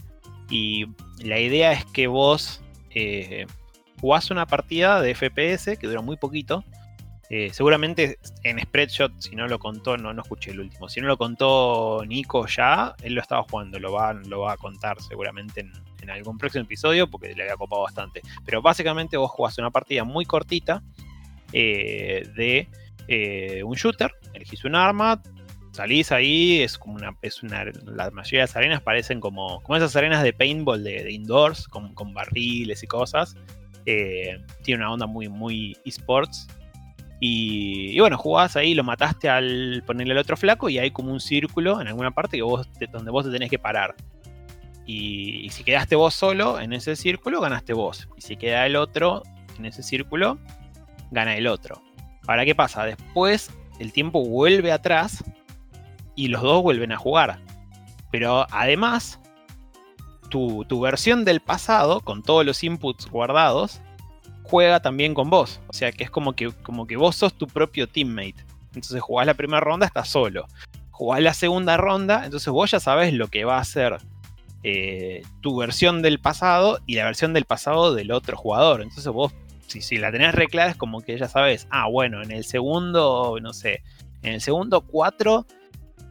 Y 0.50 0.86
la 1.22 1.38
idea 1.40 1.72
es 1.72 1.84
que 1.86 2.06
vos 2.06 2.62
eh, 2.90 3.46
jugás 4.00 4.30
una 4.30 4.46
partida 4.46 5.00
de 5.00 5.14
FPS 5.14 5.78
que 5.78 5.86
dura 5.86 6.00
muy 6.00 6.16
poquito. 6.16 6.64
Eh, 7.30 7.50
seguramente 7.52 8.18
en 8.42 8.60
Spreadshot, 8.60 9.12
si 9.18 9.34
no 9.34 9.48
lo 9.48 9.58
contó, 9.58 9.96
no, 9.96 10.12
no 10.12 10.22
escuché 10.22 10.50
el 10.50 10.60
último. 10.60 10.88
Si 10.88 11.00
no 11.00 11.06
lo 11.06 11.16
contó 11.16 12.02
Nico 12.06 12.46
ya, 12.46 12.94
él 13.02 13.14
lo 13.14 13.22
estaba 13.22 13.42
jugando, 13.44 13.80
lo 13.80 13.92
va, 13.92 14.12
lo 14.12 14.40
va 14.40 14.52
a 14.52 14.56
contar 14.56 15.00
seguramente 15.00 15.60
en, 15.60 16.10
algún 16.10 16.36
próximo 16.36 16.64
episodio 16.64 17.08
porque 17.08 17.34
le 17.34 17.44
había 17.44 17.56
copado 17.56 17.82
bastante. 17.82 18.20
Pero 18.44 18.60
básicamente 18.60 19.16
vos 19.16 19.30
jugás 19.30 19.56
una 19.56 19.70
partida 19.70 20.04
muy 20.04 20.26
cortita 20.26 20.82
eh, 21.50 22.28
de 22.36 22.68
eh, 23.08 23.62
un 23.64 23.74
shooter, 23.74 24.12
elegís 24.34 24.64
un 24.66 24.74
arma, 24.74 25.22
salís 25.74 26.12
ahí, 26.12 26.62
es 26.62 26.78
como 26.78 26.94
una, 26.94 27.16
es 27.20 27.42
una, 27.42 27.64
la 27.84 28.08
mayoría 28.12 28.40
de 28.40 28.46
las 28.46 28.56
arenas 28.56 28.80
parecen 28.80 29.18
como, 29.18 29.60
como 29.62 29.76
esas 29.76 29.96
arenas 29.96 30.22
de 30.22 30.32
paintball 30.32 30.84
de, 30.84 31.10
indoors, 31.10 31.66
con, 31.66 31.92
con 31.94 32.14
barriles 32.14 32.84
y 32.84 32.86
cosas. 32.86 33.36
Eh, 33.84 34.38
tiene 34.62 34.84
una 34.84 34.92
onda 34.92 35.06
muy, 35.06 35.28
muy 35.28 35.76
esports. 35.84 36.46
Y, 37.18 37.98
bueno, 37.98 38.16
jugás 38.16 38.54
ahí, 38.56 38.74
lo 38.74 38.84
mataste 38.84 39.28
al 39.28 39.82
ponerle 39.84 40.12
al 40.12 40.18
otro 40.18 40.36
flaco 40.36 40.68
y 40.68 40.78
hay 40.78 40.92
como 40.92 41.10
un 41.10 41.20
círculo 41.20 41.80
en 41.80 41.88
alguna 41.88 42.12
parte 42.12 42.36
que 42.36 42.42
vos 42.42 42.68
donde 42.92 43.10
vos 43.10 43.24
te 43.24 43.32
tenés 43.32 43.50
que 43.50 43.58
parar. 43.58 43.96
Y 44.86 45.48
si 45.50 45.64
quedaste 45.64 45.96
vos 45.96 46.14
solo 46.14 46.60
en 46.60 46.72
ese 46.72 46.94
círculo, 46.94 47.40
ganaste 47.40 47.72
vos. 47.72 48.08
Y 48.16 48.20
si 48.20 48.36
queda 48.36 48.64
el 48.66 48.76
otro 48.76 49.22
en 49.58 49.64
ese 49.64 49.82
círculo, 49.82 50.38
gana 51.10 51.36
el 51.36 51.48
otro. 51.48 51.82
Ahora, 52.28 52.44
¿qué 52.44 52.54
pasa? 52.54 52.84
Después 52.84 53.50
el 53.80 53.92
tiempo 53.92 54.24
vuelve 54.24 54.70
atrás 54.70 55.24
y 56.14 56.28
los 56.28 56.42
dos 56.42 56.62
vuelven 56.62 56.92
a 56.92 56.96
jugar. 56.96 57.40
Pero 58.10 58.46
además, 58.50 59.20
tu, 60.30 60.64
tu 60.66 60.80
versión 60.80 61.24
del 61.24 61.40
pasado, 61.40 62.00
con 62.00 62.22
todos 62.22 62.44
los 62.44 62.62
inputs 62.62 63.06
guardados, 63.06 63.80
juega 64.44 64.80
también 64.80 65.14
con 65.14 65.30
vos. 65.30 65.60
O 65.68 65.72
sea 65.72 65.90
que 65.90 66.04
es 66.04 66.10
como 66.10 66.34
que, 66.34 66.52
como 66.62 66.86
que 66.86 66.96
vos 66.96 67.16
sos 67.16 67.34
tu 67.34 67.46
propio 67.46 67.88
teammate. 67.88 68.44
Entonces 68.68 69.00
jugás 69.00 69.26
la 69.26 69.34
primera 69.34 69.60
ronda, 69.60 69.86
estás 69.86 70.08
solo. 70.08 70.46
Jugás 70.90 71.22
la 71.22 71.34
segunda 71.34 71.76
ronda, 71.76 72.24
entonces 72.24 72.52
vos 72.52 72.70
ya 72.70 72.78
sabés 72.78 73.12
lo 73.12 73.28
que 73.28 73.44
va 73.44 73.58
a 73.58 73.64
ser 73.64 73.98
eh, 74.62 75.22
tu 75.40 75.56
versión 75.56 76.02
del 76.02 76.20
pasado 76.20 76.78
y 76.86 76.94
la 76.94 77.04
versión 77.04 77.32
del 77.32 77.44
pasado 77.44 77.94
del 77.94 78.12
otro 78.12 78.36
jugador. 78.36 78.80
Entonces 78.80 79.08
vos, 79.08 79.32
si, 79.66 79.80
si 79.80 79.96
la 79.96 80.12
tenés 80.12 80.34
re 80.34 80.46
clara, 80.46 80.70
es 80.70 80.76
como 80.76 81.00
que 81.00 81.18
ya 81.18 81.28
sabes, 81.28 81.66
ah, 81.70 81.88
bueno, 81.88 82.22
en 82.22 82.30
el 82.30 82.44
segundo, 82.44 83.36
no 83.42 83.52
sé, 83.52 83.82
en 84.22 84.34
el 84.34 84.40
segundo 84.40 84.82
4, 84.82 85.46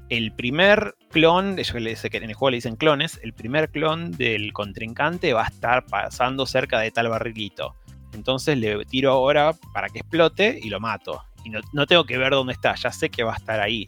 el 0.09 0.31
primer 0.31 0.95
clon, 1.11 1.55
que 1.55 2.17
en 2.17 2.23
el 2.23 2.34
juego 2.34 2.51
le 2.51 2.57
dicen 2.57 2.75
clones, 2.75 3.19
el 3.23 3.34
primer 3.34 3.69
clon 3.69 4.11
del 4.11 4.53
contrincante 4.53 5.34
va 5.34 5.45
a 5.45 5.47
estar 5.47 5.85
pasando 5.85 6.45
cerca 6.45 6.80
de 6.80 6.91
tal 6.91 7.09
barrilito. 7.09 7.75
Entonces 8.13 8.57
le 8.57 8.85
tiro 8.85 9.11
ahora 9.11 9.53
para 9.73 9.89
que 9.89 9.99
explote 9.99 10.59
y 10.61 10.69
lo 10.69 10.80
mato. 10.80 11.23
Y 11.43 11.49
no, 11.49 11.59
no 11.73 11.88
tengo 11.88 12.05
que 12.05 12.17
ver 12.17 12.31
dónde 12.31 12.53
está, 12.53 12.75
ya 12.75 12.91
sé 12.91 13.09
que 13.09 13.23
va 13.23 13.34
a 13.34 13.38
estar 13.38 13.59
ahí. 13.59 13.88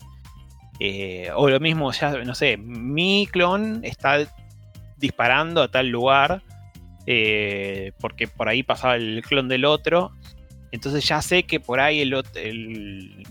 Eh, 0.79 1.29
o 1.35 1.49
lo 1.49 1.59
mismo, 1.59 1.91
ya 1.91 2.11
no 2.23 2.35
sé, 2.35 2.57
mi 2.57 3.27
clon 3.31 3.81
está 3.83 4.27
disparando 4.97 5.61
a 5.61 5.69
tal 5.69 5.87
lugar 5.87 6.41
eh, 7.07 7.91
porque 7.99 8.27
por 8.27 8.49
ahí 8.49 8.63
pasaba 8.63 8.95
el 8.95 9.21
clon 9.21 9.47
del 9.47 9.65
otro. 9.65 10.11
Entonces 10.71 11.07
ya 11.07 11.21
sé 11.21 11.43
que 11.43 11.59
por 11.59 11.79
ahí 11.79 12.01
el, 12.01 12.13
el, 12.35 13.23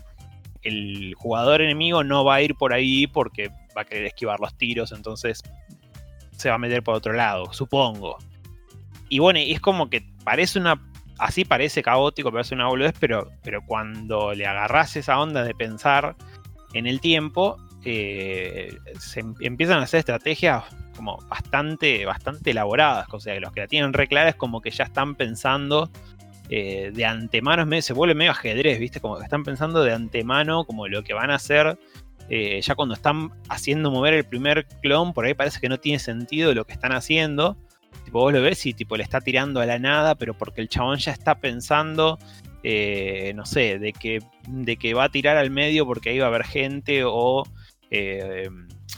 el 0.65 1.13
jugador 1.15 1.61
enemigo 1.61 2.03
no 2.03 2.25
va 2.25 2.35
a 2.35 2.41
ir 2.41 2.55
por 2.55 2.73
ahí 2.73 3.07
porque 3.07 3.49
va 3.77 3.81
a 3.81 3.85
querer 3.85 4.05
esquivar 4.05 4.39
los 4.39 4.57
tiros, 4.57 4.91
entonces 4.91 5.41
se 6.31 6.49
va 6.49 6.55
a 6.55 6.59
meter 6.59 6.83
por 6.83 6.95
otro 6.95 7.13
lado, 7.13 7.53
supongo. 7.53 8.17
Y 9.09 9.19
bueno, 9.19 9.39
es 9.39 9.59
como 9.61 9.89
que 9.89 10.05
parece 10.23 10.59
una. 10.59 10.81
Así 11.17 11.45
parece 11.45 11.81
caótico, 11.81 12.31
parece 12.31 12.55
una 12.55 12.67
boludez, 12.67 12.93
pero, 12.99 13.29
pero 13.41 13.61
cuando 13.65 14.33
le 14.33 14.45
agarras 14.45 14.97
esa 14.97 15.17
onda 15.17 15.43
de 15.43 15.55
pensar 15.55 16.17
en 16.73 16.87
el 16.87 16.99
tiempo, 16.99 17.55
eh, 17.85 18.77
se 18.99 19.21
em- 19.21 19.35
empiezan 19.39 19.79
a 19.79 19.83
hacer 19.83 19.99
estrategias 19.99 20.65
como 20.97 21.17
bastante, 21.29 22.05
bastante 22.05 22.51
elaboradas. 22.51 23.07
O 23.11 23.19
sea, 23.21 23.39
los 23.39 23.53
que 23.53 23.61
la 23.61 23.67
tienen 23.67 23.93
re 23.93 24.07
clara 24.07 24.29
es 24.29 24.35
como 24.35 24.59
que 24.59 24.71
ya 24.71 24.83
están 24.83 25.15
pensando 25.15 25.89
eh, 26.49 26.91
de 26.93 27.05
antemano, 27.05 27.81
se 27.81 27.93
vuelve 27.93 28.15
medio 28.15 28.31
ajedrez, 28.31 28.79
¿viste? 28.79 28.99
Como 28.99 29.17
que 29.17 29.23
están 29.23 29.43
pensando 29.43 29.83
de 29.83 29.93
antemano 29.93 30.65
como 30.65 30.87
lo 30.87 31.03
que 31.03 31.13
van 31.13 31.31
a 31.31 31.35
hacer. 31.35 31.77
eh, 32.29 32.59
ya 32.61 32.75
cuando 32.75 32.95
están 32.95 33.31
haciendo 33.49 33.91
mover 33.91 34.13
el 34.15 34.25
primer 34.25 34.65
clon, 34.81 35.13
por 35.13 35.25
ahí 35.25 35.33
parece 35.33 35.59
que 35.59 35.69
no 35.69 35.79
tiene 35.79 35.99
sentido 35.99 36.53
lo 36.53 36.65
que 36.65 36.73
están 36.73 36.91
haciendo. 36.91 37.57
Tipo, 38.03 38.19
vos 38.19 38.33
lo 38.33 38.41
ves 38.41 38.65
y 38.65 38.73
tipo 38.73 38.97
le 38.97 39.03
está 39.03 39.21
tirando 39.21 39.61
a 39.61 39.65
la 39.65 39.79
nada, 39.79 40.15
pero 40.15 40.33
porque 40.33 40.61
el 40.61 40.69
chabón 40.69 40.97
ya 40.97 41.11
está 41.11 41.39
pensando, 41.39 42.19
eh, 42.63 43.33
no 43.35 43.45
sé, 43.45 43.79
de 43.79 43.93
que, 43.93 44.19
de 44.47 44.77
que 44.77 44.93
va 44.93 45.05
a 45.05 45.09
tirar 45.09 45.37
al 45.37 45.49
medio 45.51 45.85
porque 45.85 46.09
ahí 46.09 46.19
va 46.19 46.25
a 46.25 46.29
haber 46.29 46.45
gente 46.45 47.03
o... 47.05 47.43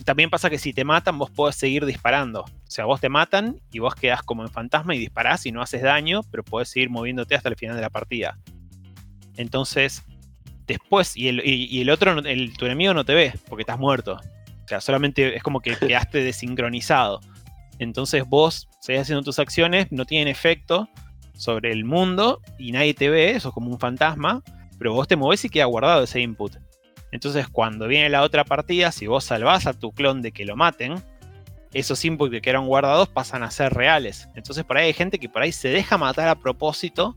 también 0.06 0.30
pasa 0.30 0.50
que 0.50 0.58
si 0.58 0.74
te 0.74 0.84
matan, 0.84 1.18
vos 1.18 1.30
podés 1.30 1.56
seguir 1.56 1.86
disparando. 1.86 2.42
O 2.42 2.70
sea, 2.72 2.86
vos 2.86 3.00
te 3.00 3.10
matan 3.10 3.62
y 3.72 3.80
vos 3.80 3.96
quedás 3.96 4.22
como 4.22 4.44
en 4.44 4.50
fantasma 4.50 4.96
y 4.96 5.00
disparás 5.00 5.46
y 5.46 5.52
no 5.52 5.62
haces 5.62 5.82
daño, 5.82 6.22
pero 6.32 6.44
podés 6.44 6.70
seguir 6.70 6.90
moviéndote 6.90 7.36
hasta 7.36 7.50
el 7.50 7.56
final 7.56 7.76
de 7.76 7.82
la 7.82 7.90
partida. 7.90 8.38
Entonces, 9.38 10.04
después, 10.68 11.16
y 11.16 11.30
el, 11.30 11.90
otro, 11.90 12.20
el, 12.20 12.56
tu 12.58 12.66
enemigo 12.66 12.94
no 12.94 13.06
te 13.06 13.14
ve, 13.14 13.34
porque 13.48 13.62
estás 13.62 13.80
muerto. 13.80 14.20
O 14.66 14.68
sea, 14.68 14.82
solamente 14.82 15.36
es 15.36 15.44
como 15.44 15.62
que 15.62 15.76
quedaste 15.76 16.20
desincronizado. 16.24 17.22
Entonces 17.80 18.24
vos 18.28 18.68
seguís 18.82 19.04
haciendo 19.04 19.24
tus 19.24 19.40
acciones, 19.40 19.92
no 19.92 20.06
tienen 20.06 20.28
efecto 20.28 20.90
sobre 21.34 21.72
el 21.72 21.86
mundo 21.86 22.42
y 22.58 22.72
nadie 22.72 22.94
te 22.94 23.10
ve, 23.10 23.32
eso 23.32 23.50
es 23.50 23.54
como 23.54 23.70
un 23.70 23.80
fantasma, 23.80 24.44
pero 24.80 24.94
vos 24.94 25.08
te 25.08 25.16
movés 25.16 25.46
y 25.46 25.50
queda 25.50 25.66
guardado 25.66 26.04
ese 26.04 26.20
input. 26.20 26.58
Entonces 27.12 27.48
cuando 27.48 27.88
viene 27.88 28.10
la 28.10 28.24
otra 28.24 28.44
partida, 28.44 28.92
si 28.92 29.08
vos 29.08 29.24
salvás 29.24 29.66
a 29.68 29.74
tu 29.74 29.92
clon 29.92 30.22
de 30.22 30.32
que 30.32 30.46
lo 30.46 30.56
maten, 30.56 31.04
esos 31.74 32.04
inputs 32.06 32.32
que 32.32 32.42
quedaron 32.42 32.68
guardados 32.68 33.10
pasan 33.10 33.44
a 33.44 33.52
ser 33.52 33.74
reales. 33.74 34.30
Entonces 34.36 34.64
por 34.64 34.78
ahí 34.78 34.88
hay 34.88 34.94
gente 34.94 35.20
que 35.20 35.30
por 35.30 35.42
ahí 35.42 35.52
se 35.52 35.70
deja 35.70 35.98
matar 35.98 36.28
a 36.28 36.36
propósito, 36.36 37.16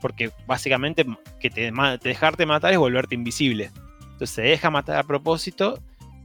porque 0.00 0.30
básicamente 0.46 1.04
que 1.40 1.50
te, 1.50 1.72
te 1.72 2.08
dejarte 2.08 2.46
matar 2.46 2.72
es 2.72 2.78
volverte 2.78 3.14
invisible. 3.14 3.70
Entonces 4.02 4.30
se 4.30 4.42
deja 4.42 4.70
matar 4.70 4.98
a 4.98 5.02
propósito 5.02 5.78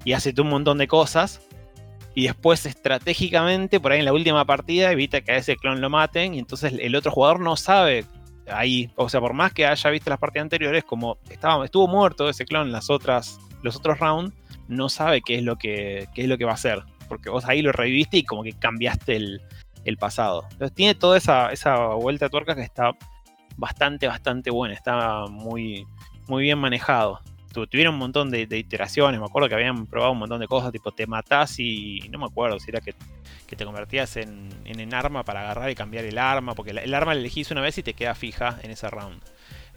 y 0.05 0.13
hace 0.13 0.33
un 0.39 0.49
montón 0.49 0.77
de 0.77 0.87
cosas. 0.87 1.41
Y 2.13 2.25
después 2.25 2.65
estratégicamente, 2.65 3.79
por 3.79 3.93
ahí 3.93 3.99
en 3.99 4.05
la 4.05 4.13
última 4.13 4.43
partida, 4.45 4.91
evita 4.91 5.21
que 5.21 5.31
a 5.31 5.37
ese 5.37 5.55
clon 5.55 5.79
lo 5.79 5.89
maten. 5.89 6.33
Y 6.33 6.39
entonces 6.39 6.73
el 6.77 6.95
otro 6.95 7.11
jugador 7.11 7.39
no 7.39 7.55
sabe 7.55 8.05
ahí. 8.51 8.91
O 8.95 9.09
sea, 9.09 9.19
por 9.19 9.33
más 9.33 9.53
que 9.53 9.65
haya 9.65 9.89
visto 9.89 10.09
las 10.09 10.19
partidas 10.19 10.43
anteriores, 10.43 10.83
como 10.83 11.17
estaba, 11.29 11.63
estuvo 11.65 11.87
muerto 11.87 12.29
ese 12.29 12.45
clon 12.45 12.67
en 12.67 12.71
las 12.71 12.89
otras, 12.89 13.39
los 13.63 13.75
otros 13.75 13.99
rounds, 13.99 14.33
no 14.67 14.89
sabe 14.89 15.21
qué 15.21 15.35
es 15.35 15.43
lo 15.43 15.57
que, 15.57 16.07
qué 16.13 16.23
es 16.23 16.27
lo 16.27 16.37
que 16.37 16.45
va 16.45 16.51
a 16.51 16.55
hacer. 16.55 16.83
Porque 17.07 17.29
vos 17.29 17.45
ahí 17.45 17.61
lo 17.61 17.71
reviviste 17.71 18.17
y 18.17 18.23
como 18.23 18.43
que 18.43 18.53
cambiaste 18.53 19.15
el, 19.15 19.41
el 19.85 19.97
pasado. 19.97 20.45
Entonces 20.51 20.73
tiene 20.73 20.95
toda 20.95 21.17
esa, 21.17 21.51
esa 21.51 21.87
vuelta 21.95 22.25
de 22.25 22.29
tuerca 22.29 22.55
que 22.55 22.61
está 22.61 22.91
bastante, 23.57 24.07
bastante 24.07 24.49
buena. 24.49 24.73
Está 24.73 25.25
muy, 25.27 25.85
muy 26.27 26.43
bien 26.43 26.59
manejado. 26.59 27.19
Tu- 27.53 27.67
Tuvieron 27.67 27.93
un 27.95 27.99
montón 27.99 28.29
de, 28.31 28.41
iteraciones. 28.57 29.19
Me 29.19 29.25
acuerdo 29.25 29.49
que 29.49 29.55
habían 29.55 29.85
probado 29.87 30.13
un 30.13 30.19
montón 30.19 30.39
de 30.39 30.47
cosas. 30.47 30.71
Tipo, 30.71 30.91
te 30.91 31.07
matás 31.07 31.59
y 31.59 31.99
no 32.09 32.19
me 32.19 32.25
acuerdo 32.25 32.59
si 32.59 32.69
era 32.69 32.81
que, 32.81 32.93
que 33.47 33.55
te 33.55 33.65
convertías 33.65 34.17
en, 34.17 34.49
en, 34.65 34.93
arma 34.93 35.23
para 35.23 35.41
agarrar 35.41 35.69
y 35.69 35.75
cambiar 35.75 36.05
el 36.05 36.17
arma. 36.17 36.55
Porque 36.55 36.71
el 36.71 36.93
arma 36.93 37.13
la 37.13 37.19
elegís 37.19 37.51
una 37.51 37.61
vez 37.61 37.77
y 37.77 37.83
te 37.83 37.93
queda 37.93 38.15
fija 38.15 38.59
en 38.63 38.71
ese 38.71 38.89
round. 38.89 39.21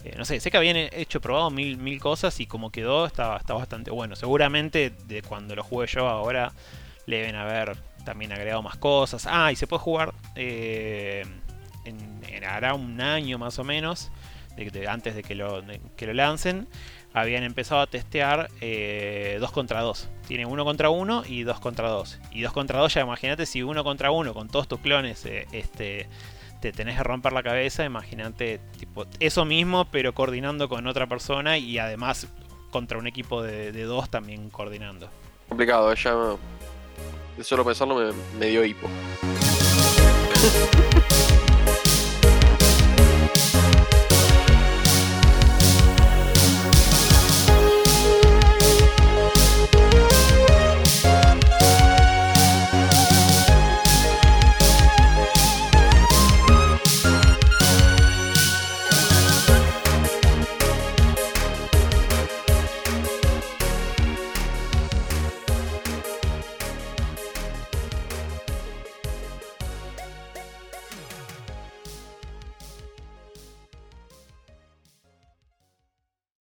Eh, 0.05 0.14
no 0.18 0.24
sé, 0.24 0.38
sé 0.40 0.51
que 0.51 0.56
habían 0.59 0.76
hecho, 0.76 1.20
probado 1.20 1.51
mil, 1.51 1.78
mil 1.78 1.98
cosas 1.98 2.38
y 2.38 2.46
como 2.46 2.70
quedó 2.70 3.06
está, 3.06 3.36
está 3.36 3.55
bastante 3.55 3.90
bueno. 3.90 4.16
Seguramente 4.16 4.90
de 4.90 5.22
cuando 5.22 5.55
lo 5.55 5.62
jugué 5.62 5.86
yo 5.86 6.06
ahora 6.09 6.52
le 7.06 7.18
deben 7.18 7.36
haber 7.36 7.76
también 8.05 8.32
agregado 8.32 8.62
más 8.62 8.76
cosas. 8.76 9.26
Ah, 9.28 9.51
y 9.51 9.56
se 9.56 9.66
puede 9.66 9.80
jugar 9.82 10.14
eh, 10.36 11.24
en, 11.84 12.44
hará 12.44 12.74
un 12.74 13.01
año 13.01 13.38
más 13.38 13.59
o 13.59 13.64
menos, 13.64 14.10
antes 14.88 15.14
de 15.14 15.22
que 15.22 15.34
lo, 15.34 15.62
de 15.62 15.80
que 15.96 16.06
lo 16.06 16.12
lancen. 16.12 16.68
Habían 17.14 17.44
empezado 17.44 17.80
a 17.80 17.86
testear 17.86 18.50
2 18.60 19.52
contra 19.52 19.82
2. 19.82 20.08
Tiene 20.26 20.46
1 20.46 20.64
contra 20.64 20.90
1 20.90 21.24
y 21.28 21.44
2 21.44 21.60
contra 21.60 21.88
2. 21.88 22.18
Y 22.32 22.42
2 22.42 22.52
contra 22.52 22.80
2, 22.80 22.92
ya 22.92 23.02
imagínate 23.02 23.46
si 23.46 23.62
1 23.62 23.84
contra 23.84 24.10
1 24.10 24.34
con 24.34 24.48
todos 24.48 24.66
tus 24.66 24.80
clones 24.80 25.24
eh, 25.24 25.46
este, 25.52 26.08
te 26.60 26.72
tenés 26.72 26.96
que 26.96 27.04
romper 27.04 27.32
la 27.32 27.44
cabeza. 27.44 27.84
Imagínate 27.84 28.58
tipo, 28.78 29.06
eso 29.20 29.44
mismo, 29.44 29.84
pero 29.84 30.12
coordinando 30.12 30.68
con 30.68 30.88
otra 30.88 31.06
persona 31.06 31.56
y 31.56 31.78
además 31.78 32.26
contra 32.70 32.98
un 32.98 33.06
equipo 33.06 33.44
de, 33.44 33.70
de 33.70 33.84
dos 33.84 34.10
también 34.10 34.50
coordinando. 34.50 35.08
Complicado, 35.48 35.92
eh, 35.92 35.96
ya. 35.96 36.16
De 37.36 37.44
solo 37.44 37.64
pensarlo 37.64 37.94
me, 37.94 38.12
me 38.40 38.46
dio 38.46 38.64
hipo. 38.64 38.88